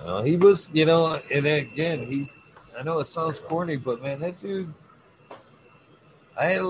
[0.00, 2.30] Uh, he was, you know, and again, he,
[2.78, 4.72] I know it sounds corny, but man, that dude,
[6.38, 6.60] I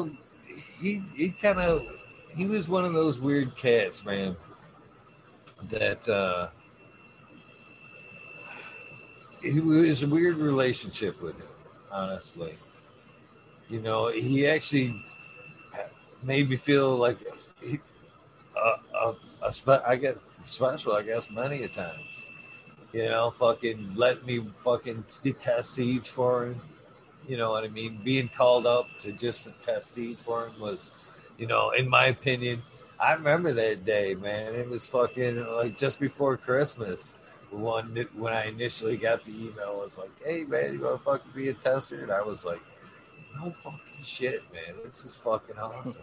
[0.81, 1.83] he, he kind of,
[2.35, 4.37] he was one of those weird cats, man,
[5.69, 6.49] that, uh,
[9.45, 11.47] it was a weird relationship with him,
[11.91, 12.57] honestly.
[13.69, 15.03] You know, he actually
[16.23, 17.19] made me feel like
[17.63, 17.79] a,
[18.97, 22.23] a, a spe- I get special, I guess, many a times.
[22.93, 25.05] You know, fucking let me fucking
[25.41, 26.61] test seeds for him.
[27.27, 28.01] You know what I mean?
[28.05, 30.93] Being called up to just test seeds for him was,
[31.37, 32.63] you know, in my opinion,
[33.01, 34.55] I remember that day, man.
[34.55, 37.19] It was fucking like just before Christmas.
[37.55, 41.33] One when I initially got the email was like, "Hey man, you want to fucking
[41.35, 42.61] be a tester?" And I was like,
[43.37, 44.75] "No fucking shit, man.
[44.85, 46.03] This is fucking awesome."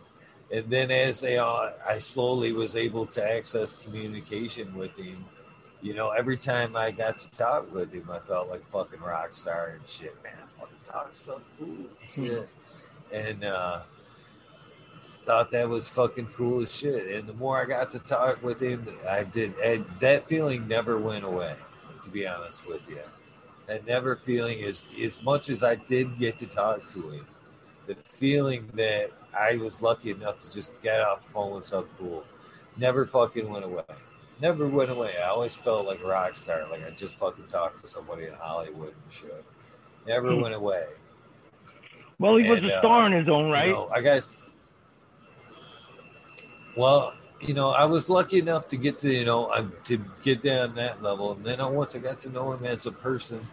[0.52, 5.24] and then as they I slowly was able to access communication with him.
[5.80, 9.32] You know, every time I got to talk with him, I felt like fucking rock
[9.34, 10.14] star and shit.
[10.22, 12.48] Man, I fucking talk so cool shit.
[13.12, 13.80] and uh,
[15.24, 17.14] thought that was fucking cool as shit.
[17.16, 19.54] And the more I got to talk with him, I did.
[19.58, 21.54] And that feeling never went away.
[22.04, 22.98] To be honest with you,
[23.68, 27.26] that never feeling is as much as I did get to talk to him.
[27.86, 31.86] The feeling that I was lucky enough to just get off the phone with some
[31.98, 32.24] cool
[32.76, 33.84] never fucking went away.
[34.40, 35.14] Never went away.
[35.22, 38.34] I always felt like a rock star, like I just fucking talked to somebody in
[38.34, 39.44] Hollywood and shit.
[40.06, 40.40] Never Hmm.
[40.40, 40.86] went away.
[42.18, 43.68] Well, he was And, a uh, star in his own right.
[43.68, 44.24] You know, I got.
[46.74, 50.74] Well, you know, I was lucky enough to get to you know to get down
[50.76, 53.46] that level, and then once I got to know him as a person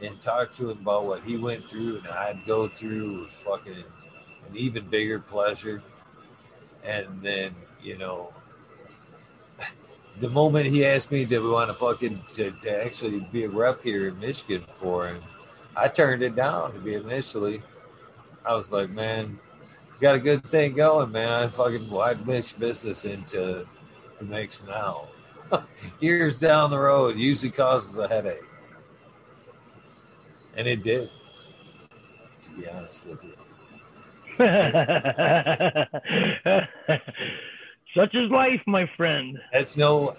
[0.00, 3.84] and talk to him about what he went through and I'd go through was fucking
[4.48, 5.82] an even bigger pleasure.
[6.84, 8.32] And then you know,
[10.20, 13.48] the moment he asked me, "Did we want to fucking to, to actually be a
[13.48, 15.22] rep here in Michigan for him?"
[15.76, 17.62] I turned it down to be initially.
[18.44, 19.38] I was like, man,
[20.02, 21.28] got a good thing going, man.
[21.28, 23.64] I fucking wide mix business into
[24.18, 25.06] the mix now.
[26.00, 28.42] Years down the road usually causes a headache.
[30.56, 31.08] And it did,
[32.44, 33.34] to be honest with you.
[37.94, 39.38] Such is life, my friend.
[39.52, 40.16] That's no,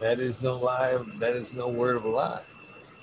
[0.00, 0.96] that is no lie.
[1.18, 2.44] That is no word of a lie.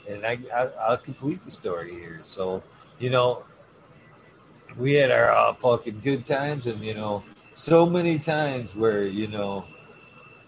[0.09, 2.21] And I, I I'll complete the story here.
[2.23, 2.63] So,
[2.97, 3.43] you know,
[4.77, 7.23] we had our uh, fucking good times, and you know,
[7.53, 9.65] so many times where you know,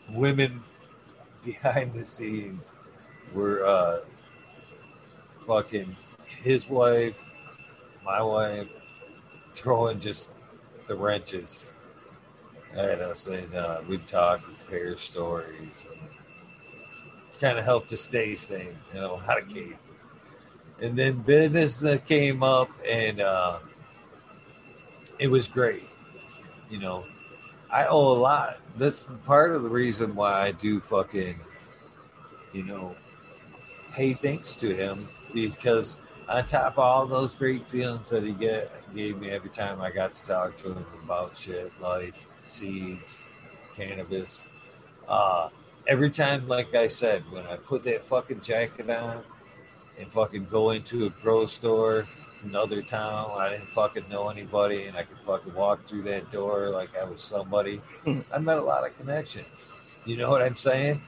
[0.09, 0.64] women
[1.45, 2.77] behind the scenes
[3.33, 4.00] were uh,
[5.48, 5.95] fucking
[6.43, 7.16] his wife,
[8.03, 8.67] my wife,
[9.53, 10.30] throwing just
[10.88, 11.69] the wrenches
[12.75, 16.00] at us, and uh, we'd talk, compare stories, and
[17.40, 20.06] kind of help to stay sane in a lot of cases.
[20.80, 23.59] And then business uh, came up, and uh,
[25.22, 25.88] it was great.
[26.69, 27.06] You know,
[27.69, 28.58] I owe a lot.
[28.77, 31.40] That's part of the reason why I do fucking
[32.53, 32.95] you know,
[33.93, 38.72] pay thanks to him because on top of all those great feelings that he get,
[38.93, 42.17] gave me every time I got to talk to him about shit, life,
[42.48, 43.24] seeds,
[43.75, 44.48] cannabis.
[45.08, 45.50] Uh,
[45.88, 49.24] every time, like I said, when I put that fucking jacket on
[50.00, 52.08] and fucking go into a grocery store,
[52.44, 56.70] another town, I didn't fucking know anybody, and I could fucking walk through that door
[56.70, 57.78] like I was somebody.
[58.03, 58.20] Hmm.
[58.34, 59.72] I met a lot of connections.
[60.06, 61.02] You know what I'm saying?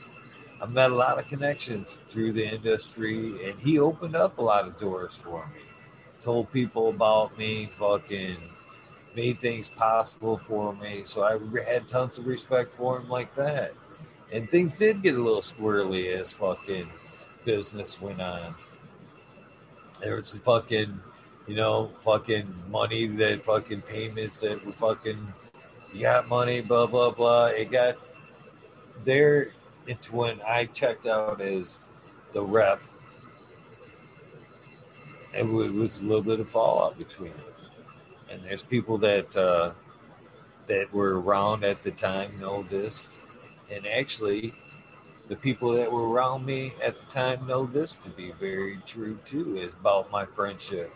[0.62, 4.66] I met a lot of connections through the industry, and he opened up a lot
[4.66, 5.62] of doors for me.
[6.22, 8.38] Told people about me, fucking
[9.16, 11.04] made things possible for me.
[11.06, 11.38] So I
[11.70, 13.74] had tons of respect for him like that.
[14.32, 16.90] And things did get a little squirrely as fucking
[17.46, 18.56] business went on.
[20.02, 21.00] There was fucking,
[21.48, 25.34] you know, fucking money that fucking payments that were fucking,
[25.94, 27.48] you got money, blah, blah, blah.
[27.48, 27.98] It got
[29.04, 29.50] there
[29.88, 31.88] into when I checked out as
[32.32, 32.82] the rep,
[35.34, 37.70] it was a little bit of fallout between us.
[38.30, 39.74] And there's people that uh,
[40.68, 43.10] that were around at the time know this,
[43.70, 44.54] and actually,
[45.28, 49.20] the people that were around me at the time know this to be very true
[49.26, 49.58] too.
[49.58, 50.94] Is about my friendship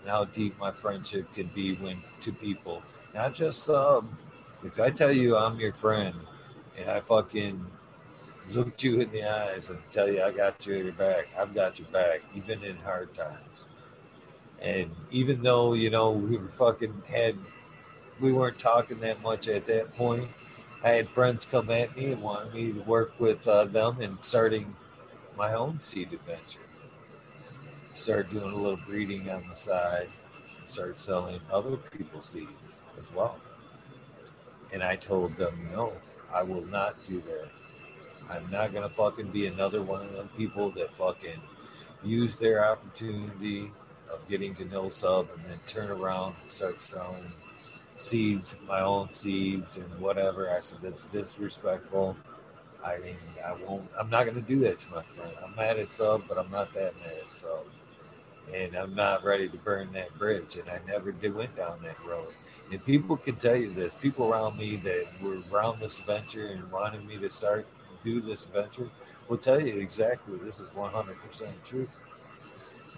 [0.00, 2.82] and how deep my friendship can be when to people,
[3.14, 4.18] not just um.
[4.62, 6.14] If I tell you I'm your friend,
[6.76, 7.64] and I fucking
[8.50, 11.28] look you in the eyes and tell you I got you at your back.
[11.38, 13.66] I've got your back, even in hard times.
[14.60, 17.36] And even though, you know, we were fucking had
[18.20, 20.28] we weren't talking that much at that point,
[20.84, 24.20] I had friends come at me and wanted me to work with uh, them in
[24.22, 24.76] starting
[25.36, 26.60] my own seed adventure.
[28.00, 30.08] Start doing a little breeding on the side,
[30.58, 33.38] and start selling other people's seeds as well.
[34.72, 35.92] And I told them, no,
[36.32, 37.48] I will not do that.
[38.30, 41.42] I'm not gonna fucking be another one of them people that fucking
[42.02, 43.70] use their opportunity
[44.10, 47.34] of getting to know sub and then turn around and start selling
[47.98, 50.50] seeds, my own seeds and whatever.
[50.50, 52.16] I said that's disrespectful.
[52.82, 53.90] I mean, I won't.
[53.98, 55.32] I'm not gonna do that to my friend.
[55.44, 57.66] I'm mad at sub, but I'm not that mad at sub,
[58.54, 60.56] and I'm not ready to burn that bridge.
[60.56, 62.28] And I never did went down that road.
[62.70, 63.94] And people can tell you this.
[63.94, 67.66] People around me that were around this venture and wanted me to start
[68.02, 68.88] do this venture
[69.28, 71.88] will tell you exactly this is 100% true.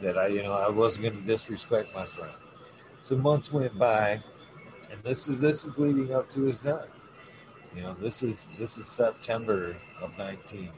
[0.01, 2.33] That I, you know, I wasn't going to disrespect my friend.
[3.03, 4.21] So months went by,
[4.91, 6.89] and this is this is leading up to his death.
[7.75, 10.71] You know, this is this is September of 19,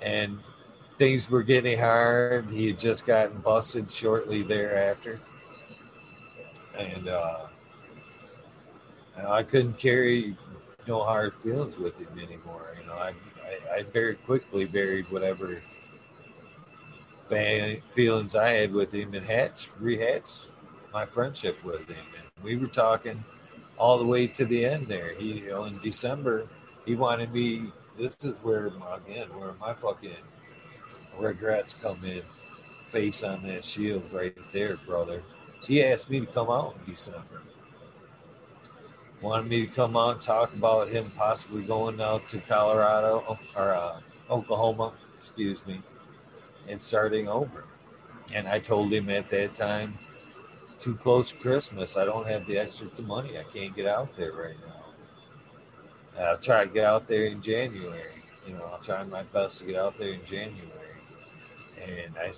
[0.00, 0.38] and
[1.02, 2.48] things were getting hard.
[2.48, 5.18] He had just gotten busted shortly thereafter,
[6.78, 7.46] and uh,
[9.26, 10.36] I couldn't carry
[10.86, 13.14] no hard feelings with him anymore You know, I,
[13.44, 15.60] I, I very quickly buried whatever
[17.28, 20.50] bad feelings I had with him and hatched, rehatched
[20.92, 22.06] my friendship with him.
[22.16, 23.24] And we were talking
[23.76, 25.14] all the way to the end there.
[25.14, 26.46] He, you know, in December,
[26.86, 27.72] he wanted me.
[27.98, 30.16] This is where, again, where my fucking
[31.18, 32.22] regrets come in.
[32.90, 35.22] Face on that shield right there, brother.
[35.60, 37.42] So he asked me to come out in December
[39.22, 43.74] wanted me to come out and talk about him possibly going out to Colorado or
[43.74, 45.80] uh, Oklahoma, excuse me,
[46.68, 47.64] and starting over.
[48.34, 49.98] And I told him at that time,
[50.80, 53.38] too close to Christmas, I don't have the extra money.
[53.38, 56.24] I can't get out there right now.
[56.24, 58.24] I'll try to get out there in January.
[58.46, 60.81] You know, I'll try my best to get out there in January.
[61.86, 62.32] And I,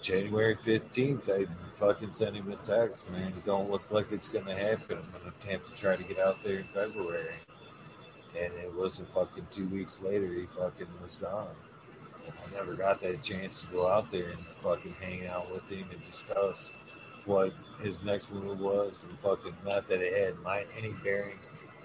[0.00, 3.28] January 15th, I fucking sent him a text, man.
[3.28, 4.98] It don't look like it's gonna happen.
[4.98, 7.34] I'm gonna have to try to get out there in February.
[8.40, 11.54] And it wasn't fucking two weeks later he fucking was gone.
[12.24, 15.68] And I never got that chance to go out there and fucking hang out with
[15.68, 16.72] him and discuss
[17.24, 17.52] what
[17.82, 21.38] his next move was and fucking not that it had my any bearing,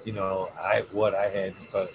[0.05, 1.91] you know, I what I had but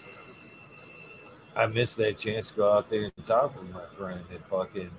[1.57, 4.91] I missed that chance to go out there and talk with my friend and fucking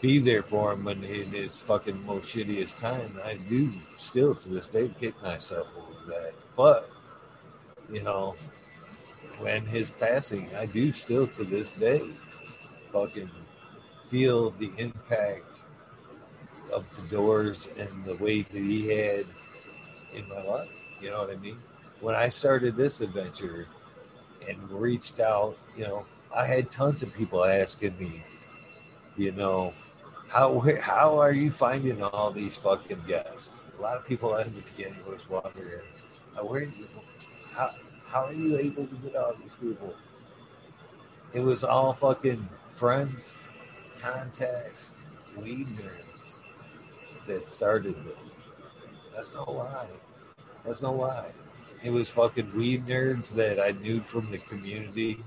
[0.00, 3.18] be there for him when in his fucking most shittiest time.
[3.24, 6.34] I do still to this day kick myself over that.
[6.56, 6.90] But,
[7.90, 8.34] you know,
[9.38, 12.02] when his passing, I do still to this day
[12.92, 13.30] fucking
[14.08, 15.62] feel the impact
[16.72, 19.26] of the doors and the weight that he had
[20.12, 20.68] in my life.
[21.00, 21.58] You know what I mean?
[22.00, 23.68] When I started this adventure
[24.48, 28.22] and reached out, you know, I had tons of people asking me,
[29.16, 29.74] you know,
[30.28, 33.62] how how are you finding all these fucking guests?
[33.78, 35.82] A lot of people in the beginning was wondering,
[36.40, 36.68] where
[37.52, 37.74] how
[38.06, 39.94] how are you able to get all these people?
[41.34, 43.38] It was all fucking friends,
[43.98, 44.92] contacts,
[45.36, 46.36] weed nerds
[47.26, 48.44] that started this.
[49.14, 49.86] That's no lie.
[50.64, 51.32] That's no lie.
[51.82, 55.18] It was fucking weed nerds that I knew from the community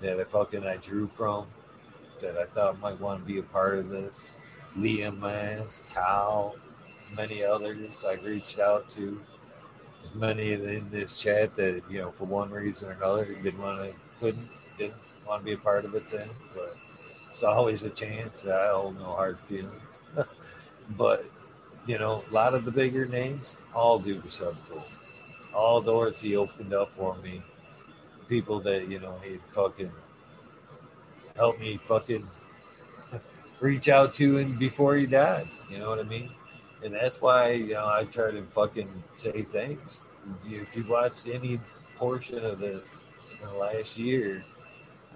[0.00, 1.46] that I fucking I drew from
[2.20, 4.26] that I thought might want to be a part of this.
[4.76, 6.54] Liam Mass, Tao,
[7.16, 9.20] many others I reached out to.
[10.00, 13.80] There's many in this chat that, you know, for one reason or another didn't want
[13.80, 16.76] to couldn't didn't want to be a part of it then, but
[17.30, 18.44] it's always a chance.
[18.44, 19.72] I hold no hard feelings.
[20.96, 21.24] but
[21.86, 24.82] you know, a lot of the bigger names, all due to Subcool.
[25.54, 27.42] All doors he opened up for me.
[28.28, 29.92] People that, you know, he fucking
[31.36, 32.26] helped me fucking
[33.60, 35.48] reach out to him before he died.
[35.70, 36.30] You know what I mean?
[36.82, 40.04] And that's why, you know, I try to fucking say thanks.
[40.46, 41.60] If you watch any
[41.96, 42.98] portion of this
[43.40, 44.44] in the last year,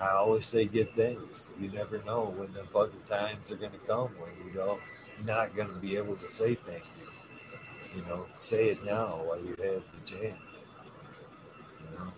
[0.01, 1.51] I always say give thanks.
[1.61, 4.79] You never know when the fucking times are going to come when you go
[5.25, 6.85] not going to be able to say thank
[7.99, 8.05] you.
[8.09, 10.69] Know, say it now while you have the chance.
[11.81, 12.13] You know,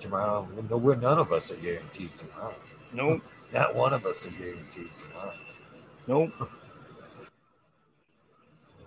[0.00, 2.54] tomorrow, no, none of us are guaranteed tomorrow.
[2.92, 3.22] Nope.
[3.52, 5.34] Not one of us are guaranteed tomorrow.
[6.06, 6.30] Nope.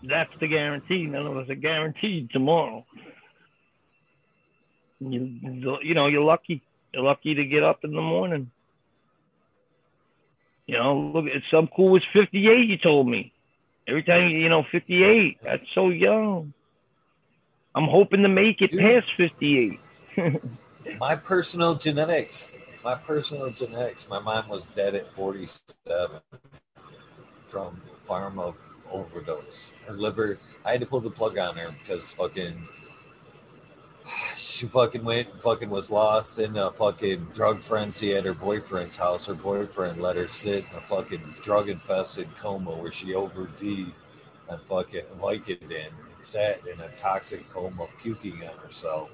[0.04, 1.06] That's the guarantee.
[1.06, 2.86] None of us are guaranteed tomorrow.
[5.00, 6.62] You, you know, you're lucky.
[6.94, 8.52] You're lucky to get up in the morning.
[10.68, 12.68] You know, look, Subcool was 58.
[12.68, 13.34] You told me.
[13.90, 15.40] Every time, you know, 58.
[15.44, 16.54] That's so young.
[17.74, 18.82] I'm hoping to make it Dude.
[18.82, 19.80] past 58.
[21.00, 22.54] my personal genetics.
[22.84, 24.08] My personal genetics.
[24.08, 26.20] My mom was dead at 47
[27.48, 28.54] from pharma
[28.92, 29.70] overdose.
[29.88, 30.38] Her liver.
[30.64, 32.68] I had to pull the plug on her because fucking
[34.36, 39.28] she fucking went fucking was lost in a fucking drug frenzy at her boyfriend's house.
[39.28, 43.94] Her boyfriend let her sit in a fucking drug infested coma where she OD'd
[44.50, 49.10] on fucking Vicodin and sat in a toxic coma puking on herself.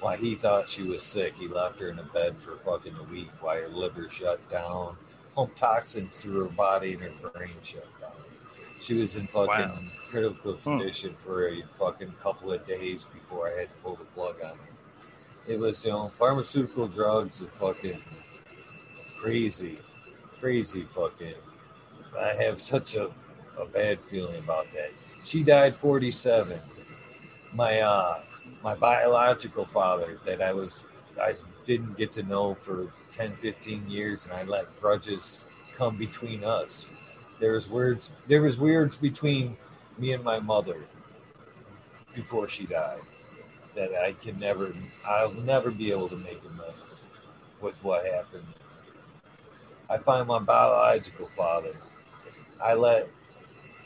[0.00, 3.04] While he thought she was sick, he left her in a bed for fucking a
[3.04, 4.96] week while her liver shut down,
[5.34, 7.86] pumped toxins through her body and her brain shut.
[8.82, 9.78] She was in fucking wow.
[10.10, 11.22] critical condition hmm.
[11.22, 15.46] for a fucking couple of days before I had to pull the plug on her.
[15.46, 18.02] It was, you know, pharmaceutical drugs are fucking
[19.20, 19.78] crazy,
[20.40, 21.34] crazy fucking.
[22.18, 23.10] I have such a,
[23.56, 24.90] a bad feeling about that.
[25.22, 26.58] She died 47.
[27.52, 28.22] My uh,
[28.64, 30.84] my biological father that I was
[31.20, 35.40] I didn't get to know for 10, 15 years, and I let grudges
[35.76, 36.86] come between us
[37.42, 38.12] there was words.
[38.28, 39.56] There was words between
[39.98, 40.76] me and my mother
[42.14, 43.00] before she died
[43.74, 44.72] that I can never.
[45.04, 47.02] I'll never be able to make amends
[47.60, 48.46] with what happened.
[49.90, 51.74] I find my biological father.
[52.62, 53.08] I let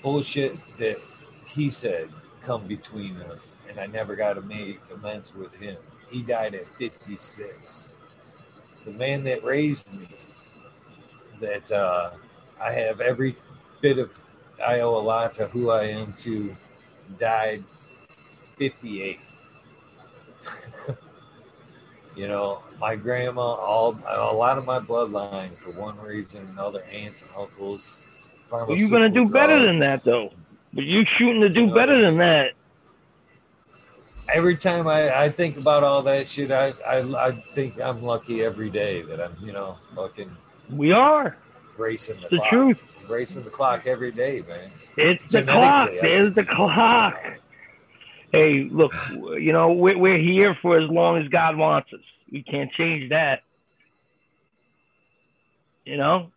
[0.03, 1.01] bullshit that
[1.47, 2.11] he said
[2.43, 5.79] come between us, and I never got to make amends with him.
[6.11, 7.89] He died at 56.
[8.85, 10.09] The man that raised me,
[11.41, 12.11] that uh,
[12.61, 13.37] I have every
[13.81, 14.19] bit of
[14.65, 16.57] I owe a lot to who I am to
[17.19, 17.63] died
[18.59, 19.21] 58.
[22.17, 26.83] you know, my grandma, all a lot of my bloodline, for one reason or another,
[26.91, 28.01] aunts and uncles.
[28.51, 29.33] Well, you're gonna do drugs.
[29.33, 30.33] better than that, though.
[30.73, 32.53] But you're shooting to do you know, better than that.
[34.33, 38.43] Every time I, I think about all that shit, I, I I think I'm lucky
[38.43, 40.31] every day that I'm, you know, fucking.
[40.71, 41.37] We are.
[41.77, 42.79] Racing the, the truth
[43.09, 44.71] racing the clock every day, man.
[44.97, 45.91] It's the clock.
[46.01, 47.17] There's the clock.
[48.33, 52.01] Hey, look, you know, we're, we're here for as long as God wants us.
[52.31, 53.43] We can't change that.
[55.85, 56.33] You know?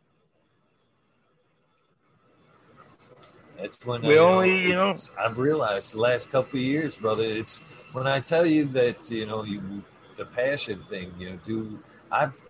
[3.60, 7.24] That's when we I, only, you know, I've realized the last couple of years, brother.
[7.24, 9.84] It's when I tell you that you know you
[10.16, 11.12] the passion thing.
[11.20, 12.42] You know, do I've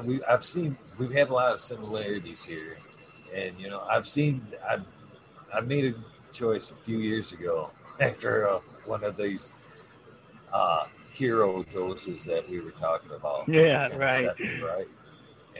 [0.00, 2.78] we I've seen we have had a lot of similarities here,
[3.34, 4.78] and you know I've seen I
[5.52, 5.94] I made a
[6.32, 9.54] choice a few years ago after uh, one of these
[10.52, 13.48] uh, hero doses that we were talking about.
[13.48, 14.28] Yeah, right.
[14.62, 14.88] right.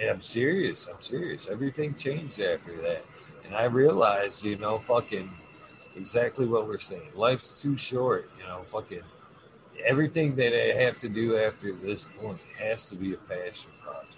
[0.01, 0.89] And I'm serious.
[0.89, 1.47] I'm serious.
[1.51, 3.05] Everything changed after that,
[3.44, 5.31] and I realized, you know, fucking
[5.97, 7.11] exactly what we're saying.
[7.15, 8.31] Life's too short.
[8.39, 9.02] You know, fucking
[9.85, 14.11] everything that I have to do after this point has to be a passion project.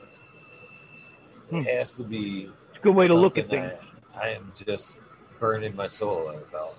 [1.55, 1.79] It hmm.
[1.79, 2.51] has to be.
[2.71, 3.73] It's a good way to look at things.
[4.17, 4.95] I, I, am just
[5.39, 6.77] burning my soul out about.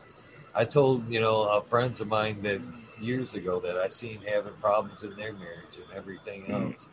[0.53, 2.61] I told you know uh, friends of mine that
[2.99, 6.71] years ago that I seen having problems in their marriage and everything hmm.
[6.71, 6.89] else,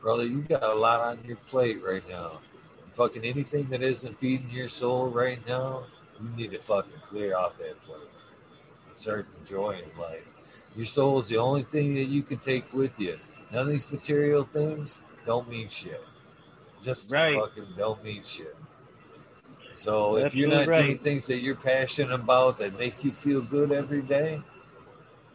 [0.00, 2.40] brother, you got a lot on your plate right now.
[2.94, 5.84] Fucking anything that isn't feeding your soul right now,
[6.20, 8.00] you need to fucking clear off that plate
[8.88, 10.24] and start enjoying life.
[10.74, 13.18] Your soul is the only thing that you can take with you.
[13.52, 16.02] None of these material things don't mean shit.
[16.82, 17.34] Just Right.
[17.34, 18.56] fucking don't mean shit.
[19.74, 23.70] So if you're not doing things that you're passionate about that make you feel good
[23.70, 24.42] every day,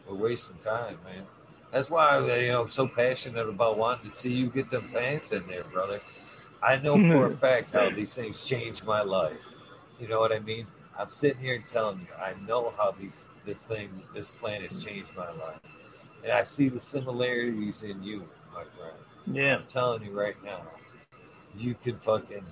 [0.06, 1.24] we're wasting time, man.
[1.72, 5.32] That's why you know I'm so passionate about wanting to see you get them pants
[5.32, 6.00] in there, brother.
[6.62, 9.40] I know for a fact how these things changed my life.
[9.98, 10.66] You know what I mean?
[10.98, 15.10] I'm sitting here telling you, I know how these this thing, this plan has changed
[15.16, 15.60] my life,
[16.22, 18.96] and I see the similarities in you, my friend.
[19.36, 19.56] Yeah.
[19.56, 20.62] I'm telling you right now,
[21.58, 22.44] you could fucking.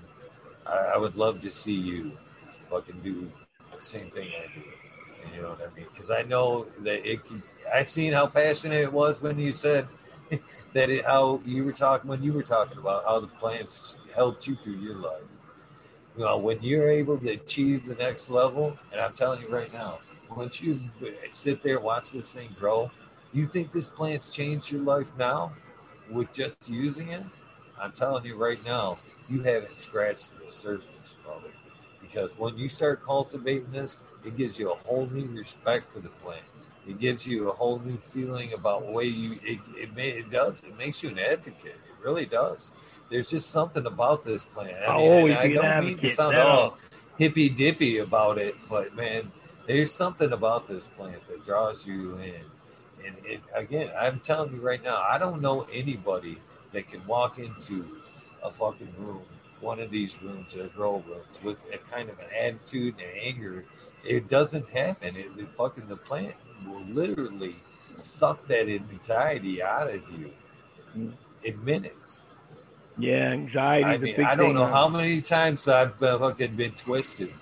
[0.66, 2.12] I, I would love to see you
[2.70, 3.30] fucking do
[3.74, 5.36] the same thing I do.
[5.36, 5.86] You know what I mean?
[5.92, 7.24] Because I know that it.
[7.26, 9.86] Can, I seen how passionate it was when you said
[10.72, 14.46] that it, how you were talking when you were talking about how the plants helped
[14.46, 15.22] you through your life.
[16.16, 19.72] You know, when you're able to achieve the next level, and I'm telling you right
[19.72, 19.98] now,
[20.36, 20.80] once you
[21.32, 22.90] sit there watch this thing grow,
[23.32, 25.52] you think this plant's changed your life now
[26.10, 27.22] with just using it?
[27.82, 31.48] I'm telling you right now, you haven't scratched the surface, brother.
[32.00, 36.08] Because when you start cultivating this, it gives you a whole new respect for the
[36.08, 36.44] plant.
[36.86, 39.38] It gives you a whole new feeling about the way you.
[39.42, 40.62] It it, may, it does.
[40.62, 41.74] It makes you an advocate.
[41.74, 42.70] It really does.
[43.10, 44.76] There's just something about this plant.
[44.88, 46.46] I mean, and always I don't mean to sound No.
[46.46, 46.78] all
[47.18, 49.30] hippy dippy about it, but man,
[49.66, 53.04] there's something about this plant that draws you in.
[53.04, 56.38] And it, again, I'm telling you right now, I don't know anybody
[56.72, 58.00] that can walk into
[58.42, 59.22] a fucking room,
[59.60, 63.64] one of these rooms or grow rooms, with a kind of an attitude and anger.
[64.04, 65.16] It doesn't happen.
[65.16, 66.34] It, it fucking the plant
[66.66, 67.56] will literally
[67.96, 70.32] suck that anxiety out of you
[71.44, 72.22] in minutes.
[72.98, 73.30] Yeah.
[73.30, 73.84] Anxiety.
[73.84, 77.32] I mean, I don't know how many times I've been fucking been twisted,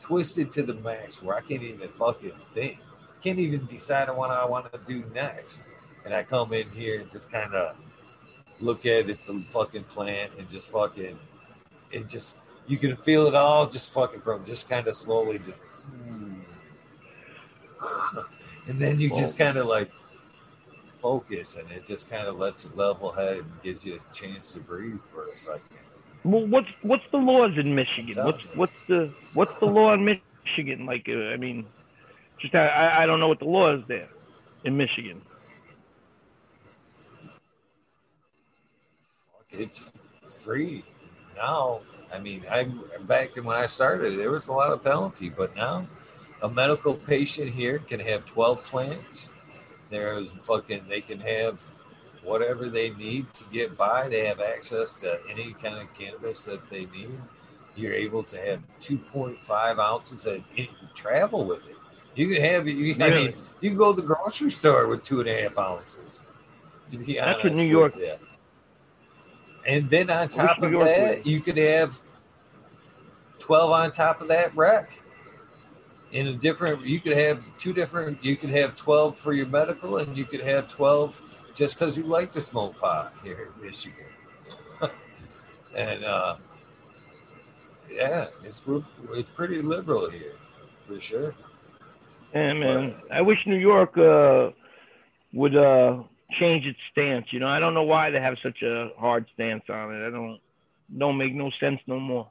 [0.00, 2.78] twisted to the max where I can't even fucking think,
[3.20, 5.64] can't even decide on what I want to do next.
[6.04, 7.76] And I come in here and just kind of
[8.60, 11.18] look at it, the fucking plant, and just fucking,
[11.90, 15.58] it just, you can feel it all just fucking from just kind of slowly just,
[18.68, 19.90] and then you just kind of like
[21.00, 24.52] focus and it just kind of lets you level head and gives you a chance
[24.52, 25.62] to breathe for a second.
[26.24, 28.22] Well, what's what's the laws in Michigan?
[28.26, 30.84] What's what's the what's the law in Michigan?
[30.84, 31.64] Like, uh, I mean,
[32.38, 34.08] just I- I, I don't know what the law is there
[34.64, 35.22] in Michigan.
[39.52, 39.90] It's
[40.42, 40.84] free
[41.36, 41.80] now.
[42.12, 42.64] I mean, I
[43.00, 45.86] back when I started, there was a lot of penalty, but now
[46.42, 49.28] a medical patient here can have 12 plants.
[49.90, 51.60] There's fucking, they can have
[52.22, 54.08] whatever they need to get by.
[54.08, 57.10] They have access to any kind of cannabis that they need.
[57.76, 60.44] You're able to have 2.5 ounces and
[60.94, 61.76] travel with it.
[62.16, 65.20] You can have, you, I mean, you can go to the grocery store with two
[65.20, 66.22] and a half ounces.
[66.90, 68.16] To be That's what New York- you.
[69.66, 71.26] And then on top of York that, was.
[71.26, 71.98] you could have
[73.38, 74.92] 12 on top of that rack.
[76.12, 79.98] In a different, you could have two different, you could have 12 for your medical
[79.98, 81.20] and you could have 12
[81.54, 84.06] just because you like to smoke pot here in Michigan.
[85.76, 86.36] and uh,
[87.92, 88.62] yeah, it's,
[89.12, 90.34] it's pretty liberal here
[90.86, 91.34] for sure.
[92.34, 92.94] Yeah, man.
[93.10, 94.50] I wish New York uh,
[95.32, 96.02] would uh,
[96.38, 97.26] change its stance.
[97.32, 100.06] You know, I don't know why they have such a hard stance on it.
[100.06, 100.40] I don't
[100.96, 102.28] don't make no sense no more.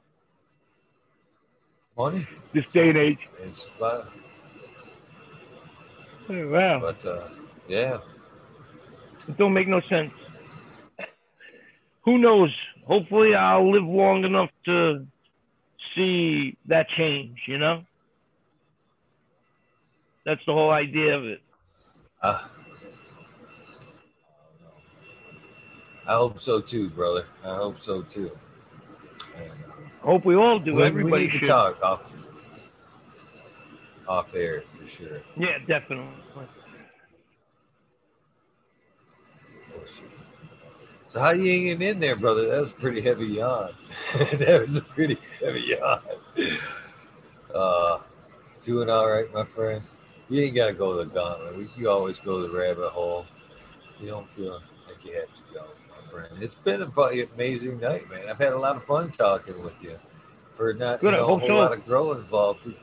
[1.96, 2.26] Money.
[2.52, 3.18] This day and age.
[3.42, 3.68] It's.
[3.80, 4.04] Oh,
[6.28, 7.28] Wow, But uh,
[7.66, 7.98] yeah,
[9.26, 10.12] it don't make no sense.
[12.02, 12.54] Who knows?
[12.86, 15.06] Hopefully, I'll live long enough to
[15.94, 17.38] see that change.
[17.48, 17.82] You know,
[20.24, 21.40] that's the whole idea of it.
[22.22, 22.44] uh,
[26.10, 27.24] I hope so too, brother.
[27.44, 28.36] I hope so too.
[29.36, 30.74] And, uh, Hope we all do.
[30.74, 31.40] we, Everybody we need should.
[31.42, 32.02] to talk off
[34.08, 35.20] off air for sure.
[35.36, 36.08] Yeah, definitely.
[41.10, 42.48] So how you hanging in there, brother?
[42.48, 43.72] That was a pretty heavy yawn.
[44.32, 46.00] that was a pretty heavy yawn.
[47.54, 47.98] Uh,
[48.62, 49.80] doing all right, my friend.
[50.28, 51.68] You ain't gotta go to the gauntlet.
[51.76, 53.26] You always go to the rabbit hole.
[54.00, 55.66] You don't feel like you have to go,
[56.10, 56.32] friend.
[56.40, 56.88] It's been a
[57.34, 58.28] amazing night, man.
[58.28, 59.98] I've had a lot of fun talking with you.
[60.54, 61.54] For not Good, you know, a whole so.
[61.54, 62.76] lot of grow involved, we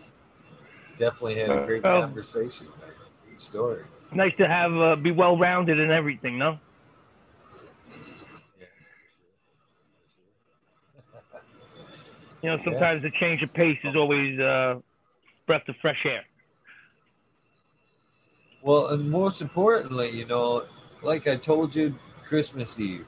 [0.98, 2.68] definitely had a uh, great well, conversation.
[2.68, 2.92] Man.
[3.28, 3.84] Great story.
[4.14, 6.58] Nice to have uh, be well rounded and everything, no?
[12.42, 13.10] you know, sometimes yeah.
[13.10, 14.80] the change of pace is always a uh,
[15.46, 16.24] breath of fresh air.
[18.64, 20.64] Well, and most importantly, you know,
[21.02, 23.06] like I told you, Christmas Eve,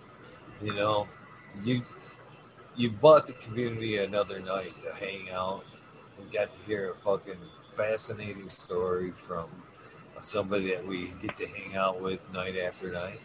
[0.62, 1.08] you know,
[1.64, 1.84] you
[2.76, 5.64] you bought the community another night to hang out
[6.18, 7.40] and got to hear a fucking
[7.76, 9.48] fascinating story from
[10.22, 13.22] somebody that we get to hang out with night after night.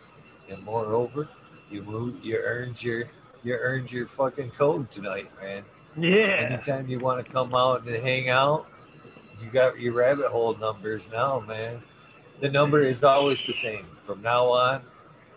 [0.48, 1.28] And moreover,
[1.70, 3.04] you move, you earned your
[3.42, 5.64] you earned your fucking code tonight, man.
[5.96, 6.48] Yeah.
[6.50, 8.66] Anytime you want to come out and hang out,
[9.42, 11.82] you got your rabbit hole numbers now, man.
[12.40, 14.82] The number is always the same from now on.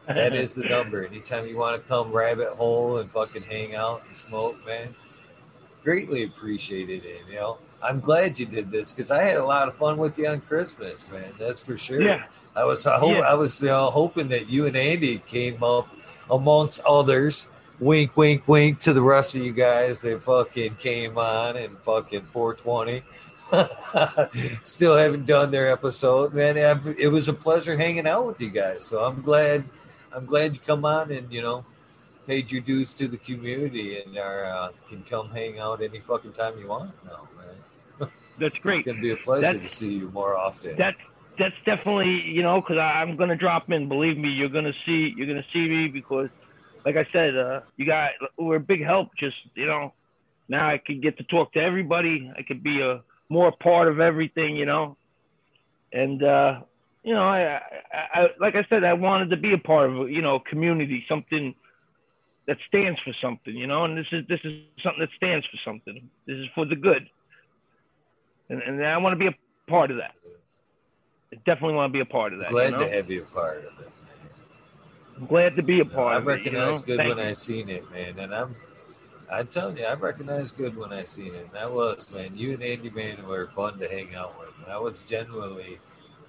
[0.07, 1.05] That is the number.
[1.05, 4.95] Anytime you want to come rabbit hole and fucking hang out and smoke, man,
[5.83, 7.21] greatly appreciated it.
[7.29, 10.17] You know, I'm glad you did this because I had a lot of fun with
[10.17, 11.33] you on Christmas, man.
[11.37, 12.01] That's for sure.
[12.01, 12.23] Yeah.
[12.55, 13.19] I was I, hope, yeah.
[13.19, 15.87] I was you know, hoping that you and Andy came up
[16.31, 17.47] amongst others.
[17.79, 22.23] Wink, wink, wink to the rest of you guys that fucking came on and fucking
[22.23, 23.03] 420.
[24.63, 26.57] Still haven't done their episode, man.
[26.97, 28.83] It was a pleasure hanging out with you guys.
[28.83, 29.63] So I'm glad,
[30.13, 31.65] I'm glad you come on and you know
[32.27, 36.33] paid your dues to the community and are, uh, can come hang out any fucking
[36.33, 38.09] time you want now, man.
[38.37, 38.79] That's great.
[38.79, 40.75] It's gonna be a pleasure that's, to see you more often.
[40.77, 40.97] That's
[41.39, 43.87] that's definitely you know because I'm gonna drop in.
[43.87, 46.29] Believe me, you're gonna see you're gonna see me because,
[46.85, 49.09] like I said, uh, you got we're a big help.
[49.17, 49.93] Just you know,
[50.49, 52.31] now I can get to talk to everybody.
[52.37, 54.97] I could be a more part of everything, you know,
[55.91, 56.61] and uh,
[57.07, 57.61] you know, I,
[57.93, 61.05] I, I like I said, I wanted to be a part of you know community,
[61.07, 61.55] something
[62.47, 65.57] that stands for something, you know, and this is this is something that stands for
[65.63, 66.09] something.
[66.25, 67.07] This is for the good,
[68.49, 69.35] and, and I want to be a
[69.69, 70.15] part of that.
[71.31, 72.49] I definitely want to be a part of that.
[72.49, 72.79] Glad you know?
[72.79, 73.91] to have you a part of it.
[75.15, 76.31] I'm glad to be a part no, of it.
[76.31, 77.03] I recognize you know?
[77.03, 77.23] good when you.
[77.23, 78.55] I seen it, man, and I'm.
[79.31, 81.45] I'm telling you, I recognize good when I seen it.
[81.47, 84.57] And that was, man, you and Andy Man were fun to hang out with.
[84.63, 85.79] And I was genuinely,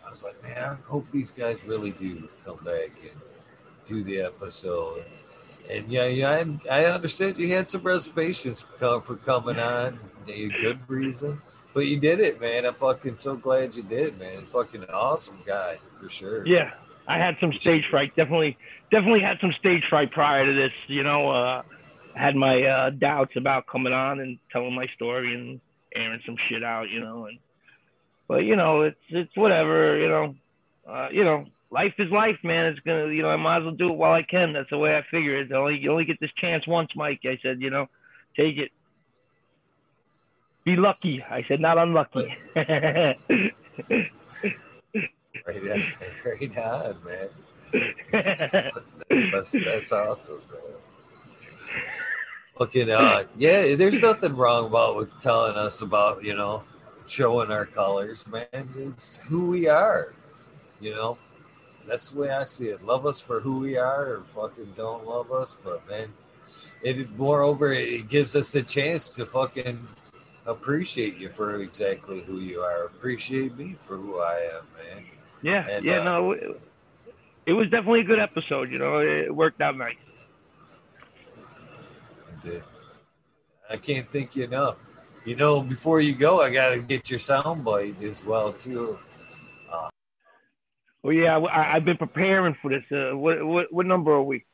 [0.09, 3.21] I was like, man, I hope these guys really do come back and
[3.87, 5.05] do the episode.
[5.71, 9.99] And yeah, yeah, I, I understood you had some reservations for, coming on.
[10.27, 11.43] Good reason.
[11.75, 12.65] But you did it, man.
[12.65, 14.47] I'm fucking so glad you did, man.
[14.47, 16.47] Fucking awesome guy for sure.
[16.47, 16.71] Yeah,
[17.07, 18.17] I had some stage fright.
[18.17, 18.57] Definitely,
[18.91, 20.73] definitely had some stage fright prior to this.
[20.87, 21.63] You know, uh,
[22.15, 25.61] had my uh, doubts about coming on and telling my story and
[25.95, 26.89] airing some shit out.
[26.89, 27.39] You know, and
[28.29, 29.99] but you know, it's it's whatever.
[29.99, 30.35] You know,
[30.87, 32.67] uh, you know, life is life, man.
[32.67, 34.53] It's gonna, you know, I might as well do it while I can.
[34.53, 35.51] That's the way I figure it.
[35.51, 37.21] Only you only get this chance once, Mike.
[37.25, 37.89] I said, you know,
[38.37, 38.71] take it.
[40.65, 41.23] Be lucky.
[41.23, 42.37] I said, not unlucky.
[42.55, 43.41] right, on,
[46.25, 47.29] right on, man.
[49.33, 50.61] That's, that's awesome, man.
[52.59, 56.65] Looking, uh, yeah, there's nothing wrong about with telling us about, you know,
[57.09, 58.47] showing our colors, man.
[58.53, 60.15] It's who we are,
[60.81, 61.19] you know.
[61.87, 62.85] That's the way I see it.
[62.85, 66.13] Love us for who we are, or fucking don't love us, but man,
[66.83, 69.89] it moreover it gives us a chance to fucking
[70.47, 72.85] appreciate you for exactly who you are.
[72.85, 75.05] Appreciate me for who I am, man.
[75.43, 76.61] Yeah, and, yeah, uh, no, it,
[77.47, 78.71] it, was definitely a good episode.
[78.71, 79.95] You know, it worked out nice.
[83.71, 84.77] I can't thank you enough.
[85.29, 88.99] You know, before you go, I got to get your soundbite as well too.
[89.71, 89.91] Uh,
[91.03, 92.83] well, yeah, I, have been preparing for this.
[92.91, 94.47] Uh, what, what what number are we?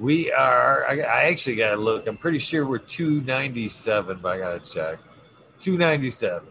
[0.00, 0.86] We are.
[0.88, 2.06] I, I actually got to look.
[2.06, 4.98] I'm pretty sure we're 297, but I got to check.
[5.60, 6.48] 297.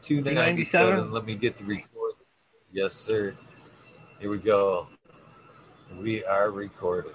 [0.00, 1.12] 297.
[1.12, 2.14] Let me get the record.
[2.72, 3.34] Yes, sir.
[4.20, 4.86] Here we go.
[6.00, 7.12] We are recording.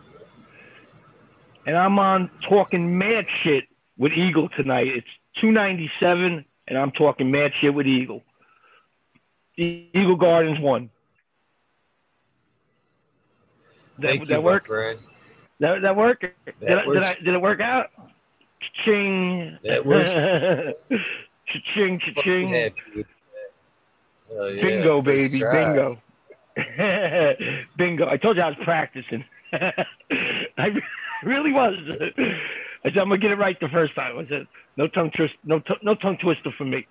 [1.65, 3.63] And I'm on talking mad shit
[3.99, 4.87] with Eagle tonight.
[4.87, 5.07] It's
[5.41, 8.23] 297, and I'm talking mad shit with Eagle.
[9.55, 10.89] Eagle Gardens won.
[13.99, 14.65] That, Thank that you, work?
[14.65, 14.99] friend.
[15.59, 16.21] That that work?
[16.21, 17.87] That did, I, did, I, did it work out?
[18.85, 19.57] Ching.
[19.65, 20.13] That works.
[21.75, 22.49] ching ching.
[22.49, 22.69] Yeah,
[24.61, 26.01] bingo, baby, bingo.
[27.77, 28.07] bingo.
[28.07, 29.25] I told you I was practicing.
[29.51, 30.69] I
[31.23, 31.75] really was.
[32.83, 34.17] I said I'm gonna get it right the first time.
[34.17, 36.87] I said no tongue twist, no t- no tongue twister for me.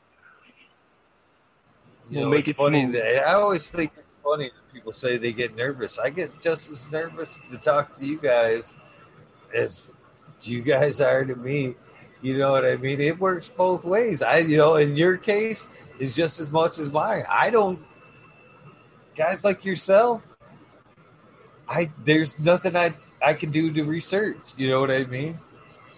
[2.10, 2.86] You we'll know, make it's it funny.
[2.86, 5.98] That, I always think it's funny that people say they get nervous.
[5.98, 8.76] I get just as nervous to talk to you guys
[9.54, 9.82] as
[10.42, 11.74] you guys are to me.
[12.20, 13.00] You know what I mean?
[13.00, 14.22] It works both ways.
[14.22, 15.68] I, you know, in your case,
[15.98, 17.24] is just as much as mine.
[17.28, 17.78] I don't,
[19.14, 20.22] guys like yourself.
[21.68, 24.54] I there's nothing I I can do to research.
[24.56, 25.38] You know what I mean?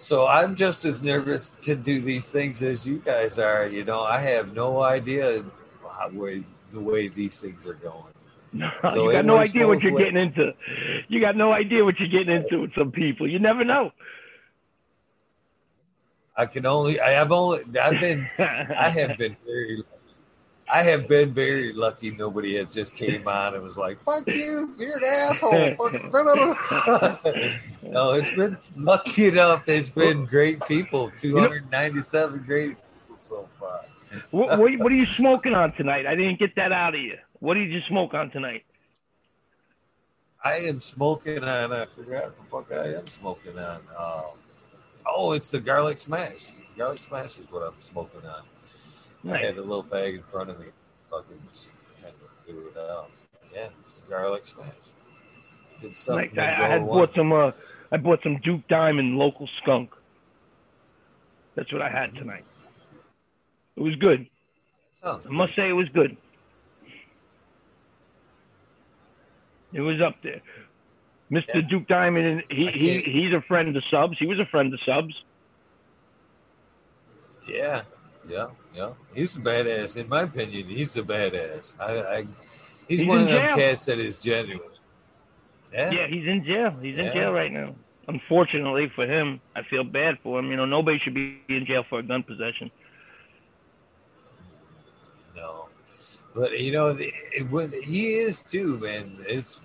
[0.01, 3.67] So I'm just as nervous to do these things as you guys are.
[3.67, 5.43] You know, I have no idea
[5.83, 6.41] how, where,
[6.73, 8.11] the way these things are going.
[8.51, 10.05] No, So you got no idea what you're ways.
[10.05, 10.53] getting into.
[11.07, 13.29] You got no idea what you're getting into with some people.
[13.29, 13.91] You never know.
[16.35, 19.83] I can only, I have only, I've been, I have been very,
[20.71, 22.11] I have been very lucky.
[22.11, 25.51] Nobody has just came on and was like, "Fuck you, you're an asshole."
[27.83, 29.67] No, it's been lucky enough.
[29.67, 31.11] It's been great people.
[31.17, 33.81] Two hundred ninety-seven great people so far.
[34.31, 36.05] what, what, what are you smoking on tonight?
[36.05, 37.17] I didn't get that out of you.
[37.39, 38.63] What did you smoke on tonight?
[40.43, 41.73] I am smoking on.
[41.73, 43.81] I forgot what the fuck I am smoking on.
[43.99, 44.23] Um,
[45.05, 46.53] oh, it's the garlic smash.
[46.77, 48.43] Garlic smash is what I'm smoking on.
[49.29, 50.67] I had a little bag in front of me.
[51.09, 53.11] Fucking just kind of threw it out.
[53.53, 54.67] Yeah, it's garlic smash.
[55.81, 56.15] Good stuff.
[56.15, 56.99] Like, I, I had one.
[56.99, 57.33] bought some.
[57.33, 57.51] Uh,
[57.91, 59.91] I bought some Duke Diamond local skunk.
[61.55, 62.45] That's what I had tonight.
[63.75, 64.27] It was good.
[65.03, 66.15] Sounds I must say it was good.
[69.73, 70.41] It was up there.
[71.31, 71.55] Mr.
[71.55, 71.61] Yeah.
[71.61, 74.17] Duke Diamond, he, he he's a friend of subs.
[74.19, 75.15] He was a friend of subs.
[77.47, 77.83] Yeah,
[78.31, 78.91] yeah, yeah.
[79.13, 79.97] He's a badass.
[79.97, 81.73] In my opinion, he's a badass.
[81.79, 82.27] I, I
[82.87, 83.55] he's, He's one of them jail.
[83.57, 84.69] cats that is genuine.
[85.73, 86.71] Yeah, Yeah, he's in jail.
[86.81, 87.13] He's in Yeah.
[87.13, 87.75] jail right now.
[88.07, 90.49] Unfortunately for him, I feel bad for him.
[90.51, 92.71] You know, nobody should be in jail for a gun possession.
[95.35, 95.67] no,
[96.35, 99.17] but you know, it, when he is too, man.
[99.27, 99.59] It's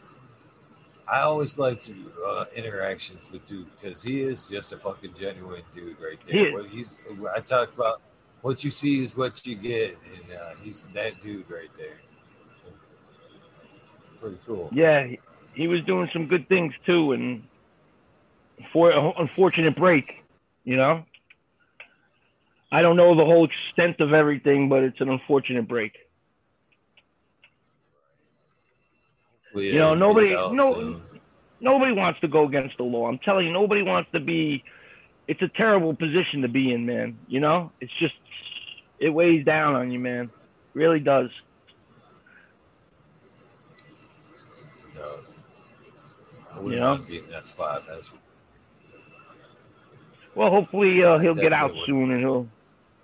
[1.08, 1.94] I always like to
[2.26, 6.60] uh, interactions with dude because he is just a fucking genuine dude right He there.
[6.60, 6.72] is.
[6.72, 7.02] He's
[7.34, 8.00] I talk about
[8.42, 11.98] what you see is what you get, and uh, he's that dude right there.
[14.20, 14.68] Pretty cool.
[14.72, 15.18] Yeah, he,
[15.54, 17.42] he was doing some good things too, and
[18.72, 20.10] for an unfortunate break,
[20.64, 21.04] you know.
[22.72, 25.92] I don't know the whole extent of everything, but it's an unfortunate break.
[29.46, 31.02] Hopefully You know, nobody- no- soon.
[31.60, 33.08] Nobody wants to go against the law.
[33.08, 34.62] I'm telling you, nobody wants to be.
[35.26, 37.18] It's a terrible position to be in, man.
[37.28, 38.14] You know, it's just
[38.98, 40.30] it weighs down on you, man.
[40.74, 41.30] really does.
[44.94, 45.18] No,
[46.52, 46.96] I wouldn't You know?
[46.98, 47.84] be in that spot.
[47.88, 48.10] That's
[50.34, 52.48] Well, hopefully uh, he'll get out soon and he'll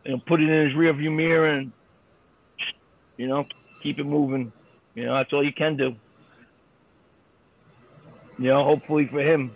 [0.04, 1.72] he'll put it in his rearview mirror and
[3.16, 3.44] you know
[3.82, 4.52] keep it moving.
[4.94, 5.94] You know that's all you can do.
[8.38, 9.52] You know, hopefully for him,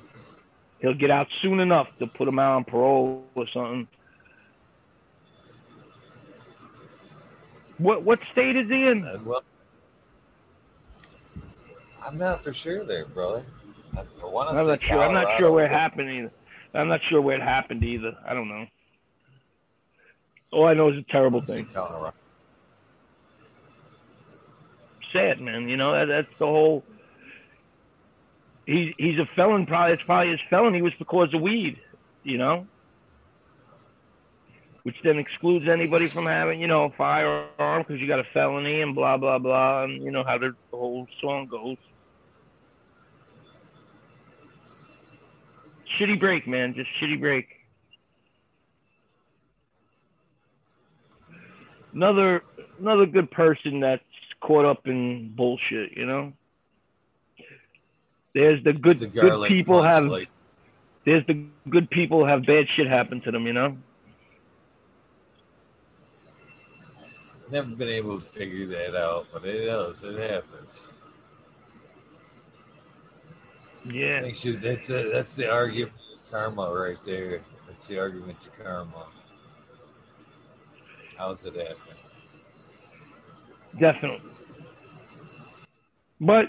[0.80, 3.88] he'll get out soon enough to put him out on parole or something.
[7.78, 9.04] What what state is he in?
[9.04, 9.42] uh, well.
[12.02, 13.44] I'm not for sure there, brother.
[13.96, 15.02] I, I I'm not sure.
[15.02, 16.32] I'm not sure where it happened either.
[16.74, 18.12] I'm not sure where it happened either.
[18.26, 18.66] I don't know.
[20.52, 21.66] All I know is a terrible thing.
[21.72, 22.14] Colorado.
[25.12, 25.68] sad, man.
[25.68, 26.84] You know, that, that's the whole.
[28.66, 29.66] He's he's a felon.
[29.66, 31.78] Probably it's probably his felony was because of weed.
[32.24, 32.66] You know,
[34.86, 38.82] which then excludes anybody from having you know a firearm because you got a felony
[38.82, 41.76] and blah blah blah, and you know how the, whole song goes.
[45.98, 46.72] Shitty break, man.
[46.72, 47.48] Just shitty break.
[51.92, 52.44] Another
[52.78, 54.04] another good person that's
[54.40, 56.32] caught up in bullshit, you know.
[58.36, 60.28] There's the good the good people have like,
[61.04, 63.76] there's the good people have bad shit happen to them, you know.
[67.50, 70.02] Never been able to figure that out, but it does.
[70.04, 70.82] It happens.
[73.84, 74.20] Yeah.
[74.20, 77.40] Makes you, that's a, that's the argument of karma right there.
[77.68, 79.06] That's the argument to karma.
[81.16, 81.76] How's it happen?
[83.78, 84.30] Definitely.
[86.20, 86.46] But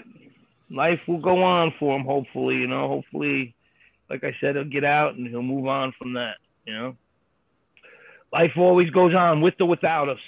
[0.70, 2.88] life will go on for him, hopefully, you know.
[2.88, 3.54] Hopefully,
[4.10, 6.36] like I said, he'll get out and he'll move on from that,
[6.66, 6.96] you know.
[8.32, 10.18] Life always goes on with or without us.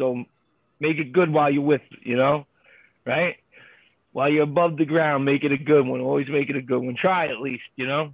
[0.00, 0.24] So
[0.80, 2.46] make it good while you're with, you know,
[3.04, 3.36] right?
[4.12, 6.00] While you're above the ground, make it a good one.
[6.00, 6.96] Always make it a good one.
[6.96, 8.12] Try at least, you know.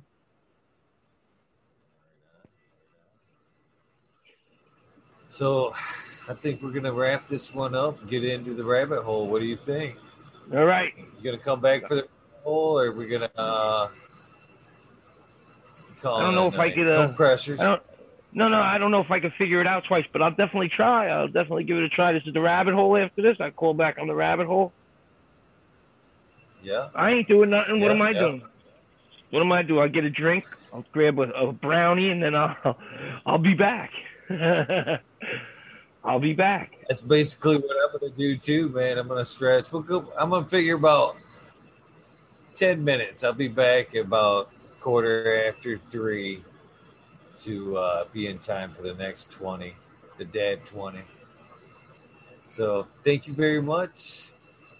[5.30, 5.74] So,
[6.28, 8.00] I think we're gonna wrap this one up.
[8.00, 9.28] and Get into the rabbit hole.
[9.28, 9.96] What do you think?
[10.52, 10.92] All right.
[10.96, 12.08] You gonna come back for the
[12.42, 13.30] hole, or are we gonna?
[13.36, 13.88] Uh,
[16.00, 16.74] call I don't know a if I night?
[16.74, 17.60] could, uh, no pressures.
[17.60, 17.82] I don't.
[18.36, 20.68] No, no, I don't know if I can figure it out twice, but I'll definitely
[20.68, 21.08] try.
[21.08, 22.12] I'll definitely give it a try.
[22.12, 22.94] This is the rabbit hole.
[22.94, 24.74] After this, I call back on the rabbit hole.
[26.62, 26.88] Yeah.
[26.94, 27.80] I ain't doing nothing.
[27.80, 28.20] What Yeah, am I yeah.
[28.20, 28.42] doing?
[29.30, 29.80] what am I do?
[29.80, 30.44] I get a drink.
[30.72, 32.76] I'll grab a, a brownie, and then I'll
[33.26, 33.90] I'll be back.
[36.04, 36.72] I'll be back.
[36.88, 38.98] That's basically what I'm gonna do too, man.
[38.98, 39.72] I'm gonna stretch.
[39.72, 40.12] We'll go.
[40.18, 41.16] I'm gonna figure about
[42.54, 43.24] ten minutes.
[43.24, 44.50] I'll be back about
[44.80, 46.44] quarter after three
[47.44, 49.74] to uh, be in time for the next twenty,
[50.18, 51.02] the dad twenty.
[52.50, 54.30] So thank you very much.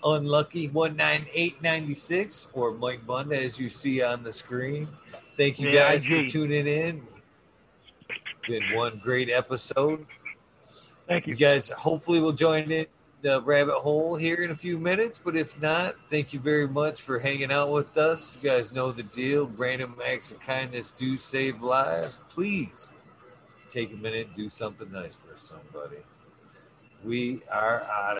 [0.04, 4.88] Unlucky one nine eight ninety six or Mike Bunda, as you see on the screen.
[5.36, 7.02] Thank you guys for tuning in.
[8.48, 10.06] Been one great episode.
[11.08, 11.36] Thank You you.
[11.36, 12.86] guys hopefully will join in
[13.22, 17.02] the rabbit hole here in a few minutes, but if not, thank you very much
[17.02, 18.30] for hanging out with us.
[18.40, 19.46] You guys know the deal.
[19.56, 22.20] Random acts of kindness do save lives.
[22.28, 22.92] Please
[23.70, 25.98] take a minute and do something nice for somebody.
[27.04, 28.14] We are out.